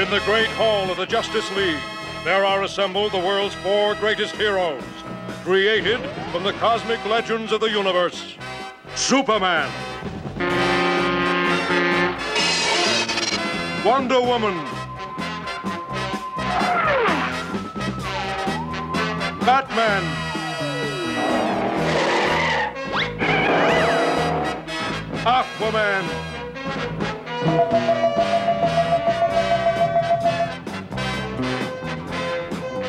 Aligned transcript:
In 0.00 0.08
the 0.08 0.20
great 0.20 0.48
hall 0.52 0.90
of 0.90 0.96
the 0.96 1.04
Justice 1.04 1.54
League, 1.54 1.78
there 2.24 2.42
are 2.42 2.62
assembled 2.62 3.12
the 3.12 3.18
world's 3.18 3.54
four 3.56 3.94
greatest 3.96 4.34
heroes, 4.34 4.82
created 5.44 6.00
from 6.32 6.42
the 6.42 6.54
cosmic 6.54 7.04
legends 7.04 7.52
of 7.52 7.60
the 7.60 7.68
universe. 7.68 8.34
Superman. 8.94 9.70
Wonder 13.84 14.22
Woman. 14.22 14.56
Batman. 19.44 20.02
Aquaman. 25.26 26.30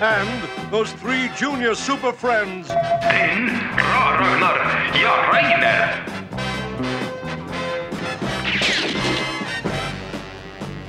And 0.02 0.72
those 0.72 0.92
three 0.94 1.30
junior 1.38 1.76
super 1.76 2.12
friends. 2.12 2.70
Ra 2.70 4.18
Ragnar 4.18 4.58
ja 4.98 5.30
Rainer. 5.30 6.06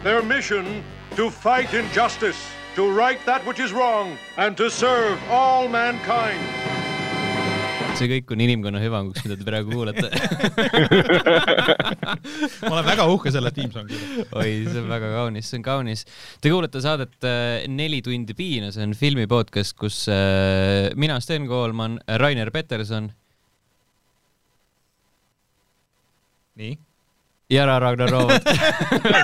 Their 0.03 0.23
mission 0.23 0.83
to 1.17 1.29
fight 1.29 1.75
injustice, 1.75 2.43
to 2.75 2.91
right 2.91 3.19
that 3.27 3.45
which 3.47 3.61
is 3.61 3.75
wrong, 3.75 4.17
and 4.39 4.57
to 4.57 4.71
serve 4.71 5.21
all 5.29 5.69
mankind. 5.69 6.72
See 7.99 8.09
kõik 8.11 8.33
on 8.35 8.43
inimkonna 8.45 8.81
hüvanguks, 8.83 9.23
mida 9.27 9.37
te 9.39 9.47
praegu 9.47 9.73
kuulate 9.75 10.09
ma 12.67 12.73
olen 12.73 12.87
väga 12.87 13.07
uhke 13.13 13.33
selle 13.35 13.53
tiimsongi 13.55 13.97
üle. 13.97 14.27
oi, 14.39 14.51
see 14.67 14.83
on 14.83 14.91
väga 14.91 15.11
kaunis, 15.15 15.49
see 15.51 15.61
on 15.61 15.67
kaunis. 15.67 16.05
Te 16.43 16.53
kuulate 16.53 16.83
saadet 16.85 17.29
äh, 17.29 17.65
Neli 17.71 18.03
tundi 18.05 18.37
piina, 18.39 18.71
see 18.75 18.87
on 18.87 18.95
filmi 18.99 19.27
podcast, 19.31 19.77
kus 19.79 20.05
äh, 20.13 20.91
mina, 20.99 21.21
Sten 21.25 21.49
Koolman, 21.51 21.99
Rainer 22.23 22.51
Peterson 22.55 23.11
nii, 26.61 26.77
ja 27.53 27.65
Ra- 27.69 27.79
Ragnar 27.83 28.11
Roovat 28.11 28.47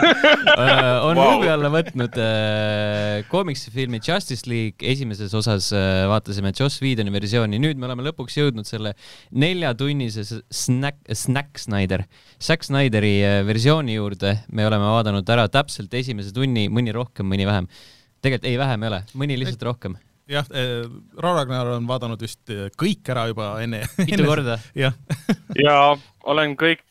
on 1.07 1.17
Vau. 1.17 1.33
luubi 1.33 1.49
alla 1.51 1.71
võtnud 1.73 2.17
äh, 2.21 3.23
koomiksifilmi 3.31 4.01
Justice 4.05 4.49
League. 4.51 4.85
esimeses 4.85 5.33
osas 5.37 5.71
äh, 5.77 6.05
vaatasime 6.11 6.53
Joss 6.57 6.83
Whedoni 6.85 7.13
versiooni, 7.15 7.61
nüüd 7.63 7.81
me 7.81 7.89
oleme 7.89 8.05
lõpuks 8.09 8.37
jõudnud 8.41 8.69
selle 8.69 8.93
neljatunnise 9.33 10.27
Snack, 10.53 11.01
Snack 11.17 11.63
Snyder, 11.63 12.05
Zack 12.43 12.67
Snyderi 12.69 13.15
äh, 13.25 13.39
versiooni 13.49 13.97
juurde. 13.97 14.39
me 14.53 14.67
oleme 14.69 14.91
vaadanud 14.93 15.33
ära 15.33 15.49
täpselt 15.53 15.95
esimese 15.97 16.35
tunni, 16.37 16.69
mõni 16.69 16.93
rohkem, 16.95 17.29
mõni 17.29 17.49
vähem. 17.49 17.71
tegelikult 18.21 18.51
ei, 18.53 18.61
vähem 18.61 18.85
ei 18.85 18.93
ole, 18.93 19.01
mõni 19.15 19.41
lihtsalt 19.41 19.65
rohkem. 19.71 19.97
jah, 20.29 20.45
Ra 21.17 21.33
Ragnar 21.41 21.73
on 21.79 21.89
vaadanud 21.89 22.21
vist 22.21 22.53
kõik 22.77 23.09
ära 23.09 23.29
juba 23.33 23.55
enne. 23.65 23.87
mitu 24.05 24.29
korda? 24.29 24.61
jah, 24.77 24.93
ja 25.57 25.81
olen 26.29 26.55
kõik, 26.59 26.85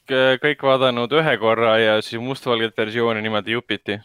kõik 0.44 0.64
vaadanud 0.66 1.14
ühe 1.20 1.38
korra 1.42 1.78
ja 1.82 1.98
siis 2.02 2.22
mustvalget 2.24 2.78
versiooni 2.78 3.24
niimoodi 3.26 3.58
jupiti. 3.58 4.00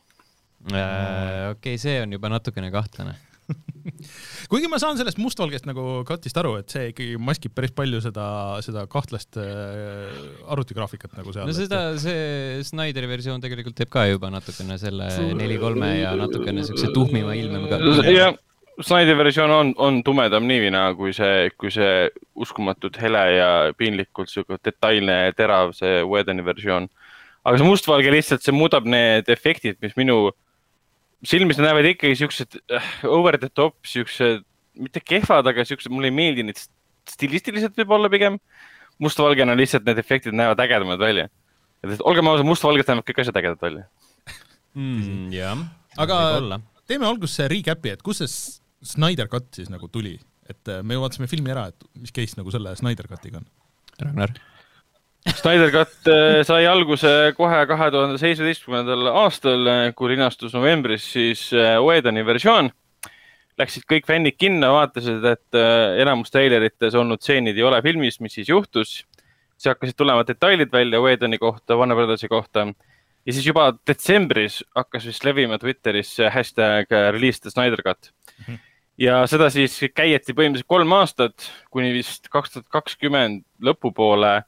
Äh, 0.70 1.50
okei, 1.56 1.78
see 1.80 1.98
on 2.04 2.12
juba 2.14 2.30
natukene 2.30 2.70
kahtlane. 2.74 3.16
kuigi 4.52 4.68
ma 4.70 4.78
saan 4.80 4.96
sellest 4.96 5.18
mustvalgest 5.18 5.66
nagu 5.66 6.02
katist 6.06 6.36
aru, 6.38 6.54
et 6.60 6.70
see 6.72 6.92
ikkagi 6.92 7.16
maskib 7.20 7.54
päris 7.56 7.72
palju 7.74 7.98
seda, 8.04 8.26
seda 8.64 8.84
kahtlast 8.90 9.38
äh, 9.42 10.12
arvutigraafikat 10.54 11.16
nagu 11.18 11.34
seal. 11.34 11.50
no 11.50 11.56
seda, 11.56 11.82
see 12.00 12.62
Snyderi 12.68 13.10
versioon 13.10 13.42
tegelikult 13.42 13.76
teeb 13.80 13.90
ka 13.92 14.06
juba 14.06 14.30
natukene 14.32 14.78
selle 14.80 15.10
neli 15.38 15.58
kolme 15.60 15.90
ja 15.98 16.14
natukene 16.20 16.64
siukse 16.68 16.92
tuhmima 16.94 17.34
ilmega. 17.38 17.82
jah, 18.06 18.38
Snyderi 18.82 19.18
versioon 19.18 19.52
on, 19.54 19.72
on 19.78 20.00
tumedam 20.06 20.46
niivina 20.48 20.84
kui 20.98 21.12
see, 21.16 21.50
kui 21.60 21.70
see 21.72 22.08
uskumatult 22.42 22.96
hele 23.02 23.20
ja 23.36 23.48
piinlikult 23.78 24.30
sihuke 24.32 24.58
detailne 24.64 25.18
ja 25.26 25.34
terav 25.36 25.74
see 25.76 26.00
Whedoni 26.06 26.44
versioon. 26.46 26.88
aga 27.42 27.58
see 27.58 27.66
mustvalge 27.66 28.12
lihtsalt, 28.14 28.42
see 28.44 28.54
muudab 28.54 28.86
need 28.86 29.28
efektid, 29.32 29.78
mis 29.82 29.96
minu 29.98 30.30
silmis 31.26 31.58
näevad 31.58 31.88
ikkagi 31.92 32.18
siuksed 32.18 32.58
äh, 32.70 32.86
over 33.06 33.38
the 33.38 33.50
top, 33.50 33.76
siuksed, 33.86 34.44
mitte 34.78 35.02
kehvad, 35.02 35.46
aga 35.50 35.66
siuksed, 35.66 35.90
mulle 35.92 36.10
ei 36.10 36.16
meeldi 36.16 36.46
need 36.46 36.60
stilistiliselt 37.10 37.78
võib-olla 37.78 38.10
pigem. 38.12 38.38
mustvalgena 39.02 39.56
lihtsalt 39.58 39.86
need 39.88 39.98
efektid 39.98 40.34
näevad 40.36 40.60
ägedamad 40.62 40.98
välja. 40.98 41.28
olgem 42.00 42.28
ausad, 42.28 42.46
mustvalgelt 42.46 42.88
näevad 42.88 43.06
kõik 43.08 43.22
asjad 43.22 43.38
ägedad 43.40 43.62
välja. 43.62 43.86
Mm, 44.74 45.32
jah, 45.34 45.66
aga 45.98 46.18
teeme 46.86 47.06
alguses 47.06 47.36
see 47.36 47.48
recap'i, 47.50 47.92
et 47.92 48.02
kust 48.02 48.22
see 48.22 48.61
Snyder 48.82 49.28
Cut 49.30 49.50
siis 49.54 49.70
nagu 49.72 49.88
tuli, 49.92 50.16
et 50.50 50.70
äh, 50.70 50.82
me 50.86 50.98
vaatasime 51.00 51.28
filmi 51.30 51.52
ära, 51.54 51.68
et 51.70 51.86
mis 52.00 52.14
case 52.14 52.38
nagu 52.38 52.52
selle 52.54 52.74
Snyder 52.78 53.08
Cutiga 53.10 53.40
on. 53.40 53.46
Ragnar. 54.02 54.34
Snyder 55.30 55.70
Cut 55.70 56.10
äh, 56.10 56.40
sai 56.46 56.66
alguse 56.66 57.32
kohe 57.38 57.62
kahe 57.70 57.90
tuhande 57.94 58.18
seitsmeteistkümnendal 58.18 59.10
aastal, 59.22 59.68
kui 59.94 60.14
linastus 60.16 60.54
novembris 60.56 61.06
siis 61.14 61.48
äh, 61.54 61.76
Whedoni 61.82 62.24
versioon. 62.26 62.72
Läksid 63.60 63.84
kõik 63.86 64.08
fännid 64.08 64.38
kinno, 64.40 64.72
vaatasid, 64.78 65.22
et 65.28 65.58
äh, 65.58 66.00
enamus 66.02 66.32
treilerites 66.34 66.96
olnud 66.98 67.22
stseenid 67.22 67.58
ei 67.58 67.68
ole 67.68 67.78
filmis, 67.84 68.18
mis 68.24 68.34
siis 68.40 68.50
juhtus. 68.50 69.02
siis 69.54 69.70
hakkasid 69.70 69.94
tulema 69.94 70.24
detailid 70.26 70.72
välja 70.72 70.98
Whedoni 71.00 71.38
kohta, 71.38 71.76
Warner 71.78 71.96
Brothersi 71.96 72.28
kohta 72.28 72.66
ja 73.26 73.32
siis 73.32 73.46
juba 73.46 73.70
detsembris 73.86 74.62
hakkas 74.74 75.06
vist 75.06 75.24
levima 75.24 75.58
Twitteris 75.58 76.16
hashtag 76.34 76.90
äh, 76.90 77.12
release 77.14 77.40
the 77.40 77.50
Snyder 77.50 77.82
Cut 77.82 78.10
ja 79.00 79.22
seda 79.30 79.48
siis 79.52 79.78
käieti 79.94 80.34
põhimõtteliselt 80.36 80.70
kolm 80.70 80.92
aastat, 80.96 81.46
kuni 81.72 81.92
vist 81.94 82.28
kaks 82.32 82.56
tuhat 82.56 82.68
kakskümmend 82.72 83.44
lõpupoole. 83.64 84.40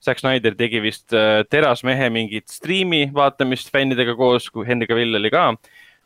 Zack 0.00 0.22
Snyder 0.22 0.54
tegi 0.56 0.80
vist 0.80 1.12
äh, 1.12 1.42
Terasmehe 1.50 2.08
mingit 2.12 2.48
striimi 2.48 3.10
vaatamist 3.12 3.68
fännidega 3.72 4.14
koos, 4.16 4.46
kui 4.48 4.64
Henry 4.64 4.88
Cavill 4.88 5.18
oli 5.18 5.28
ka, 5.32 5.50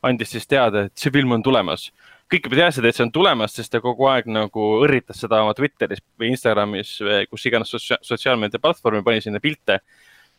andis 0.04 0.34
siis 0.34 0.48
teada, 0.50 0.88
et 0.88 0.98
see 0.98 1.14
film 1.14 1.36
on 1.36 1.44
tulemas. 1.46 1.92
kõik 2.32 2.48
juba 2.48 2.56
teadsid, 2.56 2.86
et 2.88 2.96
see 2.96 3.04
on 3.04 3.12
tulemas, 3.14 3.52
sest 3.54 3.70
ta 3.70 3.78
kogu 3.84 4.08
aeg 4.10 4.26
nagu 4.32 4.64
õrritas 4.82 5.20
seda 5.22 5.42
oma 5.44 5.52
Twitteris 5.54 6.00
või 6.18 6.32
Instagramis, 6.32 6.96
kus 7.30 7.44
iganes 7.46 7.70
sotsia- 7.70 8.00
sotsiaalmeedia 8.02 8.58
platvormi, 8.58 9.04
pani 9.06 9.20
sinna 9.22 9.38
pilte, 9.44 9.78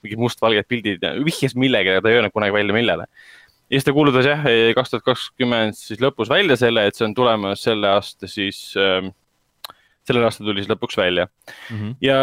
mingid 0.03 0.19
mustvalged 0.19 0.67
pildid 0.67 1.05
ja 1.05 1.13
vihjas 1.23 1.55
millegagi, 1.55 2.01
ta 2.03 2.11
ei 2.11 2.17
öelnud 2.17 2.33
kunagi 2.35 2.57
välja, 2.57 2.75
millele 2.75 3.07
ja 3.69 3.77
siis 3.77 3.85
ta 3.87 3.93
kuulutas 3.95 4.27
jah, 4.27 4.41
kaks 4.77 4.93
tuhat 4.93 5.05
kakskümmend 5.05 5.77
siis 5.77 6.01
lõpus 6.03 6.29
välja 6.29 6.57
selle, 6.59 6.85
et 6.85 6.97
see 6.97 7.07
on 7.07 7.15
tulemas 7.17 7.63
selle 7.65 7.89
aasta 7.95 8.29
siis 8.29 8.59
ähm,, 8.77 9.09
sellel 10.05 10.27
aastal 10.27 10.45
tuli 10.45 10.61
siis 10.61 10.69
lõpuks 10.69 10.97
välja 10.99 11.25
mm. 11.25 11.77
-hmm. 11.77 11.95
ja 12.05 12.17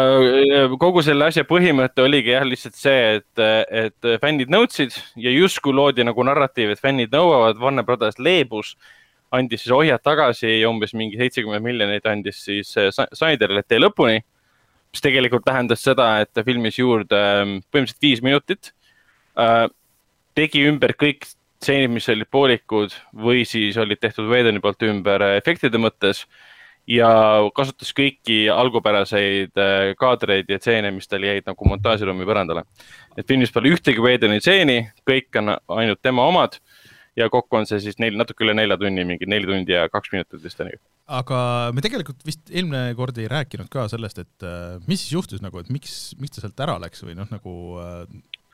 ja 0.47 0.63
kogu 0.79 1.03
selle 1.03 1.27
asja 1.27 1.43
põhimõte 1.47 2.05
oligi 2.05 2.31
jah, 2.31 2.45
lihtsalt 2.47 2.79
see, 2.79 3.19
et, 3.19 3.43
et 3.83 4.09
fännid 4.21 4.51
nõudsid 4.53 4.95
ja 5.19 5.33
justkui 5.35 5.75
loodi 5.75 6.05
nagu 6.07 6.23
narratiiv, 6.23 6.71
et 6.71 6.83
fännid 6.83 7.11
nõuavad, 7.13 7.59
Warner 7.59 7.83
Brothers 7.87 8.19
leebus, 8.19 8.77
andis 9.31 9.65
siis 9.65 9.75
ohjad 9.75 10.03
tagasi 10.03 10.61
ja 10.61 10.69
umbes 10.69 10.93
mingi 10.93 11.19
seitsekümmend 11.19 11.65
miljonit 11.65 12.05
andis 12.07 12.43
siis 12.45 12.71
Sa- 12.71 13.09
Snyderile 13.11 13.63
tee 13.67 13.81
lõpuni. 13.81 14.21
mis 14.93 15.01
tegelikult 15.01 15.41
tähendas 15.41 15.81
seda, 15.81 16.19
et 16.21 16.29
ta 16.33 16.43
filmis 16.45 16.75
juurde 16.77 17.17
ähm, 17.17 17.53
põhimõtteliselt 17.73 18.01
viis 18.05 18.19
minutit 18.21 18.75
äh, 19.33 19.65
tegi 20.35 20.65
ümber 20.69 20.95
kõik 20.99 21.27
stseenid, 21.63 21.93
mis 21.95 22.09
olid 22.11 22.29
poolikud 22.31 22.95
või 23.15 23.45
siis 23.47 23.77
olid 23.79 24.01
tehtud 24.03 24.27
Whedoni 24.31 24.61
poolt 24.63 24.83
ümber 24.87 25.23
äh, 25.23 25.37
efektide 25.39 25.79
mõttes 25.81 26.25
ja 26.89 27.09
kasutas 27.55 27.93
kõiki 27.95 28.45
algupäraseid 28.51 29.59
äh, 29.59 29.91
kaadreid 29.99 30.51
ja 30.51 30.59
stseene, 30.59 30.91
mis 30.95 31.07
tal 31.07 31.23
jäid 31.23 31.47
nagu 31.47 31.69
montaažiruumi 31.71 32.27
põrandale. 32.27 32.65
et 33.17 33.27
filmis 33.27 33.53
pole 33.53 33.71
ühtegi 33.71 34.03
Whedoni 34.03 34.41
stseeni, 34.41 34.81
kõik 35.07 35.39
on 35.39 35.55
ainult 35.55 36.01
tema 36.03 36.27
omad 36.27 36.59
ja 37.15 37.29
kokku 37.29 37.59
on 37.59 37.69
see 37.69 37.79
siis 37.79 37.99
neil 38.01 38.17
natuke 38.17 38.43
üle 38.43 38.55
nelja 38.57 38.77
tunni, 38.81 39.05
mingi 39.07 39.29
neli 39.29 39.47
tundi 39.47 39.75
ja 39.75 39.87
kaks 39.93 40.11
minutit 40.11 40.43
vist 40.43 40.59
oli. 40.65 40.75
aga 41.07 41.39
me 41.75 41.83
tegelikult 41.85 42.25
vist 42.27 42.51
eelmine 42.51 42.89
kord 42.99 43.17
ei 43.21 43.31
rääkinud 43.31 43.71
ka 43.71 43.87
sellest, 43.91 44.19
et 44.25 44.47
äh, 44.47 44.79
mis 44.87 45.05
siis 45.05 45.15
juhtus 45.15 45.43
nagu, 45.45 45.63
et 45.63 45.71
miks, 45.71 46.17
miks 46.19 46.35
ta 46.35 46.43
sealt 46.43 46.65
ära 46.67 46.79
läks 46.83 47.05
või 47.07 47.15
noh, 47.19 47.29
nagu 47.31 47.55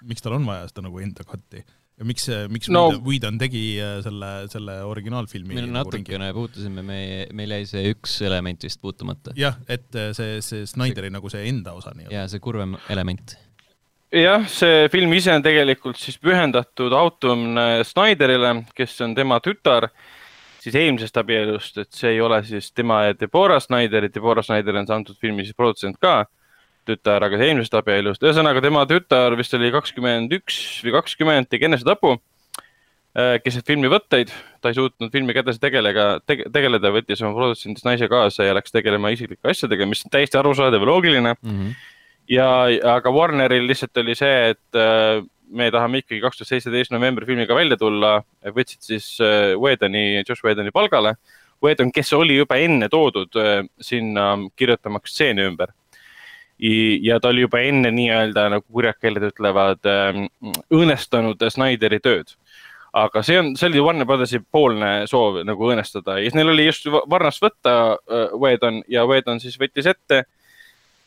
miks 0.07 0.23
tal 0.23 0.37
on 0.37 0.47
vaja 0.47 0.67
seda 0.69 0.85
nagu 0.85 1.01
enda 1.03 1.25
cut'i 1.27 1.63
ja 1.99 2.07
miks, 2.07 2.29
miks 2.51 2.71
No-. 2.71 2.93
Whedon 3.03 3.39
tegi 3.41 3.63
äh, 3.83 3.97
selle, 4.05 4.31
selle 4.51 4.79
originaalfilmi 4.87 5.57
meil 5.57 5.67
nagu 5.67 5.91
natukene 5.91 6.31
puutusime, 6.35 6.83
me, 6.85 7.01
meil 7.35 7.57
jäi 7.57 7.67
see 7.69 7.91
üks 7.93 8.19
element 8.27 8.63
vist 8.65 8.81
puutumata. 8.83 9.35
jah, 9.39 9.59
et 9.67 9.89
äh, 9.99 10.11
see, 10.17 10.39
see 10.45 10.65
Snyderi 10.69 11.11
nagu 11.13 11.31
see 11.31 11.45
enda 11.51 11.75
osa 11.77 11.93
nii-öelda. 11.95 12.15
ja 12.15 12.25
see 12.31 12.43
kurvem 12.43 12.77
element. 12.93 13.35
jah, 14.15 14.47
see 14.51 14.87
film 14.93 15.13
ise 15.17 15.35
on 15.35 15.45
tegelikult 15.45 15.99
siis 15.99 16.17
pühendatud 16.23 16.95
Autumn 16.95 17.59
Snyderile, 17.87 18.55
kes 18.77 18.95
on 19.05 19.17
tema 19.17 19.41
tütar 19.43 19.89
siis 20.59 20.75
eelmisest 20.75 21.19
abielust, 21.19 21.77
et 21.83 21.91
see 21.95 22.15
ei 22.15 22.23
ole 22.23 22.41
siis 22.47 22.71
tema 22.75 23.03
ja 23.09 23.15
Deborah 23.19 23.61
Snyder, 23.63 24.07
Deborah 24.11 24.45
Snyder 24.45 24.79
on 24.79 24.87
see 24.87 24.95
antud 24.95 25.19
filmi 25.19 25.45
siis 25.47 25.57
produtsent 25.57 25.99
ka 25.99 26.23
tütar, 26.89 27.23
aga 27.25 27.37
eelmisest 27.39 27.77
abielust, 27.79 28.23
ühesõnaga 28.25 28.61
tema 28.65 28.83
tütar 28.89 29.35
vist 29.39 29.53
oli 29.57 29.71
kakskümmend 29.73 30.33
üks 30.39 30.57
või 30.85 30.95
kakskümmend, 30.97 31.49
tegi 31.49 31.69
enesetapu. 31.69 32.17
keset 33.43 33.65
filmi 33.65 33.89
võtteid, 33.89 34.29
ta 34.61 34.69
ei 34.69 34.75
suutnud 34.77 35.09
filmiga 35.11 35.41
edasi 35.41 35.59
tegelega 35.59 36.19
tege,, 36.29 36.45
tegeleda, 36.53 36.91
võttis 36.93 37.23
oma 37.25 37.33
produtsendist 37.35 37.85
naise 37.87 38.07
kaasa 38.07 38.45
ja 38.45 38.53
läks 38.55 38.71
tegelema 38.71 39.09
isiklike 39.15 39.49
asjadega, 39.49 39.87
mis 39.89 40.03
on 40.05 40.13
täiesti 40.13 40.37
arusaadav 40.39 40.85
ja 40.85 40.87
loogiline 40.91 41.33
Mhm. 41.41 41.71
ja, 42.29 42.47
aga 42.95 43.11
Warneril 43.11 43.65
lihtsalt 43.67 43.97
oli 43.97 44.15
see, 44.15 44.53
et 44.53 44.77
äh, 44.77 45.25
me 45.49 45.71
tahame 45.73 46.03
ikkagi 46.03 46.21
kaks 46.21 46.37
tuhat 46.37 46.51
seitseteist 46.53 46.93
novembri 46.93 47.25
filmiga 47.25 47.55
välja 47.57 47.77
tulla, 47.81 48.19
võtsid 48.45 48.85
siis 48.85 49.09
äh, 49.25 49.55
Whedoni, 49.57 50.23
Josh 50.27 50.45
Whedoni 50.45 50.71
palgale. 50.71 51.15
Whedon, 51.63 51.89
kes 51.91 52.13
oli 52.15 52.37
juba 52.37 52.55
enne 52.61 52.87
toodud 52.93 53.35
äh, 53.35 53.65
sinna 53.81 54.35
kirjutamaks 54.55 55.11
stseeni 55.11 55.49
ümber. 55.49 55.73
Ja 56.59 57.19
ta 57.23 57.29
oli 57.31 57.45
juba 57.45 57.61
enne 57.63 57.91
nii-öelda 57.95 58.49
nagu 58.51 58.65
kurjakeeled 58.67 59.29
ütlevad, 59.29 59.85
õõnestanud 60.75 61.45
Snyderi 61.47 62.01
tööd 62.03 62.35
aga 62.97 63.21
see 63.25 63.37
on, 63.39 63.53
see 63.57 63.69
oli 63.69 63.81
Warner 63.83 64.07
Brothersi 64.09 64.39
poolne 64.41 65.05
soov 65.09 65.43
nagu 65.45 65.69
õõnestada 65.69 66.17
ja 66.17 66.25
siis 66.25 66.37
neil 66.37 66.49
oli 66.53 66.65
just 66.65 66.87
varnast 66.89 67.41
võtta 67.43 67.75
äh, 67.93 68.33
Whedon 68.33 68.81
ja 68.89 69.05
Whedon 69.09 69.41
siis 69.43 69.59
võttis 69.61 69.89
ette. 69.89 70.23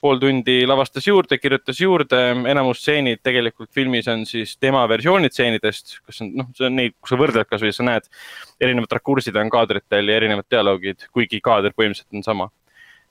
pool 0.02 0.18
tundi 0.18 0.64
lavastas 0.66 1.04
juurde, 1.06 1.36
kirjutas 1.38 1.78
juurde, 1.78 2.18
enamus 2.50 2.80
stseenid 2.82 3.20
tegelikult 3.22 3.70
filmis 3.70 4.08
on 4.10 4.24
siis 4.26 4.56
tema 4.58 4.80
versioonid 4.90 5.30
stseenidest, 5.30 6.00
kas 6.02 6.18
on 6.24 6.32
noh, 6.40 6.48
see 6.58 6.66
on 6.66 6.74
neid, 6.74 6.96
kui 6.98 7.12
sa 7.12 7.18
võrdled 7.20 7.46
kasvõi 7.46 7.70
sa 7.70 7.86
näed, 7.86 8.08
erinevad 8.58 8.96
rakursid 8.98 9.38
on 9.38 9.50
kaadritel 9.50 10.10
ja 10.10 10.16
erinevad 10.18 10.48
dialoogid, 10.50 11.06
kuigi 11.14 11.38
kaader 11.40 11.70
põhimõtteliselt 11.70 12.18
on 12.18 12.26
sama. 12.26 12.48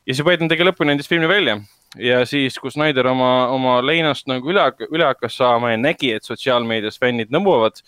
ja 0.06 0.14
siis 0.14 0.26
Whedon 0.28 0.52
tegi 0.52 0.68
lõpuni 0.68 0.96
andis 0.96 1.08
filmi 1.08 1.32
välja 1.32 1.62
ja 2.00 2.22
siis, 2.26 2.60
kui 2.60 2.72
Snyder 2.72 3.08
oma, 3.12 3.48
oma 3.52 3.80
leinast 3.86 4.30
nagu 4.32 4.54
üle, 4.54 4.64
üle 4.92 5.10
hakkas 5.10 5.36
saama 5.42 5.74
ja 5.74 5.82
nägi, 5.82 6.14
et 6.16 6.28
sotsiaalmeedias 6.28 7.00
fännid 7.02 7.34
nõuavad 7.34 7.82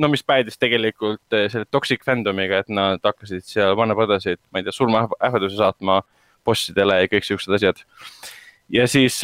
no 0.00 0.08
mis 0.08 0.22
päädis 0.26 0.58
tegelikult 0.60 1.36
eh, 1.36 1.48
selle 1.52 1.68
toxic 1.70 2.04
fandom'iga, 2.06 2.62
et 2.62 2.72
nad 2.72 3.02
hakkasid 3.04 3.46
seal 3.46 3.76
Brothersit, 3.76 4.40
ma 4.50 4.60
ei 4.60 4.66
tea, 4.66 4.74
surmaähvardusi 4.74 5.58
saatma 5.58 6.00
bossidele 6.46 7.02
ja 7.02 7.10
kõik 7.10 7.26
siuksed 7.26 7.56
asjad. 7.56 7.82
ja 8.70 8.86
siis, 8.88 9.18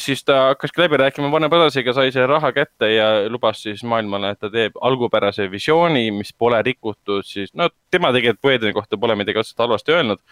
siis 0.00 0.24
ta 0.24 0.38
hakkaski 0.48 0.80
läbi 0.80 0.96
rääkima 0.96 1.30
Brothersiga, 1.48 1.92
sai 1.92 2.12
selle 2.12 2.26
raha 2.30 2.52
kätte 2.56 2.88
ja 2.94 3.08
lubas 3.28 3.62
siis 3.62 3.84
maailmale, 3.84 4.32
et 4.32 4.40
ta 4.40 4.50
teeb 4.50 4.78
algupärase 4.80 5.50
visiooni, 5.50 6.10
mis 6.10 6.32
pole 6.32 6.62
rikutud 6.62 7.26
siis, 7.26 7.52
no 7.54 7.68
tema 7.90 8.12
tegelikult 8.16 8.44
Whedoni 8.44 8.72
kohta 8.72 8.98
pole 8.98 9.16
midagi 9.18 9.44
otseselt 9.44 9.66
halvasti 9.66 9.92
öelnud. 9.92 10.24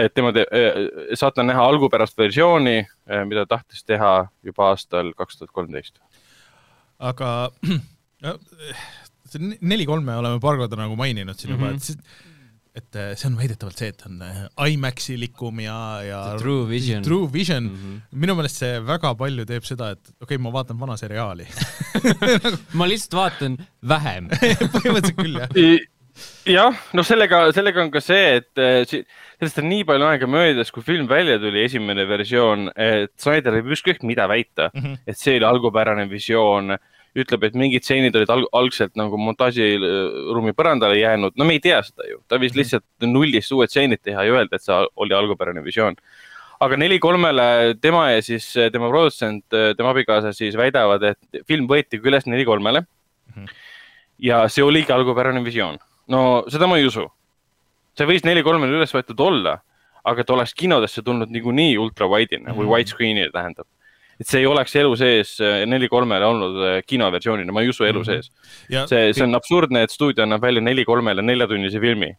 Et 0.00 0.14
tema 0.14 0.32
te,, 0.34 0.44
saate 1.18 1.44
näha 1.46 1.64
algupärast 1.70 2.18
versiooni, 2.18 2.80
mida 3.28 3.44
ta 3.44 3.58
tahtis 3.58 3.84
teha 3.86 4.14
juba 4.46 4.70
aastal 4.72 5.12
kaks 5.16 5.40
tuhat 5.40 5.54
kolmteist. 5.54 5.98
aga 6.98 7.30
no, 8.24 8.36
see 9.30 9.56
neli 9.60 9.86
kolme 9.88 10.16
oleme 10.18 10.40
paar 10.42 10.60
korda 10.60 10.78
nagu 10.78 10.96
maininud 10.98 11.38
siin 11.38 11.54
juba 11.54 11.70
mm, 11.70 11.72
-hmm. 11.72 11.76
et 11.76 11.82
see 11.82 12.32
et 12.74 12.96
see 13.14 13.28
on 13.28 13.36
väidetavalt 13.38 13.78
see, 13.78 13.92
et 13.92 14.00
on 14.08 14.18
IMAX-i 14.66 15.14
likum 15.18 15.60
ja, 15.62 15.76
ja 16.02 16.20
The 16.32 16.40
True 16.42 16.64
Vision. 16.66 17.04
True 17.06 17.28
Vision 17.32 17.68
mm. 17.68 17.76
Mhm. 17.76 17.92
-hmm. 17.94 18.18
minu 18.24 18.34
meelest 18.34 18.58
see 18.62 18.80
väga 18.82 19.14
palju 19.14 19.44
teeb 19.46 19.64
seda, 19.68 19.90
et 19.94 20.08
okei 20.08 20.24
okay,, 20.34 20.38
ma 20.38 20.52
vaatan 20.52 20.80
vana 20.80 20.96
seriaali 20.98 21.46
ma 22.78 22.88
lihtsalt 22.90 23.14
vaatan 23.20 23.58
vähem. 23.94 24.26
põhimõtteliselt 24.74 25.20
küll 25.20 25.38
jah. 25.38 25.54
jah, 26.46 26.76
noh, 26.94 27.06
sellega, 27.06 27.46
sellega 27.56 27.82
on 27.82 27.90
ka 27.90 28.00
see, 28.04 28.40
et 28.40 28.88
si- 28.88 29.02
sellest 29.38 29.60
on 29.62 29.68
nii 29.68 29.84
palju 29.88 30.08
aega 30.08 30.28
möödas, 30.30 30.70
kui 30.72 30.84
film 30.86 31.08
välja 31.10 31.38
tuli, 31.42 31.64
esimene 31.64 32.06
versioon, 32.08 32.68
et 32.76 33.12
Snyder 33.20 33.58
võib 33.58 33.74
ükskõik 33.76 34.04
mida 34.06 34.28
väita 34.30 34.70
mm, 34.72 34.80
-hmm. 34.80 34.98
et 35.06 35.18
see 35.18 35.38
oli 35.38 35.48
algupärane 35.48 36.08
visioon. 36.10 36.78
ütleb, 37.14 37.44
et 37.44 37.54
mingid 37.54 37.84
stseenid 37.84 38.16
olid 38.18 38.30
alg 38.34 38.46
algselt 38.52 38.96
nagu 38.98 39.14
montaažiruumi 39.16 40.50
põrandale 40.50 40.96
jäänud, 40.98 41.36
no 41.38 41.44
me 41.44 41.52
ei 41.54 41.60
tea 41.62 41.78
seda 41.86 42.02
ju, 42.08 42.18
ta 42.26 42.40
võis 42.42 42.56
lihtsalt 42.58 43.06
nullist 43.06 43.52
uued 43.54 43.70
stseenid 43.70 44.02
teha 44.02 44.24
ja 44.26 44.32
öelda, 44.34 44.56
et 44.56 44.62
see 44.62 44.74
oli 44.96 45.14
algupärane 45.14 45.62
visioon 45.62 45.94
aga 46.60 46.76
neli 46.76 46.98
kolmele 46.98 47.76
tema 47.80 48.08
ja 48.10 48.22
siis 48.22 48.48
tema 48.72 48.88
produtsent, 48.90 49.44
tema 49.48 49.92
abikaasa 49.94 50.32
siis 50.34 50.56
väidavad, 50.58 51.02
et 51.02 51.46
film 51.46 51.68
võeti 51.70 52.00
küll 52.00 52.12
üles 52.14 52.26
neli 52.26 52.44
kolmele 52.44 52.80
mm. 52.82 53.32
-hmm. 53.36 53.48
ja 54.18 54.48
see 54.48 54.64
oligi 54.64 54.92
algupärane 54.92 55.44
visioon. 55.44 55.78
No 56.12 56.22
seda 56.52 56.68
ma 56.70 56.78
ei 56.80 56.88
usu. 56.88 57.06
see 57.94 58.08
võis 58.08 58.24
neli 58.26 58.42
kolmele 58.42 58.80
üles 58.80 58.92
võetud 58.94 59.20
olla, 59.22 59.58
aga 60.04 60.24
ta 60.26 60.34
oleks 60.34 60.54
kinodesse 60.58 61.04
tulnud 61.06 61.30
niikuinii 61.32 61.78
ultra 61.80 62.08
wide'ina 62.10 62.50
mm 62.50 62.58
või 62.58 62.70
widescreen'ina 62.72 63.32
tähendab. 63.34 63.66
et 64.20 64.28
see 64.30 64.42
ei 64.42 64.46
oleks 64.46 64.74
elu 64.78 64.92
sees 64.96 65.38
neli 65.66 65.88
kolmele 65.90 66.26
olnud 66.26 66.60
äh, 66.62 66.76
kinoversioonina, 66.86 67.52
ma 67.52 67.64
ei 67.64 67.72
usu 67.72 67.84
elu 67.84 68.04
sees. 68.06 68.30
Ja 68.68 68.84
-hmm. 68.84 68.88
see, 68.88 69.12
see 69.12 69.24
on 69.24 69.34
absurdne, 69.34 69.82
et 69.82 69.90
stuudio 69.90 70.22
annab 70.22 70.42
välja 70.42 70.62
neli 70.62 70.84
kolmele 70.84 71.22
neljatunnise 71.22 71.80
filmi. 71.80 72.14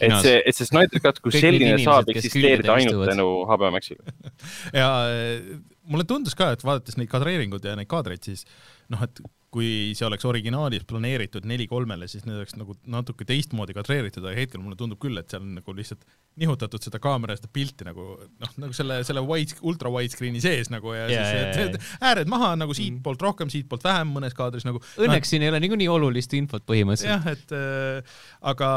et 0.00 0.14
see, 0.22 0.42
et 0.46 0.56
see 0.56 0.66
Snyder 0.66 1.00
Cut 1.00 1.20
kui 1.20 1.32
selline 1.32 1.78
saab 1.78 2.08
eksisteerida 2.10 2.74
ainult 2.74 3.08
tänu 3.08 3.44
HBO 3.46 3.70
Maxile. 3.70 4.02
ja 4.80 4.88
äh, 5.06 5.60
mulle 5.84 6.04
tundus 6.04 6.34
ka, 6.34 6.52
et 6.52 6.64
vaadates 6.64 6.96
neid 6.96 7.08
kadreeringuid 7.12 7.64
ja 7.64 7.76
neid 7.76 7.88
kaadreid, 7.90 8.22
siis 8.24 8.46
noh, 8.88 9.02
et 9.04 9.20
kui 9.54 9.92
see 9.94 10.06
oleks 10.06 10.26
originaalis 10.26 10.84
planeeritud 10.88 11.46
neli 11.46 11.66
kolmele, 11.70 12.08
siis 12.10 12.24
need 12.26 12.40
oleks 12.40 12.56
nagu 12.58 12.74
natuke 12.90 13.26
teistmoodi 13.28 13.76
kadreeritud, 13.76 14.24
aga 14.26 14.34
hetkel 14.38 14.62
mulle 14.62 14.78
tundub 14.78 14.98
küll, 15.02 15.18
et 15.20 15.30
seal 15.30 15.44
on 15.44 15.52
nagu 15.60 15.74
lihtsalt 15.76 16.02
nihutatud 16.42 16.82
seda 16.82 16.98
kaamera, 17.02 17.36
seda 17.38 17.50
pilti 17.54 17.86
nagu 17.86 18.06
noh, 18.18 18.54
nagu 18.60 18.74
selle, 18.76 18.98
selle 19.06 19.22
wide, 19.26 19.58
ultra 19.66 19.92
widescreen'i 19.94 20.42
sees 20.42 20.72
nagu 20.74 20.94
ja, 20.96 21.06
Jaa, 21.10 21.26
siis 21.28 21.60
et, 21.66 21.76
et 21.78 22.08
ääred 22.10 22.30
maha 22.30 22.54
nagu 22.58 22.74
siitpoolt 22.76 23.22
rohkem, 23.22 23.52
siitpoolt 23.52 23.86
vähem 23.86 24.10
mõnes 24.16 24.34
kaadris 24.36 24.66
nagu. 24.66 24.82
Õnneks 24.98 25.30
siin 25.30 25.44
ei 25.46 25.52
ole 25.52 25.62
niikuinii 25.62 25.90
olulist 25.92 26.34
infot 26.34 26.66
põhimõtteliselt. 26.66 27.12
jah, 27.14 27.30
et 27.30 27.54
äh, 27.54 28.18
aga 28.54 28.72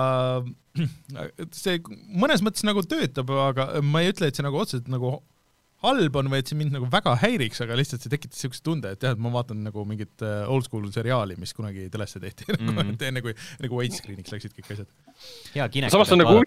see 1.63 1.81
mõnes 2.13 2.45
mõttes 2.45 2.67
nagu 2.67 2.85
töötab, 2.85 3.33
aga 3.49 3.71
ma 3.85 4.05
ei 4.05 4.13
ütle, 4.13 4.29
et 4.29 4.37
see 4.37 4.45
nagu 4.45 4.61
otseselt 4.61 4.91
nagu 4.93 5.17
halb 5.83 6.15
on 6.17 6.29
või 6.31 6.39
et 6.41 6.47
see 6.49 6.57
mind 6.57 6.73
nagu 6.73 6.87
väga 6.89 7.13
häiriks, 7.21 7.59
aga 7.61 7.75
lihtsalt 7.77 8.01
see 8.01 8.09
tekitas 8.09 8.39
siukse 8.41 8.63
tunde, 8.65 8.89
et 8.95 9.03
jah, 9.05 9.11
et 9.13 9.19
ma 9.21 9.29
vaatan 9.35 9.59
nagu 9.67 9.83
mingit 9.85 10.23
äh, 10.25 10.47
old 10.49 10.65
school 10.65 10.87
seriaali, 10.93 11.35
mis 11.37 11.53
kunagi 11.53 11.85
telesse 11.93 12.19
tehti 12.23 12.47
mm. 12.57 12.71
-hmm. 12.77 12.95
enne 13.11 13.21
kui, 13.21 13.33
enne 13.59 13.69
kui 13.69 13.77
widescreen'iks 13.83 14.33
läksid 14.33 14.55
kõik 14.57 14.71
asjad. 14.73 14.89
samas 15.91 16.11
on 16.11 16.23
nagu 16.23 16.41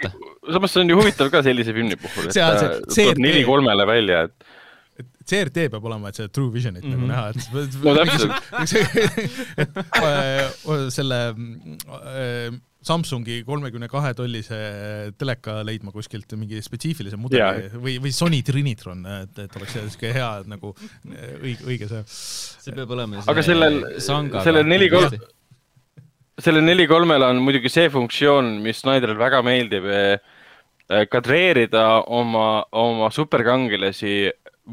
samas 0.52 0.72
see 0.74 0.80
on 0.82 0.90
ju 0.90 0.96
huvitav 0.98 1.30
ka 1.30 1.42
sellise 1.46 1.72
filmi 1.76 1.96
puhul, 1.96 2.26
et 2.26 2.32
See 2.34 2.42
on 2.42 2.58
see- 2.58 2.68
ta 2.80 2.94
see- 2.94 3.04
tuleb 3.12 3.18
neli 3.28 3.44
kolmele 3.44 3.86
välja, 3.86 4.24
et 4.24 4.44
et 5.00 5.06
CRT 5.30 5.68
peab 5.72 5.84
olema, 5.88 6.08
et 6.10 6.14
see 6.18 6.28
True 6.28 6.50
Visionit 6.52 6.84
mm 6.84 6.90
-hmm. 6.90 7.06
nagu 7.06 7.06
Mhm. 7.06 7.10
näha, 7.10 7.28
et 7.30 7.36
No 7.84 7.94
täpselt. 7.94 8.32
et 9.62 9.76
äh, 10.02 10.90
selle 10.90 11.20
äh, 11.30 12.60
Samsungi 12.80 13.42
kolmekümne 13.44 13.90
kahe 13.92 14.14
tollise 14.16 14.58
teleka 15.20 15.58
leidma 15.68 15.92
kuskilt 15.92 16.32
mingi 16.40 16.62
spetsiifilise 16.64 17.18
mudeli 17.20 17.40
Jaa. 17.42 17.74
või, 17.76 17.98
või 18.00 18.12
Sony 18.16 18.38
Trinitron, 18.46 19.02
et, 19.18 19.40
et 19.44 19.56
oleks 19.58 19.74
siuke 19.92 20.12
hea 20.16 20.28
nagu 20.48 20.72
õige, 21.04 21.60
õige 21.68 21.88
see. 21.90 22.00
see 22.08 22.72
peab 22.76 22.94
olema 22.96 23.20
Aga 23.28 23.44
sellel- 23.44 23.82
sellel 24.00 24.64
neli 24.64 24.88
kolm- 24.92 25.18
sellel 26.40 26.64
neli 26.64 26.86
kolmel 26.88 27.26
on 27.26 27.42
muidugi 27.44 27.68
see 27.68 27.90
funktsioon, 27.92 28.62
mis 28.64 28.80
Snyderil 28.80 29.18
väga 29.20 29.42
meeldib, 29.44 29.84
kadreerida 31.12 31.84
oma, 32.08 32.62
oma 32.72 33.10
superkangelasi 33.12 34.14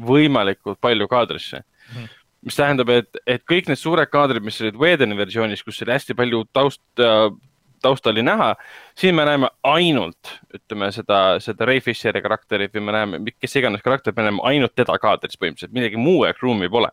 võimalikult 0.08 0.80
palju 0.80 1.08
kaadrisse 1.10 1.60
mm. 1.60 1.92
-hmm. 1.92 2.16
mis 2.48 2.56
tähendab, 2.56 2.88
et, 2.88 3.20
et 3.26 3.44
kõik 3.44 3.68
need 3.68 3.78
suured 3.78 4.08
kaadrid, 4.08 4.42
mis 4.42 4.60
olid 4.62 4.80
Whedoni 4.80 5.16
versioonis, 5.18 5.62
kus 5.62 5.82
oli 5.84 5.92
hästi 5.92 6.16
palju 6.18 6.44
taust, 6.52 6.80
tausta 6.96 7.36
oli 7.84 8.22
näha, 8.22 8.54
siin 8.98 9.14
me 9.14 9.24
näeme 9.24 9.50
ainult, 9.62 10.32
ütleme 10.54 10.90
seda, 10.92 11.38
seda 11.40 11.68
Ray 11.68 11.80
Fisheri 11.80 12.22
karakterit 12.22 12.74
või 12.74 12.86
me 12.88 12.96
näeme, 12.96 13.20
kes 13.40 13.56
iganes 13.56 13.82
karakter, 13.82 14.12
me 14.16 14.26
näeme 14.28 14.44
ainult 14.48 14.74
teda 14.74 14.98
kaadris 14.98 15.38
põhimõtteliselt, 15.38 15.74
midagi 15.74 16.00
muu 16.00 16.24
ehk 16.28 16.42
ruumi 16.42 16.68
pole. 16.68 16.90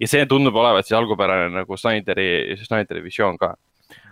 ja 0.00 0.08
see 0.08 0.26
tundub 0.26 0.56
olevat 0.56 0.86
siis 0.86 0.96
algupärane 0.96 1.50
nagu 1.52 1.76
Snyderi, 1.76 2.56
Snyderi 2.56 3.02
visioon 3.04 3.36
ka 3.38 3.54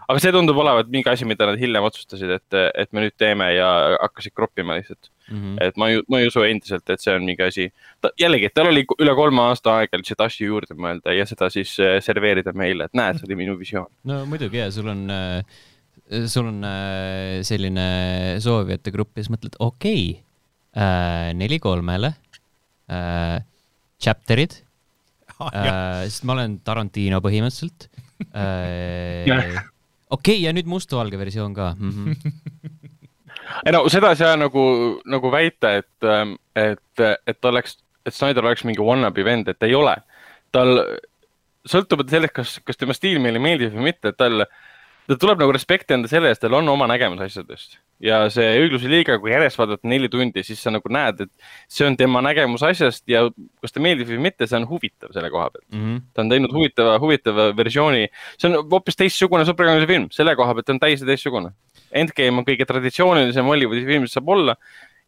aga 0.08 0.22
see 0.22 0.32
tundub 0.32 0.58
olevat 0.62 0.88
mingi 0.92 1.10
asi, 1.12 1.26
mida 1.28 1.46
nad 1.48 1.60
hiljem 1.60 1.84
otsustasid, 1.84 2.30
et, 2.38 2.58
et 2.80 2.90
me 2.96 3.04
nüüd 3.04 3.14
teeme 3.20 3.50
ja 3.52 3.68
hakkasid 4.00 4.32
kroppima 4.36 4.78
lihtsalt 4.78 5.10
mm. 5.10 5.36
-hmm. 5.36 5.56
et 5.66 5.76
ma 5.80 5.90
ei, 5.92 6.02
ma 6.08 6.20
ei 6.20 6.30
usu 6.30 6.44
endiselt, 6.48 6.88
et 6.88 7.04
see 7.04 7.14
on 7.14 7.26
mingi 7.28 7.44
asi. 7.44 7.68
jällegi, 8.20 8.50
tal 8.54 8.72
oli 8.72 8.86
üle 8.98 9.14
kolme 9.18 9.44
aasta 9.44 9.78
aega 9.78 10.00
lihtsalt 10.00 10.24
asju 10.26 10.48
juurde 10.52 10.74
mõelda 10.74 11.16
ja 11.16 11.26
seda 11.28 11.50
siis 11.52 11.76
äh, 11.80 11.98
serveerida 12.04 12.54
meile, 12.56 12.88
et 12.88 12.96
näed, 12.96 13.20
see 13.20 13.28
oli 13.28 13.40
minu 13.44 13.58
visioon. 13.60 13.90
no 14.08 14.24
muidugi 14.26 14.62
ja 14.64 14.70
sul 14.72 14.88
on, 14.88 15.04
sul 16.08 16.48
on 16.48 16.64
äh, 16.64 17.40
selline 17.46 18.38
soovijate 18.42 18.92
grupp 18.94 19.16
ja 19.16 19.24
siis 19.24 19.32
mõtled, 19.34 19.58
okei 19.60 20.02
okay,, 20.14 21.34
neli 21.34 21.58
kolmele, 21.58 22.12
chapter'id, 23.98 24.52
sest 26.06 26.26
ma 26.28 26.36
olen 26.36 26.58
Tarantino 26.64 27.18
põhimõtteliselt. 27.24 27.88
okei, 30.16 30.38
ja 30.44 30.52
nüüd 30.54 30.68
mustvalge 30.70 31.18
versioon 31.20 31.54
ka 31.56 31.72
mm. 31.78 31.90
-hmm. 31.90 32.14
ei 33.66 33.74
no 33.74 33.84
seda 33.92 34.12
ei 34.12 34.20
saa 34.20 34.36
nagu, 34.38 34.62
nagu 35.06 35.30
väita, 35.32 35.76
et, 35.80 36.08
et, 36.56 37.04
et 37.26 37.40
ta 37.40 37.52
oleks, 37.52 37.78
et 38.06 38.14
Snyder 38.14 38.44
oleks 38.44 38.64
mingi 38.68 38.82
wannabe 38.84 39.24
vend, 39.24 39.48
et 39.48 39.62
ei 39.62 39.74
ole. 39.74 39.96
tal, 40.52 40.82
sõltuvalt 41.68 42.10
sellest, 42.10 42.34
kas, 42.34 42.56
kas 42.64 42.80
tema 42.80 42.96
stiil 42.96 43.20
meile 43.20 43.40
meeldib 43.42 43.74
või 43.74 43.90
mitte, 43.90 44.12
tal 44.16 44.46
ta 45.08 45.16
tuleb 45.16 45.40
nagu 45.40 45.52
respekti 45.54 45.96
anda 45.96 46.08
selle 46.10 46.32
eest, 46.32 46.42
tal 46.44 46.56
on 46.58 46.68
oma 46.68 46.88
nägemus 46.90 47.22
asjadest 47.24 47.78
ja 48.02 48.20
see 48.32 48.46
õigluse 48.62 48.90
liiga, 48.90 49.16
kui 49.18 49.32
järjest 49.32 49.58
vaadata 49.58 49.88
neli 49.90 50.10
tundi, 50.12 50.44
siis 50.46 50.60
sa 50.62 50.70
nagu 50.74 50.90
näed, 50.92 51.24
et 51.24 51.48
see 51.72 51.86
on 51.88 51.96
tema 51.98 52.22
nägemus 52.24 52.62
asjast 52.66 53.04
ja 53.10 53.24
kas 53.62 53.74
ta 53.74 53.82
meeldib 53.82 54.10
või 54.10 54.20
mitte, 54.28 54.46
see 54.46 54.58
on 54.60 54.68
huvitav 54.70 55.14
selle 55.16 55.30
koha 55.34 55.48
pealt 55.54 55.66
mm. 55.72 55.80
-hmm. 55.80 56.04
ta 56.14 56.24
on 56.24 56.32
teinud 56.34 56.54
huvitava, 56.54 56.98
huvitava 57.02 57.48
versiooni, 57.58 58.06
see 58.36 58.50
on 58.50 58.60
hoopis 58.70 59.00
teistsugune 59.00 59.46
superkangelase 59.48 59.90
film, 59.90 60.10
selle 60.14 60.36
koha 60.38 60.54
pealt 60.58 60.74
on 60.74 60.82
täiesti 60.82 61.08
teistsugune. 61.08 61.54
Endgame 61.88 62.42
on 62.42 62.44
kõige 62.44 62.66
traditsioonilisem 62.68 63.46
Hollywoodi 63.48 63.86
film, 63.86 64.04
mis 64.04 64.12
saab 64.12 64.28
olla 64.28 64.54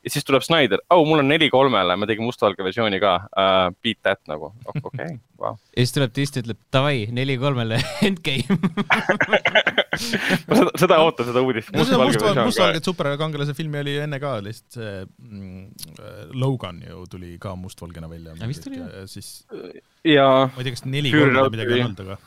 ja 0.05 0.13
siis 0.13 0.25
tuleb 0.25 0.45
Snyder, 0.45 0.81
oh, 0.95 1.03
mul 1.09 1.21
on 1.23 1.29
neli 1.29 1.51
kolmele, 1.53 1.97
ma 2.01 2.09
tegin 2.09 2.25
mustvalge 2.25 2.65
versiooni 2.65 3.01
ka 3.03 3.17
uh,, 3.29 3.67
beat 3.85 4.01
that 4.07 4.21
nagu, 4.31 4.53
okei 4.71 4.81
okay,, 4.91 5.19
wow. 5.41 5.59
ja 5.77 5.85
siis 5.85 5.93
tuleb 5.97 6.15
Dist 6.17 6.39
ja 6.39 6.45
ütleb 6.45 6.61
davai, 6.73 7.05
neli 7.15 7.37
kolmele 7.41 7.81
endgame 8.09 8.59
ma 10.49 10.57
seda, 10.57 10.71
seda 10.81 11.01
ootan, 11.05 11.29
seda 11.29 11.45
uudist. 11.45 11.73
mustvalget 11.77 12.89
superkangelase 12.89 13.55
filmi 13.59 13.83
oli 13.83 13.99
enne 14.07 14.21
ka, 14.23 14.37
lihtsalt 14.45 14.81
see 14.81 14.97
mm, 15.05 16.33
Logan 16.41 16.81
ju 16.87 17.05
tuli 17.11 17.37
ka 17.43 17.55
mustvalgena 17.59 18.09
välja. 18.11 18.37
vist 18.49 18.65
tuli 18.65 18.81
jah. 18.81 19.05
siis. 19.11 19.33
jaa. 20.07 20.49
ma 20.49 20.63
ei 20.63 20.69
tea, 20.69 20.77
kas 20.79 20.87
neli 20.89 21.13
kolme 21.15 21.49
midagi 21.53 21.77
on 21.77 21.91
olnud, 21.91 22.05
aga 22.07 22.21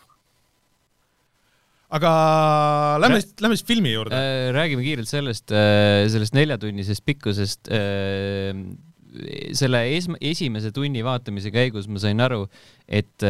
aga 1.93 2.13
lähme 3.03 3.21
siis, 3.21 3.35
lähme 3.43 3.59
siis 3.59 3.67
filmi 3.67 3.93
juurde 3.93 4.17
äh,. 4.17 4.47
räägime 4.55 4.85
kiirelt 4.85 5.09
sellest 5.09 5.53
äh,, 5.53 6.07
sellest 6.13 6.35
neljatunnisest 6.37 7.05
pikkusest 7.05 7.69
äh,. 7.73 8.57
selle 9.53 9.83
esma, 9.93 10.17
esimese 10.21 10.73
tunni 10.73 11.03
vaatamise 11.05 11.53
käigus 11.53 11.85
ma 11.85 12.01
sain 12.01 12.23
aru, 12.23 12.47
et 12.89 13.25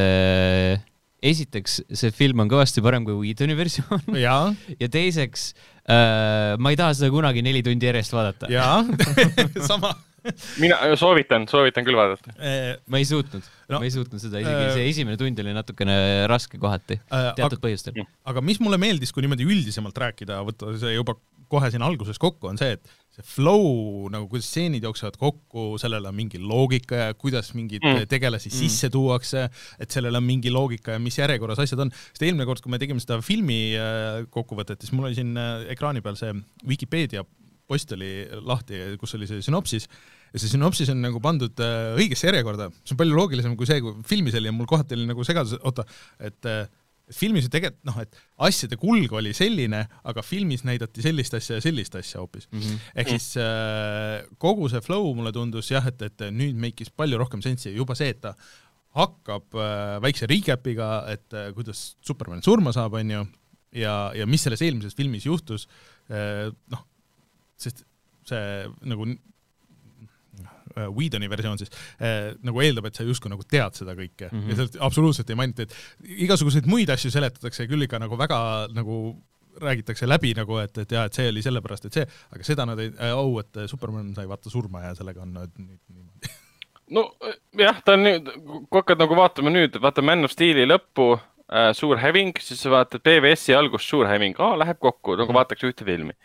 esiteks 1.24 1.82
see 1.92 2.14
film 2.16 2.40
on 2.44 2.52
kõvasti 2.52 2.84
parem 2.84 3.04
kui 3.08 3.18
Whedoni 3.20 3.58
versioon 3.60 4.16
ja, 4.26 4.38
ja 4.80 4.90
teiseks 4.92 5.52
ma 5.84 6.72
ei 6.72 6.80
taha 6.80 6.96
seda 6.96 7.12
kunagi 7.12 7.44
neli 7.44 7.60
tundi 7.68 7.90
järjest 7.90 8.16
vaadata. 8.16 8.48
jaa 8.48 8.80
sama 9.70 9.92
mina 10.64 10.80
soovitan, 11.00 11.48
soovitan 11.52 11.88
küll 11.88 12.00
vaadata. 12.00 12.34
ma 12.88 13.02
ei 13.02 13.08
suutnud 13.08 13.44
no,, 13.44 13.80
ma 13.80 13.84
ei 13.88 13.94
suutnud 13.94 14.22
seda, 14.22 14.42
isegi 14.44 14.78
see 14.78 14.88
esimene 14.94 15.20
tund 15.20 15.44
oli 15.44 15.56
natukene 15.56 15.98
raske 16.32 16.60
kohati 16.62 17.00
teatud 17.10 17.58
aga, 17.58 17.62
põhjustel. 17.68 18.04
aga 18.30 18.44
mis 18.46 18.62
mulle 18.64 18.80
meeldis, 18.82 19.14
kui 19.16 19.26
niimoodi 19.26 19.48
üldisemalt 19.48 19.98
rääkida, 20.06 20.42
võtta 20.48 20.76
see 20.80 20.96
juba 20.96 21.18
kohe 21.54 21.70
siin 21.70 21.84
alguses 21.86 22.20
kokku, 22.22 22.50
on 22.50 22.58
see, 22.58 22.78
et 22.78 22.94
see 23.14 23.26
flow 23.28 24.08
nagu, 24.14 24.26
kuidas 24.32 24.48
stseenid 24.50 24.86
jooksevad 24.88 25.20
kokku, 25.22 25.66
sellel 25.82 26.08
on 26.10 26.16
mingi 26.18 26.42
loogika 26.42 27.02
ja 27.02 27.18
kuidas 27.18 27.52
mingeid 27.58 27.84
mm. 27.86 28.08
tegelasi 28.10 28.50
mm. 28.50 28.58
sisse 28.58 28.90
tuuakse, 28.94 29.46
et 29.82 29.94
sellel 29.94 30.18
on 30.18 30.26
mingi 30.26 30.54
loogika 30.54 30.98
ja 30.98 31.04
mis 31.04 31.20
järjekorras 31.20 31.62
asjad 31.64 31.86
on. 31.86 31.94
sest 32.10 32.26
eelmine 32.26 32.48
kord, 32.50 32.64
kui 32.64 32.74
me 32.74 32.82
tegime 32.82 33.04
seda 33.04 33.20
filmi 33.26 33.62
kokkuvõtet, 34.34 34.82
siis 34.82 34.96
mul 34.96 35.12
oli 35.12 35.20
siin 35.20 35.38
ekraani 35.76 36.02
peal 36.06 36.18
see 36.20 36.34
Vikipeedia 36.70 37.26
post 37.74 37.96
oli 37.98 38.12
lahti, 38.46 38.80
kus 39.02 39.18
oli 39.18 39.30
see 39.30 39.42
sünopsis 39.46 39.90
ja 39.90 40.42
see 40.42 40.54
sünopsis 40.54 40.94
on 40.94 41.02
nagu 41.04 41.22
pandud 41.24 41.60
äh, 41.66 41.98
õigesse 41.98 42.30
järjekorda, 42.30 42.70
see 42.84 42.96
on 42.96 43.02
palju 43.02 43.18
loogilisem 43.18 43.58
kui 43.60 43.70
see, 43.70 43.82
kui 43.84 44.00
filmis 44.08 44.38
oli 44.40 44.50
ja 44.50 44.56
mul 44.56 44.70
kohati 44.70 44.98
oli 44.98 45.10
nagu 45.10 45.26
segadus, 45.28 45.58
oota, 45.62 45.86
et 46.22 46.50
äh, 46.50 46.64
et 47.04 47.18
filmis 47.18 47.44
ju 47.44 47.52
tegelikult 47.52 47.84
noh, 47.90 47.98
et 48.00 48.20
asjade 48.48 48.78
kulg 48.80 49.12
oli 49.20 49.34
selline, 49.36 49.82
aga 50.08 50.24
filmis 50.24 50.64
näidati 50.68 51.04
sellist 51.04 51.36
asja 51.36 51.58
ja 51.60 51.64
sellist 51.66 51.96
asja 52.00 52.22
hoopis 52.22 52.48
mm. 52.52 52.60
-hmm. 52.60 52.84
ehk 52.96 53.10
siis 53.12 53.38
äh, 53.44 54.24
kogu 54.40 54.70
see 54.72 54.82
flow 54.82 55.12
mulle 55.16 55.34
tundus 55.36 55.72
jah, 55.72 55.86
et, 55.88 56.02
et 56.02 56.28
nüüd 56.32 56.56
make'is 56.56 56.94
palju 56.96 57.20
rohkem 57.20 57.44
sensi, 57.44 57.74
juba 57.76 57.96
see, 57.96 58.14
et 58.16 58.22
ta 58.24 58.36
hakkab 58.96 59.58
äh, 59.58 60.00
väikse 60.06 60.30
recap'iga, 60.30 60.90
et 61.12 61.34
äh, 61.34 61.52
kuidas 61.54 61.98
Superman 62.02 62.44
surma 62.46 62.72
saab, 62.72 62.96
onju, 63.02 63.26
ja, 63.76 64.12
ja 64.16 64.26
mis 64.30 64.44
selles 64.46 64.62
eelmises 64.62 64.96
filmis 64.96 65.26
juhtus 65.26 65.68
äh,, 66.10 66.52
noh, 66.72 66.88
sest 67.60 67.84
see 68.28 68.64
nagu 68.90 69.08
äh, 69.10 70.88
Whedoni 70.88 71.30
versioon 71.30 71.60
siis 71.62 71.74
äh, 72.00 72.32
nagu 72.46 72.64
eeldab, 72.64 72.88
et 72.90 72.98
sa 72.98 73.06
justkui 73.08 73.32
nagu 73.34 73.46
tead 73.50 73.76
seda 73.78 73.96
kõike 73.98 74.30
mm 74.30 74.40
-hmm. 74.40 74.50
ja 74.50 74.62
sealt 74.62 74.80
absoluutselt 74.90 75.30
ei 75.30 75.40
mainita, 75.40 75.68
et 75.68 75.76
igasuguseid 76.28 76.70
muid 76.70 76.90
asju 76.90 77.12
seletatakse 77.12 77.68
küll 77.68 77.88
ikka 77.88 78.00
nagu 78.00 78.18
väga 78.18 78.40
nagu 78.74 79.04
räägitakse 79.62 80.10
läbi 80.10 80.34
nagu, 80.34 80.58
et, 80.58 80.78
et 80.78 80.92
jaa, 80.92 81.06
et 81.06 81.14
see 81.14 81.28
oli 81.30 81.42
sellepärast, 81.46 81.86
et 81.86 82.00
see, 82.00 82.06
aga 82.34 82.48
seda 82.48 82.66
nad 82.66 82.80
ei 82.82 82.92
äh,, 82.94 83.12
au, 83.14 83.38
et 83.40 83.66
Superman 83.70 84.14
sai 84.16 84.26
vaata 84.30 84.50
surma 84.50 84.82
ja 84.88 84.96
sellega 84.98 85.22
on 85.22 85.36
nüüd 85.38 85.84
niimoodi. 85.88 86.32
no 86.98 87.06
jah, 87.60 87.82
ta 87.86 87.98
on 87.98 88.06
nüüd, 88.08 88.32
kui 88.70 88.82
hakkad 88.82 89.04
nagu 89.04 89.18
vaatama 89.18 89.54
nüüd, 89.54 89.78
vaata 89.82 90.06
Man 90.06 90.26
of 90.26 90.34
Steel'i 90.34 90.66
lõppu 90.68 91.14
äh,, 91.52 91.72
suur 91.78 92.00
häving, 92.02 92.36
siis 92.44 92.62
sa 92.64 92.72
vaatad 92.74 93.04
BVS-i 93.06 93.56
algust, 93.58 93.90
suur 93.90 94.08
häving, 94.10 94.38
aa, 94.40 94.56
läheb 94.62 94.80
kokku, 94.84 95.18
nagu 95.20 95.36
vaataks 95.36 95.66
ühte 95.68 95.88
filmi. 95.88 96.16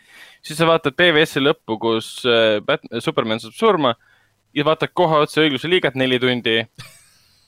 siis 0.45 0.59
sa 0.59 0.69
vaatad 0.69 0.95
BVS-i 0.99 1.43
lõppu, 1.43 1.79
kus 1.81 2.13
äh, 2.29 2.59
Bat-, 2.65 2.87
Superman 3.03 3.41
saab 3.43 3.57
surma 3.57 3.95
ja 4.55 4.65
vaatad 4.65 4.93
kohe 4.93 5.25
otse 5.25 5.43
õigluse 5.43 5.69
liigat 5.69 5.99
neli 5.99 6.19
tundi 6.21 6.61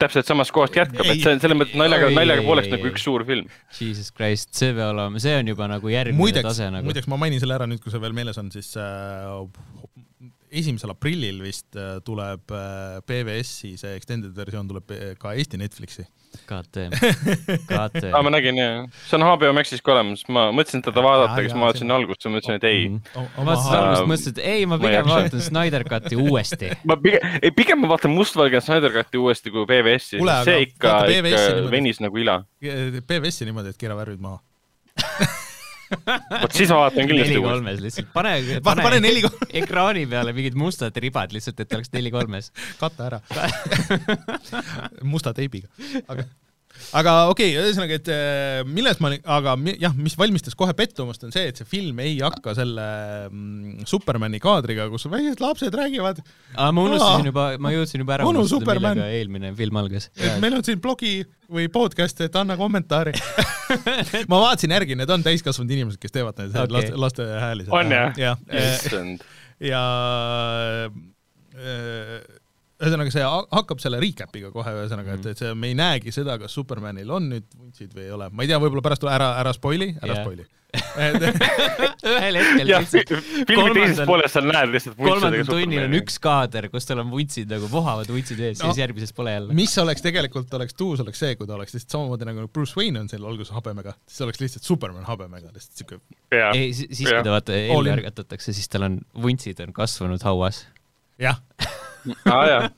täpselt 0.01 0.25
samast 0.25 0.53
kohast 0.55 0.75
jätkab, 0.77 1.05
et 1.05 1.21
see 1.21 1.33
on 1.35 1.41
selles 1.41 1.57
mõttes 1.59 1.77
naljaga, 1.77 2.09
naljaga 2.15 2.45
pooleks 2.45 2.71
nagu 2.71 2.89
üks 2.89 3.03
suur 3.05 3.25
film. 3.27 3.49
Jesus 3.77 4.09
Christ, 4.15 4.49
see 4.57 4.71
peab 4.73 4.95
olema, 4.95 5.21
see 5.21 5.35
on 5.37 5.51
juba 5.51 5.67
nagu 5.69 5.91
järgmine 5.93 6.17
muideks, 6.17 6.47
tase 6.47 6.69
nagu. 6.73 6.87
muideks 6.89 7.09
ma 7.11 7.19
mainin 7.21 7.41
selle 7.43 7.57
ära 7.59 7.67
nüüd, 7.69 7.83
kui 7.83 7.93
see 7.93 8.01
veel 8.01 8.15
meeles 8.17 8.39
on, 8.41 8.49
siis 8.53 8.73
äh, 8.81 9.29
esimesel 10.51 10.91
aprillil 10.91 11.39
vist 11.45 11.77
äh, 11.79 11.99
tuleb 12.05 12.51
äh, 12.51 12.99
PBS-i 13.07 13.77
see 13.79 13.93
extended 13.95 14.33
versioon 14.35 14.67
tuleb 14.69 14.91
äh, 14.91 15.13
ka 15.19 15.35
Eesti 15.37 15.59
Netflixi. 15.61 16.05
KTM, 16.47 16.93
KTM. 17.67 18.13
aa, 18.15 18.21
ma 18.23 18.31
nägin 18.31 18.55
jah, 18.55 18.85
see 19.03 19.17
on 19.17 19.25
HBO 19.27 19.49
Maxis 19.55 19.81
ka 19.83 19.91
olemas, 19.97 20.21
ma 20.31 20.45
mõtlesin 20.55 20.83
teda 20.85 21.03
vaadata, 21.03 21.33
aga 21.35 21.43
siis 21.43 21.57
ma 21.59 21.67
vaatasin 21.67 21.91
algust 21.91 22.23
ja 22.23 22.31
mõtlesin, 22.31 22.55
et 22.55 22.67
ei 22.69 22.85
mm. 22.87 23.01
-hmm. 23.01 23.33
ma 23.35 23.47
vaatasin 23.49 23.75
algust, 23.81 24.07
mõtlesin, 24.13 24.37
et 24.37 24.41
ei, 24.53 24.69
ma 24.71 24.79
pigem 24.79 25.11
vaatan 25.11 25.43
Snyder 25.49 25.87
Cut'i 25.91 26.21
uuesti. 26.23 26.71
ma 26.89 26.99
pigem, 27.03 27.35
ei 27.41 27.51
pigem 27.51 27.83
ma 27.83 27.91
vaatan 27.91 28.15
mustvalge 28.15 28.63
Snyder 28.63 28.95
Cut'i 28.95 29.19
uuesti 29.19 29.51
kui 29.51 29.67
PBS-i, 29.67 30.23
see 30.47 30.57
ikka, 30.69 30.97
ikka 31.19 31.45
venis 31.75 31.99
nagu 31.99 32.23
ila. 32.23 32.41
PBS-i 32.63 33.51
niimoodi, 33.51 33.75
et 33.75 33.83
keera 33.83 33.99
värvid 33.99 34.23
maha 34.23 34.39
vot 36.41 36.55
siis 36.55 36.71
ma 36.71 36.81
vaatan 36.85 37.09
kindlasti 37.09 37.35
neli 37.35 37.45
kolmes 37.45 37.81
lihtsalt, 37.83 38.11
pane, 38.13 38.35
pane, 38.65 38.85
pane 38.85 38.99
neli 39.03 39.23
kolmes. 39.25 39.55
ekraani 39.63 40.05
peale 40.11 40.35
mingid 40.37 40.57
mustad 40.59 40.97
ribad 41.03 41.33
lihtsalt, 41.35 41.59
et 41.63 41.77
oleks 41.77 41.91
neli 41.95 42.13
kolmes. 42.13 42.51
kata 42.79 43.09
ära 43.09 43.21
musta 45.13 45.35
teibiga. 45.37 45.71
aga 46.07 46.27
aga 46.97 47.13
okei 47.31 47.51
okay,, 47.53 47.63
ühesõnaga, 47.63 47.97
et 47.99 48.09
äh, 48.11 48.61
milles 48.67 48.99
ma, 49.03 49.11
aga 49.37 49.55
jah, 49.79 49.95
mis 49.97 50.15
valmistas 50.19 50.57
kohe 50.57 50.73
pettumust, 50.77 51.23
on 51.27 51.33
see, 51.35 51.47
et 51.51 51.59
see 51.59 51.67
film 51.69 52.01
ei 52.03 52.17
hakka 52.21 52.55
selle 52.57 52.87
mm, 53.29 53.85
Supermani 53.89 54.41
kaadriga, 54.43 54.87
kus 54.91 55.07
väiksed 55.11 55.43
lapsed 55.43 55.77
räägivad. 55.77 56.21
ma 56.57 56.71
unustasin 56.85 57.31
juba, 57.31 57.45
ma 57.61 57.73
jõudsin 57.75 58.03
juba 58.03 58.17
ära 58.17 58.27
unustada, 58.29 58.75
millega 58.79 59.07
eelmine 59.17 59.53
film 59.57 59.79
algas. 59.81 60.09
et 60.17 60.41
meil 60.43 60.57
on 60.57 60.65
siin 60.67 60.81
blogi 60.83 61.21
või 61.51 61.67
podcast, 61.71 62.21
et 62.23 62.35
anna 62.39 62.57
kommentaari 62.59 63.15
ma 64.31 64.41
vaatasin 64.47 64.75
järgi, 64.77 64.97
need 64.99 65.11
on 65.11 65.23
täiskasvanud 65.25 65.77
inimesed, 65.77 66.01
kes 66.01 66.15
teevad 66.15 66.39
neid 66.39 66.55
okay. 66.55 66.75
laste, 66.75 66.99
laste 67.05 67.31
hääli. 67.45 67.67
on 67.71 67.95
jah? 67.95 68.19
jah. 68.19 68.45
ja, 68.51 69.15
ja 69.71 69.85
äh, 71.55 72.40
ühesõnaga, 72.81 73.13
see 73.13 73.25
hakkab 73.25 73.83
selle 73.83 73.99
recap'iga 74.01 74.51
kohe, 74.53 74.73
ühesõnaga, 74.81 75.19
et, 75.19 75.29
et 75.33 75.43
see, 75.43 75.51
me 75.57 75.71
ei 75.71 75.77
näegi 75.77 76.13
seda, 76.15 76.37
kas 76.41 76.55
Supermanil 76.57 77.11
on 77.13 77.29
nüüd 77.35 77.45
vuntsid 77.57 77.93
või 77.95 78.07
ei 78.07 78.15
ole, 78.17 78.31
ma 78.33 78.45
ei 78.45 78.51
tea, 78.51 78.59
võib-olla 78.61 78.85
pärast 78.89 79.05
ära, 79.05 79.35
ära 79.41 79.53
spoil'i, 79.57 79.93
ära 80.01 80.15
yeah. 80.15 80.25
spoil'i 80.25 80.49
ühel 81.11 82.37
hetkel 82.39 82.69
lihtsalt 82.69 83.09
filmi 83.49 83.73
teises 83.75 84.05
pooles 84.07 84.31
sa 84.31 84.43
näed 84.45 84.71
lihtsalt 84.71 84.95
kolmandal 84.95 85.43
tunnil 85.49 85.83
on 85.83 85.95
üks 85.97 86.15
kaader, 86.23 86.69
kus 86.71 86.87
tal 86.87 87.01
on 87.03 87.11
vuntsid 87.11 87.51
nagu 87.51 87.67
vohavad 87.71 88.07
vuntsid 88.11 88.39
ees 88.39 88.61
no,, 88.61 88.69
siis 88.69 88.79
järgmises 88.79 89.11
pole 89.17 89.35
jälle. 89.35 89.57
mis 89.57 89.75
oleks 89.83 90.05
tegelikult, 90.05 90.53
oleks 90.55 90.77
tuus, 90.79 91.03
oleks 91.03 91.19
see, 91.25 91.35
kui 91.35 91.49
ta 91.49 91.57
oleks 91.57 91.75
lihtsalt 91.75 91.97
samamoodi 91.97 92.29
nagu 92.29 92.47
Bruce 92.47 92.79
Wayne 92.79 93.03
on 93.03 93.11
seal 93.11 93.27
alguses 93.27 93.51
habemega, 93.55 93.97
siis 94.07 94.23
oleks 94.27 94.43
lihtsalt 94.45 94.67
Superman 94.67 95.03
habemega, 95.09 95.51
lihtsalt 95.51 95.83
siuke. 95.83 95.99
ei, 96.39 96.71
siis 96.71 97.03
kui 97.03 97.19
ta 97.19 97.35
vaata 97.35 97.59
ellu 97.59 97.91
ärgatatakse, 97.97 98.55
siis 98.55 98.71
tal 98.71 98.87
on 98.87 98.99
vuntsid 99.27 99.59
on 99.67 99.75
kasvanud 99.75 100.23
hauas. 100.23 100.65
jah 101.19 101.43
aa 102.31 102.45
jaa. 102.49 102.69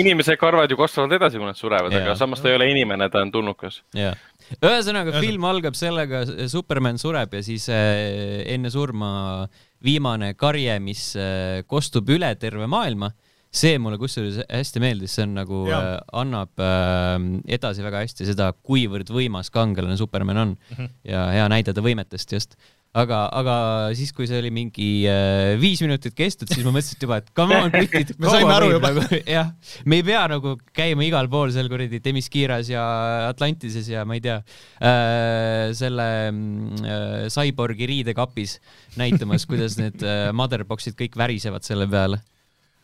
inimese 0.00 0.36
karvad 0.40 0.70
ju 0.70 0.78
kasvavad 0.80 1.14
edasi, 1.18 1.38
kui 1.38 1.48
nad 1.48 1.58
surevad, 1.58 1.94
aga 1.94 2.16
samas 2.18 2.42
ta 2.42 2.50
ei 2.50 2.58
ole 2.58 2.70
inimene, 2.72 3.08
ta 3.12 3.22
on 3.24 3.32
tulnukas. 3.34 3.82
jah. 3.96 4.18
ühesõnaga, 4.58 5.20
film 5.20 5.44
algab 5.48 5.76
sellega, 5.78 6.24
Superman 6.48 6.98
sureb 6.98 7.38
ja 7.38 7.44
siis 7.44 7.68
äh, 7.72 8.42
enne 8.54 8.72
surma 8.74 9.46
viimane 9.84 10.34
karje, 10.34 10.78
mis 10.82 11.10
äh, 11.16 11.62
kostub 11.66 12.08
üle 12.10 12.34
terve 12.40 12.66
maailma 12.70 13.12
see 13.48 13.78
mulle 13.80 13.96
kusjuures 14.00 14.42
hästi 14.44 14.80
meeldis, 14.82 15.14
see 15.16 15.24
on 15.24 15.36
nagu 15.38 15.62
ja. 15.68 15.78
äh, 15.78 16.00
annab 16.20 16.60
äh, 16.60 17.14
edasi 17.56 17.84
väga 17.84 18.02
hästi 18.04 18.28
seda, 18.28 18.50
kuivõrd 18.52 19.08
võimas 19.12 19.48
kangelane 19.54 19.96
Superman 20.00 20.42
on 20.44 20.50
mm 20.56 20.76
-hmm. 20.76 20.90
ja 21.08 21.24
hea 21.32 21.46
näide 21.48 21.72
ta 21.72 21.84
võimetest 21.84 22.34
just 22.36 22.58
aga, 22.98 23.18
aga 23.40 23.54
siis, 23.96 24.10
kui 24.16 24.26
see 24.28 24.38
oli 24.40 24.50
mingi 24.54 24.88
äh, 25.08 25.54
viis 25.60 25.80
minutit 25.84 26.16
kestnud, 26.18 26.50
siis 26.50 26.66
ma 26.66 26.72
mõtlesin 26.74 27.04
juba, 27.04 27.20
et 27.22 27.30
come 27.36 27.58
on, 27.58 27.70
britid. 27.74 28.14
Me 28.20 28.30
saime 28.32 28.54
aru 28.54 28.70
juba. 28.74 28.92
nagu. 28.96 29.20
jah, 29.36 29.52
me 29.88 30.00
ei 30.00 30.06
pea 30.06 30.24
nagu 30.32 30.54
käima 30.76 31.06
igal 31.06 31.28
pool 31.32 31.52
seal 31.54 31.70
kuradi 31.70 32.00
Themysciras 32.04 32.70
ja 32.72 32.84
Atlantises 33.28 33.90
ja 33.90 34.04
ma 34.08 34.18
ei 34.18 34.24
tea 34.24 34.38
äh,, 34.40 35.68
selle 35.78 36.08
äh, 36.28 37.28
Cyborgi 37.32 37.88
riidekapis 37.90 38.58
näitamas, 39.00 39.46
kuidas 39.48 39.78
need 39.80 40.02
äh, 40.02 40.28
motherbox'id 40.36 40.98
kõik 40.98 41.18
värisevad 41.18 41.66
selle 41.66 41.88
peale. 41.90 42.20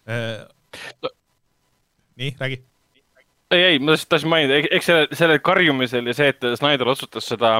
Äh, 0.08 0.44
nii, 2.20 2.36
räägi. 2.38 2.60
ei, 3.50 3.62
ei, 3.62 3.82
ma 3.82 3.96
tahtsin 3.96 4.30
mainida, 4.30 4.62
eks 4.74 4.88
sellel, 4.90 5.10
sellel 5.16 5.42
karjumisel 5.44 6.10
ja 6.10 6.16
see, 6.16 6.32
et 6.34 6.48
Snyder 6.58 6.90
otsustas 6.90 7.28
seda 7.30 7.58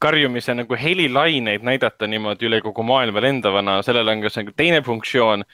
karjumise 0.00 0.54
nagu 0.56 0.76
helilaineid 0.80 1.64
näidata 1.66 2.08
niimoodi 2.08 2.48
üle 2.48 2.60
kogu 2.64 2.84
maailma 2.86 3.22
lendavana, 3.24 3.80
sellel 3.86 4.08
on 4.08 4.24
ka 4.24 4.32
see 4.32 4.44
nagu 4.44 4.56
teine 4.56 4.82
funktsioon. 4.86 5.44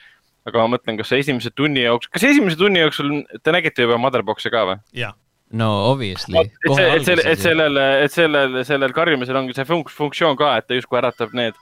aga 0.47 0.61
ma 0.63 0.77
mõtlen, 0.77 0.95
kas 0.95 1.09
esimese 1.11 1.49
tunni 1.51 1.81
jooksul, 1.83 2.11
kas 2.15 2.23
esimese 2.23 2.55
tunni 2.55 2.79
jooksul 2.79 3.09
te 3.43 3.51
nägite 3.51 3.83
juba 3.83 3.97
Motherbox'e 3.99 4.51
ka 4.53 4.61
või? 4.69 4.77
jaa, 4.95 5.11
no 5.51 5.71
obviously. 5.89 6.45
et 6.47 6.77
see, 6.77 6.85
et 6.93 7.07
selle, 7.09 7.25
et 7.33 7.41
sellel, 7.43 7.79
et 8.05 8.13
sellel, 8.13 8.61
sellel 8.69 8.95
karjumisel 8.95 9.41
ongi 9.41 9.57
see 9.57 9.67
funk-, 9.67 9.91
funktsioon 9.91 10.39
ka, 10.39 10.53
et 10.61 10.69
ta 10.69 10.77
justkui 10.77 11.01
äratab 11.01 11.35
need 11.35 11.59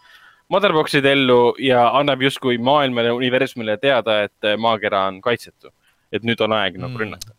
Motherbox'id 0.53 1.07
ellu 1.09 1.55
ja 1.57 1.87
annab 1.97 2.21
justkui 2.21 2.59
maailmale, 2.61 3.09
universumile 3.17 3.79
teada, 3.81 4.19
et 4.27 4.53
maakera 4.61 5.07
on 5.09 5.17
kaitsetu. 5.25 5.73
Et 6.13 6.23
nüüd 6.23 6.41
on 6.45 6.53
aeg 6.53 6.77
nagu 6.77 6.93
Mm. 6.93 7.01
rünnata. 7.01 7.31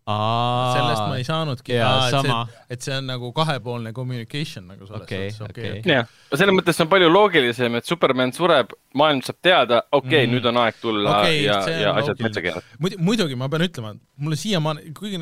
sellest 0.75 1.03
ma 1.07 1.15
ei 1.17 1.23
saanudki. 1.23 1.77
Sama. 2.11 2.47
et 2.69 2.81
see 2.81 2.93
on 2.97 3.05
nagu 3.07 3.31
kahepoolne 3.33 3.93
communication 3.93 4.67
nagu 4.67 4.85
selles 4.87 5.01
Okei, 5.01 5.31
suhtes, 5.31 5.49
okei 5.49 5.69
okei. 5.71 5.79
okei. 5.79 5.93
jah, 5.93 6.07
selles 6.35 6.55
mõttes 6.55 6.81
on 6.83 6.87
palju 6.91 7.09
loogilisem, 7.09 7.75
et 7.79 7.85
Superman 7.85 8.31
sureb, 8.35 8.73
maailm 8.93 9.21
saab 9.21 9.37
teada, 9.41 9.81
okei 9.91 10.07
okay, 10.23 10.27
mm., 10.27 10.33
nüüd 10.35 10.45
on 10.51 10.57
aeg 10.65 10.75
tulla 10.81 11.19
okay, 11.21 11.43
ja, 11.45 11.59
ja 11.69 11.93
asjad 12.01 12.19
metsa 12.21 12.41
keerata. 12.41 12.65
muidu, 12.79 12.97
muidugi 12.99 13.35
ma 13.39 13.49
pean 13.49 13.61
ütlema, 13.67 13.93
mulle 14.17 14.35
siiamaani, 14.35 14.93
kuigi 14.93 15.17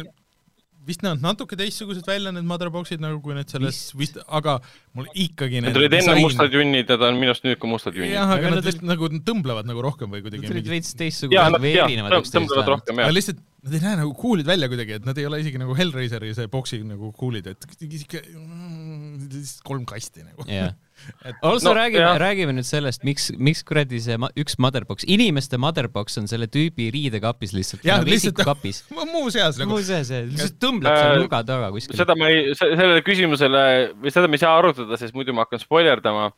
vist 0.88 1.04
näevad 1.06 1.24
natuke 1.24 1.58
teistsugused 1.60 2.06
välja, 2.08 2.34
need 2.36 2.48
motherbox'id 2.50 3.02
nagu 3.04 3.20
kui 3.24 3.36
need 3.38 3.52
selles 3.52 3.80
vist, 3.98 4.20
aga 4.28 4.58
mul 4.98 5.10
ikkagi 5.26 5.64
Need 5.66 5.80
olid 5.82 5.98
enne 6.00 6.18
mustad 6.22 6.54
junnid 6.54 6.94
ja 6.94 7.00
ta 7.02 7.10
on 7.10 7.20
minust 7.22 7.46
nüüd 7.48 7.60
ka 7.62 7.70
mustad 7.70 7.98
junnid. 7.98 8.14
jah, 8.16 8.30
aga 8.30 8.46
Aga 8.46 8.54
nad 8.54 8.62
nad 8.62 8.70
vist 8.70 8.86
nagu 8.86 9.10
tõmblevad 9.28 9.68
nagu 9.70 9.84
rohkem 9.86 10.14
või 10.14 10.24
kuidagi 10.26 10.46
Nad 10.46 10.54
olid 10.54 10.62
mingid 10.62 10.74
veits 10.76 10.94
ja 10.94 11.02
teistsugused 11.04 11.58
nad, 11.58 11.62
või 11.64 11.76
ja 11.76 11.90
erinevad 11.90 12.18
üksteisest 12.22 12.54
vähemalt. 12.54 12.74
rohkem 12.76 13.02
aga 13.02 13.08
jah. 13.10 13.18
lihtsalt 13.18 13.44
nad 13.66 13.74
ei 13.74 13.82
näe 13.82 13.98
nagu 13.98 14.12
cool'id 14.14 14.46
välja 14.46 14.68
kuidagi, 14.70 15.00
et 15.00 15.06
nad 15.08 15.18
ei 15.18 15.26
ole 15.26 15.40
isegi 15.42 15.58
nagu 15.58 15.74
Hellraiseri 15.78 16.34
see 16.38 16.50
boksi 16.54 16.82
nagu 16.86 17.10
cool'id, 17.18 17.48
et 17.50 17.66
siuke 17.82 18.22
mm, 18.22 18.95
lihtsalt 19.38 19.64
kolm 19.68 19.86
kasti 19.90 20.24
nagu. 20.26 20.46
jah. 20.50 20.74
et 21.28 21.36
Also 21.44 21.70
No, 21.70 21.74
räägime 21.76 22.14
räägime 22.22 22.54
nüüd 22.56 22.66
sellest, 22.68 23.04
miks, 23.08 23.28
miks 23.38 23.64
kuradi 23.68 24.00
see 24.02 24.16
ma, 24.22 24.30
üks 24.40 24.56
motherbox, 24.64 25.04
inimeste 25.12 25.60
motherbox 25.62 26.18
on 26.22 26.30
selle 26.32 26.48
tüübi 26.52 26.88
riidekapis 26.94 27.54
lihtsalt, 27.56 27.84
Jah, 27.86 28.00
nagu 28.00 28.10
lihtsalt- 28.14 28.40
isikukapis. 28.40 28.84
muuseas 29.16 29.60
nagu 29.62 29.76
muuseas, 29.76 30.08
see 30.12 30.24
lihtsalt 30.30 30.56
tõmbleb 30.64 30.96
seal 30.96 31.12
Äh, 31.12 31.20
nurga 31.20 31.42
taga 31.48 31.72
kuskil. 31.76 31.98
seda 32.00 32.16
ma 32.18 32.30
ei, 32.32 32.54
sellele 32.58 33.04
küsimusele 33.06 33.66
või 34.02 34.14
seda 34.16 34.32
me 34.32 34.40
ei 34.40 34.44
saa 34.46 34.56
arutada, 34.60 34.98
sest 35.02 35.18
muidu 35.18 35.36
ma 35.36 35.46
hakkan 35.46 35.62
spoilerdama 35.62 36.30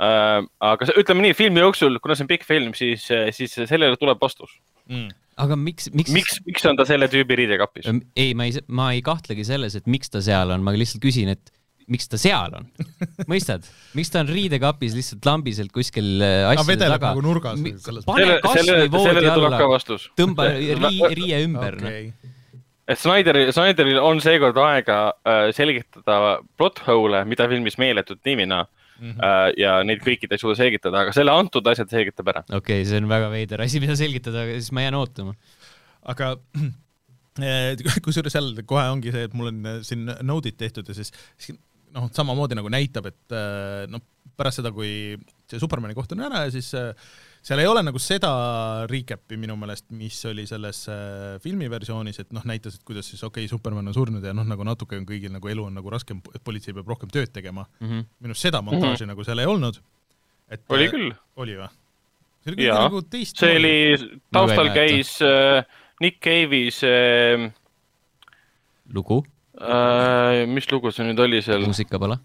äh,. 0.00 0.42
aga 0.70 0.90
ütleme 1.00 1.24
nii, 1.26 1.38
filmi 1.38 1.64
jooksul, 1.64 1.98
kuna 2.04 2.16
see 2.18 2.26
on 2.26 2.30
pikk 2.30 2.46
film, 2.48 2.76
siis, 2.78 3.06
siis 3.36 3.56
sellele 3.64 3.96
tuleb 4.00 4.20
vastus. 4.22 4.52
mm.. 4.92 5.08
aga 5.40 5.56
miks, 5.56 5.88
miks, 5.96 6.12
miks, 6.14 6.36
miks 6.46 6.68
on 6.68 6.76
ta 6.78 6.84
selle 6.88 7.08
tüübi 7.10 7.40
riidekapis? 7.42 7.88
ei, 8.14 8.34
ma 8.36 8.46
ei, 8.48 8.60
ma 8.68 8.92
ei 8.96 9.00
kahtlegi 9.04 9.46
selles, 9.48 9.78
et 9.80 9.88
miks 9.90 10.12
ta 10.12 10.22
seal 10.24 10.52
on, 10.52 10.62
ma 10.66 10.76
lihtsalt 10.76 11.02
küsin, 11.02 11.32
et 11.32 11.52
miks 11.90 12.10
ta 12.10 12.18
seal 12.20 12.56
on, 12.58 12.66
mõistad, 13.30 13.68
miks 13.98 14.12
ta 14.12 14.24
on 14.24 14.32
riidekapis 14.32 14.96
lihtsalt 14.98 15.26
lambiselt 15.26 15.72
kuskil 15.74 16.20
äh, 16.22 16.48
asjade 16.52 16.74
vedeleb 16.74 17.00
taga 17.00 17.14
nagu 17.14 18.04
pane 18.06 18.26
selle, 18.26 18.40
kasvõi 18.44 18.66
selle, 18.66 18.90
voodi 18.92 19.30
alla, 19.30 19.62
vastus. 19.70 20.10
tõmba 20.18 20.50
rii, 20.84 21.00
riie 21.18 21.40
ümber 21.46 21.78
okay., 21.80 22.10
okei. 22.10 22.34
et 22.90 23.00
Snyderi, 23.00 23.46
Snyderil 23.54 24.02
on 24.02 24.20
seekord 24.24 24.58
aega 24.64 25.00
äh, 25.24 25.48
selgitada 25.56 26.38
plot 26.60 26.84
hole'e, 26.86 27.24
mida 27.30 27.48
filmis 27.50 27.78
meeletult 27.80 28.22
nimina 28.28 28.66
Mhm. 29.00 29.16
äh, 29.24 29.46
ja 29.60 29.78
neid 29.86 30.02
kõiki 30.04 30.28
ta 30.28 30.36
ei 30.36 30.42
suuda 30.42 30.58
selgitada, 30.58 31.06
aga 31.06 31.14
selle 31.16 31.32
antud 31.32 31.66
asja 31.70 31.86
ta 31.88 31.96
selgitab 31.96 32.28
ära. 32.34 32.42
okei 32.50 32.82
okay,, 32.82 32.88
see 32.88 33.00
on 33.00 33.08
väga 33.08 33.30
veider 33.32 33.64
asi, 33.64 33.80
mida 33.80 33.96
selgitada, 33.96 34.44
aga 34.44 34.58
siis 34.58 34.74
ma 34.76 34.84
jään 34.84 34.98
ootama. 34.98 35.34
aga 36.12 36.34
kusjuures 38.04 38.36
jälle 38.36 38.64
kohe 38.68 38.84
ongi 38.92 39.14
see, 39.14 39.24
et 39.28 39.36
mul 39.36 39.48
on 39.48 39.80
siin 39.86 40.04
node'id 40.26 40.58
tehtud 40.60 40.88
ja 40.90 40.96
siis 40.98 41.14
siis 41.40 41.56
noh, 41.94 42.08
samamoodi 42.14 42.58
nagu 42.58 42.70
näitab, 42.72 43.10
et 43.10 43.34
eh, 43.36 43.84
noh, 43.90 44.02
pärast 44.36 44.60
seda, 44.60 44.72
kui 44.74 45.16
see 45.50 45.60
Supermani 45.60 45.96
koht 45.96 46.12
on 46.14 46.22
ära 46.24 46.44
ja 46.46 46.52
siis 46.54 46.70
eh, 46.78 46.92
seal 47.44 47.62
ei 47.62 47.68
ole 47.68 47.82
nagu 47.84 48.00
seda 48.02 48.30
recap'i 48.90 49.38
minu 49.40 49.56
meelest, 49.60 49.88
mis 49.96 50.18
oli 50.30 50.46
selles 50.48 50.82
eh, 50.92 51.36
filmiversioonis, 51.44 52.22
et 52.24 52.32
noh, 52.36 52.46
näitas, 52.48 52.78
et 52.78 52.86
kuidas 52.86 53.10
siis 53.10 53.22
okei 53.26 53.44
okay,, 53.44 53.52
Superman 53.52 53.90
on 53.90 53.96
surnud 53.96 54.24
ja 54.24 54.34
noh, 54.36 54.46
nagu 54.48 54.66
natuke 54.66 54.98
on 55.00 55.08
kõigil 55.08 55.32
nagu 55.34 55.52
elu 55.52 55.66
on 55.68 55.78
nagu 55.80 55.92
raskem, 55.92 56.22
et 56.34 56.42
politsei 56.44 56.76
peab 56.76 56.90
rohkem 56.90 57.12
tööd 57.12 57.32
tegema. 57.34 57.66
Mhm. 57.82 58.06
minu 58.20 58.34
arust 58.34 58.48
seda 58.48 58.62
montaaži 58.64 58.86
mm 58.86 58.96
-hmm. 58.96 59.14
nagu 59.14 59.28
seal 59.28 59.38
ei 59.38 59.50
olnud. 59.50 59.82
et 60.50 60.64
oli 60.68 60.88
küll, 60.90 61.14
oli 61.36 61.56
või? 61.56 61.70
see 62.40 62.50
oli 62.50 62.56
kuidagi 62.56 62.84
nagu 62.84 63.02
teist 63.02 63.38
see 63.38 63.56
oli, 63.56 63.74
taustal 64.32 64.70
käis 64.74 65.18
äh, 65.22 65.64
Nick 66.00 66.20
Cave'i 66.24 66.70
see 66.72 67.50
lugu, 68.94 69.24
äh,, 69.60 70.44
mis 70.50 70.68
lugu 70.72 70.92
see 70.94 71.06
nüüd 71.08 71.20
oli 71.22 71.40
seal? 71.44 71.64
muusika 71.66 72.00
pole. 72.02 72.18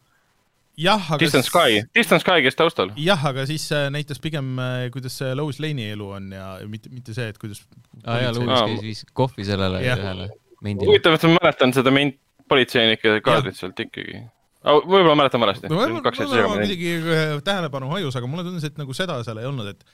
jah, 0.80 1.10
aga 1.16 1.20
Distant 1.22 1.48
Sky, 1.48 1.82
Distant 1.96 2.24
Sky 2.24 2.44
käis 2.46 2.58
taustal. 2.60 2.94
jah, 3.00 3.26
aga 3.32 3.46
siis 3.50 3.68
äh, 3.76 3.88
näitas 3.94 4.22
pigem, 4.24 4.56
kuidas 4.94 5.18
see 5.22 5.34
Lois 5.38 5.60
Lane'i 5.64 5.92
elu 5.96 6.12
on 6.20 6.30
ja 6.36 6.52
mitte, 6.70 6.92
mitte 6.94 7.16
see, 7.18 7.28
et 7.32 7.42
kuidas 7.42 7.64
aa 8.04 8.22
jaa, 8.26 8.36
Aa, 8.36 8.62
käis 8.70 8.86
viis 8.86 9.04
kohvi 9.14 9.48
sellele 9.48 9.84
Jah. 9.86 10.00
ühele 10.00 10.30
mendile. 10.64 10.92
huvitav, 10.92 11.18
et 11.18 11.28
ma 11.30 11.36
mäletan 11.40 11.76
seda 11.76 11.94
ment-, 11.96 12.22
politseinike 12.50 13.20
kaadrit 13.26 13.58
sealt 13.58 13.80
ikkagi. 13.82 14.24
võib-olla 14.66 15.18
mäletan 15.18 15.44
valesti. 15.44 15.70
no 15.72 15.82
võib-olla 15.82 16.48
muidugi 16.56 16.96
äh, 17.02 17.36
tähelepanu 17.46 17.92
hajus, 17.96 18.18
aga 18.20 18.32
mulle 18.32 18.48
tundus, 18.48 18.66
et 18.68 18.82
nagu 18.82 18.98
seda 18.98 19.20
seal 19.28 19.44
ei 19.44 19.52
olnud, 19.52 19.76
et 19.76 19.86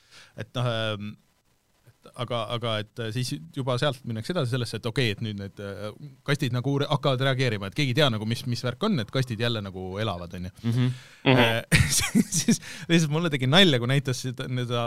et 0.46 0.56
noh 0.56 0.72
et 0.72 1.12
aga, 2.22 2.40
aga 2.56 2.74
et 2.82 3.02
äh, 3.02 3.10
siis 3.16 3.34
juba 3.56 3.76
sealt 3.82 4.02
minnakse 4.08 4.34
edasi 4.34 4.56
sellesse, 4.56 4.80
et 4.80 4.88
okei 4.90 5.12
okay,, 5.12 5.18
et 5.18 5.24
nüüd 5.26 5.40
need 5.42 5.62
äh, 5.64 5.90
kastid 6.28 6.56
nagu 6.56 6.74
hakkavad 6.82 7.24
reageerima, 7.28 7.70
et 7.70 7.78
keegi 7.78 7.94
ei 7.94 8.00
tea 8.02 8.10
nagu, 8.14 8.28
mis, 8.30 8.44
mis 8.50 8.64
värk 8.66 8.84
on, 8.88 9.00
et 9.04 9.12
kastid 9.14 9.42
jälle 9.42 9.62
nagu 9.64 9.86
elavad, 10.02 10.34
onju. 10.38 10.54
Mhm. 10.66 10.90
Äh, 11.32 11.84
siis 12.42 12.62
lihtsalt 12.90 13.14
mulle 13.14 13.32
tegi 13.34 13.50
nalja, 13.50 13.80
kui 13.82 13.92
näitas 13.92 14.24
seda, 14.26 14.48
seda 14.50 14.86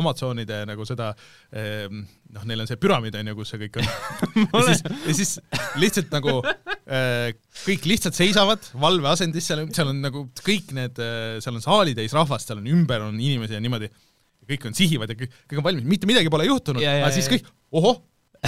Amazonide 0.00 0.62
nagu 0.68 0.86
seda 0.88 1.10
ehm, 1.52 2.04
noh, 2.34 2.46
neil 2.48 2.64
on 2.64 2.70
see 2.70 2.80
püramiid 2.80 3.16
onju, 3.20 3.36
kus 3.38 3.54
see 3.54 3.62
kõik 3.66 3.80
on. 3.82 3.90
ja 4.54 4.64
siis, 4.70 4.84
ja 5.06 5.16
siis 5.20 5.34
lihtsalt 5.80 6.12
nagu 6.14 6.40
kõik 7.64 7.84
lihtsalt 7.86 8.16
seisavad 8.16 8.64
valveasendis, 8.80 9.46
seal 9.46 9.66
seal 9.74 9.92
on 9.92 10.00
nagu 10.02 10.24
kõik 10.42 10.72
need, 10.76 10.98
seal 11.44 11.58
on 11.58 11.64
saalitäis 11.64 12.14
rahvast, 12.16 12.48
seal 12.48 12.62
on 12.62 12.70
ümber 12.72 13.04
on 13.06 13.20
inimesi 13.20 13.58
ja 13.58 13.62
niimoodi. 13.62 13.90
Kõik 14.48 14.68
on 14.70 14.76
sihivad 14.76 15.12
ja 15.12 15.18
kõik, 15.18 15.34
kõik 15.50 15.60
on 15.62 15.66
valmis, 15.66 15.88
mitte 15.88 16.08
midagi 16.10 16.32
pole 16.32 16.48
juhtunud, 16.48 16.82
Ja, 16.82 16.96
ja, 17.00 17.04
aga 17.06 17.14
siis 17.16 17.28
ja. 17.28 17.36
kõik, 17.36 17.50
ohoh, 17.80 18.00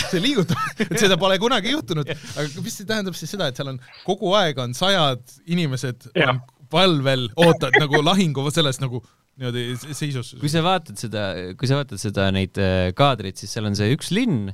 see 0.08 0.22
liigutab, 0.24 0.60
et 0.88 0.98
seda 1.00 1.18
pole 1.20 1.38
kunagi 1.42 1.74
juhtunud, 1.74 2.08
aga 2.08 2.64
mis 2.64 2.78
see 2.80 2.88
tähendab 2.88 3.18
siis 3.18 3.32
seda, 3.34 3.50
et 3.50 3.58
seal 3.58 3.74
on 3.74 3.80
kogu 4.06 4.32
aeg 4.38 4.60
on 4.62 4.76
sajad 4.76 5.24
inimesed 5.46 6.08
Jah. 6.16 6.32
on 6.34 6.42
valvel, 6.72 7.26
ootavad 7.36 7.76
nagu 7.82 8.00
lahingu 8.04 8.46
selles 8.54 8.80
nagu 8.80 9.02
niimoodi 9.40 9.94
seisus. 9.96 10.34
kui 10.40 10.50
sa 10.52 10.62
vaatad 10.64 10.98
seda, 11.00 11.26
kui 11.58 11.68
sa 11.68 11.80
vaatad 11.80 12.00
seda 12.00 12.28
neid 12.34 12.58
äh, 12.60 12.90
kaadreid, 12.96 13.38
siis 13.40 13.52
seal 13.52 13.68
on 13.68 13.76
see 13.78 13.92
üks 13.94 14.12
linn 14.12 14.50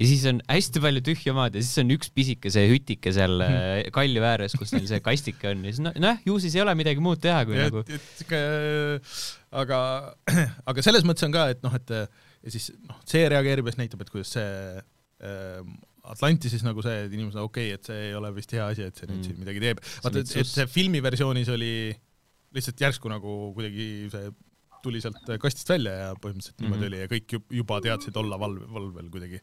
ja 0.00 0.08
siis 0.08 0.24
on 0.30 0.40
hästi 0.48 0.82
palju 0.82 1.02
tühja 1.04 1.34
maad 1.36 1.58
ja 1.58 1.62
siis 1.64 1.82
on 1.82 1.92
üks 1.94 2.08
pisike 2.14 2.52
see 2.52 2.64
hütike 2.70 3.12
seal 3.14 3.44
äh, 3.44 3.82
kalju 3.94 4.24
ääres, 4.24 4.56
kus 4.58 4.72
neil 4.74 4.88
see 4.88 5.02
kastike 5.04 5.52
on 5.52 5.66
ja 5.66 5.74
siis 5.74 5.84
noh 5.84 6.00
no,, 6.00 6.14
ju 6.26 6.38
siis 6.42 6.56
ei 6.56 6.64
ole 6.64 6.74
midagi 6.78 7.04
muud 7.04 7.20
teha, 7.22 7.44
kui 7.48 7.58
et, 7.58 7.68
nagu 7.68 7.84
sihuke, 7.90 8.40
aga, 9.62 9.82
aga 10.72 10.86
selles 10.86 11.06
mõttes 11.08 11.28
on 11.28 11.36
ka, 11.36 11.50
et 11.52 11.62
noh, 11.66 11.76
et 11.76 11.94
ja 11.94 12.54
siis 12.56 12.70
noh, 12.88 12.98
see 13.08 13.28
reageerib 13.30 13.68
ja 13.68 13.74
siis 13.74 13.82
näitab, 13.82 14.04
et 14.04 14.12
kuidas 14.12 14.32
see 14.38 14.50
ähm, 15.26 15.78
Atlantises 16.10 16.62
nagu 16.64 16.80
see, 16.84 17.04
et 17.04 17.12
inimesed, 17.12 17.40
okei 17.42 17.74
okay,, 17.74 17.76
et 17.76 17.90
see 17.90 18.04
ei 18.08 18.14
ole 18.16 18.30
vist 18.34 18.52
hea 18.56 18.66
asi, 18.72 18.86
et 18.88 18.96
see 18.96 19.08
nüüd 19.10 19.20
Mm. 19.20 19.26
siin 19.26 19.42
midagi 19.42 19.60
teeb. 19.60 19.82
vaata, 20.04 20.22
et, 20.24 20.46
see 20.48 20.64
filmiversioonis 20.70 21.50
oli 21.52 21.74
lihtsalt 22.56 22.80
järsku 22.80 23.10
nagu 23.12 23.34
kuidagi 23.54 24.08
see 24.12 24.30
tuli 24.84 25.02
sealt 25.02 25.20
kastist 25.42 25.70
välja 25.70 25.92
ja 25.96 26.08
põhimõtteliselt 26.20 26.64
niimoodi 26.64 26.88
oli 26.90 27.02
ja 27.02 27.10
kõik 27.10 27.36
ju- 27.36 27.44
juba 27.60 27.80
teadsid 27.84 28.16
olla 28.20 28.38
valve, 28.40 28.66
valvel 28.72 29.12
kuidagi. 29.12 29.40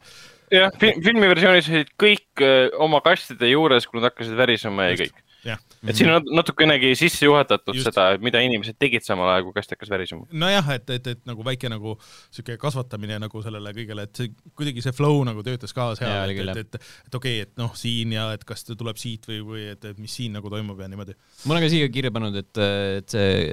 jah, 0.54 0.74
filmi 0.80 1.30
versioonis 1.30 1.70
olid 1.72 1.94
kõik 2.00 2.44
öö, 2.44 2.68
oma 2.84 3.00
kastide 3.04 3.50
juures, 3.50 3.86
kui 3.86 4.00
nad 4.00 4.10
hakkasid 4.10 4.38
värisema 4.38 4.88
ja 4.88 4.94
Just. 4.96 5.02
kõik. 5.02 5.24
jah, 5.48 5.60
et 5.86 5.96
siin 5.96 6.10
on 6.12 6.26
natukenegi 6.34 6.94
sisse 6.98 7.26
juhatatud 7.26 7.76
Just. 7.76 7.90
seda, 7.90 8.10
mida 8.22 8.42
inimesed 8.44 8.78
tegid 8.80 9.06
samal 9.06 9.30
ajal, 9.32 9.48
kui 9.48 9.56
kast 9.58 9.74
hakkas 9.74 9.92
värisema. 9.92 10.26
nojah, 10.44 10.70
et, 10.74 10.90
et, 10.98 11.10
et 11.14 11.24
nagu 11.28 11.46
väike 11.46 11.70
nagu 11.72 11.96
sihuke 12.34 12.58
kasvatamine 12.60 13.20
nagu 13.22 13.42
sellele 13.44 13.74
kõigele, 13.76 14.08
et 14.08 14.22
see 14.22 14.32
kuidagi 14.58 14.84
see 14.84 14.96
flow 14.96 15.22
nagu 15.28 15.44
töötas 15.46 15.76
ka 15.76 15.92
seal, 15.98 16.34
et, 16.34 16.54
et, 16.56 16.62
et, 16.64 16.80
et 17.08 17.20
okei 17.20 17.42
okay,, 17.42 17.48
et 17.48 17.60
noh, 17.60 17.74
siin 17.78 18.16
ja 18.16 18.30
et 18.36 18.46
kas 18.48 18.66
ta 18.66 18.78
tuleb 18.78 18.98
siit 19.00 19.28
või, 19.28 19.42
või 19.52 19.68
et, 19.74 19.84
et 19.92 19.98
mis 19.98 20.14
siin 20.20 20.34
nagu 20.36 20.50
toimub 20.52 20.80
ja 20.80 20.88
niimoodi. 20.90 21.18
ma 21.44 21.54
olen 21.54 21.68
ka 21.68 21.74
siia 21.76 21.92
kirja 21.92 22.14
pannud, 22.14 22.40
et, 22.42 22.64
et 23.02 23.18
see 23.18 23.52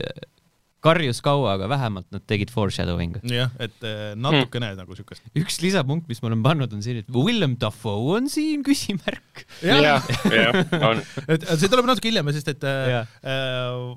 karjus 0.86 1.22
kaua, 1.26 1.56
aga 1.58 1.70
vähemalt 1.72 2.08
nad 2.14 2.26
tegid 2.30 2.54
foreshadowing'u. 2.54 3.24
jah, 3.32 3.54
et 3.60 3.76
äh, 3.86 4.14
natukene 4.16 4.72
mm. 4.72 4.82
nagu 4.84 4.98
siukest. 4.98 5.26
üks 5.38 5.62
lisapunkt, 5.66 6.10
mis 6.12 6.22
ma 6.22 6.32
olen 6.32 6.46
pannud, 6.46 6.74
on 6.78 6.86
siin, 6.86 7.02
et 7.04 7.12
Willem 7.14 7.58
Dafoe 7.62 8.18
on 8.20 8.32
siin, 8.32 8.64
küsimärk. 8.66 9.46
jah, 9.66 10.10
jah, 10.32 10.60
on. 10.82 11.02
et 11.36 11.48
see 11.56 11.72
tuleb 11.72 11.90
natuke 11.90 12.12
hiljem, 12.12 12.34
sest 12.36 12.54
et 12.56 12.68
äh, 12.68 12.84
Jah. 12.96 13.16
äh, 13.26 13.96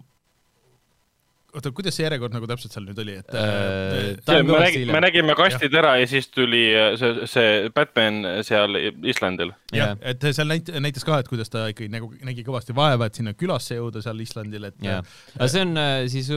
oota, 1.57 1.73
kuidas 1.73 1.97
see 1.97 2.05
järjekord 2.05 2.35
nagu 2.35 2.49
täpselt 2.51 2.75
seal 2.75 2.85
nüüd 2.89 2.99
oli, 3.01 3.15
et 3.23 3.29
Äh, 3.33 4.17
äh, 4.29 4.43
me 4.45 4.59
nägime, 4.61 4.93
me 4.93 5.01
nägime 5.05 5.37
kastid 5.39 5.75
ära 5.79 5.95
ja 6.01 6.07
siis 6.11 6.29
tuli 6.33 6.63
äh, 6.77 6.93
see, 7.01 7.29
see 7.31 7.69
Batman 7.75 8.21
seal 8.47 8.77
Islandil. 9.09 9.53
jah, 9.75 9.95
et 10.01 10.25
seal 10.29 10.51
näit-, 10.51 10.73
näitas 10.85 11.07
ka, 11.09 11.21
et 11.23 11.31
kuidas 11.31 11.53
ta 11.53 11.67
ikkagi 11.73 11.91
nagu 11.93 12.11
nägi 12.27 12.45
kõvasti 12.47 12.77
vaeva, 12.77 13.09
et 13.09 13.19
sinna 13.19 13.35
külasse 13.39 13.79
jõuda 13.79 14.03
seal 14.05 14.21
Islandil, 14.25 14.69
et 14.71 14.83
jah, 14.85 15.07
aga 15.37 15.51
see 15.53 15.65
on 15.65 15.81
äh, 15.81 16.01
siis 16.13 16.33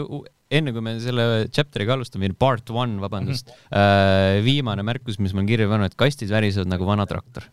enne 0.52 0.76
kui 0.76 0.84
me 0.84 0.98
selle 1.04 1.26
chapter'iga 1.52 1.96
alustame, 1.98 2.32
part 2.36 2.70
one, 2.72 3.00
vabandust 3.04 3.52
mm, 3.52 3.66
-hmm. 3.72 4.44
viimane 4.48 4.84
märkus, 4.84 5.20
mis 5.20 5.34
ma 5.34 5.42
olen 5.42 5.52
kirja 5.52 5.68
pannud, 5.72 5.92
et 5.92 6.00
kastid 6.00 6.32
värisevad 6.32 6.72
nagu 6.72 6.88
vana 6.88 7.08
traktor. 7.08 7.48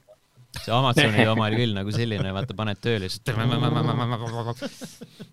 see 0.59 0.75
Amazoni 0.75 1.27
oma 1.31 1.47
oli 1.47 1.59
küll 1.63 1.75
nagu 1.77 1.93
selline, 1.95 2.33
vaata, 2.35 2.55
paned 2.59 2.81
tööle 2.83 3.07
ja 3.07 3.11
siis 3.13 3.23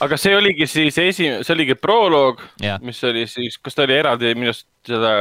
aga 0.00 0.18
see 0.20 0.34
oligi 0.36 0.66
siis 0.70 0.98
esi-, 1.02 1.30
see 1.44 1.54
oligi 1.54 1.76
proloog, 1.78 2.42
mis 2.84 3.02
oli 3.08 3.26
siis, 3.30 3.58
kas 3.62 3.76
ta 3.76 3.86
oli 3.86 3.96
eraldi 3.98 4.32
minu 4.38 4.52
arust 4.52 4.68
seda 4.88 5.12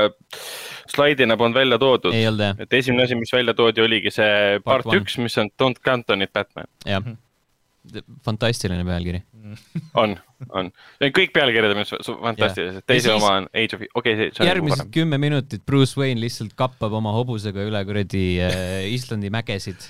slaidina 0.92 1.38
polnud 1.40 1.58
välja 1.58 1.80
toodud? 1.82 2.16
et 2.16 2.80
esimene 2.80 3.06
asi, 3.08 3.18
mis 3.20 3.34
välja 3.34 3.56
toodi, 3.58 3.84
oligi 3.84 4.14
see 4.14 4.62
Part 4.64 4.88
part 4.88 5.02
üks, 5.02 5.18
mis 5.22 5.38
on 5.42 5.52
Don't 5.62 5.82
Count 5.86 6.10
on 6.14 6.26
it 6.26 6.34
Batman. 6.34 6.70
jah. 6.86 7.14
fantastiline 8.26 8.86
pealkiri. 8.86 9.24
on, 10.02 10.16
on. 10.54 10.70
kõik 11.02 11.34
pealkirjad 11.34 11.74
on 11.76 11.88
su- 11.90 12.18
fantastilised, 12.22 12.86
teise 12.88 13.14
oma 13.16 13.32
on 13.40 13.48
Age 13.58 13.78
of, 13.78 13.88
okei 13.96 14.14
okay,, 14.18 14.30
see 14.30 14.44
on 14.46 14.52
järgmised 14.52 14.92
kümme 14.94 15.18
minutit 15.22 15.66
Bruce 15.66 15.98
Wayne 16.00 16.22
lihtsalt 16.22 16.54
kappab 16.58 16.94
oma 17.02 17.14
hobusega 17.16 17.66
üle 17.68 17.82
kuradi 17.88 18.26
äh, 18.46 18.86
Islandi 18.94 19.34
mägesid. 19.34 19.90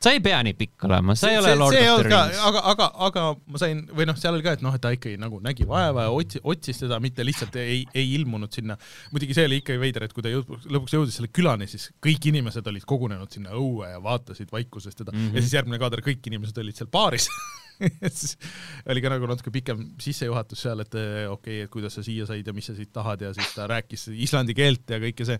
Äh, 0.00 0.04
sa 0.04 0.12
ei 0.16 0.20
pea 0.24 0.40
nii 0.42 0.56
pikk 0.58 0.84
olema, 0.88 1.14
sa 1.14 1.28
ei 1.30 1.36
see, 1.36 1.42
ole 1.44 1.54
Lord 1.60 1.76
see 1.76 1.84
ei 1.84 1.90
of 1.92 2.00
the 2.02 2.08
Rings. 2.08 2.42
aga, 2.48 2.62
aga, 2.72 2.88
aga 3.06 3.24
ma 3.46 3.60
sain 3.60 3.82
või 3.92 4.06
noh, 4.08 4.16
seal 4.18 4.34
oli 4.34 4.46
ka, 4.46 4.56
et 4.56 4.64
noh, 4.64 4.74
et 4.74 4.82
ta 4.82 4.90
ikkagi 4.96 5.20
nagu 5.20 5.40
nägi 5.44 5.66
vaeva 5.68 6.08
ja 6.08 6.10
otsi, 6.16 6.40
otsis 6.42 6.82
teda, 6.82 6.98
mitte 7.04 7.24
lihtsalt 7.26 7.56
ei, 7.60 7.84
ei 7.94 8.14
ilmunud 8.18 8.52
sinna. 8.52 8.78
muidugi 9.12 9.36
see 9.36 9.46
oli 9.46 9.60
ikka 9.62 9.78
veider, 9.80 10.08
et 10.08 10.16
kui 10.16 10.24
ta 10.26 10.32
jõud, 10.32 10.50
lõpuks 10.66 10.96
jõudis 10.96 11.20
selle 11.20 11.30
külani, 11.32 11.68
siis 11.70 11.90
kõik 12.02 12.30
inimesed 12.32 12.66
olid 12.72 12.88
kogunenud 12.88 13.30
sinna 13.30 13.54
õue 13.54 13.92
ja 13.92 14.02
vaatasid 14.02 14.50
vaikuses 14.52 14.96
teda 14.96 15.12
mm 15.12 15.20
Mhm. 15.20 15.28
-hmm. 15.28 15.36
ja 15.36 15.42
siis 15.42 15.52
järgmine 15.54 15.78
kaader, 15.78 16.00
kõik 16.00 16.26
inimesed 16.26 16.58
olid 16.58 16.76
seal 16.76 16.88
baaris 16.92 17.28
siis 18.20 18.36
oli 18.88 19.00
ka 19.00 19.12
nagu 19.12 19.28
natuke 19.28 19.50
pikem 19.50 19.82
sissejuhatus 20.00 20.62
seal, 20.66 20.80
et 20.80 20.94
eh, 20.94 21.28
okei 21.28 21.60
okay,, 21.60 21.64
et 21.64 21.70
kuidas 21.70 21.94
sa 21.96 22.02
siia 22.02 22.26
said 22.28 22.46
ja 22.46 22.52
mis 22.56 22.66
sa 22.66 22.74
siit 22.76 22.92
tahad 22.92 23.20
ja 23.24 23.32
siis 23.36 23.54
ta 23.56 23.66
rääkis 23.70 24.08
islandi 24.16 24.54
keelt 24.56 24.90
ja 24.90 25.00
kõike 25.00 25.24
see. 25.28 25.38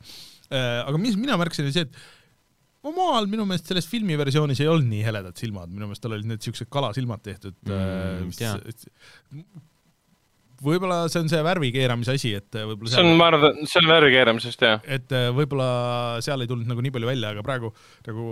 aga 0.50 0.98
mis 0.98 1.16
mina 1.20 1.36
märkasin, 1.38 1.68
oli 1.68 1.72
see, 1.76 1.86
et 1.86 1.96
omal 2.88 3.26
minu 3.28 3.44
meelest 3.48 3.68
selles 3.68 3.88
filmiversioonis 3.90 4.60
ei 4.64 4.68
olnud 4.70 4.88
nii 4.88 5.02
heledad 5.04 5.36
silmad, 5.40 5.68
minu 5.72 5.88
meelest 5.88 6.04
tal 6.04 6.14
olid 6.16 6.28
need 6.30 6.44
siuksed 6.44 6.70
kalasilmad 6.72 7.20
tehtud 7.26 7.56
Mm, 7.66 8.30
tea.. 8.36 8.54
võib-olla 10.64 11.02
see 11.12 11.22
on 11.22 11.28
see 11.32 11.42
värvi 11.44 11.70
keeramise 11.74 12.14
asi, 12.16 12.32
et 12.36 12.56
äh, 12.56 12.64
võib-olla 12.68 12.92
see 12.94 13.04
on, 13.04 13.14
ma 13.20 13.28
arvan, 13.30 13.60
see 13.68 13.80
on 13.82 13.90
värvi 13.90 14.14
keeramisest 14.14 14.64
jah. 14.64 14.80
et 14.96 15.12
äh, 15.16 15.28
võib-olla 15.36 15.68
seal 16.24 16.40
ei 16.44 16.50
tulnud 16.50 16.68
nagu 16.68 16.84
nii 16.84 16.94
palju 16.96 17.08
välja, 17.10 17.34
aga 17.34 17.44
praegu 17.46 17.72
nagu 18.08 18.24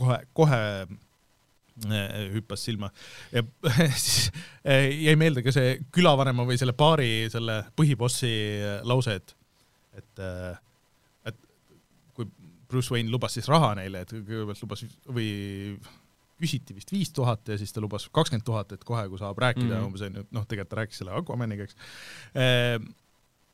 kohe, 0.00 0.18
kohe 0.36 0.60
äh, 0.84 2.18
hüppas 2.36 2.64
silma 2.68 2.88
ja 3.32 3.44
siis 4.04 4.28
äh, 4.64 4.88
jäi 5.06 5.16
meelde 5.20 5.44
ka 5.44 5.52
see 5.54 5.78
külavanema 5.94 6.46
või 6.48 6.60
selle 6.60 6.76
baari 6.76 7.26
selle 7.32 7.62
põhibossi 7.76 8.32
äh, 8.60 8.78
lause, 8.88 9.16
et, 9.20 9.36
et, 10.00 10.12
kui 10.20 10.63
Bruce 12.74 12.92
Wayne 12.94 13.12
lubas 13.12 13.38
siis 13.38 13.48
raha 13.50 13.74
neile, 13.78 14.02
et 14.04 14.12
kõigepealt 14.14 14.64
lubas 14.66 14.84
või 15.06 15.28
küsiti 16.40 16.74
vist 16.76 16.90
viis 16.92 17.12
tuhat 17.14 17.46
ja 17.48 17.56
siis 17.60 17.72
ta 17.72 17.82
lubas 17.82 18.08
kakskümmend 18.12 18.46
tuhat, 18.46 18.74
et 18.74 18.84
kohe, 18.86 19.06
kui 19.08 19.20
saab 19.20 19.38
rääkida 19.40 19.68
mm. 19.68 19.76
-hmm. 19.78 19.86
umbes 19.88 20.02
onju, 20.08 20.26
noh, 20.34 20.46
tegelikult 20.50 20.72
ta 20.72 20.80
rääkis 20.82 21.02
selle 21.02 21.14
Aquamaniga, 21.14 21.68
eks. 21.68 21.76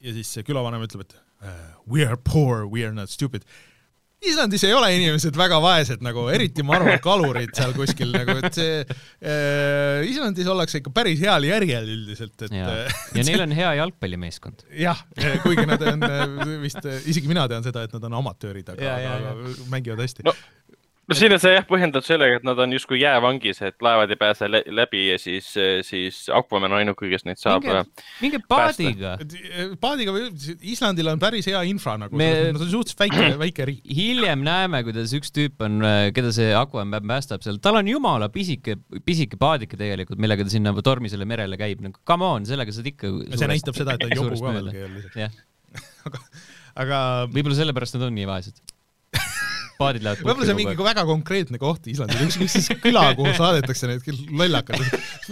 ja 0.00 0.14
siis 0.16 0.32
see 0.32 0.46
külavanem 0.46 0.86
ütleb, 0.86 1.04
et 1.04 1.18
uh, 1.44 1.82
we 1.86 2.06
are 2.06 2.16
poor, 2.16 2.64
we 2.66 2.84
are 2.86 2.94
not 2.96 3.12
stupid. 3.12 3.44
Islandis 4.20 4.64
ei 4.68 4.74
ole 4.76 4.90
inimesed 4.92 5.36
väga 5.38 5.56
vaesed 5.64 6.02
nagu, 6.04 6.26
eriti 6.32 6.64
ma 6.66 6.76
arvan, 6.76 6.98
kalurid 7.00 7.54
seal 7.56 7.72
kuskil 7.76 8.10
nagu, 8.12 8.36
et 8.42 8.56
see 8.58 8.82
äh, 8.84 10.04
Islandis 10.10 10.50
ollakse 10.52 10.82
ikka 10.82 10.92
päris 10.92 11.22
heal 11.24 11.46
järjel 11.48 11.88
üldiselt, 11.94 12.36
et 12.44 12.52
ja 12.52 12.68
äh,, 12.82 12.98
ja 13.16 13.24
neil 13.24 13.44
on 13.46 13.54
hea 13.56 13.70
jalgpallimeeskond. 13.80 14.66
jah, 14.76 15.00
kuigi 15.46 15.64
nad 15.70 15.84
on 15.88 16.04
äh, 16.04 16.24
vist, 16.60 16.84
isegi 17.08 17.32
mina 17.32 17.46
tean 17.48 17.64
seda, 17.64 17.86
et 17.88 17.96
nad 17.96 18.08
on 18.10 18.18
amatöörid, 18.20 18.68
aga, 18.74 18.96
aga 19.16 19.34
mängivad 19.72 20.04
hästi. 20.04 20.28
No, 20.28 20.36
no 21.10 21.16
siin 21.18 21.34
on 21.34 21.40
see 21.42 21.52
jah 21.56 21.64
põhjendatud 21.68 22.06
sellega, 22.06 22.38
et 22.38 22.44
nad 22.46 22.58
on 22.62 22.72
justkui 22.76 23.00
jäävangis, 23.02 23.58
et 23.66 23.76
laevad 23.82 24.12
ei 24.14 24.18
pääse 24.20 24.46
lä- 24.50 24.62
läbi 24.80 25.02
ja 25.08 25.16
siis, 25.18 25.48
siis 25.86 26.20
Aquaman 26.34 26.70
on 26.70 26.78
ainuke, 26.80 27.08
kes 27.10 27.26
neid 27.26 27.40
saab 27.40 27.66
minge, 28.22 28.38
paadiga. 28.50 29.16
et 29.24 29.34
äh, 29.40 29.72
paadiga 29.82 30.14
või 30.14 30.28
Islandil 30.72 31.10
on 31.12 31.20
päris 31.22 31.48
hea 31.50 31.60
infra 31.68 31.96
nagu 32.00 32.16
Me- 32.16 32.52
nad 32.54 32.62
on 32.62 32.70
suhteliselt 32.70 33.02
väike, 33.04 33.28
väike 33.44 33.68
riik. 33.72 33.82
hiljem 34.00 34.44
näeme, 34.46 34.82
kuidas 34.86 35.12
üks 35.18 35.34
tüüp 35.34 35.66
on, 35.66 35.82
keda 36.16 36.32
see 36.36 36.54
Aquaman 36.56 37.10
päästab 37.10 37.42
seal, 37.46 37.58
tal 37.62 37.80
on 37.82 37.90
jumala 37.90 38.30
pisike, 38.32 38.78
pisike 39.04 39.38
paadike 39.40 39.78
tegelikult, 39.80 40.20
millega 40.22 40.46
ta 40.46 40.54
sinna 40.54 40.74
tormisele 40.80 41.26
merele 41.28 41.58
käib, 41.60 41.82
nagu 41.84 41.98
come 42.06 42.26
on, 42.28 42.46
sellega 42.48 42.72
saad 42.74 42.86
ikka. 42.92 43.10
see 43.34 43.50
näitab 43.50 43.76
seda, 43.76 43.98
et 43.98 44.06
ta 44.06 44.14
jobu 44.14 44.38
ka 44.38 44.54
veel 44.56 44.72
jah, 45.26 45.34
aga 46.82 47.00
võib-olla 47.30 47.58
sellepärast 47.58 47.98
nad 47.98 48.06
on 48.08 48.14
nii 48.16 48.28
vaesed. 48.30 48.60
Paadid 49.80 50.04
lähevad 50.06 50.22
võib-olla 50.28 50.46
see 50.48 50.54
on 50.54 50.60
mingi 50.60 50.86
väga 50.90 51.04
konkreetne 51.08 51.60
koht 51.62 51.88
Islandil, 51.90 52.22
üks, 52.28 52.38
üks 52.44 52.56
siis 52.58 52.68
küla, 52.82 53.06
kuhu 53.18 53.32
saadetakse 53.36 53.88
need 53.90 54.10
lollakad. 54.36 54.82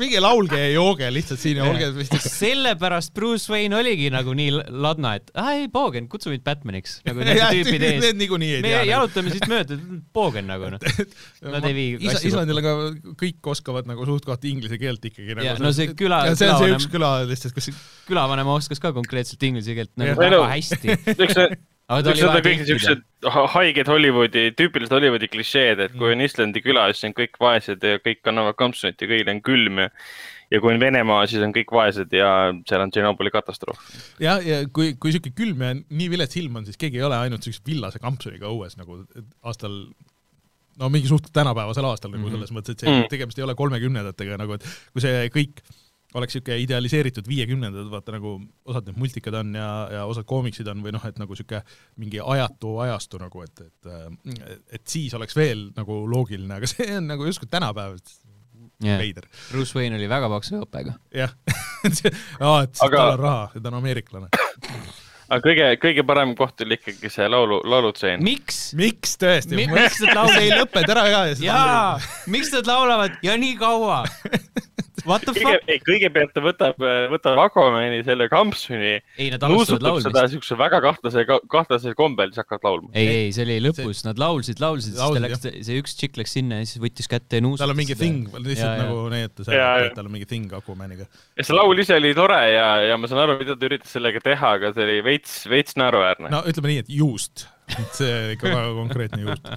minge 0.00 0.22
laulge 0.24 0.58
ja 0.60 0.70
jooge 0.74 1.10
lihtsalt 1.14 1.42
siin 1.42 1.60
ja 1.60 1.68
olge 1.68 1.90
vist 1.96 2.16
sellepärast 2.24 3.14
Bruce 3.16 3.52
Wayne 3.52 3.76
oligi 3.78 4.10
nagu 4.14 4.34
nii 4.36 4.54
ladna, 4.72 5.14
et 5.20 5.30
aa 5.38 5.54
ei, 5.58 5.68
Bogen, 5.72 6.08
kutsu 6.10 6.32
mind 6.32 6.44
Batmaniks, 6.46 6.98
nagu 7.08 7.22
need 7.24 7.38
Jah, 7.42 7.52
tüübid 7.54 7.84
ees 7.86 8.02
need. 8.02 8.18
niikuinii 8.24 8.50
ei 8.58 8.64
me 8.64 8.72
tea. 8.74 8.82
jalutame 8.90 9.32
siit 9.34 9.46
mööda, 9.50 9.78
Bogen 10.16 10.48
nagu 10.50 10.72
noh. 10.74 10.82
Nad 11.54 11.66
ei 11.68 11.74
vii 11.76 11.88
asju 12.12 12.32
Islandil 12.32 12.62
aga 12.62 12.74
kõik 13.20 13.50
oskavad 13.52 13.88
nagu 13.90 14.06
suht-koht 14.08 14.44
inglise 14.50 14.78
keelt 14.80 15.04
ikkagi 15.10 15.36
nagu. 15.36 15.46
Ja, 15.46 15.56
no 15.62 15.72
see 15.76 15.92
küla- 15.98 16.24
see 16.34 16.50
on 16.50 16.62
see 16.62 16.74
üks 16.76 16.88
küla 16.92 17.12
lihtsalt, 17.28 17.56
kus 17.56 17.70
külavanem 18.08 18.48
oskas 18.54 18.82
ka 18.82 18.92
konkreetselt 18.96 19.42
inglise 19.48 19.76
keelt 19.76 19.92
nagu 20.00 20.16
väga 20.18 20.44
hästi. 20.54 20.98
üks, 21.14 21.36
aga 21.36 21.58
üks 21.88 22.22
oli 22.22 22.24
on 22.28 22.42
kõik 22.44 22.64
siuksed 22.68 23.02
ha- 23.32 23.46
haiged 23.54 23.88
Hollywoodi, 23.88 24.50
tüüpilised 24.58 24.92
Hollywoodi 24.92 25.28
klišeed, 25.32 25.80
et 25.80 25.92
Mm. 25.94 25.98
kui 25.98 26.12
on 26.12 26.20
Islandi 26.20 26.60
küla, 26.64 26.88
siis 26.92 27.04
on 27.08 27.14
kõik 27.16 27.38
vaesed 27.40 27.82
ja 27.82 27.98
kõik 28.04 28.20
kannavad 28.22 28.56
kampsunit 28.60 29.00
ja 29.00 29.08
kõigil 29.08 29.30
on 29.32 29.40
külm 29.42 29.78
ja 29.84 29.88
ja 30.50 30.60
kui 30.64 30.72
on 30.72 30.80
Venemaa, 30.80 31.26
siis 31.28 31.42
on 31.44 31.52
kõik 31.52 31.68
vaesed 31.72 32.12
ja 32.12 32.52
seal 32.66 32.80
on 32.80 32.90
Tšernobõli 32.90 33.30
katastroof. 33.30 33.78
ja, 34.20 34.38
ja 34.40 34.62
kui, 34.72 34.94
kui 35.00 35.12
siuke 35.12 35.30
külm 35.36 35.60
ja 35.60 35.74
nii 35.74 36.08
vilets 36.08 36.36
ilm 36.40 36.56
on, 36.56 36.64
siis 36.64 36.76
keegi 36.80 36.96
ei 36.96 37.02
ole 37.04 37.16
ainult 37.16 37.42
siukse 37.44 37.60
villase 37.66 37.98
kampsuniga 38.00 38.46
õues 38.48 38.76
nagu 38.80 39.04
aastal 39.44 39.74
no 40.78 40.88
mingi 40.88 41.08
suht 41.10 41.28
tänapäevasel 41.34 41.84
aastal 41.84 42.10
nagu 42.12 42.24
Mhm. 42.28 42.32
selles 42.36 42.50
mõttes, 42.52 42.70
et 42.70 42.80
see 42.80 42.88
Mm. 42.88 43.08
tegemist 43.10 43.38
ei 43.38 43.44
ole 43.44 43.54
kolmekümnendatega 43.54 44.38
nagu, 44.38 44.52
et 44.54 44.62
kui 44.92 45.00
see 45.02 45.28
kõik 45.28 45.60
oleks 46.16 46.38
siuke 46.38 46.56
idealiseeritud 46.62 47.26
viiekümnendad, 47.28 47.88
vaata 47.92 48.14
nagu 48.14 48.36
osad 48.68 48.86
need 48.88 49.00
multikad 49.00 49.34
on 49.42 49.52
ja, 49.58 49.68
ja 49.92 50.04
osad 50.08 50.24
koomiksid 50.28 50.68
on 50.72 50.80
või 50.84 50.94
noh, 50.96 51.04
et 51.04 51.18
nagu 51.20 51.36
siuke 51.36 51.60
mingi 52.00 52.22
ajatu 52.24 52.78
ajastu 52.86 53.20
nagu, 53.20 53.42
et, 53.44 53.60
et, 53.66 53.90
et 54.78 54.86
siis 54.88 55.12
oleks 55.18 55.36
veel 55.36 55.68
nagu 55.76 56.00
loogiline, 56.08 56.60
aga 56.60 56.70
see 56.74 56.88
on 56.96 57.10
nagu 57.12 57.28
justkui 57.28 57.50
tänapäev, 57.52 57.98
veider. 58.78 59.26
Bruce 59.50 59.74
Wayne 59.76 59.98
oli 59.98 60.08
väga 60.08 60.30
paksu 60.32 60.62
õppega. 60.62 60.94
jah, 61.14 61.34
et 61.88 62.02
Aga- 62.40 62.96
tal 62.96 63.14
on 63.16 63.22
raha 63.26 63.48
ta 63.60 63.68
on 63.72 63.80
ameeriklane. 63.82 64.30
Aga 65.28 65.44
kõige, 65.44 65.68
kõige 65.82 66.04
parem 66.08 66.34
koht 66.38 66.64
oli 66.64 66.78
ikkagi 66.78 67.10
see 67.12 67.28
laulu, 67.28 67.60
laulutseen. 67.68 68.22
miks? 68.24 68.72
miks 68.78 69.18
tõesti 69.20 69.58
Mi- 69.58 69.68
miks 69.70 70.00
nad 70.06 70.32
see 70.32 70.46
ei 70.46 70.54
lõppenud 70.56 70.94
ära 70.96 71.04
ka 71.12 71.22
jaa, 71.44 71.76
miks 72.32 72.52
nad 72.56 72.70
laulavad 72.70 73.20
ja 73.24 73.36
nii 73.40 73.56
kaua? 73.60 74.02
What 75.06 75.24
the 75.24 75.32
kõige 75.36 75.54
fuck?, 75.54 75.70
ei 75.70 75.80
kõigepealt 75.84 76.32
ta 76.34 76.42
võtab, 76.42 76.82
võtab 77.12 77.38
Aquamani 77.44 78.00
selle 78.06 78.26
kampsuni, 78.30 78.96
ei 79.20 79.28
nad 79.32 79.44
alustavad 79.46 79.84
nuusutab 79.84 80.02
seda 80.02 80.22
laulmist. 80.22 80.34
siukse 80.34 80.58
väga 80.58 80.80
kahtlase, 80.84 81.24
kahtlasel 81.54 81.94
kombel, 81.98 82.32
siis 82.32 82.42
hakkavad 82.42 82.66
laulma. 82.66 82.90
ei, 82.98 83.08
ei, 83.12 83.30
see 83.34 83.46
oli 83.46 83.58
lõpus, 83.68 84.02
nad 84.06 84.20
laulsid, 84.20 84.62
laulsid, 84.62 84.96
siis 84.96 85.16
ta 85.16 85.22
läks, 85.24 85.46
see 85.68 85.78
üks 85.80 85.96
tšikk 85.98 86.20
läks 86.22 86.34
sinna 86.38 86.60
ja 86.62 86.68
siis 86.68 86.82
võttis 86.82 87.10
kätte 87.10 87.40
ja 87.40 87.44
nuusutas. 87.44 87.64
tal 87.64 87.74
on 87.74 87.80
mingi 87.80 87.98
thing, 87.98 88.28
lihtsalt 88.44 88.82
nagu 88.82 89.06
näidata 89.12 89.58
jaa. 89.58 89.72
et 89.86 89.96
tal 89.96 90.10
on 90.10 90.14
mingi 90.16 90.28
thing 90.28 90.52
Aquamaniga. 90.58 91.08
ja 91.38 91.46
see 91.46 91.56
laul 91.56 91.84
ise 91.84 91.96
oli 91.98 92.12
tore 92.18 92.40
ja, 92.52 92.68
ja 92.90 93.00
ma 93.00 93.10
saan 93.10 93.24
aru, 93.24 93.38
mida 93.42 93.56
ta 93.56 93.70
üritas 93.70 93.94
sellega 93.94 94.22
teha, 94.24 94.54
aga 94.58 94.74
see 94.74 94.86
oli 94.88 95.00
veits, 95.18 95.40
veits 95.50 95.78
naeruväärne 95.80 96.30
no.. 96.32 96.44
ütleme 96.48 96.72
nii, 96.72 96.84
et 96.84 96.92
juust, 96.92 97.48
see 97.98 98.36
ikka 98.36 98.52
väga 98.52 98.70
konkreetne 98.78 99.24
juust. 99.26 99.50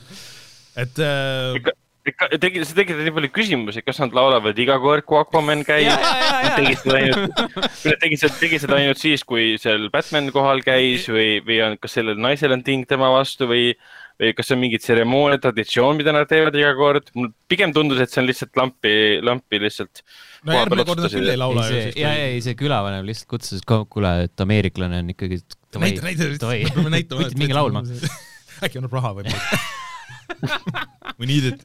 et 0.81 1.05
äh, 1.05 1.71
Ikka- 2.01 2.31
tegi, 2.41 2.63
see 2.65 2.73
tekitab 2.73 3.03
nii 3.05 3.13
palju 3.13 3.29
küsimusi, 3.35 3.83
kas 3.85 3.99
nad 4.01 4.15
laulavad 4.17 4.57
iga 4.57 4.79
kord, 4.81 5.05
kui 5.05 5.19
Aquaman 5.19 5.61
käib 5.67 6.01
tegid 6.57 6.79
seda 6.81 6.95
ainult, 6.97 7.41
tegid 8.01 8.23
seda, 8.23 8.37
tegid 8.41 8.63
seda 8.63 8.79
ainult 8.79 9.01
siis, 9.01 9.21
kui 9.27 9.51
seal 9.61 9.85
Batman 9.93 10.31
kohal 10.33 10.63
käis 10.65 11.05
või, 11.13 11.35
või 11.45 11.59
on, 11.61 11.77
kas 11.81 11.99
sellel 11.99 12.17
naisel 12.17 12.55
on 12.57 12.65
ting 12.65 12.89
tema 12.89 13.11
vastu 13.13 13.45
või, 13.51 13.75
või 14.21 14.35
kas 14.37 14.49
see 14.49 14.55
on 14.55 14.61
mingi 14.61 14.77
tseremoonia, 14.81 15.39
traditsioon, 15.41 15.97
mida 15.97 16.13
nad 16.13 16.29
teevad 16.29 16.55
iga 16.59 16.71
kord. 16.77 17.09
mul 17.17 17.31
pigem 17.49 17.73
tundus, 17.75 18.01
et 18.03 18.13
see 18.13 18.21
on 18.21 18.27
lihtsalt 18.29 18.53
lampi, 18.59 18.93
lampi 19.25 19.59
lihtsalt. 19.63 20.03
no 20.45 20.55
järgmine 20.59 20.85
kord 20.87 21.01
nad 21.01 21.15
küll 21.15 21.33
ei 21.33 21.39
laula 21.41 21.65
ju 21.67 21.73
see, 21.73 21.91
ja, 22.03 22.13
ei, 22.27 22.39
see 22.45 22.55
külavanem 22.59 23.07
lihtsalt 23.07 23.29
kutsus, 23.33 23.63
et 23.63 23.67
kuule, 23.89 24.13
et 24.27 24.45
ameeriklane 24.45 25.01
on 25.01 25.13
ikkagi. 25.15 25.41
näita, 25.81 26.05
näita, 26.05 26.29
me 26.29 26.57
peame 26.75 26.93
näitama. 26.93 27.25
võtsid 27.25 27.41
mingi 27.41 27.57
laulma. 27.57 27.83
äkki 28.65 28.81
annab 28.81 28.97
raha 28.99 29.15
või 29.17 29.29
midagi. 29.29 29.61
We 31.21 31.27
need 31.27 31.43
it. 31.45 31.59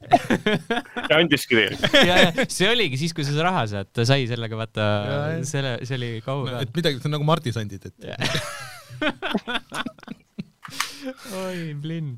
ja 1.07 1.17
andiski 1.17 1.55
tegelikult. 1.55 1.93
ja, 2.05 2.17
ja 2.27 2.45
see 2.51 2.67
oligi 2.69 2.99
siis, 2.99 3.13
kui 3.15 3.23
sa 3.25 3.31
seda 3.31 3.47
raha 3.47 3.63
saad, 3.71 3.89
ta 3.95 4.05
sai 4.05 4.27
sellega 4.29 4.59
vaata 4.59 4.85
Ja, 4.85 5.15
ja., 5.37 5.39
selle, 5.47 5.71
see 5.87 5.97
oli 5.97 6.09
kaua 6.25 6.49
ka 6.51 6.61
et. 6.65 6.73
midagi, 6.77 6.99
see 7.01 7.09
on 7.09 7.15
nagu 7.15 7.25
martisandid, 7.25 7.87
et 7.89 7.97
oi, 11.41 11.75
plinn 11.81 12.13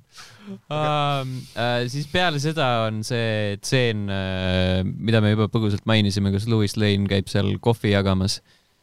um,. 0.49 1.33
Uh, 1.53 1.83
siis 1.91 2.07
peale 2.11 2.39
seda 2.41 2.67
on 2.87 3.01
see 3.05 3.57
tseen 3.63 4.05
uh,, 4.09 4.81
mida 4.85 5.21
me 5.23 5.33
juba 5.35 5.49
põgusalt 5.53 5.85
mainisime, 5.89 6.31
kus 6.35 6.47
Louis 6.51 6.75
Lane 6.79 7.09
käib 7.11 7.29
seal 7.31 7.51
kohvi 7.63 7.93
jagamas. 7.93 8.39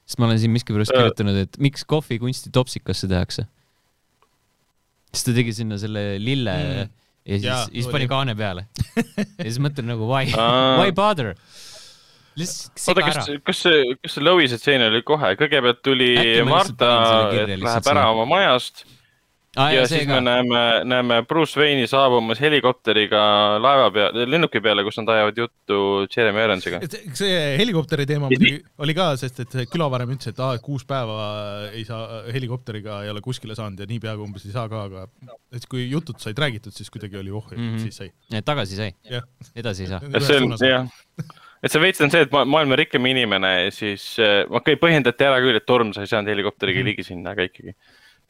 sest 0.06 0.20
ma 0.22 0.28
olen 0.28 0.38
siin 0.42 0.52
miskipärast 0.54 0.94
Äh. 0.94 1.00
kirjutanud, 1.02 1.40
et 1.46 1.58
miks 1.58 1.82
kohvi 1.84 2.20
kunsti 2.22 2.52
topsikasse 2.54 3.08
tehakse. 3.10 3.46
siis 5.12 5.24
ta 5.26 5.34
tegi 5.36 5.52
sinna 5.56 5.78
selle 5.82 6.16
lille 6.22 6.56
Mm. 7.26 7.42
ja 7.42 7.56
siis 7.64 7.72
siis 7.72 7.86
pani 7.90 8.06
kaane 8.06 8.34
peale. 8.38 8.66
ja 8.94 9.46
siis 9.48 9.58
mõtlen 9.58 9.88
nagu 9.90 10.06
why, 10.06 10.30
Aa. 10.38 10.76
why 10.78 10.92
bother? 10.94 11.32
oota, 12.36 13.00
kas 13.02 13.16
kas 13.48 13.62
see, 13.64 13.96
kas 14.04 14.12
see 14.14 14.22
Loise 14.22 14.58
tseen 14.60 14.82
oli 14.86 15.00
kohe, 15.02 15.32
kõigepealt 15.40 15.80
tuli 15.82 16.10
Äkki 16.20 16.44
Marta 16.46 16.90
läheb 17.32 17.88
ära 17.90 18.04
oma 18.12 18.26
majast 18.28 18.84
ah, 19.56 19.70
ja 19.72 19.80
ja 19.80 19.86
siis 19.88 20.00
see 20.02 20.06
me 20.08 20.14
ka. 20.14 20.20
näeme, 20.26 20.60
näeme 20.84 21.18
Bruce 21.28 21.56
Wayne'i 21.60 21.86
saabumas 21.90 22.40
helikopteriga 22.40 23.20
laeva 23.62 23.90
peale, 23.94 24.26
lennuki 24.30 24.60
peale, 24.64 24.84
kus 24.86 24.98
nad 25.00 25.08
ajavad 25.14 25.38
juttu 25.42 25.78
Jeremy 26.16 26.44
Ironsiga. 26.44 26.80
see- 26.86 27.56
helikopteri 27.60 28.06
teema 28.06 28.28
muidugi 28.30 28.60
oli 28.84 28.94
ka, 28.94 29.08
sest 29.20 29.40
et 29.46 29.56
külavanem 29.72 30.12
ütles, 30.16 30.28
et 30.34 30.40
aa, 30.40 30.54
et 30.58 30.62
kuus 30.66 30.84
päeva 30.88 31.16
ei 31.72 31.84
saa, 31.88 32.22
helikopteriga 32.32 33.02
ei 33.04 33.10
ole 33.14 33.20
kuskile 33.24 33.54
saanud 33.58 33.80
ja 33.80 33.86
nii 33.90 33.98
peaaegu 34.04 34.26
umbes 34.28 34.44
ei 34.46 34.52
saa 34.52 34.68
ka, 34.68 34.84
aga 34.90 35.06
et 35.56 35.66
kui 35.70 35.88
jutud 35.90 36.20
said 36.22 36.38
räägitud, 36.38 36.72
siis 36.76 36.90
kuidagi 36.90 37.16
oli 37.22 37.30
oh, 37.30 37.44
Mhm. 37.56 37.78
siis 37.78 37.96
sai. 37.96 38.10
tagasi 38.44 38.76
sai, 38.76 38.92
jah. 39.10 39.22
edasi 39.56 39.82
ei 39.86 39.88
saa. 39.88 40.00
et 40.14 40.22
see 40.22 40.36
on 40.42 40.56
jah, 40.60 40.86
et 41.62 41.72
see 41.72 41.80
veits 41.80 42.00
on 42.04 42.10
see, 42.10 42.20
et 42.26 42.32
ma- 42.32 42.44
maailma 42.44 42.76
rikkem 42.76 43.06
inimene 43.06 43.50
ja 43.64 43.70
siis 43.70 44.18
äh, 44.20 44.44
okei 44.50 44.74
okay,, 44.74 44.80
põhjendati 44.82 45.24
ära 45.24 45.38
küll, 45.40 45.56
et 45.56 45.64
Torm, 45.66 45.92
sa 45.96 46.02
ei 46.04 46.06
saanud 46.10 46.28
helikopteriga 46.30 46.80
Mhm. 46.82 46.86
ligi 46.90 47.02
sinna, 47.06 47.30
aga 47.32 47.46
ikkagi 47.48 47.72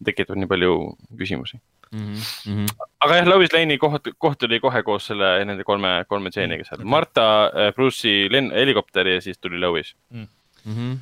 tekitab 0.05 0.39
nii 0.41 0.51
palju 0.51 0.77
küsimusi. 1.17 1.61
mm. 1.93 2.15
-hmm. 2.15 2.67
aga 3.05 3.21
jah, 3.21 3.29
Lois 3.31 3.53
Lane'i 3.55 3.79
koht, 3.79 4.11
koht 4.19 4.43
oli 4.43 4.61
kohe 4.61 4.83
koos 4.83 5.07
selle 5.13 5.29
nende 5.47 5.65
kolme, 5.65 6.05
kolme 6.09 6.33
tseeniga 6.35 6.67
seal. 6.67 6.85
Marta, 6.85 7.27
Bruce'i 7.77 8.27
lenn-, 8.33 8.53
helikopter 8.55 9.07
ja 9.07 9.21
siis 9.23 9.39
tuli 9.39 9.61
Lois. 9.61 9.95
Mm 10.11 10.27
-hmm. 10.67 10.99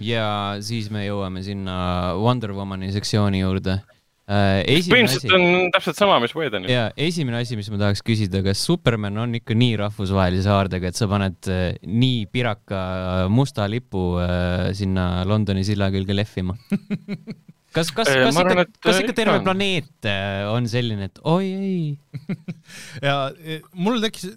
ja 0.00 0.56
siis 0.60 0.90
me 0.90 1.06
jõuame 1.06 1.42
sinna 1.42 2.14
Wonder 2.16 2.52
Womani 2.52 2.92
sektsiooni 2.92 3.40
juurde. 3.40 3.80
asi 4.28 4.90
põhimõtteliselt, 4.92 5.34
on 5.34 5.70
täpselt 5.72 5.96
sama, 5.96 6.20
mis 6.20 6.34
Whedonil. 6.36 6.70
ja 6.70 6.90
esimene 6.96 7.38
asi, 7.40 7.56
mis 7.56 7.70
ma 7.70 7.78
tahaks 7.78 8.02
küsida, 8.04 8.42
kas 8.44 8.64
Superman 8.66 9.18
on 9.18 9.34
ikka 9.34 9.54
nii 9.54 9.76
rahvusvahelise 9.76 10.48
haardega, 10.48 10.88
et 10.88 10.96
sa 10.96 11.08
paned 11.08 11.48
äh, 11.48 11.74
nii 11.82 12.26
piraka 12.26 13.26
musta 13.28 13.64
lipu 13.70 14.18
äh, 14.20 14.68
sinna 14.72 15.24
Londoni 15.24 15.64
silla 15.64 15.90
külge 15.90 16.14
lehvima? 16.14 16.54
kas, 17.76 17.90
kas, 17.94 18.10
Eh, 18.10 18.22
kas 18.24 18.36
ma 18.36 18.44
ikka 18.44 18.64
kas 18.80 18.94
äh, 18.94 19.00
ikka 19.02 19.12
ikka 19.12 19.16
terve 19.16 19.36
on. 19.38 19.46
planeet 19.46 20.08
äh, 20.08 20.44
on 20.52 20.68
selline, 20.70 21.08
et 21.10 21.20
oi 21.28 21.48
ei, 21.48 22.28
ja 23.06 23.16
e, 23.36 23.60
mul 23.76 24.00
tekkis, 24.04 24.30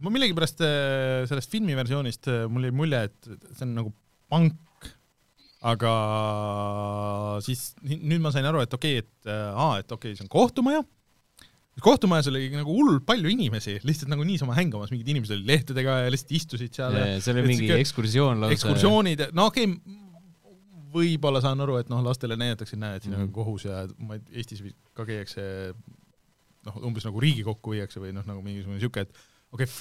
ma 0.00 0.12
millegipärast 0.14 0.64
äh, 0.64 1.26
sellest 1.30 1.52
filmiversioonist 1.52 2.30
äh, 2.32 2.46
mul 2.50 2.68
jäi 2.68 2.76
mulje, 2.76 3.04
et 3.10 3.32
see 3.52 3.66
on 3.66 3.76
nagu 3.76 3.92
pank, 4.32 4.88
aga 5.60 5.92
siis 7.44 7.74
nüüd 7.84 8.22
ma 8.24 8.32
sain 8.32 8.48
aru, 8.48 8.62
et 8.64 8.72
okei 8.72 9.02
okay,, 9.02 9.04
et 9.04 9.28
äh, 9.28 9.52
aa, 9.52 9.82
et 9.82 9.92
okei 9.92 10.14
okay,, 10.14 10.16
see 10.16 10.24
on 10.24 10.32
kohtumaja. 10.32 10.82
kohtumajas 11.80 12.28
oli 12.28 12.48
nagu 12.52 12.72
hullult 12.76 13.06
palju 13.08 13.28
inimesi, 13.32 13.78
lihtsalt 13.88 14.10
nagu 14.12 14.24
niisama 14.24 14.56
hängamas, 14.56 14.90
mingid 14.92 15.08
inimesed 15.12 15.36
olid 15.36 15.48
lehtedega 15.48 16.02
ja 16.06 16.12
lihtsalt 16.12 16.36
istusid 16.36 16.76
seal. 16.76 16.96
see 17.20 17.34
oli 17.34 17.46
mingi 17.52 17.72
ekskursioon 17.76 18.40
lausa. 18.40 18.56
ekskursioonid, 18.56 19.28
no 19.36 19.50
okei 19.52 19.68
okay,, 19.68 20.00
võib-olla 20.92 21.40
saan 21.44 21.60
aru, 21.64 21.78
et 21.80 21.90
noh, 21.92 22.02
lastele 22.04 22.36
näidatakse, 22.40 22.78
näe, 22.80 22.96
et 23.00 23.06
siin 23.06 23.14
on 23.16 23.26
Mhm. 23.26 23.32
kohus 23.36 23.64
ja 23.68 23.86
ma 23.98 24.14
ei- 24.18 24.40
Eestis 24.42 24.62
ka 24.94 25.04
käiakse 25.08 25.42
noh, 26.66 26.80
umbes 26.84 27.04
nagu 27.08 27.20
Riigikokku 27.20 27.76
viiakse 27.76 28.00
või 28.02 28.12
noh, 28.16 28.24
nagu 28.28 28.42
mingisugune 28.44 28.80
siuke, 28.82 29.06
et 29.06 29.14
okei 29.50 29.66
okay,, 29.66 29.72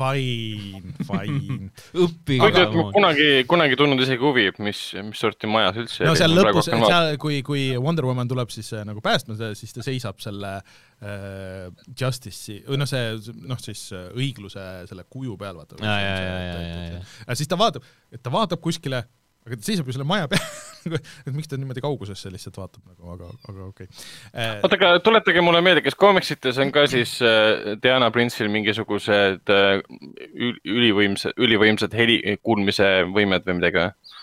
fine, 0.79 0.93
fine. 1.09 1.67
õppige 1.93 2.39
kuigi 2.41 2.61
aga... 2.63 2.85
kunagi, 2.95 3.27
kunagi 3.51 3.77
tundnud 3.77 4.01
isegi 4.01 4.23
huvi, 4.23 4.47
mis, 4.65 4.79
mis 5.05 5.19
sorti 5.21 5.49
majas 5.51 5.77
üldse 5.83 6.07
no 6.07 6.15
seal 6.17 6.33
Ma 6.33 6.45
lõpus, 6.47 6.69
seal, 6.71 7.11
kui, 7.21 7.41
kui 7.45 7.67
Wonder 7.77 8.07
Woman 8.09 8.31
tuleb 8.31 8.49
siis 8.53 8.71
äh, 8.73 8.81
nagu 8.87 9.03
päästma, 9.05 9.37
siis 9.59 9.75
ta 9.75 9.85
seisab 9.85 10.17
selle 10.23 10.55
äh, 11.03 11.69
Justice'i 11.93 12.63
või 12.65 12.81
noh, 12.81 12.89
see 12.89 13.35
noh, 13.45 13.61
siis 13.61 13.85
äh, 13.93 14.09
õigluse 14.17 14.65
selle 14.89 15.05
kuju 15.09 15.37
peal, 15.37 15.59
vaata. 15.61 15.77
Ja, 15.83 15.99
ja, 16.01 16.17
ja, 16.17 16.33
ja, 16.39 16.57
ja, 16.63 16.83
ja. 16.95 17.05
ja 17.27 17.37
siis 17.37 17.51
ta 17.51 17.59
vaatab, 17.59 17.85
et 18.09 18.23
ta 18.25 18.33
vaatab 18.33 18.63
kuskile, 18.65 19.03
aga 19.49 19.59
ta 19.59 19.67
seisab 19.67 19.89
ju 19.89 19.97
selle 19.97 20.07
maja 20.07 20.29
peal, 20.31 20.45
et 21.27 21.33
miks 21.35 21.49
ta 21.51 21.59
niimoodi 21.59 21.83
kaugusesse 21.83 22.31
lihtsalt 22.31 22.59
vaatab 22.61 22.85
nagu, 22.85 23.09
aga, 23.17 23.31
aga 23.51 23.67
okei 23.67 23.89
okay. 23.89 24.61
oota, 24.63 24.79
aga 24.79 24.93
tuletage 25.03 25.43
mulle 25.45 25.63
meelde, 25.65 25.83
kas 25.85 25.97
koomiksites 25.99 26.61
on 26.63 26.73
ka 26.75 26.85
siis 26.91 27.17
äh, 27.25 27.75
Diana 27.83 28.11
Prince'il 28.15 28.51
mingisugused 28.53 29.51
äh, 29.51 29.81
ül- 30.29 30.61
ülivõimsad, 30.63 31.35
ülivõimsad 31.41 31.97
heli 31.97 32.21
kuulmise 32.39 32.89
võimed 33.09 33.49
või 33.49 33.59
midagi 33.59 33.83
või? 33.83 34.15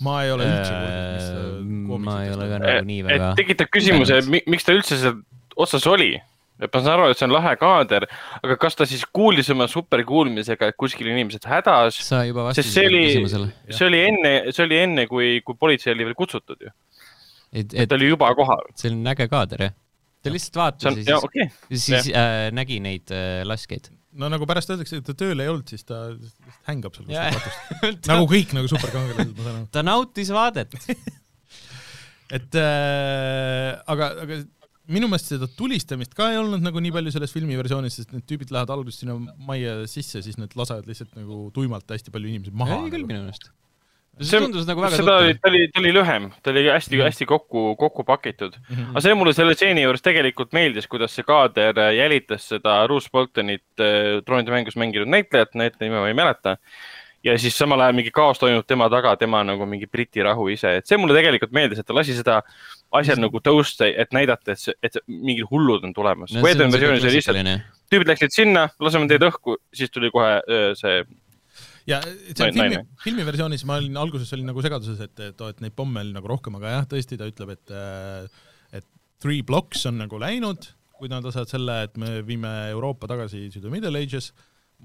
ma 0.00 0.22
ei 0.24 0.32
ole 0.32 0.48
üldse 0.48 0.72
Äh, 0.72 1.60
kuulnud, 1.90 1.98
mis 2.00 2.08
ma 2.08 2.16
ei 2.24 2.32
ole 2.34 2.48
ka 2.48 2.60
nagu 2.62 2.88
nii 2.88 3.04
väga 3.06 3.30
et 3.30 3.40
tekitab 3.42 3.72
küsimuse, 3.74 4.20
miks 4.30 4.66
ta 4.66 4.76
üldse 4.76 4.98
seal 5.00 5.20
otsas 5.60 5.86
oli? 5.90 6.14
Et 6.60 6.68
ma 6.74 6.82
saan 6.84 6.94
aru, 6.96 7.10
et 7.10 7.18
see 7.18 7.26
on 7.26 7.34
lahe 7.34 7.52
kaader, 7.60 8.06
aga 8.40 8.56
kas 8.60 8.76
ta 8.78 8.86
siis 8.88 9.04
kuulis 9.16 9.48
oma 9.54 9.66
superkuulmisega, 9.70 10.70
et 10.70 10.78
kuskil 10.80 11.10
inimesed 11.10 11.46
hädas, 11.48 12.00
sa 12.04 12.22
juba 12.28 12.48
vastasid 12.48 12.74
see 12.74 12.88
oli 12.90 13.04
küsimusele., 13.06 13.50
see 13.76 13.86
oli 13.88 14.02
enne, 14.08 14.32
see 14.52 14.66
oli 14.66 14.80
enne, 14.80 15.06
kui, 15.10 15.30
kui 15.46 15.58
politsei 15.60 15.94
oli 15.96 16.08
veel 16.10 16.18
kutsutud 16.18 16.66
ju. 16.66 16.74
et, 17.52 17.64
et 17.64 17.78
et 17.84 17.90
ta 17.90 17.96
oli 17.98 18.10
juba 18.12 18.32
kohal. 18.38 18.66
see 18.78 18.92
on 18.92 19.00
äge 19.14 19.28
kaader 19.32 19.66
jah. 19.68 19.78
ta 20.20 20.34
lihtsalt 20.34 20.60
vaatas 20.60 20.90
on, 20.90 21.00
ja 21.00 21.16
siis, 21.16 21.30
okei. 21.30 21.48
siis 21.86 22.12
äh, 22.12 22.50
nägi 22.56 22.78
neid 22.84 23.14
äh, 23.14 23.40
laskjaid. 23.48 23.88
no 24.20 24.28
nagu 24.32 24.48
pärast 24.50 24.74
öeldakse, 24.74 25.00
et 25.00 25.08
ta 25.08 25.16
tööl 25.16 25.40
ei 25.40 25.48
olnud, 25.52 25.70
siis 25.70 25.88
ta 25.88 26.10
lihtsalt 26.12 26.68
hängab 26.68 26.98
seal 26.98 27.08
kuskil 27.08 27.40
katust. 27.40 28.12
nagu 28.12 28.28
kõik 28.28 28.54
nagu 28.58 28.70
superkangelased, 28.74 29.34
ma 29.38 29.48
saan 29.48 29.58
aru. 29.62 29.72
ta 29.72 29.86
nautis 29.86 30.32
vaadet. 30.36 30.76
et 32.36 32.56
äh, 32.60 33.76
aga, 33.90 34.14
aga 34.26 34.42
minu 34.90 35.08
meelest 35.10 35.32
seda 35.32 35.48
tulistamist 35.56 36.12
ka 36.18 36.30
ei 36.32 36.40
olnud 36.40 36.62
nagu 36.64 36.82
nii 36.82 36.92
palju 36.94 37.14
selles 37.14 37.32
filmi 37.34 37.58
versioonis, 37.58 37.96
sest 38.00 38.12
need 38.14 38.26
tüübid 38.28 38.52
lähevad 38.54 38.72
alguses 38.74 39.00
sinna 39.02 39.16
majja 39.46 39.80
sisse, 39.90 40.22
siis 40.24 40.38
nad 40.40 40.52
lasevad 40.58 40.88
lihtsalt 40.90 41.16
nagu 41.18 41.48
tuimalt 41.54 41.88
hästi 41.90 42.12
palju 42.14 42.30
inimesi 42.32 42.54
maha. 42.56 42.82
ei 42.84 42.94
küll 42.94 43.08
minu 43.08 43.24
meelest. 43.24 43.50
see 44.20 44.40
tundus 44.42 44.66
nagu 44.68 44.82
väga 44.84 45.00
seda 45.00 45.16
oli, 45.22 45.36
ta 45.40 45.48
oli, 45.48 45.62
ta 45.72 45.80
oli 45.80 45.92
lühem, 45.96 46.28
ta 46.42 46.52
oli 46.52 46.66
hästi-hästi 46.68 47.28
kokku, 47.30 47.64
kokku 47.80 48.04
pakitud. 48.08 48.58
Mhm. 48.68 48.92
aga 48.92 49.04
see 49.06 49.18
mulle 49.18 49.34
selle 49.36 49.56
stseeni 49.56 49.86
juures 49.86 50.04
tegelikult 50.04 50.54
meeldis, 50.56 50.90
kuidas 50.90 51.14
see 51.16 51.26
kaader 51.28 51.78
äh, 51.86 51.94
jälitas 52.00 52.48
seda 52.52 52.80
Bruce 52.88 53.12
Boltonit, 53.12 53.66
troonide 54.26 54.56
mängus 54.56 54.78
mänginud 54.80 55.12
näitlejat, 55.12 55.54
näitleja 55.54 55.88
nime 55.88 56.02
ma 56.02 56.10
ei 56.10 56.18
mäleta. 56.18 56.58
Ja 57.24 57.36
siis 57.40 57.56
samal 57.58 57.82
ajal 57.84 57.96
mingi 57.98 58.12
kaos 58.14 58.40
toimub 58.40 58.66
tema 58.68 58.88
taga, 58.92 59.14
tema 59.20 59.42
nagu 59.46 59.66
mingi 59.68 59.88
Briti 59.90 60.24
rahu 60.24 60.48
ise, 60.52 60.76
et 60.80 60.88
see 60.88 60.98
mulle 61.00 61.16
tegelikult 61.18 61.52
meeldis, 61.56 61.82
et 61.82 61.88
ta 61.88 61.96
lasi 61.96 62.16
seda 62.16 62.40
asjal 62.96 63.20
nagu 63.22 63.42
tõusta, 63.44 63.88
et 63.88 64.14
näidata, 64.16 64.54
et 64.54 64.62
see, 64.62 64.76
et 64.82 64.96
see- 64.96 65.04
mingid 65.06 65.48
hullud 65.50 65.84
on 65.86 65.92
tulemas 65.96 66.32
no,. 66.32 66.44
Whedoni 66.44 66.72
versioonis 66.74 67.04
oli 67.06 67.18
lihtsalt, 67.18 67.66
tüübid 67.92 68.12
läksid 68.12 68.34
sinna, 68.34 68.68
laseme 68.80 69.10
teid 69.10 69.26
õhku, 69.28 69.58
siis 69.74 69.92
tuli 69.92 70.10
kohe 70.14 70.38
see 70.80 71.02
ja 71.88 72.00
seal 72.02 72.52
Naine. 72.54 72.82
filmi, 72.82 72.98
filmiversioonis 73.04 73.64
ma 73.68 73.78
olin, 73.80 73.96
alguses 74.00 74.32
olin 74.36 74.50
nagu 74.50 74.62
segaduses, 74.64 75.00
et, 75.04 75.22
et, 75.30 75.46
et 75.48 75.64
neid 75.64 75.76
pomme 75.76 76.02
oli 76.04 76.14
nagu 76.16 76.28
rohkem, 76.30 76.56
aga 76.60 76.76
jah, 76.76 76.90
tõesti 76.90 77.18
ta 77.20 77.28
ütleb, 77.30 77.56
et 77.56 77.74
et 78.80 78.86
three 79.22 79.42
blocks 79.46 79.84
on 79.90 79.98
nagu 80.00 80.20
läinud, 80.20 80.70
kui 81.00 81.10
nad 81.12 81.24
lasevad 81.24 81.50
selle, 81.50 81.76
et 81.88 81.96
me 82.00 82.20
viime 82.26 82.50
Euroopa 82.74 83.08
tagasi 83.10 83.48
to 83.54 83.62
the 83.64 83.72
middle 83.72 83.96
ages, 83.98 84.30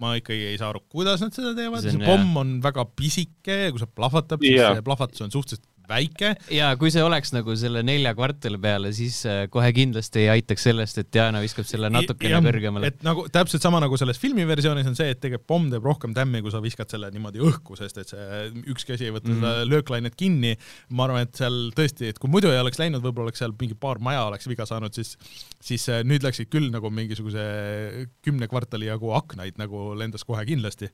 ma 0.02 0.16
ikkagi 0.20 0.50
ei 0.52 0.58
saa 0.60 0.70
aru, 0.74 0.82
kuidas 0.92 1.22
nad 1.24 1.36
seda 1.36 1.54
teevad, 1.58 1.86
See 1.86 2.02
pomm 2.04 2.36
on 2.42 2.58
väga 2.64 2.84
pisike 2.98 3.60
ja 3.66 3.72
kui 3.72 3.82
see 3.84 3.92
plahvatab, 3.96 4.44
siis 4.44 4.60
see 4.60 4.86
plahvatus 4.86 5.24
on 5.26 5.32
suhteliselt 5.34 5.66
väike 5.89 6.36
ja 6.54 6.71
kui 6.80 6.91
see 6.93 7.04
oleks 7.04 7.34
nagu 7.36 7.56
selle 7.60 7.84
nelja 7.84 8.15
kvartali 8.17 8.60
peale, 8.62 8.93
siis 8.95 9.21
äh, 9.30 9.45
kohe 9.52 9.71
kindlasti 9.76 10.24
ei 10.24 10.30
aitaks 10.38 10.67
sellest, 10.69 11.02
et 11.04 11.12
Diana 11.13 11.43
viskab 11.43 11.67
selle 11.69 11.91
natukene 11.93 12.41
kõrgemale. 12.45 12.93
et 12.93 13.06
nagu 13.06 13.28
täpselt 13.32 13.65
sama 13.65 13.82
nagu 13.84 13.98
selles 14.00 14.19
filmiversioonis 14.21 14.88
on 14.88 14.98
see, 14.98 15.12
et 15.12 15.21
tegelikult 15.21 15.48
pomm 15.48 15.69
teeb 15.69 15.86
rohkem 15.86 16.15
tämmi, 16.15 16.41
kui 16.41 16.54
sa 16.54 16.63
viskad 16.63 16.89
selle 16.89 17.12
niimoodi 17.13 17.43
õhku, 17.43 17.78
sest 17.78 18.00
et 18.02 18.15
see 18.15 18.50
üks 18.71 18.88
käsi 18.88 19.10
ei 19.10 19.13
võta 19.13 19.26
Mhm. 19.26 19.36
mm 19.36 19.43
-hmm. 19.43 19.56
seda 19.56 19.69
lööklainet 19.69 20.15
kinni. 20.15 20.58
ma 20.89 21.04
arvan, 21.06 21.21
et 21.21 21.36
seal 21.36 21.71
tõesti, 21.76 22.10
et 22.10 22.19
kui 22.19 22.30
muidu 22.30 22.50
ei 22.50 22.60
oleks 22.60 22.80
läinud, 22.80 23.02
võib-olla 23.02 23.30
oleks 23.30 23.39
seal 23.39 23.54
mingi 23.60 23.76
paar 23.76 24.00
maja 24.00 24.26
oleks 24.26 24.48
viga 24.48 24.65
saanud, 24.65 24.93
siis 24.93 25.17
siis 25.62 25.88
äh, 25.89 26.04
nüüd 26.04 26.24
läksid 26.24 26.50
küll 26.50 26.69
nagu 26.71 26.89
mingisuguse 26.89 28.08
kümne 28.21 28.48
kvartali 28.48 28.86
jagu 28.86 29.12
aknaid 29.17 29.58
nagu 29.58 29.93
lendas 29.98 30.24
kohe 30.24 30.45
kindlasti. 30.45 30.89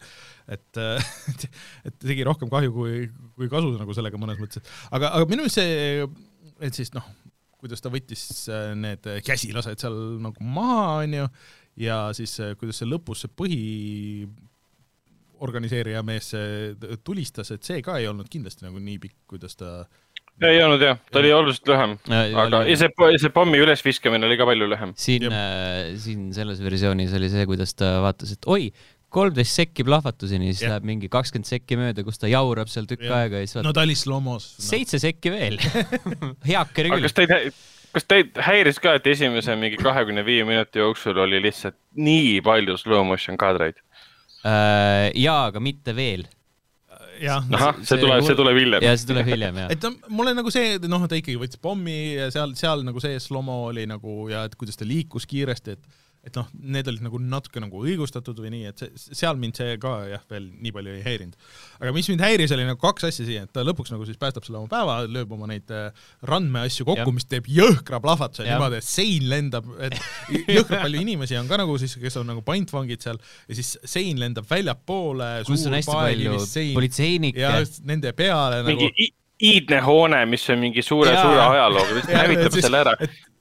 et, 0.48 0.78
et 1.86 1.98
tegi 2.00 2.24
rohkem 2.24 2.50
kahju 2.50 2.72
kui, 2.74 3.10
kui 3.36 3.50
kasu 3.50 3.74
nagu 3.78 3.94
sellega 3.94 4.18
mõnes 4.18 4.40
mõttes. 4.40 4.64
aga, 4.90 5.14
aga 5.14 5.26
minu 5.30 5.46
meelest 5.46 5.60
see, 5.62 6.06
et 6.62 6.78
siis 6.78 6.94
noh, 6.96 7.06
kuidas 7.62 7.84
ta 7.84 7.92
võttis 7.94 8.24
äh, 8.50 8.72
need 8.78 9.08
käsilased 9.26 9.82
seal 9.82 9.98
nagu 10.24 10.46
maha, 10.46 11.02
onju, 11.06 11.28
ja 11.82 12.04
siis 12.18 12.38
äh, 12.42 12.56
kuidas 12.60 12.82
see 12.82 12.90
lõpus 12.90 13.26
see 13.26 13.34
põhi 13.38 13.60
organiseerija 15.42 16.04
mees 16.06 16.32
see 16.36 16.96
tulistas, 17.06 17.50
et 17.54 17.66
see 17.66 17.82
ka 17.86 17.98
ei 18.02 18.08
olnud 18.10 18.30
kindlasti 18.32 18.68
nagu 18.68 18.82
nii 18.82 19.02
pikk, 19.02 19.18
kuidas 19.34 19.58
ta 19.58 19.86
ei 20.42 20.62
olnud 20.64 20.82
jah, 20.82 20.98
ta 21.12 21.20
oli 21.22 21.32
oluliselt 21.36 21.70
lühem, 21.70 21.96
aga 22.44 22.64
ja 22.66 22.78
see, 22.80 22.90
see 23.22 23.34
pommi 23.34 23.62
ülesviskamine 23.62 24.26
oli 24.26 24.38
ka 24.40 24.48
palju 24.50 24.70
lühem. 24.72 24.94
siin, 24.98 25.28
siin 26.02 26.30
selles 26.34 26.62
versioonis 26.66 27.14
oli 27.18 27.30
see, 27.34 27.46
kuidas 27.50 27.76
ta 27.78 28.00
vaatas, 28.06 28.34
et 28.38 28.50
oi, 28.50 28.72
kolmteist 29.12 29.60
sekki 29.60 29.86
plahvatuseni, 29.88 30.52
siis 30.54 30.64
Jah. 30.66 30.76
läheb 30.76 30.88
mingi 30.88 31.10
kakskümmend 31.12 31.50
sekki 31.50 31.78
mööda, 31.80 32.06
kus 32.08 32.22
ta 32.22 32.32
jaurab 32.32 32.72
seal 32.72 32.88
tükk 32.90 33.06
Jah. 33.08 33.26
aega 33.26 33.42
ja 33.42 33.48
siis 33.48 33.60
no 33.60 33.66
vaatab 33.66 33.80
ta 33.82 33.86
oli 33.88 33.98
slomos 34.00 34.48
no.. 34.56 34.66
seitse 34.70 35.02
sekki 35.04 35.34
veel. 35.34 35.60
heakene 36.52 36.94
küll 36.96 37.08
kas. 37.08 37.16
teid, 37.18 37.62
kas 37.98 38.08
teid 38.08 38.42
häiris 38.48 38.80
ka, 38.84 38.96
et 39.00 39.08
esimese 39.12 39.56
mingi 39.60 39.80
kahekümne 39.82 40.24
viie 40.28 40.46
minuti 40.48 40.84
jooksul 40.84 41.20
oli 41.26 41.42
lihtsalt 41.44 41.78
nii 42.00 42.40
palju 42.46 42.78
slow 42.80 43.04
motion 43.08 43.40
kaadreid? 43.42 43.82
Äh, 44.48 45.12
jaa, 45.20 45.50
aga 45.52 45.62
mitte 45.64 45.96
veel. 45.98 46.26
jah, 47.22 47.44
ahah, 47.54 47.82
see 47.86 48.00
tuleb, 48.02 48.24
see 48.26 48.38
tuleb 48.40 48.58
hiljem. 48.58 48.82
ja 48.82 48.96
see 48.98 49.12
tuleb 49.12 49.28
hiljem 49.30 49.60
jah. 49.62 49.74
et 49.76 49.84
no 49.86 49.92
mulle 50.10 50.32
nagu 50.34 50.50
see, 50.54 50.80
noh, 50.90 51.04
ta 51.06 51.20
ikkagi 51.20 51.38
võttis 51.38 51.60
pommi 51.62 52.16
ja 52.16 52.32
seal, 52.34 52.56
seal 52.58 52.82
nagu 52.88 53.04
see 53.04 53.20
slomo 53.22 53.60
oli 53.68 53.84
nagu 53.92 54.24
ja 54.32 54.48
et 54.48 54.56
kuidas 54.58 54.80
ta 54.80 54.88
liikus 54.88 55.28
kiiresti, 55.30 55.76
et 55.76 56.01
et 56.22 56.36
noh, 56.38 56.50
need 56.54 56.86
olid 56.86 57.02
nagu 57.02 57.18
natuke 57.18 57.62
nagu 57.64 57.80
õigustatud 57.82 58.38
või 58.44 58.52
nii, 58.54 58.66
et 58.70 58.82
see, 58.84 59.16
seal 59.18 59.40
mind 59.42 59.58
see 59.58 59.74
ka 59.82 59.94
jah, 60.06 60.22
veel 60.30 60.50
nii 60.62 60.74
palju 60.76 60.94
ei 60.94 61.02
häirinud. 61.06 61.38
aga 61.80 61.94
mis 61.96 62.10
mind 62.12 62.22
häiris, 62.22 62.54
oli 62.54 62.68
nagu 62.68 62.78
kaks 62.82 63.08
asja 63.10 63.26
siia, 63.26 63.46
et 63.48 63.54
ta 63.56 63.64
lõpuks 63.66 63.90
nagu 63.94 64.06
siis 64.06 64.20
päästab 64.22 64.46
selle 64.46 64.60
oma 64.60 64.70
päeva, 64.70 65.00
lööb 65.10 65.34
oma 65.34 65.50
neid 65.50 65.72
äh, 65.74 65.90
randmeasju 66.30 66.86
kokku 66.92 67.16
mis 67.16 67.26
teeb 67.30 67.50
jõhkra 67.50 68.02
plahvatuse 68.04 68.46
niimoodi, 68.46 68.82
et 68.84 68.88
sein 68.88 69.26
lendab, 69.32 69.72
et 69.82 69.98
jõhkralt 70.58 70.86
palju 70.86 71.02
inimesi 71.02 71.40
on 71.42 71.50
ka 71.50 71.58
nagu 71.64 71.78
siis, 71.82 71.98
kes 72.02 72.20
on 72.22 72.30
nagu 72.30 72.46
pantvangid 72.46 73.02
seal 73.02 73.18
ja 73.50 73.58
siis 73.58 73.74
sein 73.82 74.22
lendab 74.22 74.46
väljapoole, 74.50 75.32
kus 75.50 75.66
on 75.66 75.80
hästi 75.80 75.98
palju 75.98 76.38
politseinikke 76.78 77.42
ja. 77.42 77.56
just 77.64 77.82
nende 77.88 78.14
peale 78.14 78.62
mingi 78.68 78.92
nagu 78.92 78.94
i- 79.02 79.14
iidne 79.42 79.82
hoone, 79.86 80.22
mis 80.30 80.48
on 80.54 80.62
mingi 80.62 80.84
suure, 80.86 81.12
Jaa. 81.16 81.26
suure 81.26 81.44
ajalooga, 81.44 81.98
lihtsalt 81.98 82.18
hävitab 82.24 82.48
et 82.56 82.66
selle 82.66 82.82
ära. 82.82 82.94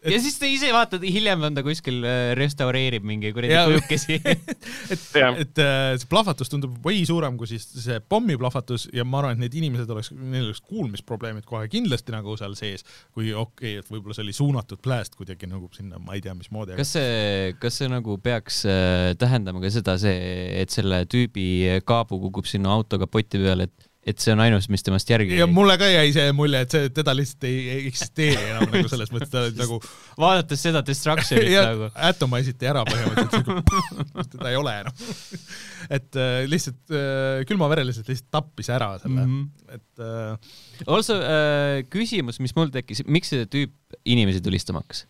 ja 0.08 0.20
siis 0.22 0.38
ta 0.40 0.48
ise 0.48 0.70
vaatad, 0.72 1.04
hiljem 1.04 1.42
on 1.48 1.56
ta 1.56 1.64
kuskil 1.64 2.00
äh, 2.08 2.20
restaureerib 2.38 3.04
mingi 3.06 3.32
kuradi 3.36 3.58
kujukesi. 3.68 4.16
et, 4.94 5.04
et 5.44 5.60
äh, 5.60 5.96
see 6.00 6.10
plahvatus 6.10 6.52
tundub 6.52 6.78
või 6.84 7.02
suurem 7.08 7.36
kui 7.40 7.50
siis 7.50 7.66
see 7.84 7.98
pommiplahvatus 8.12 8.88
ja 8.96 9.04
ma 9.04 9.20
arvan, 9.20 9.36
et 9.36 9.44
need 9.44 9.58
inimesed 9.60 9.92
oleks, 9.92 10.12
neil 10.16 10.48
oleks 10.48 10.62
kuulmisprobleemid 10.70 11.44
kohe 11.48 11.68
kindlasti 11.72 12.16
nagu 12.16 12.36
seal 12.40 12.56
sees, 12.58 12.86
kui 13.12 13.34
okei 13.34 13.76
okay,, 13.76 13.84
et 13.84 13.92
võib-olla 13.92 14.16
see 14.16 14.24
oli 14.24 14.36
suunatud 14.36 14.80
pläst 14.84 15.18
kuidagi 15.20 15.50
nagu 15.50 15.68
sinna, 15.76 16.00
ma 16.00 16.16
ei 16.16 16.24
tea, 16.24 16.34
mismoodi. 16.38 16.78
kas 16.80 16.96
see, 16.96 17.52
kas 17.60 17.82
see 17.82 17.92
nagu 17.92 18.16
peaks 18.24 18.64
äh, 18.68 19.12
tähendama 19.20 19.60
ka 19.60 19.72
seda, 19.74 19.98
see, 20.00 20.16
et 20.62 20.72
selle 20.72 21.04
tüübi 21.10 21.82
kaabu 21.84 22.22
kukub 22.24 22.48
sinna 22.48 22.72
auto 22.72 22.98
kapoti 23.00 23.40
peale, 23.42 23.68
et, 23.68 23.89
et 24.10 24.22
see 24.22 24.32
on 24.34 24.42
ainus, 24.44 24.68
mis 24.72 24.84
temast 24.86 25.10
järgi 25.10 25.38
ja 25.38 25.46
mulle 25.50 25.76
ka 25.80 25.88
jäi 25.90 26.12
see 26.14 26.32
mulje, 26.36 26.62
et 26.66 26.74
see, 26.74 26.90
teda 26.94 27.14
lihtsalt 27.16 27.46
ei, 27.48 27.58
ei 27.74 27.84
eksisteeri 27.90 28.48
enam 28.52 28.66
nagu 28.70 28.90
selles 28.92 29.12
mõttes, 29.14 29.30
ta 29.32 29.44
nagu 29.58 29.78
vaadates 30.20 30.64
seda 30.66 30.82
Destructionit 30.86 31.52
ja 31.52 31.66
nagu. 31.70 31.90
atomisiti 32.10 32.70
ära 32.70 32.84
põhimõtteliselt, 32.88 33.76
teda 34.34 34.50
ei 34.52 34.58
ole 34.60 34.74
enam. 34.84 35.04
et 35.96 36.20
äh, 36.20 36.40
lihtsalt 36.50 36.94
äh, 36.94 37.44
külmavereliselt 37.50 38.10
lihtsalt 38.10 38.30
tappis 38.40 38.72
ära 38.72 38.92
selle 39.02 39.24
mm. 39.24 39.38
-hmm. 39.38 39.78
et 39.78 40.04
äh, 40.04 40.50
Also 40.86 41.16
äh, 41.20 41.82
küsimus, 41.92 42.40
mis 42.40 42.54
mul 42.56 42.70
tekkis, 42.72 43.04
miks 43.06 43.32
see 43.34 43.48
tüüp 43.50 43.98
inimesi 44.04 44.40
tulistama 44.44 44.84
hakkas? 44.84 45.06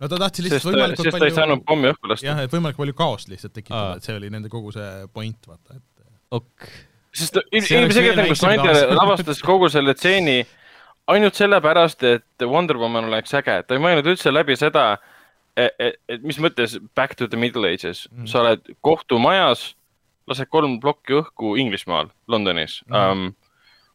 no 0.00 0.08
ta 0.08 0.18
tahtis 0.24 0.46
lihtsalt 0.46 0.64
sest, 0.64 0.72
võimalikult 0.72 1.10
sest 1.10 1.20
ta 1.20 1.28
ei 1.28 1.36
saanud 1.36 1.64
pommi 1.68 1.90
õhku 1.92 2.10
lasta. 2.10 2.26
jah, 2.26 2.40
et 2.44 2.52
võimalikult 2.52 2.86
palju 2.86 2.98
kaost 3.02 3.32
lihtsalt 3.32 3.54
tekitada 3.56 3.98
et 3.98 4.06
see 4.06 4.16
oli 4.16 4.30
nende 4.32 4.52
kogu 4.52 4.72
see 4.74 5.08
point, 5.12 5.50
vaata, 5.50 5.76
et 5.76 5.84
ok. 6.40 6.70
Sest 7.16 7.38
ilmselgelt 7.50 8.16
nagu 8.20 8.34
Snyder 8.38 8.94
lavastas 8.94 9.42
kogu 9.42 9.68
selle 9.72 9.94
stseeni 9.98 10.40
ainult 11.10 11.38
sellepärast, 11.38 12.04
et 12.06 12.46
Wonder 12.46 12.78
Woman 12.78 13.08
oleks 13.10 13.34
äge, 13.34 13.60
ta 13.66 13.76
ei 13.76 13.82
mõelnud 13.82 14.06
üldse 14.12 14.32
läbi 14.32 14.56
seda, 14.58 14.94
et, 15.58 15.98
et 16.08 16.24
mis 16.26 16.38
mõttes 16.42 16.76
back 16.96 17.18
to 17.18 17.28
the 17.30 17.40
middle 17.40 17.66
ages 17.66 18.06
mm., 18.12 18.28
sa 18.30 18.44
oled 18.44 18.72
kohtumajas, 18.86 19.72
lased 20.30 20.50
kolm 20.52 20.78
plokki 20.82 21.18
õhku 21.20 21.56
Inglismaal, 21.60 22.12
Londonis 22.30 22.80
mm.. 22.86 22.96
Um, 23.00 23.32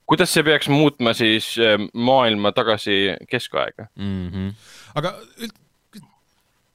kuidas 0.10 0.34
see 0.36 0.46
peaks 0.46 0.70
muutma 0.70 1.16
siis 1.18 1.54
eh, 1.62 1.78
maailma 1.94 2.52
tagasi 2.56 3.16
keskaega? 3.32 3.88
Mm 3.96 4.28
-hmm. 4.30 4.52
aga 5.00 5.16
üld-, 5.42 6.04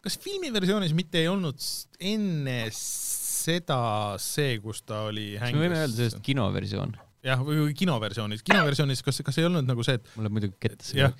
kas 0.00 0.18
filmiversioonis 0.18 0.94
mitte 0.96 1.20
ei 1.20 1.28
olnud 1.28 1.60
enne 2.00 2.62
seda 3.50 3.82
see, 4.22 4.56
kus 4.64 4.82
ta 4.86 5.04
oli 5.10 5.34
kas 5.40 5.54
me 5.54 5.66
võime 5.66 5.80
öelda 5.82 5.96
sellest 5.96 6.24
kinoversioon? 6.26 6.96
jah, 7.26 7.44
või 7.44 7.70
kinoversioonis, 7.76 8.44
kinoversioonis, 8.46 9.04
kas, 9.04 9.20
kas 9.26 9.38
ei 9.40 9.48
olnud 9.50 9.68
nagu 9.68 9.84
see, 9.86 10.00
et 10.00 10.12
mul 10.14 10.26
läheb 10.26 10.36
muidugi 10.38 10.56
kette 10.62 10.86
see 10.86 11.02
jah, 11.02 11.16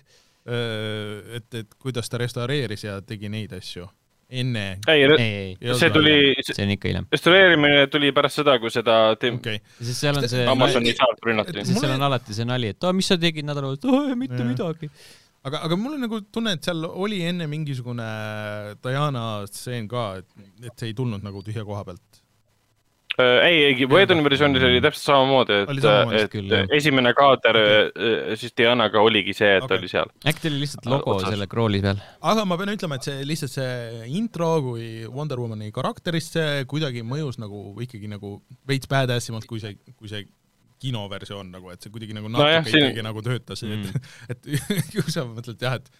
et, 1.37 1.59
et 1.62 1.81
kuidas 1.83 2.09
ta 2.09 2.21
restaureeris 2.23 2.87
ja 2.87 3.01
tegi 3.05 3.29
neid 3.33 3.53
asju 3.59 3.88
enne. 4.31 4.79
ei, 4.88 5.03
ei, 5.03 5.16
ei, 5.19 5.57
Ei 5.61 5.75
see 5.79 5.90
tuli, 5.90 6.14
see 6.47 6.64
on 6.64 6.75
ikka 6.75 6.88
hiljem. 6.88 7.07
restaureerimine 7.12 7.87
tuli 7.93 8.12
pärast 8.14 8.40
seda, 8.40 8.57
kui 8.62 8.71
seda 8.73 8.99
okei 9.16 9.35
okay., 9.37 9.59
sest 9.81 10.05
seal 10.05 10.21
on 10.21 10.29
see, 10.31 10.45
Amazoni 10.53 10.95
saart 10.97 11.27
rünnati. 11.27 11.57
sest 11.64 11.83
seal 11.83 11.97
on 11.97 12.07
alati 12.09 12.37
see 12.37 12.47
nali, 12.49 12.71
et 12.75 12.87
aa, 12.87 12.95
mis 12.97 13.11
sa 13.11 13.19
tegid 13.21 13.49
nädal 13.49 13.73
eest, 13.73 13.88
mitte 14.21 14.47
midagi. 14.47 14.90
aga, 15.46 15.62
aga 15.66 15.79
mul 15.79 15.96
on 15.96 16.07
nagu 16.07 16.22
tunne, 16.33 16.57
et 16.57 16.66
seal 16.66 16.87
oli 16.88 17.22
enne 17.26 17.48
mingisugune 17.50 18.09
Diana 18.85 19.26
stseen 19.50 19.88
ka, 19.90 20.12
et, 20.20 20.50
et 20.64 20.74
see 20.74 20.92
ei 20.92 20.96
tulnud 20.96 21.24
nagu 21.26 21.44
tühja 21.46 21.66
koha 21.68 21.85
pealt. 21.88 22.20
Äh, 23.20 23.48
ei, 23.48 23.57
ei, 23.64 23.87
Wedoni 23.90 24.22
versioonis 24.24 24.62
oli 24.64 24.81
täpselt 24.85 25.09
samamoodi, 25.09 25.57
et, 25.64 25.81
samamoodi 25.83 26.20
et 26.22 26.33
küll, 26.33 26.53
jah. 26.55 26.68
esimene 26.76 27.11
kaader 27.16 27.59
okay. 27.59 28.37
siis 28.38 28.55
Dianaga 28.57 29.03
oligi 29.03 29.35
see, 29.37 29.50
et 29.59 29.66
okay. 29.66 29.81
oli 29.81 29.90
seal. 29.90 30.12
äkki 30.22 30.44
ta 30.44 30.50
oli 30.53 30.61
lihtsalt 30.62 30.88
logo 30.88 31.16
Otsas. 31.16 31.35
selle 31.35 31.48
krooli 31.50 31.83
peal. 31.85 32.00
aga 32.33 32.46
ma 32.48 32.59
pean 32.61 32.72
ütlema, 32.76 33.00
et 33.00 33.09
see 33.09 33.26
lihtsalt 33.26 33.57
see 33.57 34.11
intro 34.20 34.53
kui 34.70 34.88
Wonder 35.11 35.42
Womani 35.42 35.72
karakterisse 35.74 36.46
kuidagi 36.70 37.03
mõjus 37.07 37.40
nagu 37.42 37.74
ikkagi 37.83 38.11
nagu 38.12 38.37
veits 38.70 38.88
badass 38.90 39.33
imalt 39.33 39.48
kui 39.50 39.61
see, 39.62 39.74
kui 39.98 40.12
see 40.12 40.24
kinoversioon 40.81 41.51
nagu, 41.55 41.73
et 41.73 41.83
see 41.83 41.93
kuidagi 41.95 42.16
nagu 42.16 42.31
natuke 42.33 42.61
no, 42.61 42.69
siin- 42.69 42.87
ikkagi 42.87 43.07
nagu 43.07 43.25
töötas 43.27 43.64
mm. 43.66 44.07
et, 44.33 44.53
et 44.79 44.95
kui 44.95 45.12
sa 45.12 45.27
mõtled 45.29 45.66
jah, 45.66 45.81
et 45.81 45.90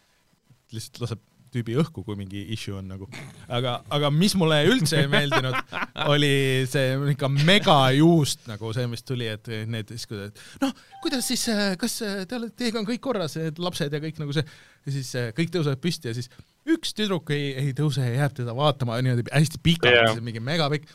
lihtsalt 0.75 1.05
laseb 1.05 1.27
tüübi 1.51 1.75
õhku, 1.83 2.05
kui 2.07 2.15
mingi 2.19 2.45
issue 2.55 2.77
on 2.79 2.87
nagu, 2.93 3.09
aga, 3.51 3.81
aga 3.91 4.11
mis 4.15 4.37
mulle 4.39 4.61
üldse 4.71 5.01
ei 5.03 5.09
meeldinud, 5.11 5.57
oli 6.13 6.31
see 6.71 6.95
ikka 7.15 7.31
megajuust 7.33 8.47
nagu 8.51 8.71
see, 8.77 8.87
mis 8.91 9.03
tuli, 9.07 9.27
et 9.31 9.51
need 9.71 9.91
siis, 9.91 10.07
noh, 10.63 10.75
kuidas 11.03 11.27
siis, 11.27 11.49
kas 11.81 11.99
te 12.01 12.39
olete, 12.39 12.55
teiega 12.63 12.79
on 12.83 12.87
kõik 12.89 13.03
korras, 13.03 13.35
need 13.41 13.59
lapsed 13.63 13.99
ja 13.99 14.03
kõik 14.03 14.23
nagu 14.23 14.37
see, 14.37 14.47
ja 14.87 14.95
siis 14.95 15.11
äh, 15.19 15.31
kõik 15.37 15.51
tõusevad 15.57 15.83
püsti 15.83 16.13
ja 16.13 16.17
siis 16.17 16.31
üks 16.71 16.95
tüdruk 16.97 17.33
ei, 17.35 17.51
ei 17.65 17.75
tõuse 17.77 18.05
ja 18.05 18.23
jääb 18.23 18.37
teda 18.39 18.55
vaatama 18.57 19.01
niimoodi 19.03 19.27
hästi 19.33 19.63
pikalt 19.65 19.97
yeah., 19.97 20.23
mingi 20.23 20.43
megapikk. 20.45 20.93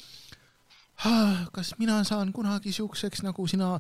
Kas 1.56 1.74
mina 1.80 2.00
saan 2.08 2.32
kunagi 2.36 2.72
siukseks 2.76 3.24
nagu 3.26 3.48
sina, 3.52 3.76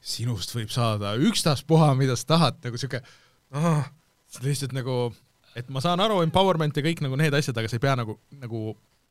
sinust 0.00 0.52
võib 0.56 0.70
saada 0.74 1.14
ükstaspuha, 1.20 1.92
mida 1.98 2.16
sa 2.20 2.28
tahad, 2.36 2.60
nagu 2.64 2.80
siuke 2.80 3.00
oh,, 3.56 3.82
lihtsalt 4.44 4.72
nagu, 4.76 5.10
et 5.58 5.68
ma 5.72 5.80
saan 5.84 6.00
aru, 6.04 6.20
empowerment 6.26 6.76
ja 6.76 6.84
kõik 6.86 7.02
nagu 7.04 7.18
need 7.20 7.34
asjad, 7.36 7.56
aga 7.58 7.68
sa 7.72 7.76
ei 7.80 7.82
pea 7.88 7.96
nagu, 7.98 8.18
nagu 8.40 8.70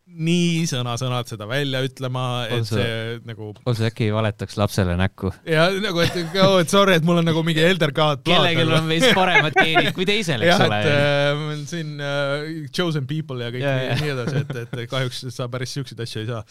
nii 0.10 0.64
sõna-sõnalt 0.66 1.30
seda 1.30 1.46
välja 1.46 1.84
ütlema, 1.86 2.22
et 2.50 2.64
see- 2.66 2.82
see 2.82 3.18
nagu 3.30 3.52
otse 3.70 3.86
äkki 3.92 4.08
valetaks 4.10 4.56
lapsele 4.58 4.96
näkku. 4.98 5.30
ja 5.46 5.68
nagu, 5.84 6.02
et 6.02 6.16
oh, 6.42 6.56
et 6.58 6.72
sorry, 6.74 6.96
et 6.98 7.06
mul 7.06 7.20
on 7.22 7.28
nagu 7.30 7.44
mingi 7.46 7.62
elder 7.62 7.92
god 7.94 8.24
kellelgi 8.26 8.66
on 8.66 8.90
veits 8.90 9.12
paremad 9.14 9.54
geenid 9.54 9.92
kui 9.94 10.08
teisel, 10.10 10.42
eks 10.42 10.56
jah, 10.56 10.66
ole 10.66 10.80
et. 10.82 10.90
äh, 10.96 11.64
siin 11.70 11.92
äh, 12.02 12.48
chosen 12.74 13.06
people 13.06 13.38
ja 13.46 13.52
kõik 13.54 13.62
Ja, 13.62 13.76
ja, 13.76 13.84
ja. 13.92 14.00
nii, 14.00 14.08
nii 14.08 14.16
edasi, 14.16 14.42
et, 14.42 14.74
et 14.80 14.90
kahjuks 14.90 15.22
sa 15.36 15.46
päris 15.54 15.78
siukseid 15.78 16.02
asju 16.08 16.24
ei 16.24 16.32
saa. 16.32 16.42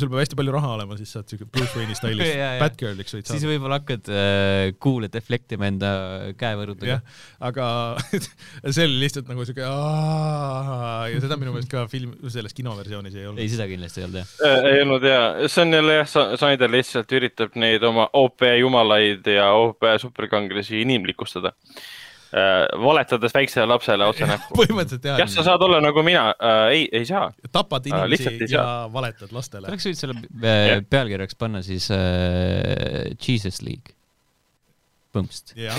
Sul 0.00 0.10
peab 0.12 0.22
hästi 0.24 0.38
palju 0.38 0.54
raha 0.54 0.72
olema, 0.76 0.96
siis 1.00 1.12
saad 1.16 1.28
siuke 1.30 1.46
Bruce 1.50 1.74
Wayne'i 1.76 1.96
stailis. 1.98 2.32
Batgirliks 2.64 3.16
võid 3.16 3.26
siis 3.28 3.42
saada. 3.42 3.52
võib-olla 3.52 3.78
hakkad 3.80 4.10
äh, 4.12 4.72
kuule 4.82 5.10
deflektima 5.12 5.68
enda 5.70 5.92
käevõrudega 6.40 7.00
aga 7.48 7.66
see 8.74 8.86
oli 8.86 8.98
lihtsalt 9.04 9.28
nagu 9.30 9.46
siuke 9.48 9.64
aa- 9.66 11.08
ja 11.12 11.20
seda 11.22 11.38
minu 11.40 11.52
meelest 11.54 11.70
ka 11.72 11.84
film, 11.90 12.14
selles 12.32 12.54
kinoversioonis 12.56 13.16
ei 13.18 13.28
olnud 13.30 13.42
ei, 13.44 13.50
seda 13.52 13.68
kindlasti 13.70 14.02
ei 14.02 14.08
olnud 14.08 14.20
jah. 14.22 14.32
Äh, 14.48 14.68
ei 14.72 14.82
olnud 14.84 15.06
hea, 15.08 15.22
see 15.50 15.64
on 15.64 15.76
jälle 15.78 15.98
jah, 16.00 16.10
Snyder 16.40 16.72
lihtsalt 16.72 17.14
üritab 17.18 17.56
neid 17.60 17.84
oma 17.86 18.08
OP 18.18 18.44
jumalaid 18.58 19.26
ja 19.32 19.50
OP 19.58 19.86
superkangelasi 20.02 20.82
inimlikustada. 20.84 21.54
Valetades 22.32 23.32
väiksele 23.34 23.66
lapsele 23.70 24.04
otse 24.08 24.26
näkku. 24.32 24.56
põhimõtteliselt 24.58 25.06
jah 25.08 25.22
jah, 25.22 25.30
sa 25.32 25.44
saad 25.46 25.62
olla 25.64 25.80
nagu 25.80 26.02
mina 26.04 26.28
äh,, 26.34 26.64
ei, 26.74 26.82
ei 27.00 27.06
saa. 27.08 27.30
tapad 27.52 27.86
lihtsalt 27.88 28.34
inimesi 28.36 28.54
ei 28.54 28.58
ja 28.58 28.66
valetad 28.92 29.32
lastele. 29.32 29.68
oleks 29.70 29.88
võinud 29.88 30.02
selle 30.02 30.18
äh, 30.20 30.74
pealkirjaks 30.90 31.38
panna 31.40 31.62
siis 31.64 31.88
äh, 31.94 33.08
Jesus 33.16 33.62
League. 33.64 33.96
põmpst. 35.16 35.54
jah, 35.56 35.78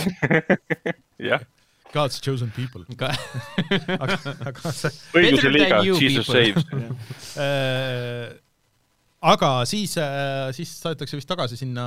jah, 1.29 1.45
God's 1.93 2.19
chosen 2.21 2.51
people. 2.55 2.85
aga, 2.97 4.17
aga 4.49 4.73
see 4.73 4.93
õiguse 5.21 5.53
liiga 5.53 5.83
Jesus 5.85 6.29
people. 6.29 6.65
saves. 6.65 7.37
äh, 7.37 8.33
aga 9.21 9.53
siis, 9.69 9.93
siis 10.57 10.73
saadetakse 10.81 11.19
vist 11.19 11.29
tagasi 11.29 11.59
sinna, 11.59 11.85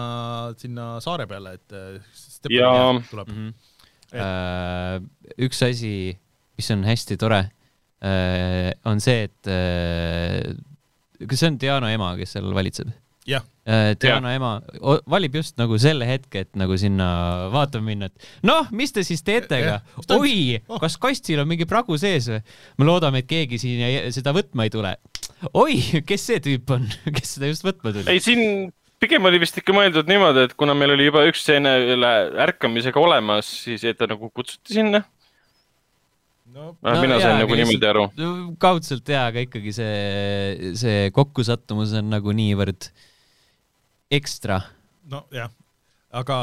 sinna 0.60 0.94
saare 1.02 1.26
peale, 1.26 1.58
et 1.58 1.78
äh. 1.78 2.16
Jaa. 2.50 2.98
tuleb. 3.10 3.28
Mhm. 3.30 3.52
Äh, 3.52 3.71
üks 5.42 5.62
asi, 5.66 5.94
mis 6.58 6.70
on 6.74 6.82
hästi 6.86 7.16
tore, 7.20 7.44
on 8.88 9.00
see, 9.02 9.28
et 9.28 9.48
äh, 9.50 10.52
kas 11.28 11.38
see 11.42 11.52
on 11.52 11.58
Diana 11.62 11.92
ema, 11.94 12.12
kes 12.18 12.34
seal 12.36 12.50
valitseb? 12.56 12.90
jah, 13.28 13.44
Diana 14.02 14.32
ema 14.34 14.48
o- 14.82 14.98
valib 15.06 15.36
just 15.38 15.54
nagu 15.60 15.76
selle 15.78 16.02
hetke, 16.08 16.40
et 16.42 16.56
nagu 16.58 16.74
sinna 16.80 17.06
vaatama 17.54 17.86
minna, 17.92 18.08
et 18.10 18.26
noh, 18.48 18.66
mis 18.74 18.90
te 18.90 19.04
siis 19.06 19.22
teete, 19.22 19.60
mis 19.94 20.08
ta- 20.10 20.18
oi 20.18 20.58
oh., 20.66 20.80
kas 20.82 20.96
kastil 20.98 21.38
on 21.44 21.46
mingi 21.52 21.68
pragu 21.70 21.94
sees 22.02 22.26
või? 22.32 22.40
me 22.82 22.88
loodame, 22.88 23.22
et 23.22 23.30
keegi 23.30 23.60
siin 23.62 23.84
seda 24.16 24.34
võtma 24.34 24.66
ei 24.66 24.74
tule. 24.74 24.96
oi, 25.54 25.78
kes 26.08 26.26
see 26.32 26.42
tüüp 26.42 26.74
on, 26.74 26.88
kes 27.16 27.36
seda 27.36 27.52
just 27.52 27.62
võtma 27.68 27.94
tuli? 27.94 28.08
ei, 28.10 28.18
siin 28.24 28.72
pigem 29.02 29.26
oli 29.28 29.40
vist 29.42 29.58
ikka 29.58 29.74
mõeldud 29.76 30.08
niimoodi, 30.10 30.46
et 30.48 30.54
kuna 30.58 30.74
meil 30.78 30.94
oli 30.94 31.08
juba 31.08 31.24
üks 31.28 31.42
stseen 31.44 31.66
üle 31.66 32.12
ärkamisega 32.46 33.02
olemas, 33.02 33.48
siis 33.66 33.84
et 33.88 33.98
ta 33.98 34.08
nagu 34.10 34.30
kutsuti 34.30 34.78
sinna. 34.78 35.02
no 36.52 36.72
No, 36.82 36.92
mina 37.00 37.16
sain 37.20 37.38
nagu 37.40 37.56
niimoodi 37.56 37.88
aru. 37.88 38.06
kaudselt 38.62 39.08
jaa, 39.08 39.26
aga 39.32 39.42
ikkagi 39.46 39.72
see, 39.72 40.72
see 40.76 41.10
kokkusattumus 41.16 41.94
on 42.00 42.10
nagu 42.12 42.34
niivõrd 42.36 42.90
ekstra. 44.12 44.60
nojah, 45.08 45.50
aga 46.12 46.36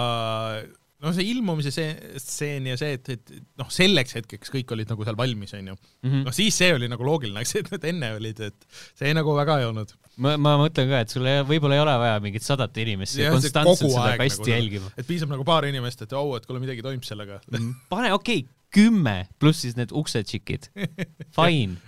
no 1.04 1.14
see 1.16 1.30
ilmumise 1.32 1.72
see 1.74 2.20
stseen 2.20 2.68
ja 2.68 2.76
see, 2.80 2.98
et, 2.98 3.10
et 3.16 3.32
noh, 3.60 3.70
selleks 3.72 4.18
hetkeks 4.18 4.52
kõik 4.54 4.74
olid 4.76 4.92
nagu 4.92 5.08
seal 5.08 5.18
valmis, 5.20 5.54
onju. 5.56 5.78
Mhm. 6.04 6.26
noh, 6.28 6.36
siis 6.36 6.58
see 6.60 6.74
oli 6.76 6.90
nagu 6.92 7.08
loogiline, 7.08 7.46
see, 7.48 7.64
et 7.64 7.72
need 7.74 7.88
enne 7.94 8.12
olid, 8.18 8.44
et 8.50 8.68
see 9.00 9.14
nagu 9.16 9.36
väga 9.38 9.60
ei 9.62 9.70
olnud. 9.70 9.96
ma, 10.26 10.36
ma 10.42 10.58
mõtlen 10.60 10.92
ka, 10.92 11.02
et 11.06 11.16
sul 11.16 11.28
võib-olla 11.48 11.80
ei 11.80 11.84
ole 11.86 11.96
vaja 12.04 12.20
mingit 12.24 12.46
sadat 12.46 12.76
inimest 12.84 13.16
siia 13.16 13.32
konstantselt 13.32 13.96
seda 13.96 14.18
kasti 14.20 14.44
nagu, 14.44 14.56
jälgima. 14.58 14.94
et 14.98 15.08
piisab 15.08 15.32
nagu 15.32 15.48
paar 15.48 15.68
inimest, 15.70 16.04
et 16.04 16.16
au, 16.20 16.36
et 16.36 16.48
kuule 16.50 16.64
midagi 16.64 16.84
toimub 16.86 17.08
sellega. 17.08 17.40
pane, 17.50 18.14
okei 18.16 18.44
okay,, 18.44 18.48
kümme 18.76 19.24
pluss 19.42 19.64
siis 19.66 19.80
need 19.80 19.94
uksetšikid. 19.96 20.70
Fine. 21.38 21.80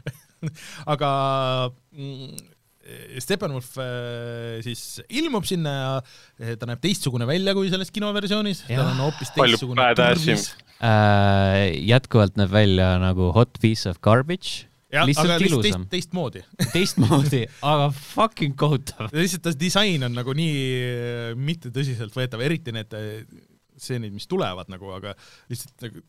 aga 0.89 1.11
mm, 1.93 2.50
Steppenwolf 3.21 3.75
äh, 3.77 4.57
siis 4.65 5.01
ilmub 5.13 5.45
sinna 5.45 5.73
ja 5.75 5.91
eh, 6.41 6.55
ta 6.57 6.65
näeb 6.69 6.81
teistsugune 6.81 7.27
välja 7.29 7.53
kui 7.57 7.69
selles 7.69 7.93
kinoversioonis, 7.93 8.63
tal 8.65 8.89
on 8.89 9.03
hoopis 9.05 9.31
teistsugune 9.35 9.85
turvis. 9.97 10.47
Äh, 10.81 11.69
jätkuvalt 11.85 12.39
näeb 12.41 12.49
välja 12.53 12.95
nagu 13.01 13.29
hot 13.35 13.59
piece 13.61 13.89
of 13.89 14.01
garbage. 14.01 14.65
Jah, 14.91 15.05
lihtsalt 15.07 15.29
aga 15.29 15.37
lihtsalt 15.39 15.67
ilusam 15.67 15.83
teist,. 15.85 16.09
teistmoodi 16.11 16.41
teistmoodi, 16.75 17.43
aga 17.63 17.85
fucking 17.95 18.57
kohutav. 18.59 19.13
lihtsalt 19.15 19.45
ta 19.45 19.53
disain 19.55 20.03
on 20.07 20.17
nagu 20.17 20.35
nii 20.35 20.57
äh, 20.81 21.27
mitte 21.37 21.71
tõsiseltvõetav, 21.75 22.41
eriti 22.43 22.73
need 22.75 22.97
stseenid, 23.77 24.11
mis 24.13 24.27
tulevad 24.29 24.73
nagu, 24.73 24.89
aga 24.97 25.13
lihtsalt 25.53 25.85
nagu, 25.85 26.01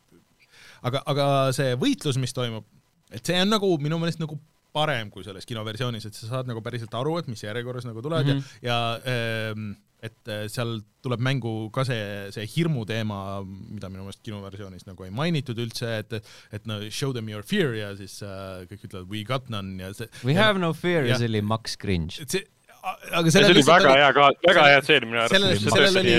aga, 0.89 1.05
aga 1.13 1.29
see 1.55 1.77
võitlus, 1.79 2.19
mis 2.21 2.35
toimub, 2.35 2.65
et 3.13 3.23
see 3.23 3.37
on 3.45 3.53
nagu 3.53 3.69
minu 3.81 4.01
meelest 4.01 4.19
nagu 4.19 4.41
parem 4.73 5.09
kui 5.13 5.23
selles 5.23 5.45
kinoversioonis, 5.49 6.05
et 6.09 6.17
sa 6.17 6.27
saad 6.31 6.49
nagu 6.49 6.61
päriselt 6.65 6.93
aru, 6.97 7.17
et 7.21 7.27
mis 7.31 7.43
järjekorras 7.45 7.85
nagu 7.89 8.01
tulevad 8.01 8.25
mm 8.25 8.33
Mhm. 8.33 8.39
-hmm. 8.39 8.63
ja, 8.65 8.77
ja 9.05 9.51
ähm, 9.53 9.73
et 10.03 10.27
äh, 10.27 10.47
seal 10.51 10.81
tuleb 11.01 11.21
mängu 11.23 11.69
ka 11.71 11.85
see, 11.87 12.31
see 12.35 12.43
hirmu 12.57 12.83
teema, 12.85 13.39
mida 13.45 13.87
minu 13.89 14.03
meelest 14.03 14.19
kinoversioonis 14.25 14.83
nagu 14.85 15.05
ei 15.05 15.11
mainitud 15.15 15.57
üldse, 15.63 15.87
et 15.99 16.13
et 16.51 16.65
no 16.67 16.81
show 16.89 17.13
them 17.13 17.29
your 17.29 17.43
fear 17.43 17.71
ja 17.73 17.93
siis 17.95 18.17
äh, 18.21 18.65
kõik 18.67 18.83
ütlevad 18.89 19.07
we 19.13 19.23
got 19.23 19.47
none 19.49 19.79
ja 19.81 19.93
see 19.93 20.07
We 20.25 20.35
have 20.35 20.59
no 20.59 20.73
fear 20.73 21.05
ja 21.07 21.17
see 21.17 21.29
oli 21.31 21.41
Max 21.41 21.77
Cringe. 21.79 22.19
see, 22.27 22.43
aga 22.83 23.31
see 23.31 23.43
oli 23.47 23.63
väga 23.63 23.93
hea 23.95 24.09
ka, 24.15 24.25
väga 24.43 24.63
hea 24.67 24.81
tseen 24.83 25.05
minu 25.07 25.21
arust. 25.21 25.35
sellel, 25.35 25.59
sellel 25.63 25.99
oli 26.01 26.17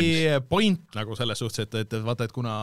point 0.48 0.96
nagu 0.96 1.16
selles 1.18 1.42
suhtes, 1.42 1.66
et, 1.66 1.76
et 1.82 1.96
vaata, 2.06 2.28
et 2.28 2.32
kuna 2.34 2.54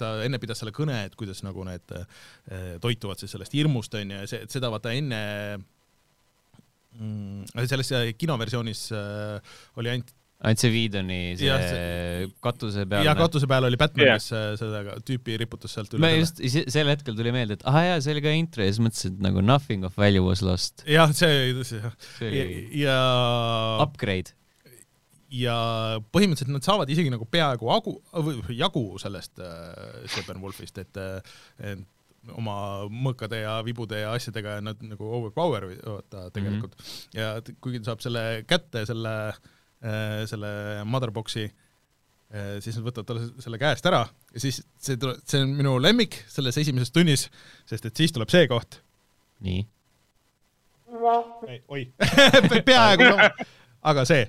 ta 0.00 0.14
enne 0.24 0.40
pidas 0.40 0.62
selle 0.62 0.72
kõne, 0.76 0.96
et 1.08 1.16
kuidas 1.18 1.42
nagu 1.46 1.66
need 1.68 1.96
eh, 1.96 2.78
toituvad 2.80 3.20
siis 3.20 3.34
sellest 3.36 3.56
hirmust 3.56 3.94
onju 4.00 4.22
ja 4.22 4.30
see, 4.30 4.46
seda 4.52 4.72
vaata 4.72 4.94
enne 4.96 5.20
mm, 6.96 7.66
selles 7.68 7.92
kinoversioonis 8.20 8.86
äh, 8.96 9.60
oli 9.80 9.92
ainult 9.92 10.14
ainult 10.40 10.62
see 10.62 10.70
Whedoni 10.72 11.18
see 11.36 11.48
Jah, 11.48 12.30
katuse 12.44 12.86
peal. 12.88 13.04
ja 13.04 13.12
katuse 13.18 13.48
peal 13.50 13.66
oli 13.68 13.78
Batman 13.80 14.06
Jah. 14.06 14.16
yeah., 14.16 14.22
kes 14.22 14.32
äh, 14.32 14.46
seda 14.60 14.96
tüüpi 15.06 15.36
riputas 15.42 15.74
sealt 15.76 15.92
üle 15.96 16.04
me. 16.04 16.12
just 16.16 16.40
se- 16.40 16.64
sel 16.72 16.88
hetkel 16.92 17.16
tuli 17.18 17.34
meelde, 17.34 17.58
et 17.58 17.66
ah 17.68 17.80
jaa, 17.84 18.00
see 18.04 18.14
oli 18.16 18.24
ka 18.24 18.32
intro 18.38 18.64
ja 18.64 18.72
siis 18.72 18.82
mõtlesin, 18.86 19.18
et 19.18 19.24
nagu 19.28 19.44
nothing 19.44 19.84
of 19.88 19.96
value 20.00 20.24
was 20.24 20.44
lost. 20.46 20.84
jah, 20.88 21.12
see 21.16 21.52
tõsi 21.58 21.82
jah. 21.82 21.96
see 22.16 22.32
ja, 22.32 22.48
ja 22.86 22.96
upgrade. 23.84 24.32
ja 25.42 25.58
põhimõtteliselt 26.08 26.56
nad 26.56 26.66
saavad 26.66 26.90
isegi 26.96 27.12
nagu 27.12 27.28
peaaegu 27.28 27.72
agu, 27.76 27.98
jagu 28.56 28.84
sellest 29.02 29.44
äh, 29.44 30.04
Steppenwolfist, 30.08 30.80
et, 30.80 30.96
äh, 30.96 31.38
et 31.60 32.32
oma 32.36 32.56
mõõkade 32.88 33.44
ja 33.44 33.60
vibude 33.64 34.00
ja 34.02 34.16
asjadega 34.16 34.58
ja 34.58 34.64
nad 34.64 34.80
nagu 34.84 35.06
overpower 35.20 35.68
vaata 35.68 36.28
tegelikult 36.32 36.74
mm 36.76 36.84
-hmm. 36.84 37.16
ja 37.16 37.56
kuigi 37.64 37.80
ta 37.80 37.92
saab 37.92 38.04
selle 38.04 38.24
kätte, 38.48 38.84
selle 38.88 39.14
äh,, 39.30 39.40
selle 40.28 40.50
motherbox'i 40.84 41.46
äh, 41.46 41.56
siis 42.62 42.76
nad 42.78 42.86
võtavad 42.86 43.08
talle 43.08 43.42
selle 43.42 43.58
käest 43.60 43.86
ära 43.90 44.04
ja 44.06 44.42
siis 44.42 44.60
see 44.78 44.98
tuleb, 45.00 45.18
see 45.26 45.42
on 45.44 45.54
minu 45.56 45.76
lemmik 45.82 46.14
selles 46.30 46.58
esimeses 46.60 46.92
tunnis, 46.94 47.26
sest 47.68 47.88
et 47.88 47.96
siis 47.96 48.12
tuleb 48.14 48.30
see 48.32 48.46
koht, 48.50 48.80
nii. 49.46 49.64
oi, 51.68 51.82
peaaegu 52.68 53.08
sama, 53.08 53.30
aga 53.92 54.06
see. 54.08 54.24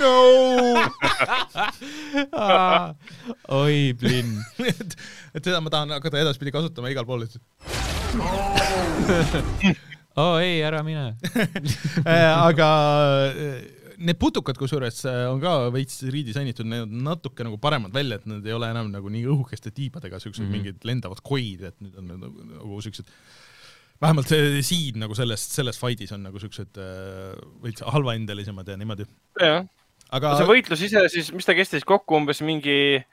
no 0.00 0.14
oi, 3.62 3.92
Blinn. 3.98 4.32
et, 4.66 4.96
et 5.34 5.44
seda 5.44 5.60
ma 5.60 5.72
tahan 5.72 5.92
hakata 5.98 6.22
edaspidi 6.22 6.54
kasutama 6.54 6.92
igal 6.92 7.06
pool, 7.08 7.26
et 7.28 7.34
oo 10.20 10.40
ei, 10.42 10.60
ära 10.64 10.82
mine. 10.86 11.12
Äh, 12.02 12.26
aga 12.32 12.68
äh, 13.30 13.62
need 14.02 14.18
putukad 14.20 14.58
kusjuures 14.58 15.04
äh, 15.08 15.24
on 15.30 15.40
ka 15.42 15.70
veits 15.74 16.00
redisainitud, 16.10 16.66
need 16.68 16.86
on 16.86 17.06
natuke 17.06 17.46
nagu 17.46 17.58
paremad 17.62 17.94
välja, 17.94 18.18
et 18.18 18.26
nad 18.30 18.46
ei 18.46 18.56
ole 18.56 18.70
enam 18.72 18.90
nagu 18.92 19.12
nii 19.12 19.24
õhukeste 19.30 19.72
tiibadega, 19.74 20.20
siuksed 20.22 20.44
mm. 20.44 20.48
-hmm. 20.48 20.58
mingid 20.58 20.88
lendavad 20.88 21.22
koid, 21.24 21.64
et 21.70 21.78
nüüd 21.84 21.98
on 22.00 22.10
need 22.10 22.24
nagu, 22.26 22.46
nagu 22.56 22.82
siuksed 22.84 23.10
vähemalt 24.02 24.30
see 24.30 24.62
siin 24.66 24.98
nagu 25.02 25.14
selles, 25.14 25.44
selles 25.54 25.78
fight'is 25.78 26.12
on 26.14 26.24
nagu 26.26 26.40
siuksed 26.42 26.80
äh, 26.82 27.36
veits 27.62 27.84
halvaendelisemad 27.86 28.68
ja 28.68 28.78
niimoodi. 28.80 29.06
aga 30.10 30.36
see 30.38 30.48
võitlus 30.48 30.86
ise 30.88 31.04
siis, 31.12 31.30
mis 31.34 31.46
ta 31.46 31.54
kestis 31.58 31.86
kokku 31.88 32.18
umbes 32.18 32.42
mingi 32.44 33.04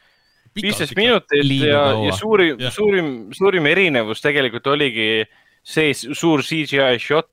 viisteist 0.58 0.97
minutit 0.97 1.45
Liiga 1.45 1.70
ja, 1.70 1.84
ja 2.08 2.16
suurim 2.18 2.66
suurim, 2.74 3.12
suurim 3.38 3.70
erinevus 3.70 4.24
tegelikult 4.26 4.68
oligi 4.74 5.12
see 5.22 5.49
s- 5.91 6.07
suur 6.18 6.41
CGI 6.41 6.97
shot, 6.99 7.28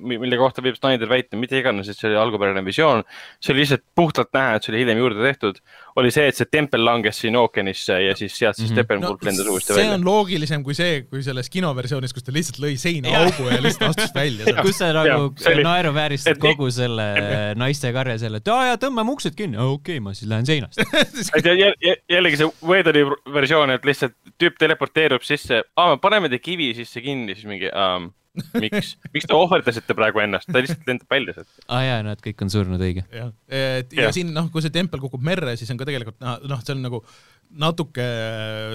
mille 0.00 0.36
kohta 0.40 0.62
võib 0.64 0.76
Snyder 0.78 1.08
väita, 1.10 1.36
mida 1.36 1.56
iganes, 1.58 1.88
et 1.88 1.96
see 1.98 2.08
oli 2.10 2.16
algupärane 2.20 2.62
visioon. 2.66 3.04
see 3.40 3.52
oli 3.54 3.60
lihtsalt 3.64 3.82
puhtalt 3.94 4.28
näha, 4.34 4.54
et 4.58 4.62
see 4.66 4.72
oli 4.72 4.80
hiljem 4.84 4.98
juurde 4.98 5.22
tehtud, 5.24 5.60
oli 5.96 6.10
see, 6.14 6.26
et 6.30 6.36
see 6.38 6.46
tempel 6.50 6.84
langes 6.84 7.18
siin 7.20 7.36
ookeanisse 7.36 7.96
ja 8.04 8.14
siis 8.16 8.36
sealt 8.38 8.56
siis 8.56 8.70
Mhm. 8.70 8.76
Steppenwolf 8.78 9.22
lendas 9.26 9.46
uuesti 9.46 9.72
see 9.72 9.80
välja 9.82 9.94
on. 9.98 10.04
loogilisem 10.04 10.64
kui 10.64 10.74
see, 10.74 11.02
kui 11.10 11.22
selles 11.22 11.50
kinoversioonis, 11.50 12.12
kus 12.14 12.22
ta 12.26 12.32
lihtsalt 12.32 12.60
lõi 12.62 12.76
seina 12.78 13.08
augu 13.24 13.48
ja 13.50 13.60
lihtsalt 13.62 13.96
astus 13.96 14.14
välja. 14.14 14.54
kus 14.62 14.78
sa 14.78 14.92
nagu 14.92 15.32
see 15.36 15.62
naeruvääristad 15.64 16.38
kogu 16.42 16.70
selle 16.70 17.08
naistekarja 17.62 18.18
selle, 18.18 18.38
et 18.42 18.48
aa 18.52 18.66
jaa, 18.72 18.76
tõmbame 18.82 19.12
uksed 19.16 19.34
kinni, 19.38 19.56
okei 19.58 19.98
okay,, 19.98 20.00
ma 20.04 20.14
siis 20.14 20.28
lähen 20.30 20.46
seinast. 20.46 20.78
et 21.38 21.44
jä- 21.44 21.74
jä- 21.84 21.96
jällegi 22.10 22.36
see 22.40 22.50
Wedoni 22.68 23.02
versioon, 23.34 23.70
et 23.74 23.84
lihtsalt 23.88 24.14
tüüp 24.38 24.56
teleporteerub 24.60 25.22
sisse, 25.26 25.62
aa, 25.76 25.90
me 25.94 25.98
paneme 26.02 26.28
ta 26.30 26.38
kivi 26.38 26.70
sisse 26.76 27.00
kinni, 27.04 27.34
siis 27.34 27.46
mingi 27.50 27.70
um, 27.74 28.10
miks, 28.62 28.94
miks 29.14 29.26
te 29.28 29.34
ohverdasite 29.36 29.94
praegu 29.98 30.20
ennast, 30.24 30.48
ta 30.50 30.62
lihtsalt 30.62 30.86
lendab 30.88 31.10
välja 31.14 31.34
sealt. 31.38 31.50
aa 31.66 31.78
ah, 31.78 31.82
jaa, 31.86 32.02
nad 32.06 32.22
kõik 32.24 32.44
on 32.46 32.52
surnud, 32.52 32.84
õige. 32.84 33.04
jah, 33.14 33.32
et 33.48 33.92
ja 33.96 34.06
Jah. 34.08 34.14
siin 34.16 34.32
noh, 34.34 34.50
kui 34.54 34.62
see 34.64 34.74
tempel 34.74 35.00
kukub 35.00 35.22
merre, 35.24 35.56
siis 35.60 35.70
on 35.74 35.80
ka 35.80 35.88
tegelikult 35.88 36.20
noh, 36.24 36.38
noh, 36.54 36.62
see 36.64 36.74
on 36.76 36.82
nagu 36.86 37.02
natuke 37.48 38.04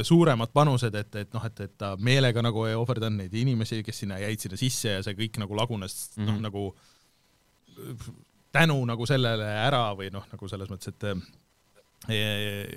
suuremad 0.07 0.49
panused, 0.53 0.95
et, 0.97 1.15
et 1.21 1.33
noh, 1.35 1.43
et, 1.45 1.59
et 1.67 1.73
ta 1.77 1.93
meelega 2.01 2.41
nagu 2.41 2.65
ei 2.65 2.73
ohverdanud 2.77 3.21
neid 3.21 3.33
inimesi, 3.43 3.83
kes 3.85 4.03
sinna 4.03 4.17
jäid 4.23 4.41
sinna 4.41 4.57
sisse 4.57 4.95
ja 4.97 5.03
see 5.05 5.13
kõik 5.19 5.37
nagu 5.43 5.55
lagunes 5.57 5.97
mm 6.17 6.23
-hmm. 6.23 6.25
noh, 6.25 6.33
Mhm. 6.33 6.43
nagu 6.43 6.63
tänu 8.53 8.85
nagu 8.85 9.05
sellele 9.09 9.45
ära 9.45 9.87
või 9.97 10.11
noh, 10.13 10.25
nagu 10.31 10.47
selles 10.49 10.69
mõttes, 10.69 10.93
et 10.93 11.05
eh, 12.11 12.67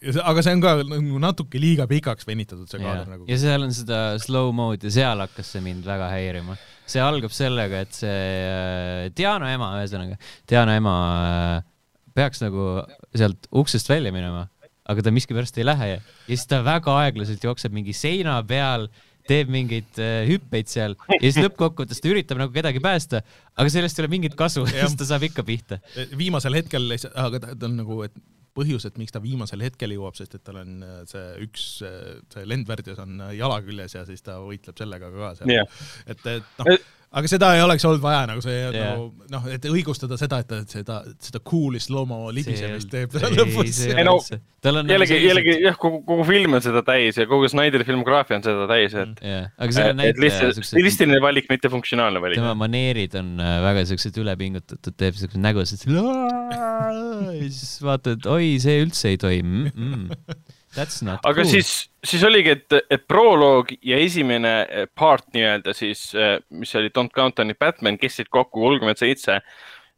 aga 0.00 0.42
see 0.44 0.54
on 0.56 0.62
ka 0.64 0.74
nagu 0.80 1.20
natuke 1.20 1.60
liiga 1.60 1.86
pikaks 1.90 2.26
venitatud, 2.28 2.68
see 2.70 2.80
ja 2.80 2.86
kaader 2.86 3.10
nagu. 3.14 3.26
ja 3.28 3.38
seal 3.40 3.66
on 3.66 3.74
seda 3.76 3.98
slow 4.22 4.52
mode'i 4.56 4.88
ja 4.88 4.94
seal 4.94 5.24
hakkas 5.24 5.50
see 5.54 5.64
mind 5.64 5.84
väga 5.88 6.08
häirima. 6.12 6.56
see 6.90 7.02
algab 7.04 7.34
sellega, 7.34 7.82
et 7.84 7.98
see 7.98 8.22
äh, 8.46 9.10
Diana 9.16 9.52
ema, 9.54 9.74
ühesõnaga, 9.80 10.16
Diana 10.48 10.78
ema 10.80 10.94
äh, 11.26 11.68
peaks 12.16 12.42
nagu 12.42 12.80
sealt 13.14 13.46
uksest 13.52 13.90
välja 13.90 14.14
minema, 14.14 14.48
aga 14.90 15.04
ta 15.04 15.12
miskipärast 15.14 15.60
ei 15.60 15.68
lähe 15.68 15.92
ja 15.92 16.00
siis 16.24 16.48
ta 16.50 16.64
väga 16.66 16.96
aeglaselt 17.04 17.44
jookseb 17.44 17.76
mingi 17.76 17.94
seina 17.94 18.40
peal, 18.46 18.88
teeb 19.28 19.52
mingeid 19.52 20.00
äh, 20.00 20.24
hüppeid 20.26 20.72
seal 20.72 20.96
ja 21.12 21.22
siis 21.26 21.42
lõppkokkuvõttes 21.44 22.00
ta 22.00 22.10
üritab 22.10 22.40
nagu 22.40 22.56
kedagi 22.56 22.80
päästa, 22.82 23.20
aga 23.52 23.70
sellest 23.70 24.00
ei 24.00 24.06
ole 24.06 24.16
mingit 24.16 24.34
kasu, 24.38 24.64
sest 24.72 24.98
ta 24.98 25.12
saab 25.12 25.28
ikka 25.28 25.44
pihta. 25.46 25.82
viimasel 26.16 26.56
hetkel 26.56 26.96
aga 26.96 27.44
ta 27.44 27.68
on 27.68 27.82
nagu, 27.84 28.02
et 28.08 28.16
põhjus, 28.56 28.86
et 28.88 28.96
miks 29.00 29.14
ta 29.14 29.22
viimasel 29.22 29.62
hetkel 29.64 29.94
jõuab, 29.94 30.16
sest 30.18 30.36
et 30.38 30.44
tal 30.46 30.60
on 30.62 30.78
äh, 30.86 31.02
see 31.10 31.26
üks, 31.46 31.66
see 32.34 32.46
lendvärdjas 32.48 33.02
on 33.04 33.20
äh, 33.26 33.34
jala 33.38 33.60
küljes 33.66 33.96
ja 33.98 34.06
siis 34.08 34.24
ta 34.26 34.40
võitleb 34.44 34.78
sellega 34.80 35.12
ka 35.14 35.34
seal 35.40 35.54
Jah. 35.54 35.84
et, 36.06 36.26
et 36.38 36.62
noh, 36.62 36.88
aga 37.10 37.30
seda 37.30 37.48
ei 37.56 37.62
oleks 37.64 37.84
olnud 37.88 38.02
vaja 38.02 38.20
nagu 38.30 38.42
see 38.44 38.54
yeah. 38.54 38.92
nagu 38.92 39.08
noh, 39.32 39.46
et 39.50 39.64
õigustada 39.66 40.14
seda, 40.20 40.38
et 40.44 40.48
ta 40.50 40.60
seda, 40.70 41.00
seda 41.18 41.40
cool'i 41.42 41.80
slow-mo 41.82 42.28
libisemist 42.34 42.90
teeb 42.92 43.16
ei, 43.18 43.32
lõpus. 43.34 43.80
Ei 43.88 44.04
no, 44.06 44.14
nagu 44.62 44.94
jällegi, 44.94 45.18
jällegi 45.24 45.56
jah, 45.64 45.78
kogu, 45.80 46.02
kogu 46.06 46.26
film 46.28 46.54
on 46.58 46.62
seda 46.62 46.84
täis 46.86 47.18
ja 47.18 47.26
kogu 47.30 47.50
Snyderi 47.50 47.86
filmograafia 47.88 48.38
on 48.38 48.46
seda 48.46 48.68
täis, 48.70 48.94
et 48.94 49.24
jah, 49.26 49.50
aga 49.58 49.74
seal 49.74 49.88
on 49.88 49.96
et 49.96 50.00
näitleja 50.04 50.28
lihtsalt 50.28 50.60
siuksed, 50.60 50.70
stiilistiline 50.76 51.18
valik, 51.24 51.50
mitte 51.50 51.72
funktsionaalne 51.72 52.22
valik. 52.22 52.38
tema 52.38 52.54
maneerid 52.62 53.18
on 53.18 53.34
äh, 53.42 53.56
väga 53.66 53.84
siuksed 53.90 54.22
ülepingutatud, 54.22 54.94
teeb 54.94 55.18
siukseid 55.18 55.42
nägusid, 55.42 55.82
ja 55.90 57.50
siis 57.50 57.74
vaatad, 57.82 58.30
oi, 58.30 58.54
see 58.62 58.78
üldse 58.84 59.10
ei 59.10 59.18
toimi 59.18 59.66
mm. 59.66 59.74
-mm. 59.74 60.56
That's 60.76 61.02
not 61.02 61.24
aga 61.26 61.42
cool. 61.42 61.50
siis, 61.50 61.90
siis 62.04 62.22
oligi, 62.24 62.54
et, 62.54 62.78
et 62.90 63.06
proloog 63.10 63.72
ja 63.82 63.98
esimene 63.98 64.54
eh, 64.68 64.86
part 64.94 65.26
nii-öelda 65.34 65.74
siis, 65.74 66.10
mis 66.50 66.74
oli 66.78 66.92
Don't 66.94 67.14
Count 67.16 67.42
on 67.42 67.52
Batman, 67.58 67.98
kestsid 67.98 68.30
kokku 68.30 68.62
kolmkümmend 68.62 69.00
seitse 69.00 69.40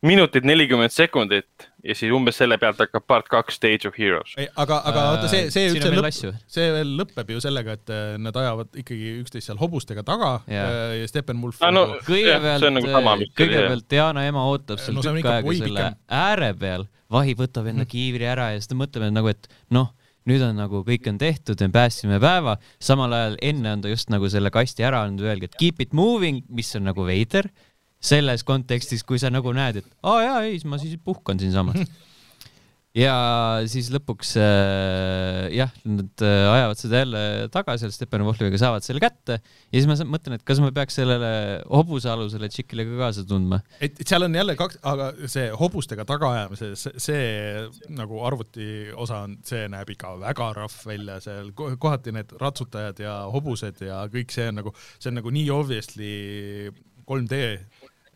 minutit 0.03 0.45
nelikümmend 0.45 0.91
sekundit 0.91 1.69
ja 1.87 1.95
siis 1.95 2.11
umbes 2.15 2.37
selle 2.41 2.57
pealt 2.59 2.81
hakkab 2.83 3.05
part 3.07 3.29
kaks 3.31 3.59
Stage 3.59 3.87
of 3.89 3.99
Heroes. 3.99 4.35
aga, 4.39 4.81
aga 4.89 5.05
see, 5.31 5.45
see 5.55 5.69
Äh, 5.69 5.77
siin 5.77 5.87
on 5.87 5.93
üldse 5.93 5.93
veel 5.93 6.01
lõpp 6.01 6.09
asju., 6.11 6.33
see 6.57 6.67
veel 6.75 6.93
lõpeb 6.99 7.31
ju 7.35 7.43
sellega, 7.45 7.77
et 7.79 7.93
äh, 7.95 8.03
nad 8.23 8.39
ajavad 8.43 8.81
ikkagi 8.83 9.15
üksteist 9.21 9.51
seal 9.51 9.61
hobustega 9.63 10.05
taga 10.07 10.33
ja, 10.51 10.67
ja 10.99 11.11
Steppenwolf 11.11 11.63
Ah, 11.63 11.71
no, 11.75 11.87
nagu- 11.93 12.03
kõigepealt 12.09 12.65
see 12.65 12.73
on 12.73 12.79
nagu 12.81 13.31
kõigepealt 13.39 13.89
Diana 13.95 14.27
ema 14.27 14.45
ootab 14.51 14.83
seal 14.83 14.99
No 14.99 15.07
see 15.07 15.15
tükk 15.21 15.31
aega 15.37 15.57
selle 15.63 15.89
ääre 16.23 16.53
peal, 16.59 16.87
vahi 17.13 17.37
võtab 17.39 17.71
enda 17.71 17.87
kiivri 17.87 18.27
ära 18.27 18.51
ja 18.57 18.61
siis 18.61 18.71
ta 18.73 18.79
mõtleb 18.79 19.07
et 19.07 19.15
nagu, 19.15 19.31
et 19.31 19.51
noh, 19.71 19.93
nüüd 20.31 20.45
on 20.47 20.57
nagu 20.59 20.83
kõik 20.87 21.09
on 21.11 21.19
tehtud, 21.21 21.61
me 21.65 21.75
päästsime 21.75 22.21
päeva, 22.23 22.57
samal 22.83 23.15
ajal 23.17 23.37
enne 23.43 23.75
on 23.77 23.85
ta 23.85 23.93
just 23.93 24.13
nagu 24.13 24.31
selle 24.33 24.53
kasti 24.55 24.87
ära 24.87 25.03
andnud, 25.07 25.27
öelge, 25.27 25.51
et 25.51 25.59
keep 25.61 25.83
it 25.85 25.97
moving, 25.97 26.43
mis 26.53 26.71
on 26.79 26.87
nagu 26.91 27.07
veider 27.09 27.51
selles 28.03 28.43
kontekstis, 28.47 29.05
kui 29.07 29.21
sa 29.23 29.31
nagu 29.31 29.53
näed, 29.55 29.83
et 29.83 29.93
aa 30.03 30.23
jaa, 30.27 30.39
ei, 30.49 30.59
ma 30.67 30.79
siis 30.83 30.99
puhkan 31.05 31.39
siinsamas. 31.43 31.83
ja 32.97 33.13
siis 33.73 33.87
lõpuks 33.93 34.35
äh, 34.37 35.47
jah, 35.57 35.71
nad 35.89 36.25
äh, 36.25 36.43
ajavad 36.53 36.81
seda 36.81 37.01
jälle 37.01 37.23
taga 37.55 37.77
seal 37.81 37.93
Steppenwolfiga, 37.95 38.59
saavad 38.61 38.85
selle 38.85 39.01
kätte 39.01 39.39
ja 39.39 39.73
siis 39.79 39.89
ma 39.89 39.97
mõtlen, 40.13 40.37
et 40.37 40.45
kas 40.45 40.61
ma 40.61 40.69
peaks 40.77 40.99
sellele 41.01 41.31
hobusealusele 41.73 42.51
tšikile 42.53 42.85
ka 42.91 42.99
kaasa 43.01 43.25
tundma. 43.29 43.63
et 43.81 43.97
seal 44.05 44.27
on 44.29 44.37
jälle 44.37 44.57
kaks, 44.61 44.77
aga 44.93 45.09
see 45.25 45.49
hobustega 45.57 46.05
tagaajamise, 46.09 46.73
see, 46.77 47.01
see 47.01 47.25
nagu 47.97 48.21
arvuti 48.29 48.69
osa 48.93 49.23
on, 49.25 49.39
see 49.49 49.65
näeb 49.73 49.95
ikka 49.97 50.15
väga 50.21 50.53
rahv 50.61 50.79
välja, 50.93 51.17
seal 51.25 51.53
ko- 51.57 51.73
kohati 51.81 52.13
need 52.13 52.37
ratsutajad 52.45 53.01
ja 53.07 53.19
hobused 53.33 53.81
ja 53.89 54.05
kõik 54.13 54.37
see 54.37 54.51
on 54.53 54.61
nagu, 54.61 54.77
see 54.99 55.09
on 55.15 55.23
nagu 55.23 55.33
nii 55.33 55.49
obviously 55.57 56.13
3D, 57.09 57.39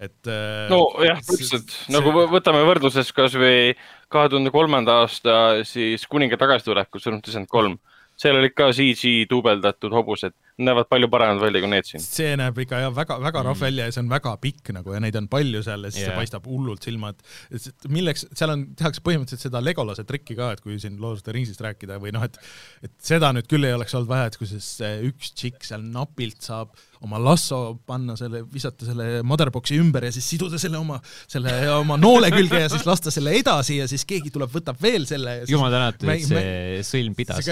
et 0.01 0.29
äh, 0.29 0.69
nojah, 0.69 1.21
täpselt 1.25 1.73
nagu 1.89 2.13
võ- 2.13 2.29
võtame 2.35 2.61
võrdluses 2.69 3.09
kasvõi 3.17 3.75
kahe 4.13 4.29
tuhande 4.29 4.51
kolmanda 4.53 5.01
aasta 5.03 5.65
siis 5.65 6.05
Kuninga 6.07 6.37
tagasituleku 6.37 7.01
Surnud 7.01 7.27
isand 7.29 7.49
kolm. 7.49 7.79
seal 8.17 8.37
olid 8.37 8.53
ka 8.57 8.71
CG 8.73 9.27
duubeldatud 9.31 9.93
hobused, 9.93 10.33
näevad 10.57 10.89
palju 10.89 11.09
paremad 11.13 11.43
välja 11.43 11.61
kui 11.61 11.69
need 11.69 11.85
siin. 11.85 12.01
see 12.01 12.31
näeb 12.41 12.57
ikka 12.65 12.79
jah, 12.87 12.93
väga-väga 12.97 13.43
rahv 13.45 13.61
välja 13.61 13.89
ja 13.89 13.93
see 13.93 14.01
on 14.01 14.09
väga 14.09 14.33
pikk 14.41 14.73
nagu 14.73 14.95
ja 14.95 15.01
neid 15.05 15.19
on 15.21 15.29
palju 15.33 15.61
seal 15.67 15.85
ja 15.85 15.91
siis 15.93 16.07
yeah. 16.07 16.15
See 16.15 16.21
paistab 16.23 16.49
hullult 16.49 16.87
silma, 16.87 17.13
et 17.13 17.89
milleks, 17.93 18.25
seal 18.33 18.55
on, 18.55 18.65
tehakse 18.79 19.05
põhimõtteliselt 19.05 19.51
seda 19.51 19.61
Legolase 19.61 20.07
trikki 20.09 20.39
ka, 20.39 20.55
et 20.57 20.65
kui 20.65 20.79
siin 20.81 20.97
the 20.97 21.37
Ringsist 21.37 21.61
rääkida 21.65 22.01
või 22.01 22.15
noh, 22.17 22.25
et 22.25 22.41
et 22.87 22.95
seda 23.05 23.35
nüüd 23.37 23.51
küll 23.51 23.69
ei 23.69 23.77
oleks 23.77 23.93
olnud 23.99 24.09
vaja, 24.09 24.31
et 24.31 24.41
kui 24.41 24.49
siis 24.49 24.71
see 24.81 24.95
üks 25.11 25.35
tšikk 25.37 25.69
seal 25.69 25.85
napilt 25.85 26.41
saab 26.47 26.73
oma 27.05 27.19
lasso 27.21 27.77
panna 27.87 28.17
selle, 28.17 28.41
visata 28.53 28.87
selle 28.89 29.23
motherbox'i 29.27 29.79
ümber 29.81 30.05
ja 30.09 30.13
siis 30.15 30.29
siduda 30.33 30.59
selle 30.61 30.79
oma, 30.81 31.01
selle 31.29 31.53
oma 31.75 31.97
noole 32.01 32.31
külge 32.33 32.61
ja 32.63 32.69
siis 32.73 32.87
lasta 32.89 33.11
selle 33.13 33.31
edasi 33.37 33.77
ja 33.83 33.87
siis 33.91 34.05
keegi 34.09 34.31
tuleb, 34.35 34.51
võtab 34.55 34.77
veel 34.83 35.05
selle 35.09 35.31
ja 35.41 35.45
siis 35.45 35.53
jumal 35.53 35.73
tänatud, 35.75 36.09
et 36.15 36.23
see 36.31 36.83
sõlm 36.89 37.15
pidas. 37.19 37.39
et 37.45 37.49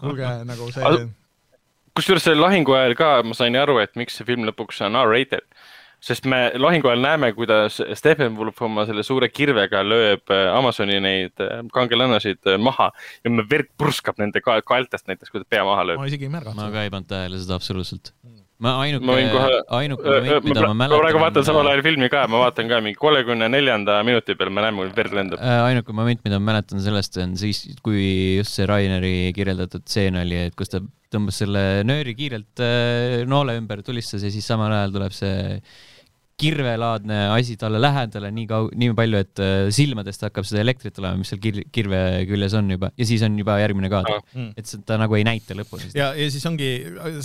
kuulge 0.00 0.28
nagu 0.46 0.70
see 0.74 0.84
kusjuures 1.96 2.24
selle 2.26 2.40
lahingu 2.42 2.74
ajal 2.76 2.96
ka 2.98 3.10
ma 3.26 3.36
sain 3.36 3.56
aru, 3.58 3.78
et 3.82 3.94
miks 3.98 4.18
see 4.18 4.26
film 4.28 4.46
lõpuks 4.48 4.82
on 4.86 4.98
R-rated. 5.02 5.46
sest 6.00 6.24
me 6.24 6.38
lahingu 6.56 6.88
ajal 6.88 7.02
näeme, 7.04 7.32
kuidas 7.36 7.76
Steppenwolf 7.98 8.62
oma 8.64 8.86
selle 8.88 9.02
suure 9.04 9.28
kirvega 9.28 9.82
lööb 9.84 10.32
äh, 10.32 10.46
Amazoni 10.56 10.96
neid 11.04 11.42
äh, 11.44 11.60
kangelannasid 11.74 12.40
äh, 12.48 12.56
maha 12.56 12.88
ja 13.24 13.32
me 13.32 13.44
verd 13.50 13.68
purskab 13.76 14.16
nende 14.22 14.40
ka 14.40 14.56
kaeltest 14.64 15.10
näiteks, 15.10 15.32
kui 15.32 15.44
ta 15.44 15.50
pea 15.56 15.66
maha 15.68 15.90
lööb. 15.90 16.00
ma 16.00 16.08
isegi 16.08 16.24
ei 16.24 16.32
ma 16.32 16.38
märganud. 16.38 16.72
ka 16.72 16.86
ei 16.86 16.94
pannud 16.94 17.10
tähele 17.12 17.42
seda 17.42 17.60
absoluutselt. 17.60 18.14
Ma 18.60 18.74
ainuke 18.84 19.06
Ma 19.08 19.16
võin 19.16 19.30
kohe-, 19.32 19.60
ainuke 19.78 20.06
moment, 20.06 20.46
mida 20.48 20.64
ma 20.68 20.74
ma 20.76 20.88
praegu 20.92 21.22
vaatan 21.22 21.46
samal 21.46 21.62
mäletan. 21.64 21.72
ajal 21.72 21.84
filmi 21.88 22.10
ka, 22.12 22.24
ma 22.30 22.42
vaatan 22.44 22.70
ka 22.70 22.80
mingi 22.84 22.98
kolmekümne 23.00 23.48
neljanda 23.52 23.98
minuti 24.06 24.36
peal, 24.38 24.52
me 24.54 24.64
näeme, 24.66 24.84
kui 24.84 24.94
verd 24.96 25.16
lendab. 25.16 25.42
äh, 25.42 25.60
ainuke 25.70 25.96
moment, 25.96 26.22
mida 26.26 26.40
ma 26.40 26.52
mäletan 26.52 26.82
sellest 26.84 27.16
on 27.24 27.36
siis, 27.40 27.62
kui 27.84 28.02
just 28.38 28.58
see 28.58 28.68
Raineri 28.68 29.14
kirjeldatud 29.36 29.86
stseen 29.86 30.20
oli, 30.20 30.44
et 30.50 30.56
kus 30.58 30.72
ta 30.72 30.82
tõmbas 31.10 31.40
selle 31.42 31.64
nööri 31.88 32.14
kiirelt 32.18 32.62
äh, 32.64 33.22
noole 33.28 33.56
ümber, 33.58 33.82
tulistas 33.86 34.22
ja 34.26 34.32
siis 34.32 34.46
samal 34.46 34.72
ajal 34.76 34.94
tuleb 34.98 35.16
see 35.16 35.34
kirvelaadne 36.40 37.18
asi 37.34 37.56
talle 37.60 37.80
lähedale 37.82 38.30
nii 38.34 38.46
kau-, 38.50 38.70
nii 38.80 38.94
palju, 38.98 39.20
et 39.24 39.42
äh, 39.44 39.68
silmadest 39.74 40.24
hakkab 40.26 40.46
seda 40.48 40.62
elektrit 40.64 40.94
tulema, 40.96 41.18
mis 41.20 41.30
seal 41.32 41.40
kir-, 41.42 41.62
kirve 41.74 42.00
küljes 42.30 42.56
on 42.58 42.70
juba 42.74 42.90
ja 42.98 43.06
siis 43.08 43.22
on 43.26 43.36
juba 43.40 43.58
järgmine 43.62 43.90
kaader 43.92 44.18
Ah. 44.20 44.24
Mm. 44.34 44.50
et 44.58 44.74
ta 44.88 44.96
nagu 45.00 45.14
ei 45.18 45.24
näita 45.28 45.54
lõpuni 45.58 45.86
seda. 45.90 45.98
ja, 46.00 46.08
ja 46.18 46.30
siis 46.32 46.44
ongi 46.48 46.70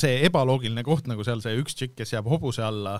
see 0.01 0.19
ebaloogiline 0.27 0.83
koht 0.85 1.07
nagu 1.09 1.23
seal 1.25 1.41
see 1.43 1.55
üks 1.61 1.75
tšikk, 1.79 1.95
kes 2.01 2.13
jääb 2.17 2.27
hobuse 2.29 2.61
alla, 2.65 2.99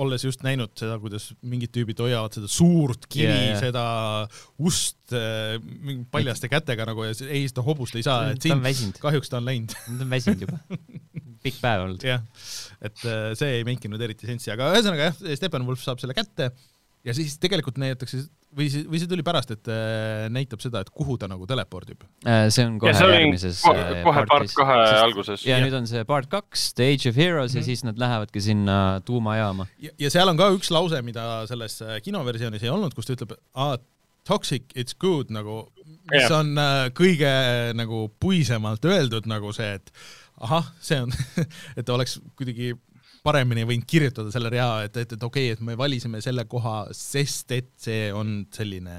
olles 0.00 0.24
just 0.24 0.44
näinud 0.46 0.72
seda, 0.78 0.96
kuidas 1.02 1.30
mingid 1.42 1.72
tüübid 1.74 2.00
hoiavad 2.02 2.36
seda 2.36 2.50
suurt 2.50 3.06
kivi 3.10 3.28
yeah, 3.28 3.58
seda 3.60 3.84
ust 4.58 5.12
mingi 5.12 6.04
paljaste 6.12 6.50
kätega 6.52 6.86
nagu 6.88 7.06
ja 7.06 7.14
ei, 7.26 7.44
seda 7.50 7.64
hobust 7.66 7.98
ei 7.98 8.06
saa, 8.06 8.32
et 8.34 8.44
siin 8.44 8.94
kahjuks 9.00 9.32
ta 9.32 9.40
on 9.40 9.48
läinud, 9.48 9.74
ta 9.74 10.04
on 10.06 10.12
väsinud 10.12 10.44
juba. 10.46 10.60
pikk 11.44 11.60
päev 11.62 11.86
olnud. 11.86 12.04
jah. 12.04 12.24
et 12.80 13.06
äh, 13.06 13.30
see 13.38 13.60
ei 13.60 13.64
mänginud 13.68 14.02
eriti 14.04 14.28
sensi, 14.28 14.52
aga 14.52 14.72
ühesõnaga 14.74 15.10
jah, 15.10 15.22
Steppenwolf 15.40 15.82
saab 15.84 16.02
selle 16.02 16.16
kätte 16.16 16.50
ja 17.06 17.16
siis 17.16 17.38
tegelikult 17.42 17.80
näidatakse 17.80 18.24
või 18.56 18.66
see, 18.72 18.82
või 18.90 18.98
see 19.02 19.08
tuli 19.10 19.22
pärast, 19.26 19.52
et 19.54 19.68
äh, 19.70 20.24
näitab 20.32 20.62
seda, 20.62 20.80
et 20.84 20.90
kuhu 20.90 21.16
ta 21.20 21.28
nagu 21.30 21.46
telepordib. 21.46 22.02
Äh, 22.26 22.48
see 22.50 22.64
on 22.66 22.78
kohe 22.82 22.94
see 22.96 23.10
järgmises 23.12 23.60
kohe, 23.62 23.84
äh, 23.84 24.02
kohe 24.06 24.24
part 24.30 24.54
kahe 24.58 24.78
alguses. 25.04 25.44
ja 25.46 25.60
nüüd 25.62 25.76
on 25.78 25.86
see 25.90 26.02
part 26.08 26.28
kaks, 26.32 26.72
The 26.74 26.90
Age 26.94 27.12
of 27.12 27.20
Heroes 27.20 27.54
ja 27.54 27.60
Mhm. 27.60 27.68
siis 27.68 27.84
nad 27.86 27.98
lähevadki 28.00 28.42
sinna 28.42 29.00
tuumajaama. 29.06 29.66
ja, 29.78 29.90
ja 29.98 30.10
seal 30.10 30.28
on 30.28 30.36
ka 30.40 30.50
üks 30.56 30.70
lause, 30.74 31.02
mida 31.06 31.46
selles 31.46 31.78
kinoversioonis 32.02 32.62
ei 32.66 32.72
olnud, 32.74 32.94
kus 32.94 33.06
ta 33.06 33.14
ütleb, 33.14 33.36
aa, 33.54 33.78
toxic 34.26 34.74
it's 34.76 34.94
good 34.98 35.30
nagu, 35.32 35.68
mis 36.10 36.26
Jah. 36.26 36.40
on 36.40 36.56
äh, 36.58 36.90
kõige 36.94 37.30
nagu 37.78 38.08
puisemalt 38.20 38.84
öeldud 38.84 39.26
nagu 39.30 39.52
see, 39.56 39.78
et 39.78 39.90
ahah, 40.40 40.66
see 40.80 41.00
on, 41.00 41.12
et 41.80 41.88
oleks 41.88 42.18
kuidagi 42.38 42.74
paremini 43.24 43.66
võinud 43.68 43.86
kirjutada 43.88 44.32
selle 44.32 44.50
rea, 44.52 44.68
et, 44.86 44.96
et, 45.02 45.14
et 45.16 45.24
okei 45.26 45.50
okay,, 45.50 45.56
et 45.56 45.62
me 45.64 45.76
valisime 45.78 46.22
selle 46.24 46.46
koha, 46.50 46.86
sest 46.96 47.52
et 47.56 47.70
see 47.80 48.08
on 48.16 48.40
selline 48.54 48.96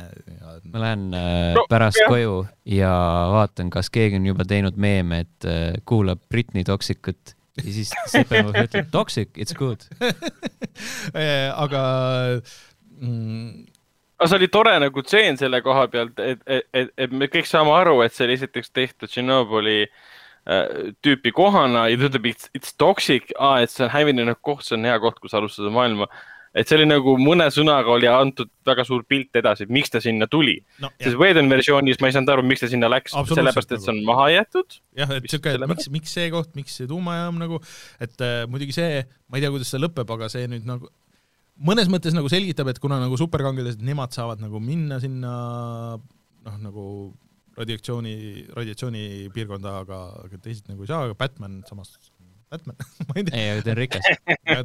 ma 0.72 0.84
lähen 0.86 1.08
äh, 1.18 1.30
No, 1.58 1.66
pärast 1.72 2.00
jah. 2.02 2.12
koju 2.12 2.44
ja 2.70 2.94
vaatan, 3.34 3.72
kas 3.74 3.90
keegi 3.94 4.20
on 4.20 4.30
juba 4.30 4.46
teinud 4.48 4.78
meeme, 4.82 5.24
et 5.26 5.50
äh, 5.50 5.80
kuulab 5.90 6.22
Britney 6.30 6.66
Toxicut 6.68 7.36
ja 7.58 7.66
siis 7.66 7.92
Steppenwolf 8.08 8.62
ütleb 8.64 8.92
toxic, 8.94 9.34
it's 9.36 9.58
good. 9.58 9.84
aga 11.64 11.82
mm, 13.02 13.66
aga 14.22 14.30
see 14.30 14.40
oli 14.40 14.52
tore 14.54 14.78
nagu 14.86 15.04
tseen 15.06 15.42
selle 15.42 15.60
koha 15.66 15.88
pealt, 15.92 16.22
et, 16.22 16.46
et, 16.46 16.70
et, 16.74 16.96
et 17.06 17.14
me 17.14 17.28
kõik 17.32 17.50
saame 17.50 17.74
aru, 17.76 18.00
et 18.06 18.16
see 18.16 18.28
oli 18.30 18.40
esiteks 18.40 18.74
tehtud 18.74 19.12
Tšernobõli 19.12 19.82
äh, 19.84 20.10
tüüpi 21.06 21.32
kohana 21.38 21.86
ja 21.92 21.98
ta 22.02 22.10
ütleb 22.10 22.30
it's, 22.32 22.76
toxic, 22.80 23.30
et 23.30 23.72
see 23.72 23.86
on 23.86 23.92
hävinenud 23.94 24.40
koht, 24.42 24.66
see 24.66 24.78
on 24.78 24.88
hea 24.90 24.98
koht, 25.04 25.20
kus 25.22 25.36
alustada 25.38 25.70
maailma. 25.74 26.08
et 26.58 26.68
see 26.68 26.76
oli 26.80 26.88
nagu 26.90 27.14
mõne 27.22 27.46
sõnaga 27.54 27.94
oli 27.94 28.10
antud 28.12 28.50
väga 28.68 28.84
suur 28.84 29.06
pilt 29.08 29.38
edasi, 29.40 29.70
miks 29.72 29.94
ta 29.94 30.02
sinna 30.04 30.28
tuli. 30.28 30.58
no 30.82 30.90
sest 30.98 31.14
jah, 31.14 31.20
Whedoni 31.22 31.54
versioonis 31.54 32.02
ma 32.02 32.10
ei 32.10 32.16
saanud 32.18 32.34
aru, 32.34 32.48
miks 32.50 32.66
ta 32.66 32.72
sinna 32.72 32.90
läks, 32.92 33.14
sellepärast 33.14 33.70
et 33.70 33.78
nagu. 33.78 33.86
see 33.86 33.94
on 33.94 34.02
maha 34.10 34.26
jäetud. 34.34 34.80
jah, 34.98 35.14
et 35.16 35.30
sellepärast. 35.30 35.70
miks, 35.76 35.92
miks 35.94 36.18
see 36.18 36.34
koht, 36.34 36.52
miks 36.58 36.82
see 36.82 36.90
tuumajaam 36.90 37.38
nagu, 37.40 37.62
et 38.02 38.26
äh, 38.26 38.42
muidugi 38.50 38.76
see, 38.76 39.06
ma 39.30 39.38
ei 39.38 39.46
tea, 39.46 39.54
kuidas 39.54 39.72
see 39.72 39.84
lõpeb, 39.84 40.18
aga 40.18 40.32
see 40.34 40.50
nüüd 40.50 40.66
nagu 40.68 40.90
mõnes 41.62 41.90
mõttes 41.94 42.18
nagu 42.18 42.30
selgitab, 42.34 42.74
et 42.74 42.82
kuna 42.82 42.98
nagu 43.02 43.18
superkangelased, 43.20 43.84
nemad 43.86 44.18
saavad 44.18 44.42
nagu 44.42 44.60
minna 44.64 44.98
sinna 45.04 45.34
noh, 46.02 46.58
nagu 46.66 46.86
radiatsiooni, 47.58 48.16
radiatsioonipiirkonda, 48.56 49.76
aga 49.84 50.00
aga 50.26 50.38
teised 50.42 50.70
nagu 50.72 50.84
ei 50.86 50.90
saa, 50.92 51.04
aga 51.10 51.16
Batman 51.20 51.62
samas, 51.68 51.92
Batman, 52.52 52.76
ma 53.10 53.16
ei 53.20 53.24
tea, 53.28 53.40
ei, 53.42 53.50
aga 53.56 53.64
ta 53.64 53.72
on 53.74 53.78
rikas. 53.80 54.08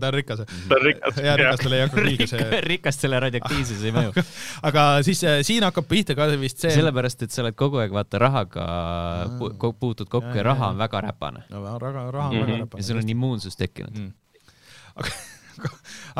ta 0.00 0.08
on 0.08 0.14
rikas. 0.16 0.40
ta 0.42 0.74
on 0.78 0.82
rikas. 0.86 1.20
ja 1.26 1.34
rikastele 1.40 1.76
ei 1.80 1.84
hakka 1.86 2.04
kuigi 2.06 2.26
see, 2.32 2.46
rikastele 2.72 3.20
radioaktiivsus 3.26 3.84
ei 3.86 3.94
mõju. 3.94 4.24
aga 4.70 4.84
siis 5.06 5.22
äh, 5.26 5.38
siin 5.46 5.66
hakkab 5.66 5.86
pihta 5.90 6.16
ka 6.18 6.26
vist 6.40 6.62
see 6.64 6.74
sellepärast, 6.74 7.22
et 7.26 7.34
sa 7.34 7.44
oled 7.44 7.58
kogu 7.58 7.82
aeg 7.82 7.94
vaata 7.94 8.22
rahaga 8.22 8.66
pu- 9.38 9.52
ko- 9.62 9.74
puutud 9.78 10.10
kokku 10.10 10.34
ja 10.34 10.42
jaa, 10.42 10.48
raha 10.52 10.72
on 10.74 10.82
väga 10.82 11.04
räpane 11.10 11.44
no 11.54 11.62
raha, 11.78 12.10
raha 12.10 12.28
on 12.30 12.36
Mhm. 12.36 12.42
väga 12.42 12.58
ja 12.58 12.64
räpane 12.66 12.88
sul 12.90 13.02
on 13.02 13.14
immuunsus 13.14 13.58
tekkinud. 13.60 13.94
mm.. 13.98 14.12
aga, 14.96 15.14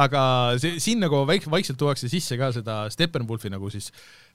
aga 0.06 0.22
see, 0.62 0.78
siin 0.82 1.02
nagu 1.02 1.22
väik-, 1.28 1.48
vaikselt 1.52 1.78
tuuakse 1.80 2.08
sisse 2.12 2.38
ka 2.40 2.52
seda 2.56 2.84
Steppenwolfi 2.92 3.50
nagu 3.52 3.70
siis 3.74 3.90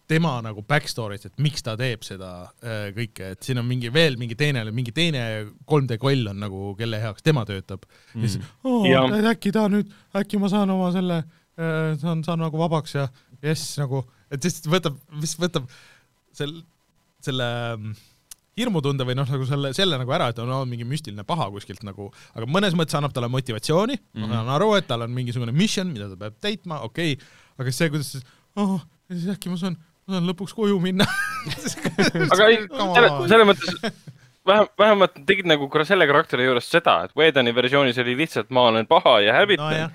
tema 0.10 0.34
nagu 0.44 0.64
backstory't, 0.68 1.26
et 1.28 1.42
miks 1.42 1.64
ta 1.66 1.76
teeb 1.80 2.04
seda 2.06 2.32
äh, 2.64 2.90
kõike, 2.96 3.34
et 3.36 3.46
siin 3.46 3.62
on 3.62 3.68
mingi 3.68 3.92
veel 3.94 4.18
mingi 4.20 4.38
teine, 4.40 4.64
mingi 4.76 4.94
teine 4.96 5.24
3D 5.70 5.98
koll 6.02 6.32
on 6.32 6.42
nagu, 6.44 6.72
kelle 6.80 7.00
heaks 7.04 7.26
tema 7.26 7.46
töötab 7.48 7.86
mm.. 7.86 8.24
ja 8.24 8.32
siis 8.34 8.50
oh,, 8.64 8.88
et 8.88 9.30
äkki 9.34 9.54
ta 9.56 9.68
nüüd, 9.72 9.92
äkki 10.18 10.42
ma 10.42 10.52
saan 10.52 10.74
oma 10.74 10.92
selle 10.96 11.22
äh,, 11.22 11.94
saan, 12.02 12.26
saan 12.28 12.44
nagu 12.44 12.60
vabaks 12.60 12.98
ja 12.98 13.08
jess 13.42 13.78
nagu, 13.82 14.04
et 14.32 14.44
siis 14.44 14.62
võtab, 14.70 14.98
mis 15.18 15.36
võtab 15.40 15.68
sel-, 16.38 16.60
selle 17.24 17.48
mm, 17.78 18.00
hirmutunde 18.60 19.06
või 19.08 19.16
noh, 19.18 19.30
nagu 19.30 19.48
selle, 19.48 19.72
selle 19.76 20.00
nagu 20.02 20.14
ära, 20.16 20.30
et 20.32 20.42
on 20.44 20.50
no, 20.52 20.62
mingi 20.70 20.86
müstiline 20.88 21.24
paha 21.28 21.48
kuskilt 21.54 21.86
nagu, 21.88 22.10
aga 22.36 22.48
mõnes 22.50 22.76
mõttes 22.78 22.98
annab 23.00 23.16
talle 23.16 23.32
motivatsiooni 23.32 23.98
mm, 23.98 24.10
-hmm. 24.12 24.28
ma 24.28 24.34
saan 24.36 24.52
aru, 24.58 24.74
et 24.78 24.90
tal 24.90 25.06
on 25.06 25.16
mingisugune 25.16 25.56
mission, 25.56 25.92
mida 25.94 26.10
ta 26.12 26.20
peab 26.20 26.42
täitma, 26.44 26.82
okei 26.88 27.16
okay., 27.16 27.32
aga 27.62 27.74
see, 27.76 27.94
kuidas 27.94 28.12
siis, 28.16 28.28
oh, 28.60 28.80
siis 29.12 29.30
äkki 29.36 29.52
ma 29.54 29.60
saan, 29.62 29.78
ma 30.12 30.20
saan 30.20 30.30
lõpuks 30.30 30.56
koju 30.58 30.80
minna. 30.84 31.08
aga 32.34 32.50
ei, 32.52 32.66
selle, 32.68 33.14
selles 33.32 33.48
mõttes 33.48 34.12
vähem, 34.48 34.68
vähemalt 34.80 35.16
nad 35.16 35.28
tegid 35.28 35.50
nagu 35.50 35.70
selle 35.86 36.08
karakteri 36.10 36.48
juures 36.48 36.70
seda, 36.70 37.04
et 37.06 37.16
Whedoni 37.18 37.54
versioonis 37.56 38.00
oli 38.02 38.18
lihtsalt 38.18 38.50
ma 38.50 38.68
olen 38.72 38.88
paha 38.88 39.20
ja 39.26 39.34
hävitan 39.40 39.78
no,. 39.88 39.90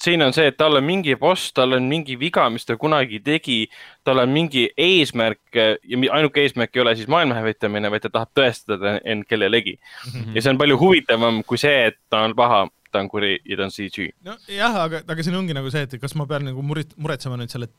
siin 0.00 0.22
on 0.22 0.32
see, 0.32 0.48
et 0.48 0.56
tal 0.56 0.78
on 0.78 0.84
mingi 0.84 1.14
boss, 1.16 1.52
tal 1.52 1.76
on 1.76 1.86
mingi 1.88 2.16
viga, 2.18 2.48
mis 2.50 2.64
ta 2.66 2.76
kunagi 2.80 3.20
tegi, 3.24 3.58
tal 4.04 4.22
on 4.22 4.32
mingi 4.32 4.68
eesmärk 4.76 5.54
ja 5.54 6.00
ainuke 6.16 6.44
eesmärk 6.46 6.76
ei 6.76 6.82
ole 6.82 6.96
siis 6.96 7.08
maailma 7.08 7.36
hävitamine, 7.36 7.90
vaid 7.92 8.06
ta 8.06 8.12
tahab 8.14 8.32
tõestada 8.38 8.98
end 9.04 9.28
kellelegi 9.28 9.76
mm. 9.76 10.12
-hmm. 10.12 10.34
ja 10.34 10.42
see 10.42 10.54
on 10.54 10.58
palju 10.58 10.80
huvitavam 10.80 11.42
kui 11.46 11.58
see, 11.58 11.86
et 11.92 12.00
ta 12.10 12.24
on 12.24 12.36
paha, 12.36 12.66
ta 12.90 13.04
on 13.04 13.08
kuri 13.08 13.38
ja 13.44 13.56
ta 13.56 13.68
on 13.68 13.70
CG. 13.76 14.10
nojah, 14.24 14.82
aga, 14.86 15.04
aga 15.06 15.22
siin 15.22 15.36
ongi 15.36 15.54
nagu 15.54 15.70
see, 15.70 15.82
et 15.82 16.00
kas 16.00 16.14
ma 16.14 16.26
pean 16.26 16.48
nagu 16.50 16.62
muretsema 16.62 17.36
nüüd 17.36 17.52
selle 17.52 17.70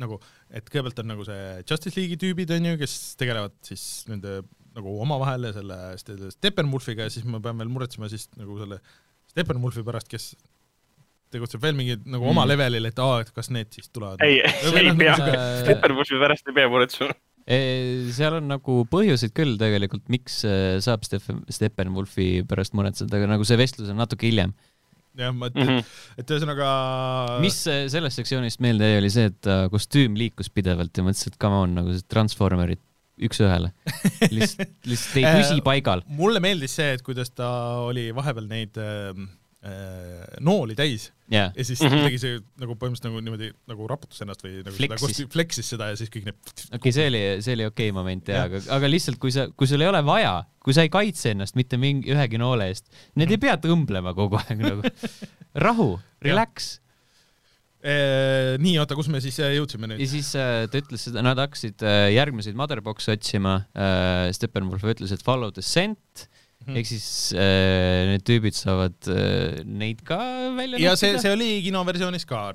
nagu, 0.00 0.18
et 0.50 0.66
kõigepealt 0.70 0.98
on 1.04 1.10
nagu 1.12 1.24
see 1.26 1.40
Justice 1.68 1.94
League'i 1.98 2.18
tüübid 2.20 2.50
onju, 2.56 2.76
kes 2.80 2.94
tegelevad 3.20 3.54
siis 3.66 3.84
nende 4.10 4.40
nagu 4.74 4.96
omavahel 5.04 5.46
ja 5.48 5.52
selle 5.54 5.76
Ste- 6.00 6.32
Steppenwolfiga 6.34 7.06
ja 7.06 7.12
siis 7.14 7.26
ma 7.30 7.38
pean 7.44 7.58
veel 7.62 7.70
muretsema 7.70 8.08
siis 8.10 8.26
nagu 8.38 8.56
selle 8.58 8.80
Steppenwolfi 9.30 9.84
pärast, 9.86 10.08
kes 10.10 10.32
tegutseb 11.34 11.62
veel 11.64 11.74
mingi 11.78 11.96
nagu 12.06 12.26
oma 12.30 12.44
Mm. 12.44 12.50
levelil, 12.52 12.86
et 12.86 12.98
aa, 13.02 13.20
et 13.24 13.30
kas 13.34 13.48
need 13.50 13.70
siis 13.74 13.88
tulevad. 13.90 14.20
ei, 14.22 14.40
ei 14.40 14.90
noh, 14.90 14.98
pea 14.98 15.14
nagu 15.16 15.30
see-, 15.30 15.62
Steppenwolfi 15.64 16.18
pärast 16.20 16.50
ei 16.50 16.54
pea 16.58 16.68
muretsema. 16.70 17.14
seal 18.14 18.38
on 18.38 18.46
nagu 18.48 18.76
põhjuseid 18.90 19.34
küll 19.36 19.56
tegelikult, 19.60 20.04
miks 20.12 20.38
äh, 20.48 20.78
saab 20.84 21.02
Steffen, 21.04 21.42
Steppenwolfi 21.52 22.44
pärast 22.48 22.72
muretseda, 22.78 23.18
aga 23.18 23.26
nagu 23.34 23.44
see 23.44 23.58
vestlus 23.60 23.90
on 23.92 23.98
natuke 24.00 24.26
hiljem. 24.30 24.54
jah, 25.18 25.34
ma, 25.34 25.50
et 25.50 25.60
Mm, 25.60 25.68
-hmm. 25.68 25.84
et 26.18 26.32
ühesõnaga 26.34 26.70
mis 27.44 27.60
äh, 27.70 27.84
sellest 27.92 28.20
sektsioonist 28.20 28.60
meelde 28.64 28.88
jäi, 28.90 28.98
oli 29.02 29.12
see, 29.12 29.30
et 29.30 29.38
ta 29.44 29.64
kostüüm 29.72 30.18
liikus 30.18 30.50
pidevalt 30.50 30.96
ja 30.96 31.06
mõtlesin, 31.06 31.32
et 31.32 31.40
come 31.40 31.62
on, 31.66 31.78
nagu 31.78 31.94
see 31.94 32.06
Transformerid 32.10 32.82
üks-ühele. 33.14 33.70
lihtsalt, 34.34 34.74
lihtsalt 34.90 35.20
ei 35.20 35.26
püsi 35.38 35.62
paigal. 35.64 36.02
mulle 36.18 36.42
meeldis 36.42 36.74
see, 36.80 36.94
et 36.96 37.04
kuidas 37.06 37.30
ta 37.30 37.48
oli 37.86 38.08
vahepeal 38.14 38.48
neid 38.50 38.78
äh, 38.80 39.12
äh, 39.14 39.28
nooli 40.44 40.74
täis 40.76 41.06
jaa, 41.32 41.46
ja 41.56 41.64
siis 41.64 41.80
Mhm. 41.80 41.88
mm 41.88 41.96
-hmm. 41.96 42.04
tegi 42.04 42.18
see 42.20 42.40
nagu 42.60 42.74
põhimõtteliselt 42.76 43.08
nagu 43.08 43.20
niimoodi 43.24 43.50
nagu 43.70 43.86
raputas 43.88 44.20
ennast 44.20 44.44
või 44.44 44.58
nagu 44.60 44.76
Flexis. 44.76 45.16
seda 45.16 45.32
flexis 45.32 45.70
seda 45.72 45.88
ja 45.88 45.96
siis 45.96 46.10
kõik 46.12 46.26
need 46.28 46.36
okei 46.36 46.76
okay,, 46.78 46.92
see 46.92 47.06
oli, 47.08 47.22
see 47.46 47.56
oli 47.56 47.66
okei 47.70 47.88
okay 47.90 47.96
moment 47.96 48.28
jaa, 48.28 48.36
Jah. 48.36 48.44
aga, 48.50 48.60
aga 48.76 48.90
lihtsalt 48.92 49.18
kui 49.18 49.32
sa, 49.32 49.46
kui 49.56 49.66
sul 49.70 49.80
ei 49.80 49.88
ole 49.88 50.04
vaja, 50.04 50.44
kui 50.60 50.76
sa 50.76 50.84
ei 50.84 50.92
kaitse 50.92 51.32
ennast 51.32 51.56
mitte 51.56 51.76
mingi 51.80 52.12
ühegi 52.12 52.38
noole 52.38 52.68
eest, 52.68 52.90
need 53.16 53.30
ei 53.30 53.38
pea 53.40 53.56
tõmblema 53.56 54.14
kogu 54.14 54.36
aeg 54.36 54.60
nagu. 54.60 54.82
rahu, 55.66 56.00
relax. 56.20 56.80
Eh, 57.84 58.54
nii, 58.64 58.78
oota, 58.80 58.96
kus 58.96 59.10
me 59.12 59.20
siis 59.20 59.36
äh, 59.44 59.50
jõudsime 59.58 59.84
ja 59.84 59.90
nüüd? 59.92 60.06
siis 60.08 60.30
äh, 60.40 60.64
ta 60.72 60.80
ütles 60.80 61.02
seda, 61.04 61.20
nad 61.20 61.36
hakkasid 61.36 61.82
äh, 61.84 62.06
järgmiseid 62.14 62.56
motherbox'e 62.56 63.12
otsima 63.12 63.66
äh,. 63.76 64.30
Steppenwolf 64.32 64.86
ütles, 64.88 65.12
et 65.12 65.22
follow 65.22 65.52
the 65.52 65.60
scent 65.60 66.28
Mhm. 66.64 66.78
ehk 66.80 66.88
siis 66.88 67.06
äh, 67.36 68.04
need 68.08 68.24
tüübid 68.24 68.56
saavad 68.56 68.96
äh, 69.12 69.60
neid 69.68 70.00
ka 70.06 70.18
välja 70.56 70.80
ja 70.80 70.94
see, 70.96 71.18
see 71.20 71.32
oli 71.34 71.48
kinoversioonis 71.66 72.24
ka, 72.28 72.46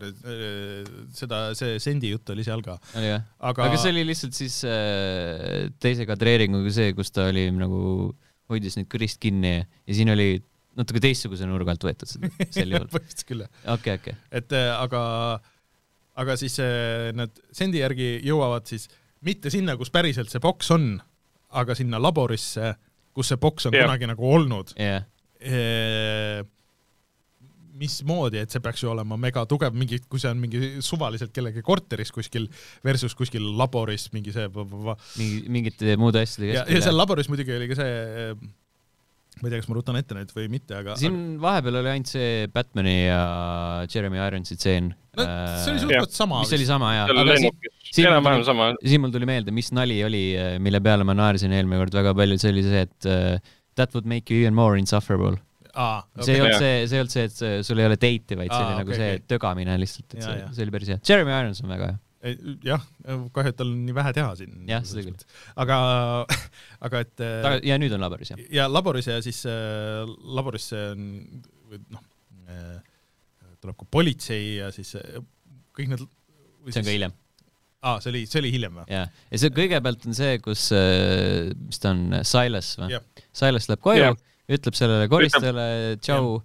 seda, 1.15 1.41
see 1.57 1.77
sendi 1.83 2.13
jutt 2.15 2.31
oli 2.33 2.45
seal 2.47 2.63
ka, 2.65 2.79
aga, 2.97 3.67
aga 3.67 3.77
see 3.77 3.93
oli 3.93 4.07
lihtsalt 4.09 4.37
siis 4.37 4.61
äh, 4.65 5.69
teise 5.81 6.09
kadreeringuga 6.09 6.73
see, 6.73 6.95
kus 6.97 7.13
ta 7.13 7.29
oli 7.29 7.47
nagu, 7.53 8.11
hoidis 8.49 8.79
neid 8.79 8.89
kõrist 8.89 9.21
kinni 9.21 9.59
ja, 9.59 9.67
siin 9.93 10.09
oli 10.15 10.31
natuke 10.79 11.01
teistsuguse 11.03 11.47
nurga 11.49 11.73
alt 11.75 11.85
võetud 11.85 12.09
sel 12.09 12.73
juhul. 12.73 12.89
põhimõtteliselt 12.93 13.27
küll 13.29 13.45
jah, 13.45 13.53
okei, 13.75 13.99
okei. 13.99 14.17
et 14.41 14.55
äh, 14.57 14.71
aga, 14.73 15.03
aga 16.23 16.37
siis 16.39 16.57
äh, 16.63 17.11
nad 17.17 17.33
sendi 17.55 17.83
järgi 17.83 18.15
jõuavad 18.25 18.69
siis 18.69 18.89
mitte 19.25 19.51
sinna, 19.53 19.75
kus 19.79 19.91
päriselt 19.93 20.31
see 20.31 20.41
boks 20.43 20.71
on, 20.75 20.93
aga 21.59 21.75
sinna 21.75 21.99
laborisse, 22.01 22.73
kus 23.19 23.33
see 23.33 23.41
boks 23.41 23.67
on 23.67 23.75
yeah. 23.75 23.85
kunagi 23.87 24.07
nagu 24.09 24.35
olnud 24.39 24.71
jah, 24.79 25.03
Eh, 25.39 26.41
mismoodi, 27.79 28.41
et 28.43 28.51
see 28.51 28.59
peaks 28.59 28.81
ju 28.83 28.89
olema 28.91 29.15
mega 29.15 29.45
tugev, 29.47 29.75
mingi, 29.79 30.01
kui 30.11 30.19
see 30.19 30.27
on 30.33 30.39
mingi 30.41 30.81
suvaliselt 30.83 31.31
kellegi 31.31 31.63
korteris 31.63 32.11
kuskil 32.11 32.49
versus 32.83 33.15
kuskil 33.15 33.45
laboris 33.55 34.09
mingi 34.11 34.33
see 34.35 34.49
mingi, 34.51 35.37
mingite 35.47 35.95
muude 36.01 36.25
asjade 36.25 36.51
ja, 36.51 36.65
ja 36.67 36.81
seal 36.83 36.99
laboris 36.99 37.31
muidugi 37.31 37.55
oli 37.55 37.69
ka 37.71 37.79
see, 37.79 38.35
ma 39.39 39.47
ei 39.47 39.53
tea, 39.53 39.61
kas 39.61 39.71
ma 39.71 39.77
rutan 39.79 40.01
ette 40.01 40.17
nüüd 40.17 40.35
või 40.35 40.51
mitte, 40.51 40.75
aga 40.75 40.99
siin 40.99 41.39
vahepeal 41.39 41.79
oli 41.85 41.93
ainult 41.93 42.11
see 42.11 42.51
Batman'i 42.51 42.97
ja 43.05 43.23
Jeremy 43.87 44.19
Ironsi 44.25 44.59
tseen. 44.59 44.91
No, 45.19 45.35
see 45.63 45.73
oli 45.73 45.81
suhteliselt 45.83 46.15
sama. 46.17 46.39
mis 46.43 46.53
oli 46.57 46.67
sama 46.69 46.89
siin- 47.89 48.07
enam-vähem 48.09 48.43
sama. 48.47 48.69
siin 48.85 49.01
mul 49.03 49.13
tuli 49.13 49.27
meelde, 49.29 49.53
mis 49.55 49.71
nali 49.75 49.99
oli, 50.05 50.23
mille 50.63 50.81
peale 50.85 51.05
ma 51.07 51.15
naersin 51.17 51.53
eelmine 51.55 51.79
kord 51.83 51.95
väga 51.99 52.15
palju, 52.17 52.39
see 52.41 52.51
oli 52.53 52.65
see, 52.67 52.83
et 52.87 53.09
uh, 53.09 53.53
that 53.79 53.93
would 53.95 54.07
make 54.09 54.29
you 54.33 54.41
even 54.43 54.55
more 54.57 54.77
insufferable. 54.79 55.37
aa, 55.79 56.01
see 56.25 56.35
ei 56.35 56.41
olnud 56.43 56.59
see, 56.59 56.75
see 56.89 56.97
ei 56.97 57.03
olnud 57.05 57.13
see, 57.15 57.23
et 57.29 57.35
see- 57.39 57.63
sul 57.67 57.79
ei 57.81 57.87
ole 57.87 57.95
date'i, 58.01 58.35
vaid 58.39 58.49
see 58.51 58.59
Aa, 58.59 58.67
oli 58.73 58.81
nagu 58.83 58.91
okei, 58.93 58.99
see 59.01 59.15
okei. 59.17 59.25
tögamine 59.35 59.75
lihtsalt, 59.81 60.07
et 60.15 60.21
Jaa, 60.23 60.35
see 60.35 60.53
see 60.59 60.65
oli 60.67 60.73
päris 60.75 60.93
hea. 60.95 61.01
Jeremy 61.09 61.35
Irons 61.37 61.61
on 61.63 61.71
väga 61.75 61.89
hea. 61.93 61.99
jah, 62.67 62.81
kahju, 63.31 63.51
et 63.53 63.55
tal 63.61 63.69
on 63.71 63.83
nii 63.87 63.93
vähe 63.95 64.11
teha 64.17 64.31
siin. 64.35 64.57
Jah, 64.67 64.81
seda 64.83 65.05
küll.. 65.05 65.21
aga, 65.63 65.77
aga 66.89 67.03
et 67.05 67.13
ta, 67.21 67.53
ja 67.63 67.77
nüüd 67.79 67.93
on 67.95 68.03
laboris 68.03 68.33
jah. 68.33 68.41
ja 68.51 68.65
laboris 68.67 69.07
ja 69.07 69.21
siis 69.23 69.39
äh, 69.47 70.03
laborisse 70.35 70.81
on 70.97 71.05
või 71.69 71.79
noh 71.95 72.03
äh,, 72.49 72.81
tuleb 73.63 73.79
ka 73.79 73.87
politsei 73.91 74.59
ja 74.59 74.69
siis 74.75 74.93
äh, 74.99 75.19
kõik 75.75 75.91
need 75.93 76.05
see 76.69 76.81
on 76.81 76.87
ka 76.87 76.93
hiljem. 76.93 77.15
aa, 77.81 77.97
see 78.03 78.11
oli, 78.13 78.23
see 78.29 78.41
oli 78.43 78.53
hiljem 78.55 78.79
või? 78.81 78.85
jaa, 78.91 79.07
ja 79.07 79.41
see 79.41 79.55
kõigepealt 79.55 80.07
on 80.09 80.17
see, 80.17 80.37
kus, 80.43 80.69
mis 81.65 81.81
ta 81.83 81.93
on, 81.95 82.21
Silas 82.27 82.73
või 82.79 82.93
Jah.? 82.95 83.25
Silas 83.41 83.69
läheb 83.71 83.83
koju 83.83 84.05
Jah., 84.05 84.19
ütleb 84.49 84.77
sellele 84.77 85.05
koristajale 85.11 85.65
tšau, 86.01 86.39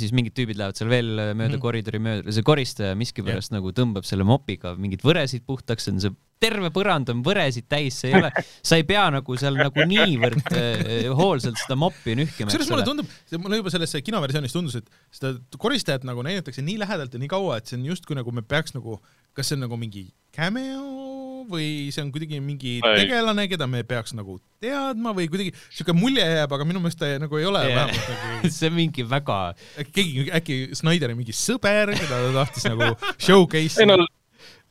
siis 0.00 0.12
mingid 0.16 0.34
tüübid 0.36 0.56
lähevad 0.56 0.78
seal 0.78 0.88
veel 0.88 1.10
mööda 1.12 1.34
mm 1.34 1.42
-hmm. 1.44 1.62
koridori 1.64 2.00
mööda, 2.00 2.32
see 2.32 2.46
koristaja 2.46 2.96
miskipärast 2.98 3.52
nagu 3.52 3.72
tõmbab 3.76 4.08
selle 4.08 4.24
mopiga 4.24 4.72
mingeid 4.76 5.04
võresid 5.04 5.44
puhtaks, 5.48 5.84
see 5.84 5.94
on 5.94 6.00
see 6.00 6.14
terve 6.42 6.72
põrand 6.74 7.12
on 7.12 7.22
võresid 7.26 7.68
täis, 7.70 8.00
see 8.02 8.12
ei 8.12 8.18
ole, 8.20 8.32
sa 8.68 8.78
ei 8.80 8.86
pea 8.88 9.04
nagu 9.14 9.38
seal 9.40 9.58
nagu 9.58 9.86
niivõrd 9.88 10.50
äh, 10.58 11.10
hoolsalt 11.18 11.60
seda 11.62 11.78
moppi 11.78 12.16
nühkima, 12.18 12.50
kusjuures 12.50 12.72
mulle 12.72 12.88
tundub, 12.88 13.12
mulle 13.38 13.62
juba 13.62 13.74
selles 13.74 13.94
kinoversioonis 14.02 14.56
tundus, 14.56 14.80
et 14.82 14.90
seda 15.14 15.36
koristajat 15.62 16.06
nagu 16.08 16.24
näidatakse 16.26 16.64
nii 16.64 16.80
lähedalt 16.82 17.14
ja 17.14 17.22
nii 17.22 17.30
kaua, 17.32 17.60
et 17.60 17.70
see 17.70 17.78
on 17.80 17.86
justkui 17.92 18.18
nagu 18.18 18.34
me 18.34 18.44
peaks 18.46 18.76
nagu, 18.76 18.98
kas 19.36 19.50
see 19.50 19.58
on 19.58 19.66
nagu 19.68 19.78
mingi 19.80 20.08
cameo 20.34 21.12
või 21.50 21.90
see 21.92 22.02
on 22.04 22.10
kuidagi 22.14 22.38
mingi 22.42 22.76
Ei. 22.78 23.02
tegelane, 23.02 23.46
keda 23.50 23.66
me 23.70 23.82
peaks 23.86 24.14
nagu 24.16 24.38
teadma 24.62 25.14
või 25.16 25.28
kuidagi 25.30 25.52
siuke 25.74 25.94
mulje 25.96 26.24
jääb, 26.24 26.54
aga 26.54 26.66
minu 26.68 26.82
meelest 26.82 27.00
ta 27.00 27.10
nagu 27.22 27.38
ei 27.40 27.46
ole 27.48 27.64
Jah. 27.66 27.74
vähemalt 27.76 28.10
nagu 28.14 28.52
see 28.56 28.70
on 28.70 28.76
mingi 28.78 29.06
väga, 29.08 29.38
äkki 29.82 29.94
keegi, 29.98 30.26
äkki 30.38 30.58
Snyderi 30.78 31.18
mingi 31.18 31.34
sõber, 31.36 31.94
keda 31.98 32.20
ta 32.26 32.34
tahtis 32.40 32.68
nagu 32.70 32.92
showcase 33.16 33.82
ei 33.82 33.90
no 33.90 34.02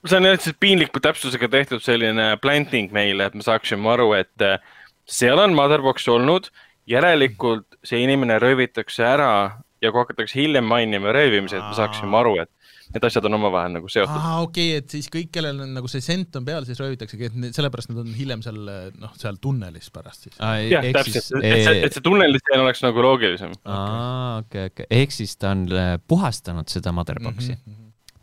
see 0.08 0.18
on 0.18 0.28
lihtsalt 0.30 0.60
piinliku 0.60 1.02
täpsusega 1.04 1.50
tehtud 1.52 1.84
selline 1.86 2.36
planting 2.42 2.94
meile, 2.96 3.30
et 3.30 3.38
me 3.38 3.46
saaksime 3.46 3.90
aru, 3.94 4.12
et 4.18 4.46
äh, 4.46 4.58
seal 5.06 5.42
on 5.42 5.54
motherbox 5.58 6.08
olnud, 6.12 6.50
järelikult 6.90 7.68
see 7.86 8.02
inimene 8.06 8.40
röövitakse 8.42 9.06
ära 9.06 9.34
ja 9.82 9.92
kui 9.92 10.02
hakatakse 10.02 10.40
hiljem 10.40 10.66
mainima 10.70 11.14
röövimise, 11.14 11.58
et 11.58 11.70
me 11.70 11.78
saaksime 11.78 12.18
aru, 12.18 12.36
et 12.44 12.52
need 12.92 13.06
asjad 13.08 13.26
on 13.30 13.38
omavahel 13.38 13.72
nagu 13.78 13.90
seotud. 13.90 14.14
aa, 14.14 14.42
okei 14.44 14.72
okay,, 14.74 14.82
et 14.82 14.94
siis 14.94 15.08
kõik, 15.12 15.30
kellel 15.34 15.62
on 15.64 15.72
nagu 15.78 15.90
see 15.92 16.04
sent 16.04 16.36
on 16.38 16.46
peal, 16.48 16.66
siis 16.68 16.80
röövitaksegi, 16.82 17.30
et 17.30 17.56
sellepärast 17.56 17.92
nad 17.92 18.02
on 18.04 18.10
hiljem 18.18 18.44
seal 18.46 18.60
noh, 19.00 19.14
seal 19.20 19.40
tunnelis 19.42 19.88
pärast 19.96 20.28
siis. 20.28 20.36
jah, 20.68 20.90
täpselt, 20.98 21.38
et 21.40 21.64
see, 21.66 21.78
et 21.88 21.96
see 21.96 22.06
tunnelisteen 22.06 22.64
oleks 22.64 22.84
nagu 22.84 23.06
loogilisem. 23.06 23.56
aa, 23.64 24.42
okei, 24.44 24.68
okei, 24.74 24.90
ehk 25.02 25.16
siis 25.16 25.38
ta 25.40 25.54
on 25.56 25.64
äh, 25.72 25.96
puhastanud 26.12 26.70
seda 26.72 26.94
motherbox'i, 26.96 27.56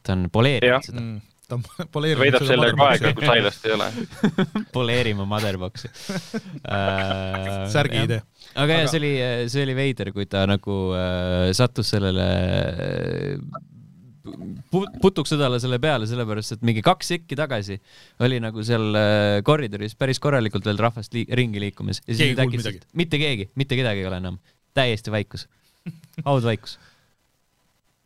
ta 0.03 0.17
on 0.17 0.29
Jah. 0.29 0.33
poleerinud 0.37 0.91
seda, 0.91 1.07
Mm, 1.09 1.21
ta 1.49 1.57
on 1.57 1.65
poleerinud 1.95 2.25
veedab 2.27 2.45
sellega 2.49 2.89
aega, 2.93 3.13
kui 3.17 3.29
sailast 3.29 3.67
ei 3.69 3.75
ole. 3.77 3.89
poleerima 4.77 5.25
motherbox'i 5.29 5.89
äh,. 5.93 7.65
särgi 7.73 8.05
idee. 8.05 8.21
aga 8.55 8.79
jah, 8.81 8.85
Aga- 8.85 8.93
see 8.93 9.01
oli, 9.01 9.13
see 9.55 9.65
oli 9.65 9.79
veider, 9.79 10.13
kui 10.17 10.29
ta 10.31 10.45
nagu 10.51 10.79
äh, 10.99 11.49
sattus 11.57 11.95
sellele 11.95 12.29
äh, 12.29 13.65
pu- 14.73 14.87
putuksõdale 15.03 15.61
selle 15.63 15.79
peale, 15.83 16.09
sellepärast 16.11 16.57
et 16.59 16.67
mingi 16.67 16.83
kaks 16.85 17.13
sekki 17.15 17.39
tagasi 17.39 17.79
oli 18.25 18.41
nagu 18.45 18.65
seal 18.67 18.91
äh, 18.99 19.39
koridoris 19.47 19.97
päris 19.99 20.21
korralikult 20.23 20.69
veel 20.69 20.81
rahvast 20.85 21.17
li 21.17 21.25
ringi 21.39 21.63
liikumas. 21.63 22.03
ja 22.07 22.13
siis 22.15 22.35
nüüd 22.35 22.45
äkki, 22.45 22.77
mitte 22.99 23.21
keegi, 23.21 23.49
mitte 23.59 23.79
kedagi 23.79 24.05
ei 24.05 24.11
ole 24.11 24.21
enam, 24.21 24.39
täiesti 24.77 25.13
vaikus, 25.15 25.49
haudvaikus. 26.27 26.77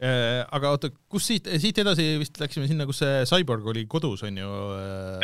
Äh, 0.02 0.40
aga 0.50 0.72
oota, 0.74 0.88
kus 1.12 1.28
siit, 1.30 1.46
siit 1.62 1.76
edasi 1.78 2.02
vist 2.18 2.40
läksime 2.42 2.66
sinna, 2.66 2.82
kus 2.88 2.98
see 3.04 3.20
Cyborg 3.30 3.68
oli 3.70 3.84
kodus, 3.86 4.24
on 4.26 4.40
ju? 4.40 4.48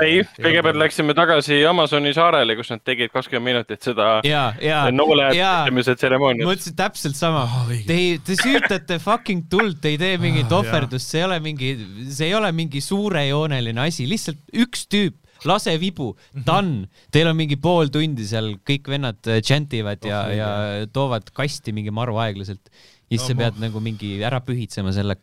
ei, 0.04 0.20
kõigepealt. 0.36 0.78
läksime 0.78 1.16
tagasi 1.18 1.56
Amazoni 1.66 2.12
saarele, 2.14 2.54
kus 2.54 2.70
nad 2.70 2.84
tegid 2.86 3.10
kakskümmend 3.10 3.48
minutit 3.48 3.82
seda 3.82 4.20
ja, 4.22 4.44
ja, 4.62 4.84
noole 4.94 5.32
ja 5.34 5.64
äpitamise 5.64 5.96
tseremooniat. 5.98 6.46
mõtlesin 6.46 6.76
täpselt 6.78 7.18
sama 7.18 7.42
õige. 7.66 7.86
te, 7.90 7.98
te 8.28 8.36
süütate 8.38 9.00
fucking 9.02 9.48
tuld, 9.50 9.80
te 9.82 9.96
ei 9.96 9.98
tee 9.98 10.14
mingit 10.22 10.46
Ah, 10.52 10.60
ohverdust, 10.60 11.10
see 11.10 11.24
ei 11.24 11.26
ole 11.26 11.40
mingi, 11.42 11.72
see 12.14 12.28
ei 12.30 12.36
ole 12.38 12.52
mingi 12.54 12.78
suurejooneline 12.84 13.82
asi, 13.88 14.06
lihtsalt 14.06 14.38
üks 14.62 14.86
tüüp, 14.90 15.16
lase 15.46 15.74
vibu, 15.78 16.12
Mhm. 16.34 16.44
done. 16.46 16.86
Teil 17.14 17.28
on 17.30 17.36
mingi 17.38 17.56
pool 17.62 17.90
tundi 17.94 18.24
seal, 18.26 18.54
kõik 18.66 18.86
vennad 18.90 19.18
äh, 19.26 19.40
džäntivad 19.42 20.06
ja 20.06 20.22
Oh,, 20.26 20.32
ja 20.34 20.86
toovad 20.92 21.30
kasti 21.34 21.74
mingi 21.74 21.90
maru 21.94 22.16
aeglaselt. 22.22 22.70
Ja 23.08 23.16
siis 23.16 23.24
No 23.24 23.28
sa 23.32 23.34
ma- 23.34 23.42
pead 23.46 23.62
nagu 23.66 23.80
mingi 23.84 24.14
ära 24.24 24.40
pühitsema 24.44 24.92
selle. 24.96 25.18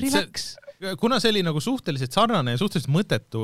Relax. 0.00 0.56
kuna 0.98 1.20
see 1.20 1.30
oli 1.30 1.42
nagu 1.46 1.60
suhteliselt 1.62 2.12
sarnane 2.16 2.56
ja 2.56 2.58
suhteliselt 2.60 2.90
mõttetu, 2.92 3.42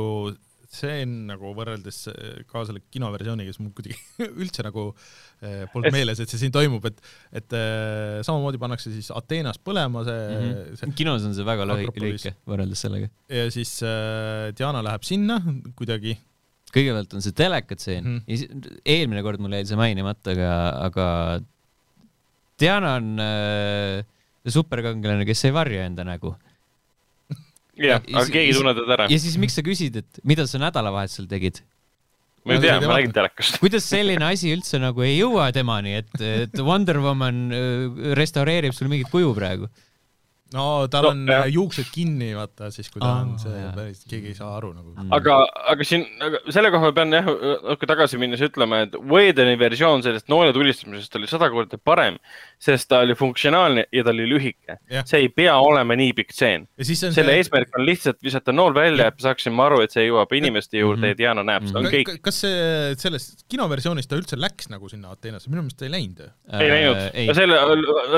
see 0.76 1.02
on 1.04 1.12
nagu 1.28 1.52
võrreldes 1.56 1.98
äh, 2.10 2.40
ka 2.50 2.64
selle 2.66 2.82
kinoversiooniga, 2.92 3.52
siis 3.52 3.60
mul 3.62 3.72
kuidagi 3.76 3.96
üldse 4.42 4.64
nagu 4.66 4.88
äh, 4.90 5.64
polnud 5.72 5.88
Et- 5.90 5.94
meeles, 5.94 6.20
et 6.20 6.32
see 6.32 6.40
siin 6.42 6.52
toimub, 6.54 6.84
et, 6.90 6.98
et 7.40 7.56
äh, 7.56 8.18
samamoodi 8.26 8.60
pannakse 8.60 8.90
siis 8.92 9.12
Ateenas 9.14 9.60
põlema 9.62 10.02
see 10.08 10.16
mm, 10.26 10.46
-hmm. 10.50 10.80
see 10.82 10.96
kinos 10.98 11.24
on 11.28 11.36
see 11.38 11.46
väga 11.46 11.68
lühike 11.70 12.34
võrreldes 12.50 12.82
sellega. 12.86 13.08
ja 13.30 13.46
siis 13.54 13.76
äh, 13.86 14.50
Diana 14.58 14.82
läheb 14.84 15.06
sinna 15.06 15.38
kuidagi 15.78 16.16
kõigepealt 16.74 17.14
on 17.14 17.22
see 17.24 17.32
telekatseen 17.36 18.04
mm. 18.04 18.22
-hmm., 18.26 18.80
eelmine 18.84 19.22
kord 19.22 19.40
mul 19.40 19.54
jäi 19.56 19.64
see 19.70 19.78
mainimata, 19.78 20.34
aga, 20.34 20.50
aga 20.90 21.06
Diana 22.60 22.96
on 23.00 23.08
äh, 23.20 24.02
superkangelane, 24.48 25.26
kes 25.28 25.44
ei 25.48 25.54
varja 25.54 25.86
enda 25.88 26.04
nägu. 26.06 26.34
jah, 27.76 28.00
Ja 28.08 28.20
aga 28.22 28.26
keegi 28.32 28.52
ei 28.52 28.56
tunne 28.56 28.72
teda 28.76 28.94
ära. 28.96 29.08
ja 29.12 29.18
siis 29.20 29.36
miks 29.40 29.56
sa 29.58 29.64
küsid, 29.66 29.98
et 30.00 30.20
mida 30.24 30.46
sa 30.48 30.60
nädalavahetusel 30.62 31.26
tegid? 31.28 31.60
ma 32.46 32.54
ei 32.54 32.62
tea, 32.62 32.76
ma 32.80 32.94
räägin 32.94 33.12
telekast. 33.12 33.58
kuidas 33.62 33.88
selline 33.90 34.24
asi 34.24 34.52
üldse 34.54 34.78
nagu 34.80 35.02
ei 35.04 35.16
jõua 35.18 35.50
temani, 35.52 35.96
et, 36.00 36.14
et 36.22 36.54
Wonder 36.64 37.00
Woman 37.04 37.42
äh, 37.50 38.14
restaureerib 38.16 38.72
sul 38.76 38.88
mingit 38.92 39.10
kuju 39.12 39.34
praegu? 39.36 39.68
No 40.54 40.86
tal 40.90 41.02
No, 41.06 41.10
on 41.10 41.22
jah. 41.26 41.42
äh, 41.44 41.48
juuksed 41.54 41.88
kinni, 41.92 42.28
vaata 42.36 42.68
siis 42.74 42.86
kui 42.92 43.00
ta 43.02 43.08
Aa, 43.08 43.22
on 43.24 43.32
see 43.42 44.06
keegi 44.10 44.30
ei 44.30 44.36
saa 44.38 44.52
aru 44.56 44.70
nagu 44.76 44.92
mm.. 44.94 45.08
aga, 45.16 45.38
aga 45.72 45.86
siin, 45.86 46.04
aga 46.22 46.38
selle 46.54 46.70
koha 46.74 46.92
pean 46.94 47.12
jah 47.16 47.26
natuke 47.26 47.88
tagasi 47.90 48.20
minnes 48.22 48.42
ütlema, 48.46 48.84
et 48.86 48.94
Wedeni 49.10 49.56
versioon 49.58 50.04
sellest 50.06 50.28
noole 50.30 50.52
tulistamisest 50.54 51.18
oli 51.18 51.26
sada 51.30 51.48
korda 51.50 51.78
parem, 51.82 52.18
sest 52.62 52.88
ta 52.92 53.00
oli 53.04 53.16
funktsionaalne 53.18 53.86
ja 53.92 54.04
ta 54.06 54.14
oli 54.14 54.28
lühike 54.30 54.78
see 55.06 55.24
ei 55.24 55.28
pea 55.34 55.56
olema 55.58 55.96
nii 55.98 56.14
pikk 56.20 56.30
tseen. 56.36 56.68
ja 56.78 56.86
siis 56.88 57.02
on 57.08 57.16
selle 57.16 57.34
see, 57.34 57.42
eesmärk 57.42 57.74
on 57.78 57.86
lihtsalt 57.88 58.22
visata 58.22 58.54
nool 58.54 58.74
välja, 58.76 59.10
et 59.10 59.18
me 59.18 59.26
saaksime 59.26 59.62
aru, 59.66 59.82
et 59.82 59.94
see 59.94 60.06
jõuab 60.06 60.32
inimeste 60.38 60.78
juurde 60.78 61.10
ja 61.12 61.18
Diana 61.18 61.42
näeb 61.46 61.66
seda, 61.66 61.82
on 61.82 61.90
kõik. 61.90 62.14
kas 62.22 62.40
see 62.46 62.94
selles 63.02 63.28
kinoversioonis 63.50 64.06
ta 64.06 64.16
üldse 64.18 64.38
läks 64.38 64.70
nagu 64.72 64.88
sinna 64.92 65.10
Ateenasse, 65.16 65.50
minu 65.50 65.64
meelest 65.66 65.78
ta 65.82 65.88
ei 65.90 65.94
läinud. 65.96 66.22
ei 66.60 66.70
läinud 66.70 67.02
Äh,. 67.16 67.34
selle 67.36 67.58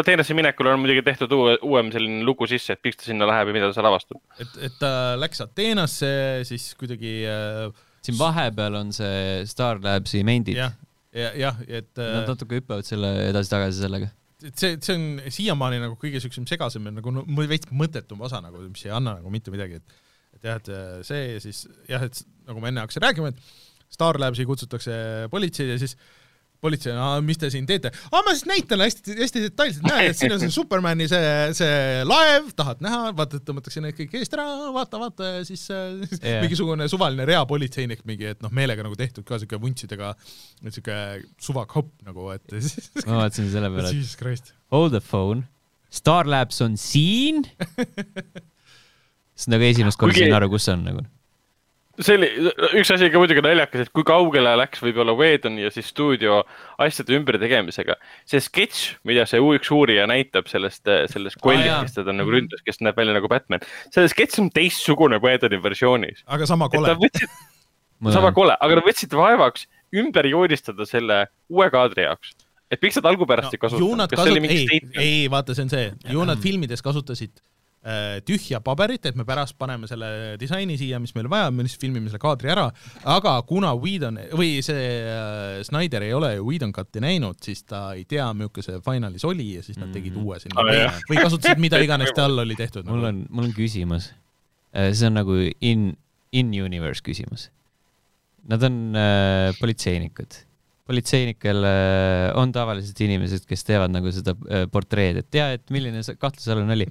Ateenasse 0.00 0.34
minekul 0.36 0.68
on 0.70 0.80
muidugi 0.84 1.02
tehtud 1.06 1.32
uue, 1.36 1.56
uuem 1.64 1.90
selline 1.94 2.17
lugu 2.26 2.46
sisse, 2.50 2.74
et 2.74 2.84
miks 2.84 2.98
ta 3.00 3.08
sinna 3.08 3.28
läheb 3.28 3.50
ja 3.50 3.56
mida 3.56 3.68
ta 3.70 3.76
seal 3.76 3.88
avastab. 3.90 4.20
et, 4.42 4.56
et 4.68 4.78
ta 4.80 4.90
läks 5.20 5.42
Ateenasse, 5.44 6.10
siis 6.48 6.70
kuidagi 6.78 7.14
äh, 7.28 7.68
siin 8.04 8.18
vahepeal 8.18 8.78
on 8.80 8.92
see 8.96 9.44
Star 9.50 9.80
Labsi 9.82 10.22
mendid. 10.26 10.58
jah, 10.58 10.74
ja, 11.14 11.32
jah, 11.38 11.62
et 11.66 11.90
Nad 11.98 12.24
äh, 12.24 12.28
natuke 12.30 12.60
hüppavad 12.60 12.88
selle 12.88 13.12
edasi-tagasi 13.28 13.84
sellega. 13.84 14.10
et 14.44 14.58
see, 14.58 14.76
see 14.84 14.96
on 14.96 15.06
siiamaani 15.34 15.80
nagu 15.82 15.98
kõige 16.00 16.22
siuksem 16.22 16.46
segasem 16.48 16.86
ja 16.88 16.94
nagu 17.00 17.14
no, 17.14 17.24
veits 17.50 17.70
mõttetum 17.74 18.22
osa 18.26 18.42
nagu, 18.44 18.62
mis 18.68 18.86
ei 18.86 18.94
anna 18.94 19.18
nagu 19.18 19.32
mitte 19.34 19.54
midagi, 19.54 19.82
et 19.82 20.04
et 20.38 20.44
jah, 20.46 20.60
et 20.60 20.68
äh, 20.70 21.00
see 21.06 21.24
ja 21.34 21.40
siis 21.42 21.64
jah, 21.90 22.04
et 22.06 22.22
nagu 22.48 22.62
ma 22.62 22.70
enne 22.70 22.84
hakkasin 22.84 23.04
rääkima, 23.08 23.32
et 23.32 23.92
Star 23.92 24.18
Labsi 24.20 24.44
kutsutakse 24.46 24.94
politseid 25.32 25.72
ja 25.72 25.78
siis 25.80 25.96
politsei, 26.64 26.94
mis 27.26 27.40
te 27.40 27.50
siin 27.52 27.66
teete? 27.68 27.92
aa, 28.10 28.22
ma 28.26 28.34
siis 28.34 28.46
näitan 28.48 28.82
hästi, 28.82 29.16
hästi 29.18 29.42
detailselt, 29.46 29.86
näed, 29.88 30.12
et 30.12 30.20
siin 30.20 30.34
on 30.34 30.42
see 30.42 30.54
Supermani 30.58 31.08
see, 31.10 31.34
see 31.58 32.06
laev, 32.08 32.50
tahad 32.58 32.82
näha, 32.84 33.12
vaata, 33.18 33.40
tõmmatakse 33.44 33.82
need 33.84 33.96
kõik 33.98 34.16
eest 34.20 34.34
ära, 34.36 34.46
vaata, 34.74 35.00
vaata 35.02 35.32
ja 35.36 35.44
siis 35.48 35.66
äh, 35.74 36.16
Jah. 36.18 36.42
mingisugune 36.44 36.88
suvaline 36.90 37.26
reapolitseinik 37.28 38.02
mingi, 38.08 38.32
et 38.34 38.42
noh, 38.44 38.52
meelega 38.54 38.86
nagu 38.86 38.98
tehtud 38.98 39.26
ka 39.28 39.40
siuke 39.42 39.60
vuntsidega, 39.62 40.14
siuke 40.66 40.98
suvakopp 41.42 41.92
nagu, 42.08 42.30
et 42.34 42.58
siis 42.64 42.90
ma 43.04 43.24
vaatasin 43.24 43.52
selle 43.54 43.70
peale, 43.74 43.92
et 43.92 44.00
Jesus 44.00 44.18
Christ. 44.18 44.54
hold 44.74 44.96
the 44.96 45.04
phone, 45.04 45.46
Star 45.90 46.28
Labs 46.28 46.60
on 46.64 46.76
siin. 46.76 47.46
siis 49.38 49.48
nagu 49.48 49.64
esimest 49.64 50.00
korda 50.00 50.18
sain 50.18 50.34
aru, 50.36 50.50
kus 50.52 50.68
see 50.68 50.74
on 50.76 50.84
nagu. 50.90 51.06
See 52.04 52.16
oli, 52.18 52.28
üks 52.78 52.90
asi 52.94 53.08
ka 53.12 53.20
muidugi 53.20 53.42
naljakas, 53.44 53.86
et 53.86 53.92
kui 53.94 54.04
kaugele 54.06 54.52
läks 54.60 54.82
võib-olla 54.84 55.14
Whedon 55.18 55.58
ja 55.60 55.70
siis 55.74 55.90
stuudio 55.92 56.40
asjade 56.82 57.16
ümbertegemisega. 57.18 57.98
see 58.28 58.42
sketš, 58.44 58.84
mida 59.08 59.26
see 59.28 59.42
üks 59.42 59.72
uurija 59.74 60.06
näitab 60.10 60.50
sellest, 60.50 60.84
sellest 60.84 61.38
Aa, 61.38 61.40
jaa. 61.40 61.44
kollist, 61.48 61.80
kes 61.88 61.98
teda 61.98 62.14
nagu 62.16 62.34
ründas, 62.34 62.62
kes 62.66 62.82
näeb 62.84 62.98
välja 62.98 63.16
nagu 63.18 63.30
Batman. 63.30 63.64
see 63.94 64.06
sketš 64.14 64.42
on 64.44 64.50
teistsugune 64.54 65.20
Whedoni 65.24 65.60
versioonis. 65.62 66.22
aga 66.26 66.46
sama 66.46 66.70
kole 66.72 66.94
sama 68.14 68.32
kole, 68.36 68.54
aga 68.54 68.78
nad 68.78 68.86
võtsid 68.86 69.14
vaevaks 69.18 69.66
ümber 69.98 70.28
joonistada 70.30 70.86
selle 70.86 71.24
uue 71.50 71.70
kaadri 71.74 72.06
jaoks. 72.06 72.34
et 72.70 72.82
miks 72.84 72.98
nad 73.00 73.10
algupärast 73.10 73.54
ei 73.54 73.58
ju 73.58 73.66
kasutanud 73.66 74.10
kas 74.10 74.22
see 74.22 74.32
oli 74.32 74.40
kasut-, 74.40 74.46
mingi 74.46 74.58
ei, 74.58 74.66
statement? 74.66 74.98
ei 75.02 75.30
vaata, 75.32 75.56
see 75.56 75.66
on 75.66 75.72
see, 75.72 75.86
ju 76.14 76.26
nad 76.28 76.42
filmides 76.42 76.84
kasutasid 76.84 77.34
äh, 77.34 77.57
tühja 78.26 78.60
paberit, 78.64 79.06
et 79.08 79.16
me 79.16 79.24
pärast 79.28 79.56
paneme 79.58 79.88
selle 79.90 80.36
disaini 80.40 80.78
siia, 80.80 80.98
mis 81.00 81.14
meil 81.16 81.30
vaja, 81.30 81.50
me 81.54 81.64
lihtsalt 81.66 81.86
filmime 81.86 82.10
selle 82.10 82.22
kaadri 82.22 82.52
ära, 82.52 82.66
aga 83.08 83.34
kuna 83.48 83.74
Whedon 83.78 84.20
või 84.38 84.58
see 84.64 84.88
äh, 85.02 85.60
Snyder 85.66 86.04
ei 86.06 86.14
ole 86.16 86.34
ju 86.36 86.48
Whedon 86.48 86.74
cut'i 86.76 87.02
näinud, 87.04 87.40
siis 87.44 87.64
ta 87.68 87.92
ei 87.96 88.04
tea, 88.08 88.26
milline 88.36 88.64
see 88.64 88.80
finalis 88.84 89.24
oli 89.28 89.54
ja 89.56 89.64
siis 89.64 89.78
nad 89.80 89.92
tegid 89.94 90.16
uue 90.18 90.40
sinna 90.42 90.58
Ah, 90.58 90.98
või, 91.08 91.20
kasutasid 91.20 91.60
mida 91.62 91.78
iganes 91.86 92.12
tal 92.16 92.38
oli 92.42 92.56
tehtud. 92.58 92.86
mul 92.88 93.08
on, 93.10 93.22
mul 93.30 93.48
on 93.48 93.54
küsimus. 93.56 94.10
see 94.74 95.06
on 95.08 95.16
nagu 95.16 95.38
in, 95.64 95.92
in-universe 96.32 97.04
küsimus. 97.04 97.48
Nad 98.48 98.64
on 98.64 98.96
äh, 98.96 99.54
politseinikud. 99.60 100.44
politseinikel 100.88 101.64
äh, 101.68 102.30
on 102.40 102.52
tavaliselt 102.52 103.00
inimesed, 103.04 103.44
kes 103.48 103.66
teevad 103.68 103.92
nagu 103.92 104.08
seda 104.14 104.32
äh, 104.48 104.64
portreed, 104.72 105.18
et 105.20 105.26
tea, 105.30 105.50
et 105.58 105.74
milline 105.74 106.00
see 106.04 106.16
kahtlusalune 106.16 106.72
oli. 106.78 106.86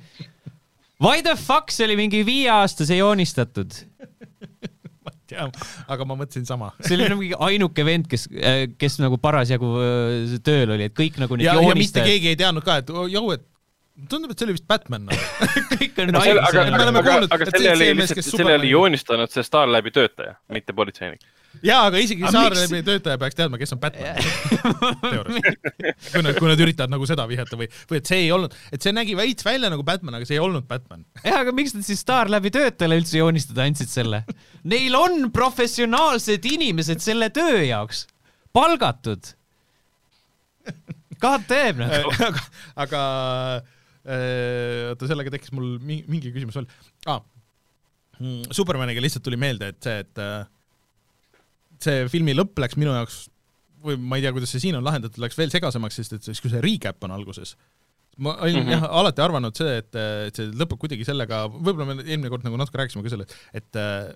Why 1.03 1.21
the 1.21 1.35
fuck, 1.37 1.69
see 1.69 1.85
oli 1.85 1.97
mingi 1.99 2.23
viieaastase 2.25 2.97
joonistatud. 2.97 3.75
tea, 5.27 5.45
aga 5.91 6.07
ma 6.07 6.17
mõtlesin 6.17 6.47
sama. 6.47 6.71
see 6.81 6.95
oli 6.97 7.09
nagu 7.11 7.19
mingi 7.21 7.37
ainuke 7.49 7.85
vend, 7.87 8.07
kes, 8.11 8.27
kes 8.79 8.97
nagu 9.03 9.19
parasjagu 9.21 9.73
äh, 9.83 10.37
tööl 10.45 10.73
oli, 10.75 10.87
et 10.89 10.95
kõik 10.97 11.19
nagu 11.21 11.37
need 11.37 11.49
ja, 11.49 11.55
ja 11.55 11.61
mitte 11.61 11.73
joonistajad, 11.73 12.09
keegi 12.09 12.31
ei 12.33 12.39
teadnud 12.39 12.65
ka, 12.65 12.79
et 12.81 12.91
oh, 12.93 13.05
jõu, 13.11 13.33
et 13.35 13.45
tundub, 14.05 14.31
et 14.31 14.37
see 14.39 14.45
oli 14.45 14.53
vist 14.57 14.67
Batman 14.69 15.07
nagu. 15.07 15.23
kõik 15.71 15.97
on 16.03 16.11
aga 16.11 16.21
selle, 16.27 16.43
aga, 16.43 16.65
aga, 16.67 16.85
aga, 16.91 17.01
kuulnud, 17.07 17.33
aga 17.33 17.47
et 17.47 17.55
selle 17.55 17.71
oli 17.73 17.87
lihtsalt, 17.97 18.27
selle 18.27 18.53
oli 18.59 18.69
joonistanud 18.69 19.33
see 19.33 19.45
Star 19.47 19.71
läbi 19.71 19.93
töötaja, 19.95 20.35
mitte 20.53 20.75
politseinik. 20.77 21.23
jaa, 21.65 21.87
aga 21.89 22.01
isegi 22.03 22.25
Aga 22.27 22.43
miks- 22.53 22.85
töötaja 22.85 23.17
peaks 23.21 23.37
teadma, 23.39 23.57
kes 23.61 23.73
on 23.73 23.81
Batman. 23.81 24.19
teoorias. 25.01 25.47
kui 26.11 26.25
nad, 26.27 26.37
kui 26.37 26.51
nad 26.51 26.61
üritavad 26.67 26.93
nagu 26.93 27.07
seda 27.09 27.25
vihjata 27.29 27.57
või, 27.59 27.69
või 27.89 28.01
et 28.01 28.11
see 28.11 28.19
ei 28.27 28.33
olnud, 28.35 28.57
et 28.75 28.85
see 28.85 28.93
nägi 28.93 29.15
veits 29.17 29.47
välja 29.47 29.71
nagu 29.73 29.85
Batman, 29.87 30.19
aga 30.19 30.29
see 30.29 30.37
ei 30.37 30.43
olnud 30.43 30.67
Batman. 30.69 31.01
jah, 31.23 31.39
aga 31.41 31.55
miks 31.57 31.73
nad 31.77 31.87
siis 31.87 32.03
Star 32.05 32.29
läbi 32.31 32.53
töötajale 32.53 32.99
üldse 33.01 33.17
joonistada 33.17 33.65
andsid 33.65 33.89
selle? 33.89 34.21
Neil 34.67 34.93
on 34.99 35.31
professionaalsed 35.33 36.45
inimesed 36.45 37.01
selle 37.01 37.31
töö 37.33 37.63
jaoks, 37.65 38.05
palgatud. 38.53 39.33
God 41.17 41.47
damn 41.49 41.79
noh. 41.81 42.21
aga, 42.27 42.41
aga 42.83 43.01
äh, 43.57 43.73
oota, 44.07 45.09
sellega 45.09 45.33
tekkis 45.33 45.53
mul 45.55 45.77
mi- 45.83 46.03
mingi 46.07 46.33
küsimus 46.35 46.59
veel 46.59 46.69
ah,. 47.11 47.23
Supermaniga 48.49 49.01
lihtsalt 49.03 49.25
tuli 49.27 49.37
meelde, 49.37 49.67
et 49.73 49.83
see, 49.85 49.97
et 50.01 50.21
äh, 50.23 50.45
see 51.83 52.05
filmi 52.09 52.33
lõpp 52.33 52.57
läks 52.63 52.77
minu 52.79 52.95
jaoks 52.95 53.27
või 53.85 53.97
ma 54.01 54.17
ei 54.17 54.23
tea, 54.25 54.31
kuidas 54.33 54.53
see 54.53 54.63
siin 54.63 54.77
on 54.79 54.85
lahendatud, 54.85 55.19
läks 55.21 55.37
veel 55.37 55.51
segasemaks, 55.53 55.99
sest 55.99 56.15
et 56.17 56.25
siis, 56.25 56.41
kui 56.41 56.49
see 56.49 56.63
recap 56.63 57.03
on 57.05 57.13
alguses, 57.13 57.53
ma 58.17 58.33
olin 58.41 58.63
mm. 58.63 58.65
-hmm. 58.65 58.73
jah 58.73 58.87
alati 59.01 59.21
arvanud 59.21 59.59
see, 59.59 59.75
et, 59.83 59.99
et 60.29 60.39
see 60.39 60.49
lõpeb 60.49 60.81
kuidagi 60.81 61.05
sellega, 61.05 61.43
võib-olla 61.53 61.91
me 61.91 61.99
eelmine 62.07 62.31
kord 62.33 62.47
nagu 62.47 62.57
natuke 62.57 62.81
rääkisime 62.81 63.05
ka 63.05 63.13
sellest, 63.13 63.35
et 63.53 63.81
äh, 63.81 64.15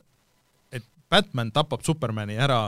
et 0.72 0.88
Batman 1.10 1.52
tapab 1.54 1.86
Supermani 1.86 2.40
ära 2.42 2.64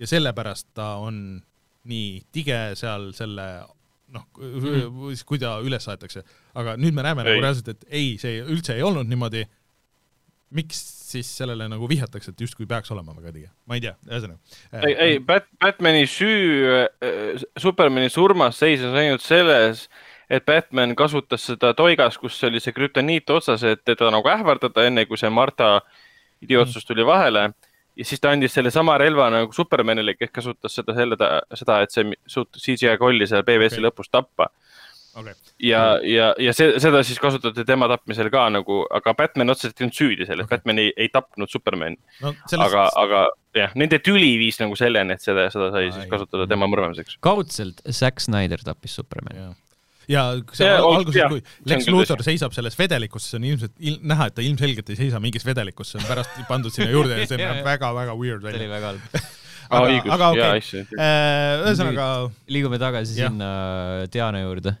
ja 0.00 0.08
sellepärast 0.08 0.70
ta 0.74 0.94
on 1.04 1.42
nii 1.90 2.22
tige 2.32 2.60
seal 2.78 3.10
selle 3.16 3.46
noh, 4.14 4.26
kui 4.34 5.38
ta 5.38 5.58
üles 5.64 5.86
aetakse, 5.88 6.24
aga 6.54 6.76
nüüd 6.80 6.96
me 6.96 7.04
näeme 7.06 7.24
nagu 7.24 7.36
Ei. 7.36 7.42
reaalselt, 7.44 7.68
et 7.74 7.84
ei, 7.88 8.14
see 8.20 8.40
üldse 8.42 8.76
ei 8.76 8.86
olnud 8.86 9.08
niimoodi. 9.10 9.46
miks 10.50 10.78
siis 11.10 11.28
sellele 11.38 11.68
nagu 11.70 11.86
vihjatakse, 11.88 12.32
et 12.32 12.40
justkui 12.42 12.66
peaks 12.66 12.90
olema 12.90 13.14
väga 13.14 13.32
tige, 13.34 13.50
ma 13.70 13.76
ei 13.78 13.82
tea, 13.84 13.92
ühesõnaga. 14.08 14.38
ei, 14.82 14.94
ei, 14.94 15.18
Bat-, 15.22 15.50
Batman'i 15.62 16.06
süü 16.10 16.80
äh, 16.82 17.44
Supermani 17.58 18.10
surmas 18.10 18.58
seisnes 18.58 18.96
ainult 18.98 19.22
selles, 19.22 19.88
et 20.30 20.46
Batman 20.46 20.94
kasutas 20.98 21.46
seda 21.50 21.72
toigas, 21.78 22.18
kus 22.18 22.38
oli 22.46 22.62
see 22.62 22.74
krüptoniit 22.74 23.30
otsas, 23.34 23.64
et 23.66 23.82
teda 23.86 24.10
nagu 24.14 24.30
ähvardada, 24.30 24.86
enne 24.86 25.06
kui 25.10 25.18
see 25.18 25.30
Marta 25.30 25.80
idiootsus 26.42 26.86
tuli 26.86 27.06
vahele. 27.06 27.50
ja 27.96 28.04
siis 28.06 28.20
ta 28.20 28.30
andis 28.30 28.54
sellesama 28.54 28.94
relva 28.98 29.26
nagu 29.30 29.52
Supermanile, 29.52 30.14
kes 30.14 30.30
kasutas 30.32 30.74
seda 30.78 30.94
selle, 30.96 31.16
seda, 31.58 31.80
et 31.82 31.90
see 31.92 32.06
suutis 32.26 32.62
CGI 32.62 32.96
kolli 32.98 33.26
seal 33.26 33.42
BBS-i 33.44 33.80
Okei. 33.80 33.86
lõpus 33.88 34.10
tappa. 34.10 34.48
okei, 35.18 35.32
ja, 35.66 35.80
ja, 36.06 36.28
ja 36.38 36.52
see, 36.56 36.74
seda 36.82 37.00
siis 37.06 37.18
kasutati 37.22 37.64
tema 37.68 37.88
tapmisel 37.90 38.28
ka 38.32 38.44
nagu, 38.54 38.82
aga 38.94 39.14
Batman 39.18 39.50
otseselt 39.54 39.80
ei 39.80 39.86
olnud 39.88 39.96
süüdi 39.98 40.26
selles 40.28 40.46
okay., 40.46 40.58
Batman 40.58 40.78
ei, 40.84 40.92
ei 40.96 41.08
tapnud 41.12 41.50
Supermani, 41.50 41.98
no 42.22 42.34
sellest 42.50 42.66
aga, 42.68 42.84
aga 43.02 43.22
jah, 43.58 43.74
nende 43.80 43.98
tüli 44.04 44.36
viis 44.40 44.60
nagu 44.62 44.76
selleni, 44.78 45.16
et 45.16 45.24
seda, 45.24 45.48
seda 45.50 45.72
sai 45.74 45.88
Ai. 45.88 45.96
siis 45.96 46.06
kasutada 46.12 46.46
tema 46.50 46.68
mõrvamiseks. 46.70 47.18
kaudselt 47.26 47.82
Zack 47.90 48.22
Snyder 48.22 48.62
tappis 48.66 48.94
Supermani. 49.00 49.42
ja, 49.42 49.50
ja 50.10 50.22
see 50.54 50.70
al- 50.70 50.86
ol- 50.86 51.00
alguses, 51.00 51.18
jah, 51.20 51.28
kui 51.34 51.42
see 51.42 51.58
on 51.66 51.72
Lex 51.74 51.90
Luthor 51.94 52.22
seisab 52.26 52.54
selles 52.56 52.78
vedelikus, 52.78 53.26
see 53.30 53.38
on 53.42 53.48
ilmselt 53.50 53.74
il, 53.78 53.98
näha, 54.14 54.30
et 54.30 54.38
ta 54.38 54.46
ilmselgelt 54.46 54.94
ei 54.94 54.98
seisa 55.02 55.20
mingis 55.22 55.44
vedelikus, 55.46 55.90
see 55.92 56.00
on 56.02 56.06
pärast 56.08 56.38
pandud 56.48 56.74
sinna 56.74 56.90
juurde 56.94 57.18
ja 57.18 57.26
see 57.30 57.38
näeb 57.42 57.60
väga-väga 57.72 58.14
weird 58.18 58.46
see 58.46 58.54
oli 58.54 58.70
välja. 58.70 58.78
väga 58.78 58.94
halb. 58.94 59.20
aga, 59.74 59.82
õigus, 59.86 60.10
aga 60.16 60.28
okei, 60.34 60.62
issand. 60.64 60.94
ühesõnaga 61.66 62.06
liigume 62.50 62.78
tagasi 62.82 63.18
Jah. 63.20 63.30
sinna 63.30 63.50
Diana 64.10 64.40
juurde, 64.42 64.72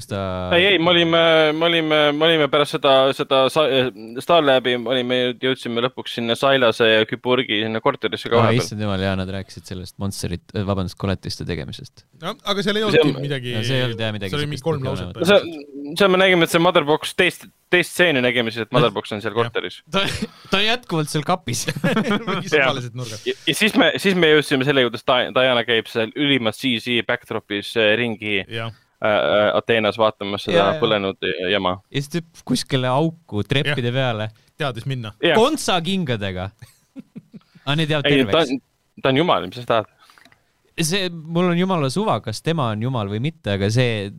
kus 0.00 0.08
ta. 0.10 0.20
ei, 0.56 0.72
ei, 0.72 0.78
me 0.82 0.90
olime, 0.94 1.20
me 1.56 1.68
olime, 1.68 2.00
me 2.16 2.26
olime 2.26 2.48
pärast 2.52 2.76
seda, 2.76 2.94
seda 3.16 3.42
Starlabi, 3.50 4.76
olime, 4.80 5.20
jõudsime 5.42 5.84
lõpuks 5.84 6.16
sinna 6.18 6.36
Sailase 6.38 6.88
ja 6.88 7.06
Küpurgi 7.08 7.62
sinna 7.64 7.82
korterisse 7.84 8.30
ka 8.30 8.38
oh,. 8.38 8.44
vahepeal. 8.44 8.64
issand 8.64 8.84
jumal, 8.86 9.04
jaa, 9.04 9.14
nad 9.20 9.30
rääkisid 9.36 9.68
sellest 9.68 9.98
Monsterit, 10.02 10.44
vabandust, 10.66 10.98
koletiste 11.00 11.46
tegemisest. 11.48 12.06
no,, 12.24 12.34
aga 12.52 12.66
seal 12.66 12.80
ei 12.80 12.88
olnudki 12.88 13.14
on- 13.14 13.24
midagi, 13.28 13.54
no 13.56 13.64
see 13.66 13.78
ei 13.78 13.86
olnud 13.88 14.04
jah 14.04 14.14
midagi 14.16 14.34
see 14.34 14.42
oli 14.42 14.50
mingi 14.50 14.66
kolm 14.66 14.84
lauset 14.88 15.16
olemas. 15.20 15.96
seal 16.00 16.12
me 16.12 16.22
nägime, 16.24 16.48
et 16.48 16.54
see 16.54 16.62
Motherbox, 16.62 17.14
teist, 17.18 17.46
teist 17.72 17.94
stseeni 17.94 18.24
nägime 18.24 18.52
siis, 18.54 18.66
et 18.66 18.74
Motherbox 18.74 19.14
on 19.16 19.24
seal 19.24 19.36
korteris. 19.36 19.80
ta, 19.94 20.04
ta 20.50 20.60
on 20.60 20.66
jätkuvalt 20.66 21.12
seal 21.12 21.26
kapis. 21.26 21.66
ja, 22.54 22.70
ja 22.70 23.56
siis 23.56 23.76
me, 23.78 23.92
siis 24.00 24.18
me 24.18 24.32
jõudsime 24.34 24.66
selle 24.68 24.86
juurde, 24.86 25.00
et 25.00 25.34
Diana 25.36 25.64
käib 25.66 25.90
seal 25.90 26.14
ülimas 26.18 26.60
CC 26.60 27.00
backdrop'is 27.06 27.74
äh, 27.78 27.92
ringi 28.00 28.40
äh, 28.44 28.70
Ateenas 29.54 29.96
vaatamas 29.98 30.42
seda 30.44 30.58
Ja, 30.58 30.64
ja. 30.74 30.80
põlenud 30.80 31.28
jama. 31.50 31.78
ja 31.88 32.02
siis 32.02 32.10
teeb 32.12 32.42
kuskile 32.44 32.88
auku 32.90 33.40
treppide 33.48 33.92
peale, 33.94 34.28
teadis 34.60 34.84
minna. 34.86 35.14
kontsakingadega. 35.34 36.50
aga 37.64 37.76
need 37.80 37.94
jäävad 37.94 38.10
terveks 38.10 38.58
ta 39.02 39.08
on 39.12 39.20
jumal, 39.20 39.46
mis 39.48 39.60
sa 39.60 39.66
tahad. 39.68 39.90
see, 40.80 41.10
mul 41.10 41.50
on 41.52 41.58
jumala 41.58 41.90
suva, 41.92 42.18
kas 42.24 42.42
tema 42.42 42.70
on 42.74 42.82
jumal 42.82 43.10
või 43.10 43.20
mitte, 43.24 43.56
aga 43.58 43.68
see, 43.72 44.10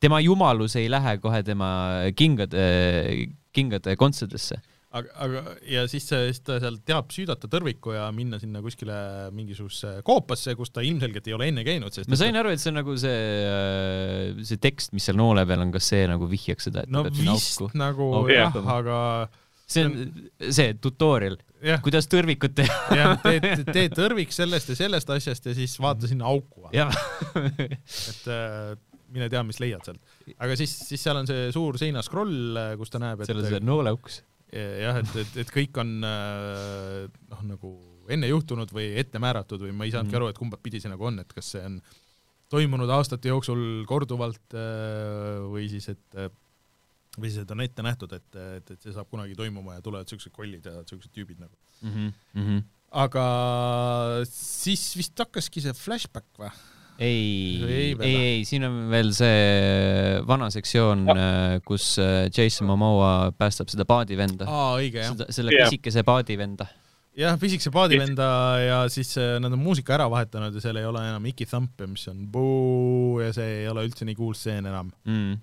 tema 0.00 0.20
jumalus 0.24 0.76
ei 0.80 0.88
lähe 0.90 1.18
kohe 1.22 1.42
tema 1.44 1.70
kingade, 2.16 2.64
kingade 3.52 3.96
kontsadesse. 3.96 4.60
aga, 4.98 5.14
aga 5.24 5.56
ja 5.68 5.84
siis, 5.90 6.06
siis 6.08 6.40
ta 6.46 6.58
seal 6.62 6.78
teab 6.86 7.10
süüdata 7.14 7.50
tõrviku 7.50 7.94
ja 7.96 8.06
minna 8.14 8.40
sinna 8.42 8.62
kuskile 8.64 8.98
mingisugusesse 9.36 10.04
koopasse, 10.06 10.54
kus 10.58 10.72
ta 10.74 10.84
ilmselgelt 10.86 11.28
ei 11.30 11.36
ole 11.36 11.50
enne 11.52 11.64
käinud, 11.66 11.94
sest 11.94 12.10
ma 12.10 12.18
sain 12.20 12.38
aru, 12.38 12.52
et 12.54 12.62
see 12.62 12.72
on 12.72 12.80
nagu 12.80 12.96
see, 13.00 13.18
see 14.52 14.62
tekst, 14.62 14.94
mis 14.96 15.08
seal 15.08 15.18
noole 15.20 15.44
peal 15.48 15.64
on, 15.64 15.74
kas 15.74 15.90
see 15.94 16.06
nagu 16.10 16.30
vihjaks 16.30 16.70
seda, 16.70 16.86
et 16.86 16.94
no 16.94 17.06
ta 17.06 17.14
vist 17.14 17.62
auku? 17.62 17.70
nagu 17.78 18.08
Auku 18.22 18.34
jah, 18.34 18.58
aga 18.78 18.98
see 19.68 19.84
on 19.84 19.94
see 20.54 20.74
tutorial, 20.80 21.38
kuidas 21.84 22.08
tõrvikut 22.10 22.54
teha. 22.56 22.76
jah, 22.98 23.14
tee, 23.24 23.54
tee 23.68 23.88
tõrvik 23.92 24.32
sellest 24.34 24.72
ja 24.72 24.78
sellest 24.78 25.10
asjast 25.12 25.50
ja 25.50 25.56
siis 25.56 25.76
vaata 25.82 26.10
sinna 26.10 26.28
auku, 26.30 26.68
et 26.72 28.30
äh, 28.32 28.76
mine 29.12 29.28
tea, 29.32 29.42
mis 29.46 29.60
leiad 29.62 29.84
sealt. 29.86 30.00
aga 30.36 30.56
siis, 30.58 30.72
siis 30.88 31.04
seal 31.04 31.20
on 31.20 31.28
see 31.28 31.48
suur 31.54 31.78
seinaskroll, 31.80 32.58
kus 32.80 32.92
ta 32.92 33.00
näeb, 33.02 33.22
et 33.22 33.30
seal 33.30 33.42
on 33.42 33.48
see 33.48 33.62
nooleuks. 33.64 34.22
jah, 34.54 34.96
et, 35.02 35.14
et, 35.22 35.36
et 35.44 35.50
kõik 35.52 35.76
on 35.82 35.90
äh, 36.08 37.06
noh, 37.32 37.42
nagu 37.54 37.72
enne 38.08 38.30
juhtunud 38.30 38.70
või 38.72 38.90
ette 38.96 39.20
määratud 39.20 39.60
või 39.66 39.74
ma 39.76 39.84
ei 39.84 39.92
saanudki 39.92 40.14
Mhm. 40.14 40.20
aru, 40.22 40.28
et 40.32 40.38
kumba 40.40 40.56
pidi 40.56 40.80
see 40.80 40.88
nagu 40.92 41.04
on, 41.04 41.18
et 41.20 41.32
kas 41.36 41.50
see 41.52 41.64
on 41.64 41.80
toimunud 42.48 42.88
aastate 42.88 43.28
jooksul 43.28 43.84
korduvalt 43.90 44.54
äh, 44.56 45.42
või 45.52 45.66
siis, 45.68 45.90
et 45.92 46.16
äh, 46.16 46.30
või 47.18 47.28
siis, 47.28 47.42
et 47.42 47.50
on 47.52 47.60
ette 47.60 47.82
nähtud, 47.84 48.12
et, 48.16 48.28
et, 48.56 48.70
et 48.70 48.80
see 48.86 48.94
saab 48.94 49.10
kunagi 49.10 49.34
toimuma 49.36 49.74
ja 49.76 49.84
tulevad 49.84 50.08
siuksed 50.08 50.32
kollid 50.32 50.64
ja 50.64 50.80
siuksed 50.88 51.12
tüübid 51.12 51.40
nagu. 51.42 51.52
Mhm, 51.82 52.62
aga 53.04 53.24
siis 54.30 54.86
vist 54.96 55.18
hakkaski 55.20 55.60
see 55.66 55.74
flashback 55.76 56.40
või? 56.40 56.48
ei, 56.98 57.62
Ei 57.62 57.92
ei, 57.94 57.94
ei, 58.02 58.42
siin 58.48 58.66
on 58.66 58.80
veel 58.90 59.12
see 59.14 60.18
vana 60.26 60.48
sektsioon, 60.50 61.06
kus 61.66 61.92
äh, 62.02 62.26
Jason 62.34 62.66
Momoa 62.70 63.30
päästab 63.38 63.70
seda 63.72 63.86
paadivenda, 63.88 64.48
aa, 64.50 64.76
õige 64.80 65.04
jah. 65.04 65.14
seda, 65.14 65.28
selle 65.34 65.54
pisikese 65.54 66.02
paadivenda. 66.06 66.66
jah, 67.18 67.38
pisikese 67.40 67.70
paadivenda 67.74 68.28
ja 68.62 68.80
siis 68.92 69.14
äh, 69.18 69.36
nad 69.42 69.54
on 69.54 69.62
muusika 69.62 69.94
ära 69.98 70.08
vahetanud 70.10 70.54
ja 70.54 70.62
seal 70.64 70.80
ei 70.80 70.88
ole 70.88 71.02
enam 71.06 71.26
Iki 71.30 71.46
Thump 71.50 71.80
ja 71.82 71.90
mis 71.90 72.06
on 72.10 72.26
buu 72.32 73.20
ja 73.22 73.30
see 73.36 73.62
ei 73.62 73.68
ole 73.70 73.86
üldse 73.88 74.08
nii 74.08 74.18
cool 74.18 74.34
stseen 74.38 74.66
enam. 74.70 74.90
Mm. 75.06 75.38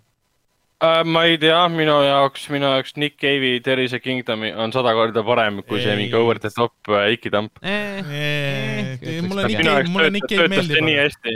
Äh, 0.83 1.05
ma 1.07 1.21
ei 1.23 1.37
tea, 1.39 1.55
minu 1.71 1.93
jaoks, 2.03 2.49
minu 2.51 2.67
jaoks 2.67 2.97
Nick 2.99 3.15
Cave'i 3.21 3.61
Terrise 3.63 4.01
Kingdomi 4.03 4.49
on 4.59 4.73
sada 4.75 4.91
korda 4.97 5.21
parem 5.23 5.61
kui 5.63 5.79
see 5.79 5.93
Ei. 5.93 5.99
mingi 6.01 6.17
over 6.19 6.39
the 6.43 6.51
top 6.51 6.91
äh, 6.91 7.13
Iki-tamp. 7.15 7.61
Eh, 7.63 9.21
mulle 9.23 9.45
ütleks 9.47 9.53
Nick 9.53 9.63
Cave, 9.63 9.93
mulle 9.93 10.09
Nick 10.11 10.27
Cave 10.27 10.49
see 10.51 10.65
nii 10.67 10.83
meeldib. 10.83 10.99
hästi. 10.99 11.35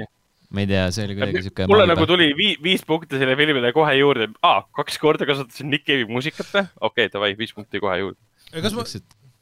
ma 0.50 0.66
ei 0.66 0.70
tea, 0.74 0.84
see 0.92 1.08
oli 1.08 1.16
kuidagi 1.22 1.46
siuke. 1.46 1.70
mulle 1.72 1.88
nagu 1.88 2.10
tuli 2.10 2.28
vii, 2.36 2.58
viis 2.66 2.84
punkti 2.90 3.22
selle 3.22 3.38
filmile 3.40 3.72
kohe 3.72 3.96
juurde, 3.96 4.28
aa, 4.44 4.66
kaks 4.76 5.00
korda 5.00 5.30
kasutasin 5.30 5.72
Nick 5.72 5.88
Cave'i 5.88 6.10
muusikat 6.10 6.52
või? 6.52 6.68
okei 6.76 7.08
okay,, 7.08 7.14
davai, 7.16 7.32
viis 7.40 7.56
punkti 7.56 7.80
kohe 7.80 7.96
juurde. 8.02 8.20
kas 8.52 8.76
ma, 8.76 8.88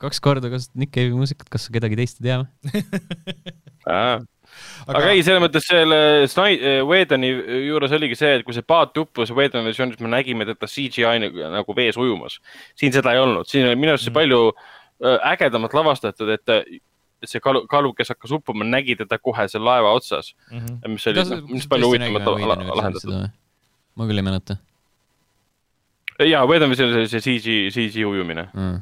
kaks 0.05 0.21
korda 0.21 0.53
kasutad 0.53 0.77
Nick 0.83 0.93
Cave'i 0.93 1.17
muusikat, 1.17 1.49
kas 1.49 1.65
sa 1.65 1.73
kedagi 1.73 1.97
teist 1.97 2.21
ei 2.21 2.29
tea 2.29 2.43
või? 2.43 2.49
aga, 4.85 4.97
aga 4.99 5.13
ei, 5.13 5.23
selles 5.25 5.43
mõttes 5.43 5.67
selle 5.67 5.99
Sni-, 6.31 6.59
Whedoni 6.87 7.29
juures 7.67 7.93
oligi 7.97 8.17
see, 8.19 8.39
et 8.39 8.45
kui 8.47 8.55
see 8.55 8.65
paat 8.65 8.97
uppus 9.01 9.31
Whedoni 9.35 9.69
versioonis, 9.69 10.01
me 10.03 10.11
nägime 10.11 10.47
teda 10.49 10.69
CGI 10.71 11.23
nagu, 11.25 11.47
nagu 11.53 11.77
vees 11.77 11.99
ujumas. 11.99 12.39
siin 12.79 12.95
seda 12.95 13.15
ei 13.15 13.23
olnud, 13.23 13.49
siin 13.49 13.69
oli 13.69 13.79
minu 13.79 13.95
arust 13.95 14.09
see 14.09 14.15
palju 14.15 14.43
äh, 14.51 15.17
ägedamalt 15.33 15.77
lavastatud, 15.77 16.33
et 16.35 16.55
et 17.17 17.31
see 17.31 17.41
kalu, 17.41 17.63
kalu, 17.65 17.95
kes 17.97 18.13
hakkas 18.13 18.35
uppuma, 18.37 18.65
nägi 18.67 18.93
teda 18.99 19.17
kohe 19.17 19.47
seal 19.49 19.65
laeva 19.65 19.89
otsas, 19.97 20.35
mis 20.85 21.07
oli, 21.09 21.25
mis 21.49 21.65
palju 21.69 21.89
huvitavamalt 21.89 22.45
la- 22.45 22.77
lahendatud. 22.77 23.29
ma 23.97 24.05
küll 24.05 24.21
ei 24.21 24.25
mäleta 24.25 24.61
ja 26.25 26.45
Whedoni 26.45 26.69
versioonis 26.73 26.97
oli 26.97 27.09
see 27.11 27.21
CG, 27.21 27.57
CG 27.73 28.05
ujumine 28.07 28.47
mm.. 28.53 28.79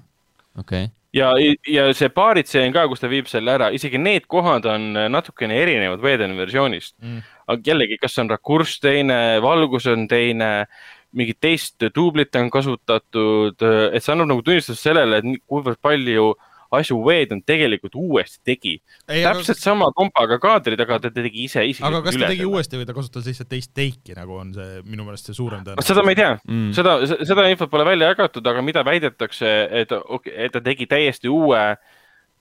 okei 0.60 0.84
okay.. 0.84 0.94
ja, 1.16 1.32
ja 1.68 1.88
see 1.96 2.10
baaritseen 2.14 2.74
ka, 2.76 2.86
kus 2.92 3.02
ta 3.04 3.10
viib 3.12 3.30
selle 3.32 3.54
ära, 3.56 3.72
isegi 3.76 4.00
need 4.02 4.28
kohad 4.32 4.68
on 4.70 4.92
natukene 5.14 5.58
erinevad 5.62 6.04
Vedeni 6.04 6.38
versioonist 6.38 6.96
Mm. 7.02 7.24
aga 7.48 7.72
jällegi, 7.72 7.98
kas 8.02 8.18
on 8.20 8.30
rakurss 8.30 8.80
teine, 8.84 9.40
valgus 9.44 9.88
on 9.92 10.08
teine, 10.12 10.68
mingit 11.16 11.40
teist 11.40 11.84
duublit 11.96 12.36
on 12.36 12.50
kasutatud, 12.52 13.62
et 13.94 14.04
see 14.04 14.12
annab 14.14 14.34
nagu 14.34 14.44
tunnistust 14.44 14.84
sellele, 14.84 15.22
et 15.22 15.42
kuivõrd 15.48 15.80
palju 15.82 16.34
asju 16.72 16.98
Veden 17.06 17.42
tegelikult 17.46 17.96
uuesti 17.96 18.42
tegi. 18.44 18.76
täpselt 19.08 19.62
sama 19.62 19.92
kompaga 19.96 20.40
kaadrid, 20.42 20.80
aga 20.82 21.00
ta 21.00 21.12
tegi 21.14 21.46
ise 21.46 21.62
aga 21.62 21.70
isiklikult 21.70 22.06
kas 22.06 22.14
ta 22.14 22.20
üle 22.20 22.32
tegi 22.34 22.44
selle. 22.44 22.54
uuesti 22.54 22.82
või 22.82 22.90
ta 22.90 22.98
kasutas 22.98 23.30
lihtsalt 23.30 23.50
teist 23.50 23.74
teiki, 23.74 24.16
nagu 24.18 24.40
on 24.40 24.54
see 24.56 24.82
minu 24.86 25.06
meelest 25.08 25.32
see 25.32 25.38
suurem 25.38 25.64
no 25.66 25.86
seda 25.86 26.04
ma 26.04 26.16
ei 26.16 26.20
tea 26.20 26.34
Mm. 26.46 26.68
mm., 26.68 26.74
seda, 26.76 26.96
seda 27.26 27.48
infot 27.50 27.72
pole 27.72 27.86
välja 27.88 28.12
jagatud, 28.12 28.46
aga 28.48 28.62
mida 28.66 28.84
väidetakse, 28.86 29.52
et, 29.82 29.92
et 30.36 30.54
ta 30.54 30.62
tegi 30.62 30.88
täiesti 30.90 31.32
uue 31.32 31.62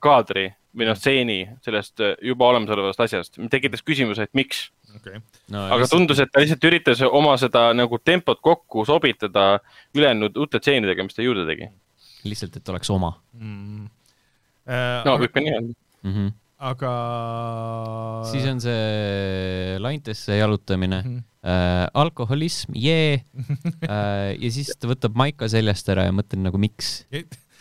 kaadri 0.04 0.48
või 0.74 0.88
noh, 0.88 0.98
stseeni 0.98 1.38
sellest 1.64 2.02
juba 2.24 2.48
olemasolevast 2.50 3.02
asjast, 3.04 3.38
tekitas 3.50 3.84
küsimuse, 3.86 4.26
et 4.26 4.34
miks. 4.34 4.66
okay.. 4.96 5.20
no, 5.54 5.66
aga 5.76 5.88
tundus, 5.90 6.20
et 6.22 6.32
ta 6.32 6.42
lihtsalt 6.42 6.66
üritas 6.68 7.02
oma 7.06 7.36
seda 7.40 7.68
nagu 7.76 8.00
tempot 8.02 8.40
kokku 8.42 8.86
sobitada 8.88 9.60
ülejäänud 9.94 10.36
uute 10.42 10.60
stseenidega, 10.62 11.06
mis 11.06 11.16
ta 11.16 11.26
juurde 11.26 11.46
tegi. 11.50 11.70
lihtsalt, 12.24 12.56
et 12.56 12.74
oleks 12.74 12.90
oma 12.90 13.18
Mm. 13.34 13.88
No 14.66 15.14
aga, 15.14 15.20
võib 15.24 15.32
ka 15.34 15.40
nii 15.44 15.52
öelda. 15.54 15.74
mm. 16.02 16.12
-hmm. 16.14 16.32
aga 16.70 16.90
siis 18.30 18.46
on 18.50 18.60
see 18.64 19.78
laintesse 19.84 20.38
jalutamine 20.38 21.02
Mhm. 21.04 21.18
äh,, 21.44 21.88
alkoholism, 21.94 22.72
jee 22.74 23.20
äh,. 23.84 24.32
ja 24.40 24.50
siis 24.50 24.72
ta 24.80 24.88
võtab 24.88 25.14
maika 25.18 25.48
seljast 25.50 25.88
ära 25.92 26.06
ja 26.08 26.12
mõtlen 26.16 26.44
nagu 26.46 26.58
miks, 26.60 27.04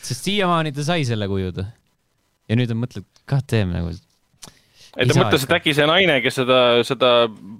sest 0.03 0.23
siiamaani 0.29 0.71
ta 0.75 0.83
sai 0.87 1.03
selle 1.07 1.27
kujuda. 1.27 1.67
ja 2.49 2.55
nüüd 2.59 2.67
ta 2.71 2.75
mõtleb, 2.79 3.05
god 3.27 3.45
damn 3.51 3.73
nagu. 3.75 3.91
et 4.95 5.09
ta 5.09 5.17
mõtles, 5.19 5.43
et 5.43 5.53
äkki 5.57 5.73
see 5.75 5.85
naine, 5.89 6.19
kes 6.21 6.35
seda, 6.39 6.57
seda 6.87 7.11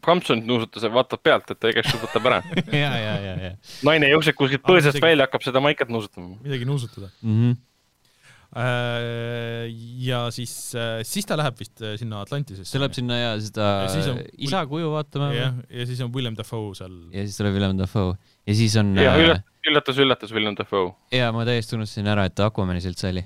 Hampsonit 0.05 0.45
nuusutas, 0.45 0.83
vaatab 0.93 1.21
pealt, 1.23 1.51
et 1.51 1.59
ta 1.59 1.71
igaks 1.71 1.91
juhuks 1.93 2.05
võtab 2.07 2.27
ära. 2.29 2.39
ja, 2.83 2.91
ja, 2.99 3.13
ja, 3.27 3.35
ja 3.49 3.51
naine 3.87 4.09
jookseb 4.11 4.35
kuskilt 4.39 4.61
põõsast 4.63 4.95
midagi- 4.95 5.07
välja, 5.09 5.25
hakkab 5.27 5.43
seda 5.47 5.59
maikat 5.63 5.89
nuusutama. 5.89 6.35
midagi 6.43 6.65
nuusutada. 6.69 7.09
mm. 7.21 7.35
-hmm. 7.39 7.55
Ja 8.53 10.19
siis, 10.33 10.51
siis 11.09 11.25
ta 11.29 11.37
läheb 11.39 11.57
vist 11.57 11.81
äh, 11.81 11.95
sinna 11.99 12.19
Atlantisesse. 12.21 12.69
see 12.69 12.81
läheb 12.81 12.93
sinna 12.97 13.17
ja 13.17 13.31
seda 13.41 13.67
Ja 13.83 13.89
siis 13.89 14.09
on- 14.11 14.19
isa 14.47 14.61
kuju 14.69 14.91
vaatama 14.93 15.31
ja, 15.33 15.47
jah, 15.47 15.55
ja 15.79 15.85
siis 15.89 16.01
on 16.05 16.11
William 16.13 16.35
Dafoe 16.37 16.73
seal. 16.77 16.93
ja 17.13 17.23
siis 17.25 17.37
tuleb 17.39 17.55
Willem 17.57 17.77
Dafoe 17.79 18.13
ja 18.45 18.55
siis 18.59 18.75
on 18.81 18.93
ja 18.99 19.15
äh, 19.17 19.41
üllatus, 19.69 19.97
üllatus, 20.03 20.33
William 20.35 20.55
Dafoe. 20.59 20.91
ja 21.15 21.31
ma 21.33 21.45
täiesti 21.49 21.77
unustasin 21.79 22.09
ära, 22.13 22.27
et 22.29 22.39
Aquamanis 22.45 22.85
üldse 22.91 23.09
oli. 23.13 23.23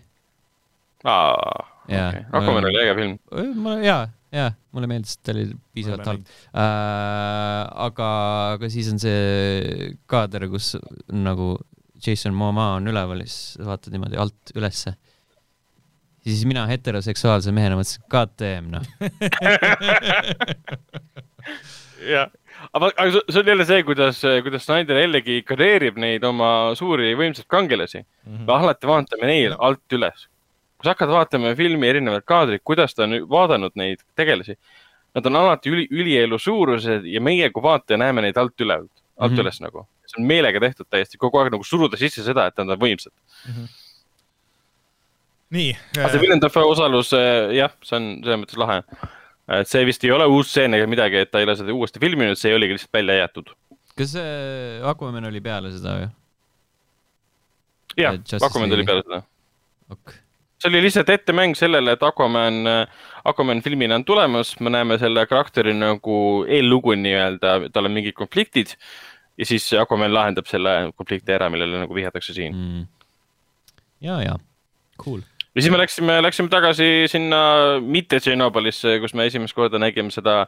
aa, 1.04 1.66
Jaa, 1.88 2.10
okei, 2.12 2.24
ma- 2.32 2.40
Aquaman 2.42 2.70
oli 2.72 2.82
äge 2.86 2.96
film. 3.02 3.18
ma 3.64 3.76
ja, 3.84 3.98
ja 4.34 4.48
mulle 4.76 4.88
meeldis, 4.92 5.18
et 5.18 5.24
ta 5.28 5.36
oli 5.36 5.46
piisavalt 5.76 6.08
halb. 6.12 6.24
äh,. 6.56 7.64
aga, 7.88 8.10
aga 8.58 8.70
siis 8.74 8.90
on 8.94 9.00
see 9.02 9.92
kaader, 10.10 10.48
kus 10.52 10.76
nagu 11.12 11.56
Jason 12.06 12.36
Momoa 12.38 12.76
on 12.78 12.88
üleval 12.92 13.24
ja 13.24 13.30
siis 13.30 13.58
vaatad 13.66 13.96
niimoodi 13.96 14.20
alt 14.22 14.52
ülesse. 14.56 14.94
Ja 16.26 16.32
siis 16.32 16.46
mina 16.50 16.66
heteroseksuaalse 16.70 17.52
mehena 17.56 17.78
mõtlesin, 17.80 18.04
god 18.12 18.34
damn 18.40 18.72
noh. 18.74 18.86
jah, 22.14 22.32
aga, 22.74 22.90
aga 22.90 23.12
see- 23.12 23.26
see 23.32 23.42
on 23.42 23.52
jälle 23.52 23.66
see, 23.66 23.84
kuidas, 23.88 24.22
kuidas 24.44 24.66
Snyder 24.66 25.00
jällegi 25.02 25.42
kareerib 25.48 26.00
neid 26.02 26.26
oma 26.28 26.50
suuri 26.80 27.14
võimsaid 27.20 27.48
kangelasi 27.52 28.02
mm. 28.02 28.34
-hmm. 28.34 28.46
me 28.48 28.54
alati 28.54 28.88
vaatame 28.88 29.30
neil 29.32 29.56
no. 29.56 29.62
alt 29.70 29.98
üles. 30.00 30.28
kui 30.78 30.86
sa 30.86 30.94
hakkad 30.94 31.10
vaatama 31.10 31.56
filmi 31.58 31.88
erinevaid 31.90 32.26
kaadreid, 32.26 32.62
kuidas 32.64 32.94
ta 32.94 33.08
on 33.08 33.16
vaadanud 33.30 33.74
neid 33.76 34.04
tegelasi, 34.16 34.58
nad 35.16 35.26
on 35.26 35.36
alati 35.36 35.72
üli, 35.74 35.88
ülielu 35.90 36.38
suurused 36.40 37.08
ja 37.10 37.22
meie 37.22 37.50
kui 37.50 37.64
vaataja 37.64 37.98
näeme 37.98 38.22
neid 38.22 38.38
alt 38.38 38.62
üle, 38.62 38.74
alt 38.74 38.92
mm. 38.92 39.36
-hmm. 39.36 39.42
üles 39.42 39.62
nagu. 39.62 39.88
see 40.08 40.22
on 40.22 40.28
meelega 40.28 40.60
tehtud 40.60 40.88
täiesti, 40.90 41.18
kogu 41.18 41.40
aeg 41.40 41.52
nagu 41.52 41.64
suruda 41.64 41.98
sisse 41.98 42.24
seda, 42.24 42.46
et 42.48 42.58
nad 42.58 42.70
on 42.70 42.80
võimsad. 42.80 43.12
nii. 45.56 45.72
aga 45.98 46.12
see 46.12 46.24
Willem 46.24 46.42
Dafoe 46.44 46.68
osalus, 46.74 47.14
jah, 47.56 47.74
see 47.86 47.98
on 48.00 48.10
selles 48.26 48.42
mõttes 48.44 48.60
lahe. 48.60 48.82
et 49.60 49.72
see 49.72 49.86
vist 49.88 50.04
ei 50.04 50.14
ole 50.16 50.28
uus 50.32 50.52
stseen 50.52 50.76
ega 50.76 50.90
midagi, 50.90 51.24
et 51.24 51.32
ta 51.32 51.42
ei 51.42 51.48
ole 51.48 51.56
seda 51.60 51.76
uuesti 51.76 52.04
filminud, 52.04 52.40
see 52.40 52.56
oligi 52.56 52.78
lihtsalt 52.78 53.00
välja 53.00 53.22
jäetud. 53.22 53.52
kas 53.98 54.14
see 54.18 54.38
Aquaman 54.94 55.30
oli 55.32 55.44
peale 55.44 55.74
seda 55.76 55.98
või? 56.02 56.14
jah 57.98 58.18
Aquaman 58.42 58.74
tuli 58.74 58.88
peale 58.88 59.06
seda. 59.06 59.22
ok, 59.96 60.16
see 60.62 60.72
oli 60.72 60.84
lihtsalt 60.88 61.12
ettemäng 61.14 61.56
sellele, 61.58 61.96
et 61.96 62.04
Aquaman, 62.04 62.62
Aquaman 63.28 63.62
filmina 63.66 64.00
on 64.00 64.06
tulemas, 64.08 64.56
me 64.60 64.74
näeme 64.74 65.00
selle 65.02 65.26
karakteri 65.30 65.76
nagu 65.78 66.18
eellugu 66.44 66.98
nii-öelda, 67.00 67.60
tal 67.74 67.90
on 67.90 67.96
mingid 67.96 68.18
konfliktid 68.18 68.76
ja 69.38 69.46
siis 69.46 69.70
Aquaman 69.80 70.14
lahendab 70.14 70.50
selle 70.50 70.92
konflikti 70.98 71.36
ära, 71.36 71.50
millele 71.54 71.84
nagu 71.86 71.98
vihjatakse 71.98 72.36
siin 72.36 72.56
mm.. 72.56 72.86
ja, 74.06 74.22
ja, 74.26 74.38
cool. 75.02 75.24
Ja 75.58 75.64
siis 75.64 75.74
me 75.74 75.82
läksime, 75.82 76.18
läksime 76.22 76.52
tagasi 76.54 76.88
sinna 77.10 77.40
mitte 77.82 78.22
Tšernobõlisse, 78.22 79.00
kus 79.02 79.16
me 79.18 79.26
esimest 79.26 79.58
korda 79.58 79.82
nägime 79.82 80.14
seda, 80.14 80.44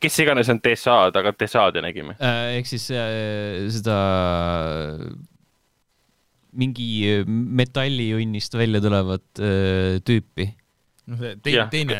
kes 0.00 0.16
iganes 0.24 0.48
on 0.48 0.62
DSA-d, 0.64 1.20
aga 1.20 1.34
DSA-d 1.36 1.82
nägime. 1.84 2.16
Äh, 2.16 2.56
ehk 2.58 2.70
siis 2.70 2.88
äh, 2.96 3.66
seda 3.74 3.98
mingi 6.54 6.88
metallijunnist 7.26 8.56
välja 8.56 8.80
tulevat 8.80 9.42
äh, 9.42 10.00
tüüpi. 10.06 10.48
noh, 11.10 11.20
see 11.20 11.34
teine 11.44 11.66
teine, 11.68 11.98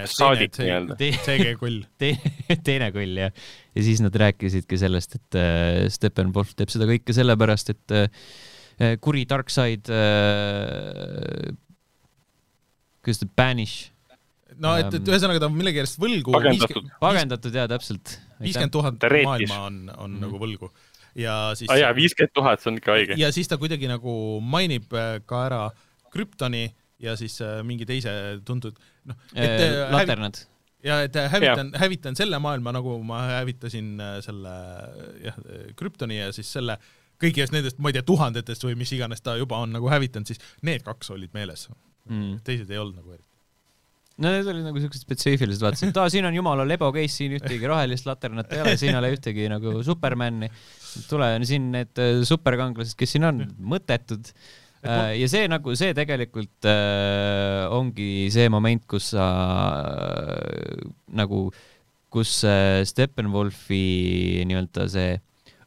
teine. 0.97 1.19
CG 1.27 1.53
kull. 1.61 1.83
teine, 2.01 2.33
teine 2.65 2.89
kull 2.95 3.19
jah. 3.21 3.45
ja 3.77 3.85
siis 3.85 4.01
nad 4.01 4.17
rääkisidki 4.17 4.79
sellest, 4.81 5.19
et 5.21 5.37
äh, 5.37 5.85
Steppenwolf 5.93 6.55
teeb 6.57 6.73
seda 6.73 6.89
kõike 6.89 7.13
sellepärast, 7.17 7.75
et 7.75 7.97
äh, 7.99 8.29
kuri 9.01 9.25
Darkseid 9.31 9.89
äh,, 9.93 11.53
kuidas 13.05 13.21
ta, 13.21 13.29
banish, 13.37 13.91
no 14.59 14.75
et, 14.79 14.89
et 14.95 15.01
Ähm, 15.03 15.11
ühesõnaga 15.13 15.43
ta 15.43 15.49
on 15.51 15.57
millegi 15.59 15.81
järjest 15.83 15.99
võlgu. 16.01 16.33
pagendatud. 16.35 16.89
pagendatud 17.03 17.55
ja 17.61 17.67
täpselt. 17.71 18.17
viiskümmend 18.41 18.73
tuhat 18.75 18.95
maailma 19.25 19.59
on, 19.69 19.77
on 19.97 20.11
Mhm. 20.15 20.21
nagu 20.27 20.39
võlgu 20.41 20.71
ja 21.15 21.53
siis 21.55 21.69
aa 21.71 21.75
Ah, 21.75 21.79
jaa, 21.85 21.93
viiskümmend 21.95 22.33
tuhat, 22.35 22.61
see 22.63 22.71
on 22.73 22.79
ikka 22.81 22.97
õige. 22.97 23.19
ja 23.19 23.31
siis 23.33 23.49
ta 23.49 23.57
kuidagi 23.61 23.87
nagu 23.91 24.41
mainib 24.41 24.93
äh, 24.93 25.21
ka 25.27 25.45
ära 25.47 25.71
Kryptoni 26.15 26.65
ja 27.03 27.17
siis 27.19 27.41
äh, 27.43 27.61
mingi 27.67 27.85
teise 27.87 28.11
tuntud, 28.47 28.77
noh, 29.05 29.17
äh, 29.37 29.91
laternad. 29.93 30.39
ja 30.85 31.03
et 31.03 31.17
äh, 31.17 31.29
hävitan, 31.31 31.73
hävitan 31.79 32.15
selle 32.17 32.39
maailma, 32.39 32.73
nagu 32.73 32.99
ma 33.05 33.23
hävitasin 33.41 33.95
äh, 34.01 34.21
selle 34.23 34.55
jah, 35.25 35.39
Kryptoni 35.77 36.19
ja 36.23 36.33
siis 36.33 36.51
selle 36.53 36.79
kõigist 37.23 37.55
nendest, 37.55 37.79
ma 37.79 37.91
ei 37.93 37.97
tea, 37.99 38.03
tuhandetest 38.07 38.65
või 38.67 38.75
mis 38.81 38.91
iganes 38.97 39.23
ta 39.25 39.37
juba 39.41 39.61
on 39.65 39.73
nagu 39.77 39.89
hävitanud, 39.93 40.27
siis 40.29 40.41
need 40.67 40.83
kaks 40.87 41.13
olid 41.15 41.33
meeles, 41.37 41.69
Mm. 42.05 42.43
teised 42.45 42.69
ei 42.69 42.77
olnud 42.77 42.99
nagu 42.99 43.15
eriti. 43.15 43.31
no 44.21 44.29
need 44.31 44.47
olid 44.47 44.67
nagu 44.67 44.79
siuksed 44.83 45.07
spetsiifilised, 45.07 45.63
vaatasin, 45.65 45.89
et 45.89 45.97
aa, 46.03 46.11
siin 46.13 46.27
on 46.29 46.35
jumala 46.37 46.67
lebo 46.69 46.91
case, 46.93 47.15
siin 47.17 47.33
ühtegi 47.39 47.65
rohelist 47.67 48.05
laternat 48.07 48.53
ei 48.53 48.61
ole, 48.61 48.75
siin 48.77 48.93
ei 48.93 48.99
ole 49.01 49.13
ühtegi 49.17 49.49
nagu 49.49 49.73
Supermani. 49.83 50.51
tule, 51.09 51.31
siin 51.49 51.71
need 51.73 51.97
äh, 51.99 52.21
superkangelased, 52.29 52.95
kes 53.01 53.17
siin 53.17 53.25
on, 53.31 53.41
mõttetud. 53.59 54.29
ja 55.17 55.29
see 55.33 55.49
nagu, 55.49 55.73
see 55.81 55.95
tegelikult 55.97 56.69
äh, 56.69 57.65
ongi 57.73 58.29
see 58.31 58.51
moment, 58.53 58.85
kus 58.87 59.15
sa 59.17 59.25
äh, 59.81 60.85
nagu, 61.17 61.47
kus 62.13 62.43
äh, 62.45 62.83
Steppenwolfi 62.85 64.45
nii-öelda 64.45 64.85
see 64.93 65.15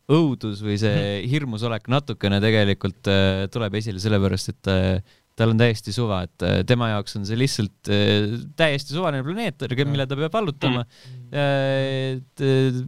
õudus 0.08 0.62
või 0.64 0.78
see 0.80 1.24
hirmusolek 1.28 1.90
natukene 1.92 2.40
tegelikult 2.44 3.10
äh, 3.12 3.46
tuleb 3.52 3.76
esile 3.80 4.00
sellepärast, 4.00 4.54
et 4.54 4.70
äh, 4.72 5.16
tal 5.38 5.54
on 5.54 5.60
täiesti 5.60 5.94
suva, 5.96 6.22
et 6.28 6.46
äh, 6.48 6.62
tema 6.68 6.94
jaoks 6.94 7.18
on 7.20 7.28
see 7.28 7.40
lihtsalt 7.40 7.92
täiesti 8.58 8.96
suvaline 8.96 9.26
planeet, 9.26 9.68
mille 9.84 10.08
ta 10.08 10.18
peab 10.20 10.34
vallutama. 10.34 10.86
et 11.32 12.46
äh, 12.48 12.82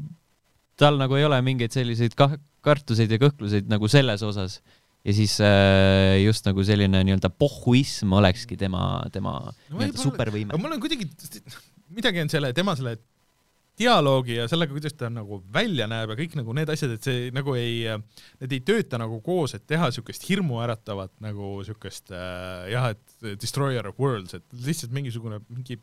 tal 0.79 0.99
nagu 1.01 1.19
ei 1.19 1.27
ole 1.27 1.41
mingeid 1.43 1.75
selliseid 1.75 2.15
kah-, 2.19 2.39
kartuseid 2.63 3.11
ja 3.11 3.19
kõhkluseid 3.19 3.67
nagu 3.71 3.91
selles 3.91 4.23
osas. 4.23 4.61
ja 5.03 5.15
siis 5.15 5.37
just 6.23 6.47
nagu 6.47 6.63
selline 6.63 7.03
nii-öelda 7.07 7.31
pohhuism 7.31 8.15
olekski 8.15 8.57
tema, 8.59 9.03
tema 9.11 9.41
nii-öelda 9.71 9.99
supervõime. 9.99 10.55
mul 10.55 10.75
on 10.75 10.83
kuidagi, 10.83 11.11
midagi 11.91 12.23
on 12.23 12.31
selle, 12.31 12.55
tema 12.55 12.79
selle 12.79 12.95
dialoogi 13.79 14.39
ja 14.39 14.47
sellega, 14.51 14.75
kuidas 14.75 14.95
ta 14.99 15.09
nagu 15.13 15.41
välja 15.53 15.87
näeb 15.89 16.13
ja 16.13 16.19
kõik 16.19 16.35
nagu 16.39 16.55
need 16.57 16.71
asjad, 16.73 16.95
et 16.97 17.05
see 17.07 17.29
nagu 17.35 17.55
ei, 17.59 17.85
need 18.41 18.57
ei 18.57 18.63
tööta 18.65 18.99
nagu 19.01 19.21
koos, 19.25 19.55
et 19.57 19.67
teha 19.69 19.91
siukest 19.95 20.27
hirmuäratavat 20.29 21.15
nagu 21.23 21.59
siukest 21.67 22.13
äh, 22.15 22.69
jah, 22.73 22.91
et 22.95 23.31
Destroyer 23.39 23.91
of 23.91 24.01
Worlds, 24.01 24.37
et 24.39 24.59
lihtsalt 24.65 24.95
mingisugune 24.95 25.41
mingi 25.47 25.79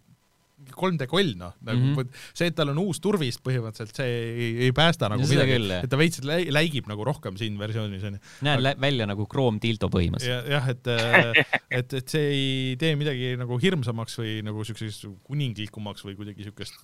3D 0.57 1.05
koll 1.11 1.35
noh, 1.37 1.53
nagu 1.67 1.79
mm. 1.79 1.97
-hmm. 1.99 2.23
see, 2.33 2.49
et 2.49 2.55
tal 2.57 2.71
on 2.73 2.79
uus 2.81 3.01
turvist 3.05 3.43
põhimõtteliselt, 3.45 3.99
see 3.99 4.09
ei, 4.09 4.47
ei 4.67 4.73
päästa 4.77 5.11
nagu 5.13 5.27
seda 5.29 5.45
midagi 5.45 5.85
et 5.85 5.91
ta 5.93 5.99
veits 6.01 6.23
läi- 6.25 6.49
läigib 6.53 6.89
nagu 6.89 7.05
rohkem 7.05 7.37
siin 7.37 7.59
versioonis 7.61 8.07
onju. 8.09 8.21
näen 8.47 8.63
lä- 8.65 8.75
välja 8.81 9.07
nagu 9.07 9.27
kroomtildo 9.29 9.91
põhimõtteliselt. 9.93 10.49
ja 10.49 10.57
jah, 10.57 10.71
et 10.73 10.89
äh, 10.89 11.61
et, 11.81 11.93
et 12.01 12.09
see 12.09 12.25
ei 12.33 12.77
tee 12.81 12.97
midagi 12.97 13.35
nagu 13.37 13.59
hirmsamaks 13.61 14.17
või 14.23 14.39
nagu 14.47 14.65
siukseks 14.65 15.05
kuninglikumaks 15.29 16.07
või 16.09 16.17
kuidagi 16.17 16.49
siukest, 16.49 16.81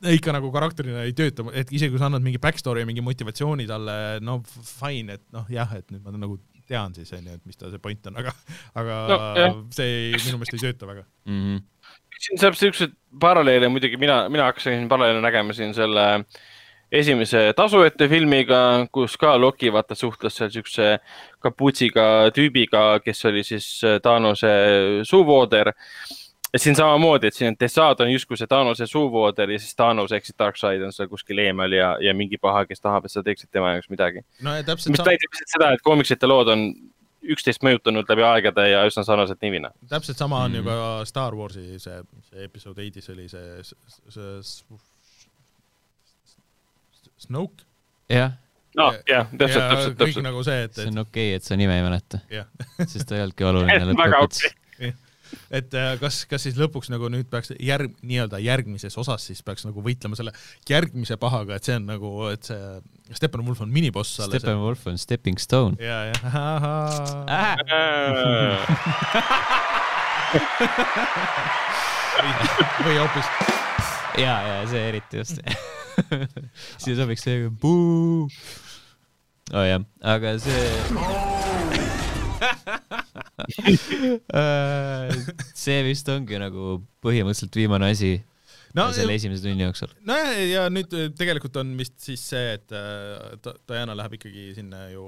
ikka 0.00 0.32
nagu 0.32 0.48
karakterina 0.54 1.02
ei 1.04 1.12
tööta, 1.16 1.44
et 1.52 1.68
isegi 1.72 1.92
kui 1.92 2.00
sa 2.00 2.06
annad 2.08 2.24
mingi 2.24 2.40
backstory 2.40 2.80
ja 2.84 2.88
mingi 2.88 3.02
motivatsiooni 3.04 3.66
talle, 3.68 3.96
no 4.24 4.38
fine, 4.48 5.18
et 5.18 5.24
noh, 5.34 5.44
jah, 5.52 5.74
et 5.76 5.90
nüüd 5.92 6.04
ma 6.06 6.14
nagu 6.16 6.38
tean 6.70 6.94
siis 6.94 7.10
onju, 7.16 7.34
et 7.34 7.42
mis 7.50 7.58
ta 7.58 7.68
see 7.72 7.82
point 7.82 8.06
on, 8.08 8.16
aga, 8.22 8.32
aga 8.78 8.96
No, 9.10 9.18
jah. 9.36 9.58
see 9.74 9.90
ei, 9.90 10.14
minu 10.24 10.38
meelest 10.40 10.54
ei 10.56 10.62
tööta 10.68 10.86
väga. 10.88 11.04
Mhm. 11.26 11.58
siin 12.20 12.38
saab 12.40 12.56
siukseid 12.56 12.92
paralleele 13.20 13.68
muidugi 13.72 13.96
mina, 14.00 14.22
mina 14.28 14.44
hakkasin 14.50 14.88
paralleele 14.88 15.20
nägema 15.24 15.54
siin 15.56 15.74
selle 15.74 16.06
esimese 16.92 17.52
tasuete 17.56 18.08
filmiga, 18.10 18.86
kus 18.92 19.16
ka 19.20 19.36
Loki 19.40 19.70
vaata 19.72 19.94
suhtles 19.94 20.34
seal 20.36 20.50
siukse 20.50 20.88
kapuutsiga 21.42 22.30
tüübiga, 22.34 23.00
kes 23.04 23.24
oli 23.30 23.44
siis 23.46 23.68
Thaanose 24.02 24.50
suuvooder. 25.06 25.70
et 25.70 26.19
siin 26.58 26.76
samamoodi, 26.76 27.26
et 27.30 27.34
siin 27.34 27.56
Dessad 27.60 28.00
on 28.00 28.12
justkui 28.12 28.36
see 28.36 28.46
Thaanose 28.50 28.86
suuvooder 28.86 29.50
ja 29.50 29.58
siis 29.58 29.74
Thanos 29.78 30.12
ehk 30.12 30.24
siis 30.26 30.38
Darkseid 30.38 30.82
on 30.82 30.92
seal 30.92 31.08
kuskil 31.08 31.38
eemal 31.38 31.72
ja, 31.72 31.96
ja 32.02 32.14
mingi 32.14 32.38
paha, 32.38 32.64
kes 32.66 32.80
tahab, 32.80 33.04
et 33.06 33.12
sa 33.14 33.22
teeksid 33.22 33.52
tema 33.52 33.74
jaoks 33.76 33.90
midagi. 33.92 34.24
no 34.42 34.56
ja 34.56 34.64
täpselt 34.66 34.94
mis 34.94 35.02
sama, 35.02 35.12
näitab 35.12 35.36
lihtsalt 35.36 35.54
seda, 35.54 35.72
et 35.76 35.84
koomiksite 35.86 36.26
lood 36.26 36.48
on 36.50 36.64
üksteist 37.30 37.62
mõjutanud 37.62 38.08
läbi 38.08 38.24
aegade 38.24 38.68
ja 38.70 38.82
üsna 38.88 39.04
sarnaselt 39.04 39.42
nivina. 39.44 39.70
täpselt 39.88 40.18
sama 40.18 40.42
on 40.44 40.54
ju 40.54 40.62
Mhm. 40.62 40.68
ka 40.68 41.04
Star 41.04 41.34
Warsi 41.34 41.78
see, 41.78 42.02
see 42.30 42.44
episood 42.44 42.78
Eight'is 42.78 43.10
oli 43.12 43.28
see, 43.28 43.62
see, 43.62 44.42
see 44.42 44.78
Snoke. 47.20 47.64
jah, 48.08 48.32
no 48.76 48.92
jah, 49.06 49.26
täpselt, 49.30 49.62
ja 49.62 49.68
täpselt, 49.74 49.96
kõik 49.98 50.06
täpselt. 50.06 50.24
nagu 50.24 50.42
see, 50.46 50.62
et, 50.64 50.74
see 50.74 50.88
et 50.88 50.94
on 50.94 51.02
okei 51.04 51.28
okay,, 51.28 51.36
et 51.36 51.44
sa 51.44 51.56
nime 51.60 51.76
ei 51.76 51.84
mäleta, 51.84 52.22
sest 52.86 53.06
ta 53.08 53.18
ei 53.18 53.26
olnudki 53.26 53.44
oluline 53.44 53.76
väga 53.78 53.92
lõppkokkuvõttes 53.92 54.46
okei. 54.46 54.59
Et 55.50 55.74
äh, 55.74 55.98
kas, 56.00 56.24
kas 56.30 56.42
siis 56.46 56.56
lõpuks 56.60 56.88
nagu 56.92 57.10
nüüd 57.12 57.28
peaks 57.30 57.48
järg, 57.58 57.90
nii-öelda 58.02 58.38
järgmises 58.42 58.96
osas 59.00 59.22
siis 59.30 59.42
peaks 59.46 59.66
nagu 59.68 59.78
võitlema 59.84 60.14
selle 60.18 60.32
järgmise 60.68 61.16
pahaga, 61.20 61.52
et 61.58 61.64
see 61.68 61.76
on 61.80 61.86
nagu, 61.90 62.10
et 62.32 62.42
see 62.48 62.60
Steppenwolf 63.10 63.58
on 63.64 63.70
miniboss 63.74 64.20
alles. 64.22 64.38
Steppenwolf 64.38 64.82
on 64.86 64.98
stepping 65.00 65.38
stone. 65.42 65.74
ja, 65.82 66.04
ja, 66.12 66.18
Äh. 67.30 67.56
või 72.84 72.96
hoopis, 73.00 73.28
ja, 74.20 74.34
ja 74.46 74.56
see 74.70 74.82
eriti 74.92 75.14
just. 75.20 75.36
siia 76.80 76.94
sobiks 76.98 77.22
see 77.26 77.36
puu. 77.60 78.28
oh 79.52 79.64
jah, 79.66 79.82
aga 80.14 80.28
see. 80.42 80.64
see 85.64 85.78
vist 85.86 86.08
ongi 86.12 86.40
nagu 86.40 86.80
põhimõtteliselt 87.04 87.60
viimane 87.60 87.92
asi 87.94 88.18
no 88.76 88.86
selle 88.94 89.14
esimese 89.18 89.44
tunni 89.44 89.64
jooksul. 89.64 89.90
no 90.06 90.16
ja, 90.16 90.30
ja 90.46 90.64
nüüd 90.72 90.92
äh, 90.94 91.08
tegelikult 91.18 91.56
on 91.60 91.72
vist 91.78 91.96
siis 92.02 92.22
see, 92.32 92.54
et 92.56 92.74
äh, 92.76 93.54
Diana 93.68 93.96
läheb 93.98 94.16
ikkagi 94.18 94.50
sinna 94.56 94.84
ju 94.92 95.04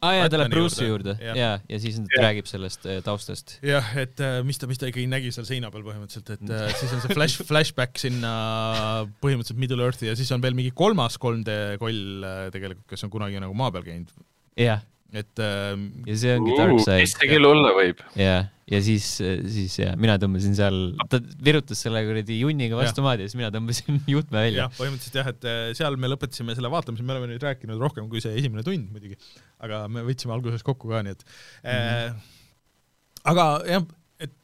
aa 0.00 0.14
jaa, 0.18 0.30
ta 0.32 0.40
läheb 0.40 0.54
Bruce'i 0.54 0.88
juurde 0.88 1.16
jah. 1.20 1.38
ja, 1.38 1.50
ja 1.70 1.80
siis 1.82 2.00
ta 2.00 2.24
räägib 2.26 2.50
sellest 2.50 2.88
äh, 2.90 3.00
taustast. 3.06 3.58
jah, 3.64 3.92
et 4.00 4.22
äh, 4.24 4.40
mis 4.46 4.58
ta, 4.60 4.70
mis 4.70 4.80
ta 4.80 4.90
ikkagi 4.90 5.06
nägi 5.10 5.32
seal 5.34 5.46
seina 5.48 5.70
peal 5.74 5.86
põhimõtteliselt, 5.86 6.34
et 6.34 6.54
äh, 6.54 6.74
siis 6.80 6.96
on 6.96 7.04
see 7.04 7.14
flash, 7.14 7.44
flashback 7.46 8.02
sinna 8.02 8.34
põhimõtteliselt 9.22 9.62
Middle 9.62 9.86
Earthi 9.86 10.10
ja 10.10 10.16
siis 10.18 10.32
on 10.34 10.42
veel 10.44 10.58
mingi 10.58 10.74
kolmas 10.74 11.18
3D 11.22 11.78
koll 11.82 12.26
äh, 12.26 12.48
tegelikult, 12.54 12.88
kes 12.90 13.06
on 13.06 13.14
kunagi 13.14 13.42
nagu 13.42 13.54
maa 13.58 13.70
peal 13.74 13.86
käinud, 13.86 14.10
jah, 14.58 14.82
et 15.14 15.40
äh, 15.42 15.76
ja 16.08 16.18
see 16.18 16.34
ongi 16.34 16.50
mis 16.50 16.60
Darkseid 16.60 17.12
see 17.12 17.30
küll 17.30 17.46
olla 17.46 17.70
võib? 17.76 18.00
ja, 18.18 18.36
ja 18.70 18.80
siis, 18.84 19.06
siis 19.54 19.76
ja 19.78 19.92
mina 20.00 20.16
tõmbasin 20.20 20.56
seal, 20.58 20.78
ta 21.10 21.20
virutas 21.44 21.82
selle 21.84 22.02
kuradi 22.06 22.38
junniga 22.40 22.78
vastu 22.78 23.04
maad 23.04 23.22
ja 23.22 23.28
siis 23.28 23.38
mina 23.38 23.50
tõmbasin 23.54 24.00
juhtme 24.14 24.40
välja 24.40 24.64
jah, 24.64 24.72
põhimõtteliselt 24.78 25.18
jah, 25.20 25.28
et 25.34 25.48
äh, 25.50 25.66
seal 25.78 25.98
me 26.00 26.10
lõpetasime 26.10 26.56
selle 26.58 26.70
vaatamise, 26.72 27.06
me 27.06 27.14
oleme 27.14 27.30
nüüd 27.30 27.44
rääkinud 27.44 27.82
rohkem 27.82 28.08
kui 28.12 28.22
see 28.24 28.34
esimene 28.40 28.64
tund 28.66 28.88
muidugi, 28.94 29.18
aga 29.64 29.84
me 29.92 30.06
võtsime 30.08 30.34
alguses 30.36 30.66
kokku 30.66 30.90
ka, 30.90 31.04
nii 31.06 31.14
et 31.14 31.28
äh, 31.74 32.32
aga 33.30 33.46
jah, 33.70 33.86
et 34.24 34.34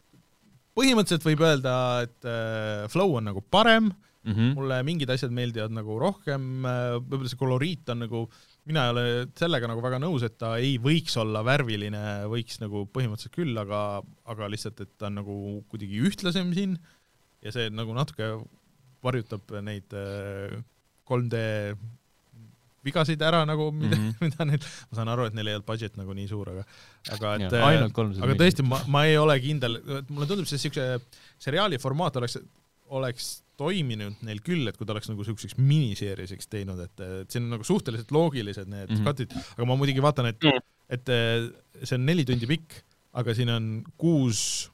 põhimõtteliselt 0.78 1.26
võib 1.32 1.42
öelda, 1.48 1.74
et 2.06 2.30
äh, 2.30 2.86
flow 2.92 3.18
on 3.18 3.26
nagu 3.32 3.42
parem 3.42 3.90
mm. 3.90 4.32
-hmm. 4.32 4.54
mulle 4.58 4.82
mingid 4.86 5.10
asjad 5.10 5.34
meeldivad 5.34 5.74
nagu 5.74 5.98
rohkem, 6.02 6.62
võib-olla 6.62 7.32
see 7.32 7.40
koloriit 7.40 7.88
on 7.92 8.04
nagu, 8.06 8.24
mina 8.70 8.86
ei 8.86 8.94
ole 8.94 9.04
sellega 9.38 9.68
nagu 9.70 9.82
väga 9.84 10.00
nõus, 10.02 10.24
et 10.26 10.38
ta 10.40 10.54
ei 10.62 10.76
võiks 10.82 11.16
olla 11.20 11.42
värviline, 11.46 12.02
võiks 12.30 12.60
nagu 12.62 12.86
põhimõtteliselt 12.94 13.36
küll, 13.36 13.54
aga, 13.60 14.00
aga 14.30 14.50
lihtsalt, 14.52 14.82
et 14.84 14.94
ta 15.00 15.10
on 15.10 15.20
nagu 15.20 15.36
kuidagi 15.72 16.02
ühtlasem 16.08 16.54
siin 16.56 16.78
ja 17.44 17.54
see 17.54 17.70
nagu 17.72 17.94
natuke 17.96 18.32
varjutab 19.04 19.56
neid 19.64 19.96
äh, 19.96 20.60
3D 21.08 21.40
vigasid 22.86 23.20
ära 23.24 23.42
nagu, 23.48 23.68
mida 23.74 23.96
mm. 23.96 24.06
-hmm. 24.08 24.24
mida 24.24 24.46
neil, 24.48 24.68
ma 24.90 24.98
saan 24.98 25.12
aru, 25.12 25.26
et 25.28 25.36
neil 25.36 25.50
ei 25.50 25.58
olnud 25.58 25.68
budget 25.68 25.98
nagu 26.00 26.16
nii 26.16 26.28
suur, 26.30 26.52
aga 26.54 26.64
aga 27.16 27.34
et 27.36 27.58
Ja, 27.58 27.66
ainult 27.66 27.96
300 27.96 28.24
aga 28.24 28.38
tõesti, 28.40 28.64
ma, 28.66 28.80
ma 28.88 29.04
ei 29.08 29.18
ole 29.20 29.36
kindel, 29.42 29.80
mulle 30.08 30.28
tundub, 30.30 30.48
see 30.48 30.60
siukse 30.62 30.86
seriaali 31.40 31.80
formaat 31.82 32.16
oleks, 32.22 32.38
oleks 32.88 33.30
toiminud 33.60 34.22
neil 34.26 34.40
küll, 34.44 34.64
et 34.70 34.76
kui 34.80 34.88
ta 34.88 34.94
oleks 34.96 35.10
nagu 35.12 35.24
siukseks 35.28 35.58
miniseerieseks 35.60 36.48
teinud, 36.50 36.80
et, 36.86 37.04
et 37.22 37.30
siin 37.36 37.44
on 37.46 37.56
nagu 37.58 37.66
suhteliselt 37.68 38.10
loogilised 38.16 38.68
need 38.72 38.88
mm 38.88 38.96
Mhm. 38.96 39.04
-hmm. 39.04 39.08
cut'id, 39.12 39.36
aga 39.58 39.68
ma 39.68 39.76
muidugi 39.76 40.02
vaatan, 40.04 40.32
et 40.32 40.42
Mm., 40.44 40.64
et 40.90 41.08
eh, 41.08 41.50
see 41.84 41.94
on 41.98 42.06
neli 42.06 42.24
tundi 42.26 42.46
pikk, 42.50 42.80
aga 43.14 43.34
siin 43.34 43.50
on 43.54 43.66
kuus 44.00 44.70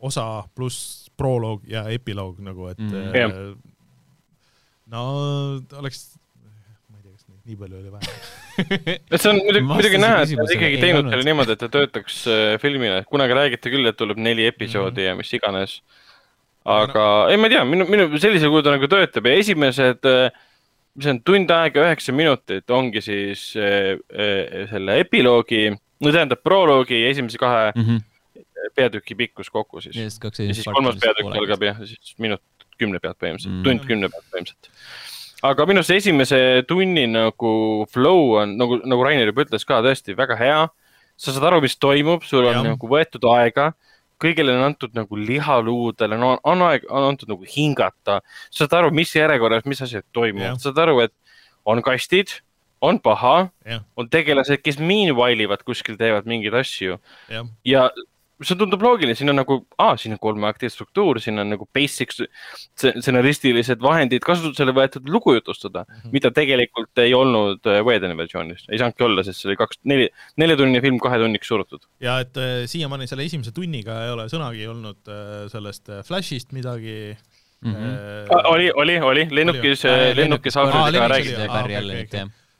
osa 0.00 0.44
pluss 0.54 1.08
proloog 1.16 1.62
ja 1.70 1.86
epiloog 1.88 2.38
nagu, 2.44 2.68
et 2.68 2.78
Mhm. 2.78 2.94
mm. 2.94 3.12
-hmm. 3.12 3.56
no 4.92 5.02
oleks, 5.80 6.02
nii 7.46 7.56
palju 7.56 7.78
oli 7.78 7.90
vaja. 7.94 8.12
et 9.12 9.20
see 9.22 9.30
on 9.30 9.36
muidugi, 9.38 9.64
muidugi 9.68 9.98
näha, 10.02 10.22
et 10.24 10.32
nad 10.38 10.50
ikkagi 10.54 10.74
ei 10.76 10.80
teinud 10.82 11.10
selle 11.12 11.26
niimoodi, 11.28 11.54
et 11.54 11.60
ta 11.62 11.68
töötaks 11.72 12.22
äh, 12.32 12.56
filmina, 12.62 13.02
kunagi 13.08 13.36
räägiti 13.38 13.70
küll, 13.74 13.86
et 13.90 13.96
tuleb 14.00 14.18
neli 14.18 14.46
episoodi 14.50 15.04
ja 15.06 15.14
mis 15.18 15.32
iganes. 15.36 15.76
Aga 16.66 17.04
ei, 17.30 17.38
ma 17.38 17.46
ei 17.48 17.54
tea, 17.54 17.62
minu, 17.68 17.86
minu 17.90 18.08
sellisel 18.18 18.50
kujul 18.50 18.64
ta 18.66 18.74
nagu 18.74 18.88
töötab 18.90 19.28
ja 19.30 19.36
esimesed, 19.38 20.08
mis 20.96 21.08
on 21.12 21.20
tund 21.26 21.50
aega, 21.54 21.84
üheksa 21.86 22.14
minutit, 22.16 22.66
ongi 22.74 23.02
siis 23.04 23.48
äh, 23.60 23.94
äh, 24.10 24.66
selle 24.72 24.98
epiloogi, 25.04 25.68
no 26.02 26.12
tähendab 26.12 26.42
proloogi 26.44 27.04
esimese 27.10 27.38
kahe 27.40 27.72
Mhm. 27.76 28.02
peatüki 28.76 29.14
pikkus 29.16 29.50
kokku 29.52 29.80
siis. 29.80 29.94
ja 29.96 30.10
siis 30.54 30.64
kolmas 30.66 30.96
peatükk 31.00 31.36
algab 31.38 31.62
jah, 31.62 31.76
siis 31.86 32.16
minut 32.18 32.42
kümne 32.80 32.98
pealt 33.00 33.16
põhimõtteliselt 33.20 33.52
Mm. 33.52 33.60
mm., 33.60 33.64
tund 33.64 33.86
kümne 33.88 34.08
pealt 34.12 34.24
põhimõtteliselt. 34.32 34.70
aga 35.46 35.66
minu 35.68 35.80
arust 35.80 35.94
esimese 35.94 36.64
tunni 36.68 37.06
nagu 37.06 37.86
flow 37.92 38.34
on 38.42 38.56
nagu, 38.58 38.80
nagu 38.84 39.04
Rainer 39.04 39.30
juba 39.30 39.44
ütles 39.46 39.64
ka 39.64 39.78
tõesti 39.84 40.16
väga 40.16 40.36
hea. 40.36 40.68
sa 41.16 41.32
saad 41.32 41.46
aru, 41.48 41.62
mis 41.64 41.76
toimub, 41.80 42.24
sul 42.28 42.44
on 42.44 42.58
ja. 42.58 42.62
nagu 42.74 42.88
võetud 42.88 43.22
aega, 43.32 43.70
kõigile 44.22 44.54
on 44.56 44.64
antud 44.70 44.96
nagu 44.96 45.18
lihaluudele, 45.20 46.18
no 46.20 46.34
on 46.44 46.64
aeg, 46.68 46.86
on 46.88 47.10
antud 47.10 47.30
nagu 47.32 47.46
hingata. 47.56 48.20
sa 48.50 48.64
saad 48.64 48.78
aru, 48.80 48.90
mis 48.96 49.12
järjekorras, 49.16 49.66
mis 49.68 49.82
asjad 49.82 50.06
toimuvad, 50.16 50.60
saad 50.62 50.78
aru, 50.86 51.00
et 51.04 51.14
on 51.66 51.82
kastid, 51.84 52.40
on 52.80 52.98
paha, 53.00 53.48
on 53.96 54.08
tegelased, 54.08 54.62
kes 54.62 54.78
meanwhile 54.78 55.46
ivad 55.46 55.64
kuskil, 55.66 55.96
teevad 56.00 56.28
mingeid 56.28 56.54
asju. 56.54 56.98
Jah, 57.32 57.48
ja 57.64 57.88
see 58.44 58.56
tundub 58.60 58.82
loogiline, 58.84 59.16
siin 59.16 59.32
on 59.32 59.38
nagu, 59.40 59.58
aa, 59.80 59.94
siin 60.00 60.16
on 60.16 60.20
kolme 60.20 60.48
akti 60.50 60.68
struktuur, 60.72 61.20
siin 61.24 61.40
on 61.40 61.48
nagu 61.54 61.68
basic 61.74 62.12
stsenaristilised 62.16 63.80
vahendid 63.84 64.24
kasutusele 64.26 64.74
võetud 64.76 65.08
lugu 65.12 65.36
jutustada 65.38 65.84
mm, 65.86 65.94
-hmm. 66.02 66.12
mida 66.16 66.32
tegelikult 66.36 67.02
ei 67.04 67.14
olnud 67.16 67.64
äh, 67.70 67.80
Whedoni 67.86 68.16
versioonis, 68.18 68.66
ei 68.68 68.82
saanudki 68.82 69.06
olla, 69.08 69.24
sest 69.24 69.40
see 69.40 69.50
oli 69.52 69.58
kaks, 69.62 69.80
neli, 69.88 70.10
neljatunnine 70.36 70.84
film 70.84 71.00
kahe 71.00 71.20
tunniks 71.22 71.48
surutud. 71.48 71.88
ja 72.00 72.18
et 72.24 72.36
äh, 72.36 72.54
siiamaani 72.68 73.08
selle 73.08 73.24
esimese 73.24 73.52
tunniga 73.56 74.02
ei 74.04 74.12
ole 74.12 74.28
sõnagi 74.32 74.68
olnud 74.68 75.00
äh, 75.08 75.48
sellest 75.52 75.88
äh, 75.88 76.04
Flashist 76.04 76.52
midagi 76.52 77.16
Mhm. 77.64 77.72
äh, 77.74 78.50
oli, 78.52 78.70
oli, 78.76 79.00
oli. 79.00 79.28
Lennukis 79.30 79.86
Aa,, 79.88 80.14
lennukis 80.14 80.56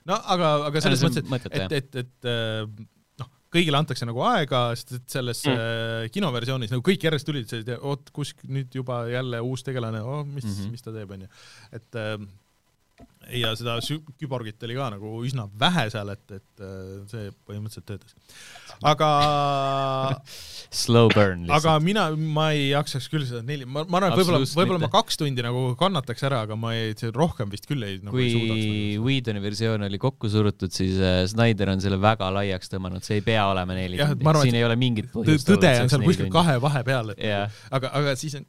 no 0.07 0.17
aga, 0.25 0.51
aga 0.69 0.81
selles 0.81 1.03
mõttes, 1.05 1.21
et, 1.21 1.47
et, 1.53 1.75
et, 1.79 1.95
et 2.01 2.29
äh, 2.31 2.87
kõigile 3.53 3.79
antakse 3.79 4.07
nagu 4.07 4.23
aega, 4.27 4.63
sest 4.75 4.97
et 4.97 5.17
selles 5.17 5.43
Mm. 5.47 5.53
mm. 5.53 6.09
kinoversioonis 6.15 6.73
nagu 6.73 6.83
kõik 6.85 7.05
järjest 7.07 7.27
tulid 7.27 7.47
sellised, 7.47 7.77
oot, 7.79 8.09
kus 8.15 8.33
nüüd 8.47 8.73
juba 8.75 9.05
jälle 9.11 9.39
uus 9.45 9.63
tegelane 9.63 10.01
oh,, 10.01 10.25
mis 10.25 10.45
mm. 10.45 10.57
-hmm. 10.57 10.75
mis 10.75 10.83
ta 10.83 10.93
teeb, 10.95 11.13
onju. 11.17 11.29
et, 11.71 12.01
ja 13.35 13.53
seda 13.57 13.77
küborgit 14.19 14.63
oli 14.67 14.77
ka 14.77 14.89
nagu 14.93 15.13
üsna 15.25 15.47
vähe 15.59 15.87
seal, 15.93 16.11
et, 16.13 16.23
et 16.31 16.63
äh, 16.63 16.83
see 17.11 17.31
põhimõtteliselt 17.47 17.87
töötas. 17.89 18.15
aga, 18.85 19.09
Slow 20.81 21.11
burn 21.13 21.45
aga 21.47 21.77
lihtsalt. 21.77 21.85
mina, 21.87 22.07
ma 22.37 22.49
ei 22.55 22.69
jaksaks 22.71 23.09
küll 23.11 23.25
seda 23.27 23.43
neli, 23.47 23.67
ma, 23.67 23.85
ma 23.87 24.01
arvan, 24.01 24.15
et 24.15 24.21
võib-olla, 24.21 24.51
võib-olla 24.59 24.83
ma 24.85 24.91
kaks 24.93 25.19
tundi 25.21 25.45
nagu 25.45 25.63
kannataks 25.79 26.27
ära, 26.27 26.43
aga 26.47 26.57
ma 26.59 26.73
ei, 26.77 26.93
rohkem 27.15 27.51
vist 27.53 27.67
küll 27.69 27.85
ei, 27.87 27.99
nagu 28.03 28.19
ei 28.21 28.33
suudaks 28.33 28.63
kui. 28.63 28.83
Whedoni 29.07 29.43
versioon 29.43 29.87
oli 29.87 30.01
kokku 30.01 30.31
surutud, 30.31 30.73
siis 30.75 30.99
äh, 31.01 31.21
Snyder 31.29 31.73
on 31.73 31.83
selle 31.83 31.99
väga 32.01 32.29
laiaks 32.39 32.71
tõmmanud, 32.73 33.05
see 33.05 33.21
ei 33.21 33.25
pea 33.25 33.47
olema 33.51 33.77
neli 33.77 33.97
tundi 34.01 34.47
siin 34.47 34.57
ei 34.59 34.65
ole 34.67 34.77
mingit 34.79 35.09
põhjust. 35.13 35.47
tõde 35.47 35.71
on 35.81 35.91
seal 35.91 36.05
kuskil. 36.05 36.29
kahe 36.33 36.57
vahepeal, 36.63 37.13
et 37.15 37.23
Jah. 37.27 37.59
aga, 37.73 37.91
aga 37.99 38.15
siis 38.19 38.37
on, 38.39 38.45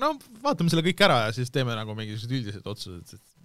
no 0.00 0.12
vaatame 0.44 0.72
selle 0.72 0.84
kõik 0.86 1.02
ära 1.06 1.22
ja 1.26 1.34
siis 1.36 1.52
teeme 1.54 1.76
nagu 1.78 1.96
mingisugused 1.98 2.34
üldised 2.38 2.70
otsused, 2.70 3.18
et 3.18 3.37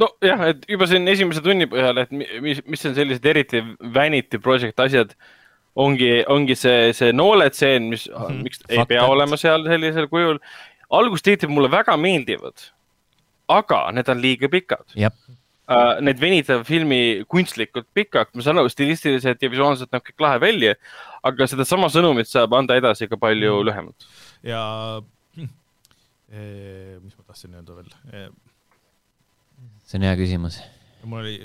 nojah, 0.00 0.46
et 0.52 0.64
juba 0.70 0.86
siin 0.90 1.08
esimese 1.10 1.42
tunni 1.44 1.66
põhjal, 1.70 1.98
et 2.04 2.10
mi- 2.14 2.28
mis, 2.44 2.62
mis 2.66 2.86
on 2.86 2.94
sellised 2.96 3.26
eriti 3.26 3.62
vanity 3.94 4.38
project 4.42 4.80
asjad, 4.80 5.14
ongi, 5.76 6.24
ongi 6.28 6.56
see, 6.58 6.92
see 6.96 7.12
nooletseen, 7.12 7.90
mis 7.92 8.08
mm, 8.10 8.26
-hmm. 8.26 8.42
miks 8.46 8.62
ei 8.68 8.76
Fuck 8.80 8.88
pea 8.88 9.00
that. 9.00 9.10
olema 9.10 9.36
seal 9.40 9.64
sellisel 9.66 10.08
kujul. 10.08 10.38
algustiitrid 10.90 11.50
mulle 11.50 11.70
väga 11.70 11.96
meeldivad, 11.96 12.70
aga 13.48 13.90
need 13.94 14.08
on 14.08 14.20
liiga 14.22 14.48
pikad 14.50 14.96
jah, 14.98 15.12
uh,. 15.70 16.00
Need 16.02 16.18
venitavad 16.18 16.66
filmi 16.66 17.22
kunstlikult 17.30 17.86
pikaks, 17.94 18.34
ma 18.34 18.42
saan 18.42 18.58
aru, 18.58 18.68
stilistiliselt 18.68 19.42
ja 19.42 19.50
visuaalselt 19.52 19.92
näeb 19.94 20.02
kõik 20.02 20.18
lahe 20.24 20.40
välja, 20.42 20.74
aga 21.22 21.46
sedasama 21.46 21.86
sõnumit 21.94 22.26
saab 22.26 22.56
anda 22.58 22.74
edasi 22.74 23.06
ka 23.06 23.16
palju 23.16 23.62
lühemalt. 23.68 24.06
ja 24.42 25.00
eh, 25.38 26.98
mis 27.02 27.14
ma 27.16 27.22
tahtsin 27.26 27.54
öelda 27.54 27.76
veel 27.76 27.90
eh,, 28.12 28.28
see 29.86 30.00
on 30.00 30.06
hea 30.06 30.16
küsimus. 30.20 30.58
mul 31.04 31.22
oli, 31.22 31.36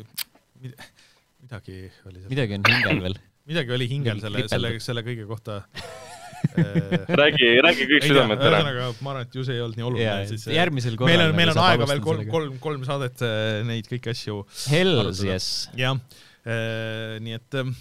midagi 1.44 1.78
oli 2.08 2.20
seal, 2.20 2.32
midagi 2.32 2.58
on 2.58 2.68
hingel 2.70 3.02
veel. 3.06 3.18
midagi 3.52 3.78
oli 3.78 3.88
hingel 3.92 4.22
selle, 4.24 4.46
selle, 4.52 4.74
selle 4.84 5.06
kõige 5.06 5.26
kohta 5.30 5.62
eh, 5.64 7.08
räägi, 7.22 7.50
räägi 7.66 7.90
kõik 7.92 8.08
südamed 8.10 8.44
ära. 8.44 8.62
ühesõnaga, 8.62 8.92
ma 9.00 9.16
arvan, 9.16 9.30
et 9.30 9.40
ju 9.40 9.48
see 9.48 9.58
ei 9.58 9.66
olnud 9.66 9.80
nii 9.80 9.90
oluline 9.90 10.08
Jaa,, 10.08 10.30
siis 10.34 10.48
järgmisel 10.54 11.00
korral 11.00 11.14
meil 11.14 11.26
on, 11.26 11.36
meil 11.40 11.54
on 11.56 11.64
aega 11.66 11.90
veel 11.94 12.06
kolm, 12.06 12.30
kolm, 12.32 12.62
kolm 12.64 12.88
saadet 12.88 13.26
eh, 13.26 13.60
neid 13.68 13.90
kõiki 13.92 14.14
asju 14.14 14.44
Hells 14.74 15.26
yes. 15.26 15.52
jah, 15.80 16.00
nii 16.46 17.40
et 17.40 17.62
eh, 17.62 17.76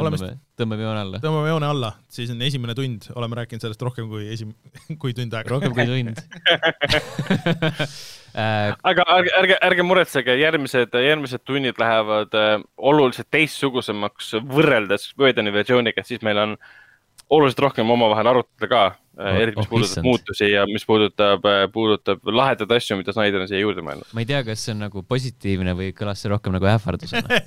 oleme 0.00 0.16
tõmbame, 0.16 0.38
tõmbame 0.58 0.86
joone 0.86 1.02
alla. 1.02 1.20
tõmbame 1.22 1.52
joone 1.52 1.68
alla, 1.68 1.90
siis 2.12 2.32
on 2.32 2.42
esimene 2.46 2.74
tund, 2.78 3.10
oleme 3.18 3.38
rääkinud 3.42 3.64
sellest 3.64 3.84
rohkem 3.84 4.08
kui 4.10 4.28
esim-, 4.32 4.54
kui 5.02 5.14
tund 5.16 5.34
aega. 5.36 5.52
rohkem 5.56 5.76
kui 5.76 5.88
tund. 5.90 6.22
Äh, 8.32 8.70
aga 8.88 9.04
ärge, 9.12 9.28
ärge, 9.36 9.56
ärge 9.60 9.84
muretsege, 9.84 10.32
järgmised, 10.40 10.94
järgmised 11.04 11.42
tunnid 11.44 11.76
lähevad 11.76 12.32
äh, 12.32 12.54
oluliselt 12.80 13.28
teistsugusemaks 13.28 14.30
võrreldes 14.48 15.10
Whedoni 15.20 15.52
versiooniga, 15.52 16.00
siis 16.08 16.24
meil 16.24 16.40
on 16.40 16.54
oluliselt 17.32 17.64
rohkem 17.66 17.90
omavahel 17.90 18.34
arutada 18.34 18.68
ka 18.70 18.82
Oh, 19.12 19.26
äh,, 19.28 19.42
eriti 19.42 19.60
mis 19.60 19.66
oh, 19.66 19.68
puudutab 19.68 20.06
muutusi 20.06 20.46
ja 20.48 20.62
mis 20.64 20.86
puudutab, 20.88 21.44
puudutab 21.74 22.22
lahedaid 22.32 22.70
asju, 22.72 22.96
mida 22.96 23.12
Snyder 23.12 23.42
on 23.44 23.50
siia 23.50 23.58
juurde 23.60 23.82
mõelnud. 23.84 24.08
ma 24.16 24.22
ei 24.22 24.28
tea, 24.30 24.38
kas 24.46 24.62
see 24.64 24.72
on 24.72 24.80
nagu 24.86 25.02
positiivne 25.04 25.74
või 25.76 25.90
kõlas 25.92 26.22
see 26.24 26.30
rohkem 26.32 26.56
nagu 26.56 26.64
ähvardusena. 26.72 27.42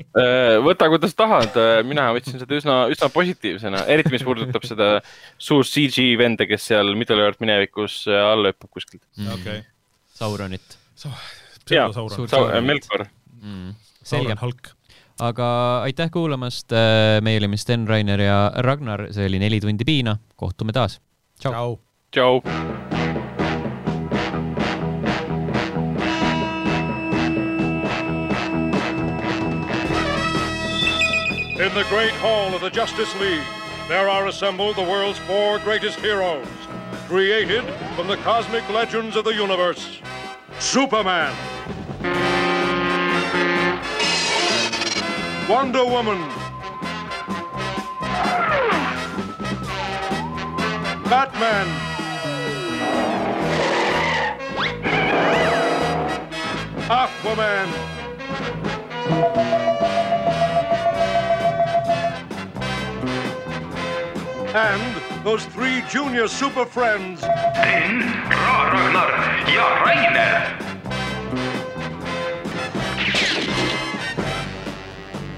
võta, 0.66 0.88
kuidas 0.88 1.12
tahad, 1.18 1.58
mina 1.84 2.06
võtsin 2.16 2.40
seda 2.40 2.56
üsna, 2.56 2.78
üsna 2.88 3.10
positiivsena, 3.12 3.84
eriti 3.92 4.14
mis 4.16 4.24
puudutab 4.24 4.64
seda 4.64 4.88
suurt 5.36 5.68
CG 5.68 6.14
venda, 6.16 6.48
kes 6.48 6.70
seal 6.72 6.96
Middle 6.96 7.28
Earth 7.28 7.44
minevikus 7.44 8.06
alla 8.08 8.54
hüppab 8.54 8.72
kuskilt. 8.80 9.04
okei, 9.36 9.60
Sauronit 10.16 10.80
jaa. 11.70 12.60
Melkor. 12.64 13.06
mm.. 13.42 13.74
selge 14.02 14.34
Sauron, 14.34 14.42
Hulk. 14.42 14.72
Aga 15.20 15.46
aitäh 15.84 16.10
kuulamast, 16.10 16.72
meie 17.20 17.38
olime 17.38 17.56
Sten, 17.60 17.88
Rainer 17.88 18.20
ja 18.20 18.40
Ragnar, 18.56 19.06
see 19.12 19.28
oli 19.28 19.38
neli 19.38 19.60
tundi 19.60 19.84
piina, 19.84 20.16
kohtume 20.36 20.72
taas. 20.72 21.00
tšau. 21.40 21.52
tšau. 21.52 22.40
tšau. 22.42 22.90
In 31.60 31.74
the 31.74 31.84
great 31.90 32.14
hall 32.22 32.54
of 32.54 32.62
the 32.62 32.70
Justice 32.70 33.14
League, 33.20 33.44
there 33.86 34.08
are 34.08 34.28
assembled 34.28 34.76
the 34.76 34.82
world's 34.82 35.18
four 35.18 35.58
greatest 35.58 36.00
heroes, 36.00 36.46
created 37.06 37.64
from 37.94 38.06
the 38.06 38.16
cosmic 38.24 38.66
legends 38.70 39.14
of 39.14 39.24
the 39.24 39.34
universe. 39.34 40.00
Superman. 40.58 41.34
Wonder 45.50 45.84
Woman. 45.84 46.20
Batman. 51.10 51.66
Aquaman. 56.88 57.68
And 64.54 65.24
those 65.24 65.44
three 65.46 65.82
junior 65.90 66.28
super 66.28 66.64
friends, 66.64 67.22
Ra- 67.22 68.70
Ragnar 68.70 69.48
ja 69.52 69.82
Rainer. 69.84 70.69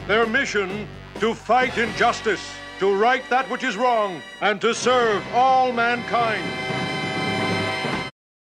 Their 0.07 0.27
mission 0.27 0.89
to 1.20 1.35
fight 1.35 1.79
injustice, 1.79 2.43
to 2.79 2.95
right 2.95 3.29
that 3.31 3.49
which 3.51 3.65
is 3.65 3.77
wrong, 3.77 4.20
and 4.41 4.61
to 4.61 4.74
serve 4.74 5.23
all 5.35 5.73
mankind. 5.73 6.72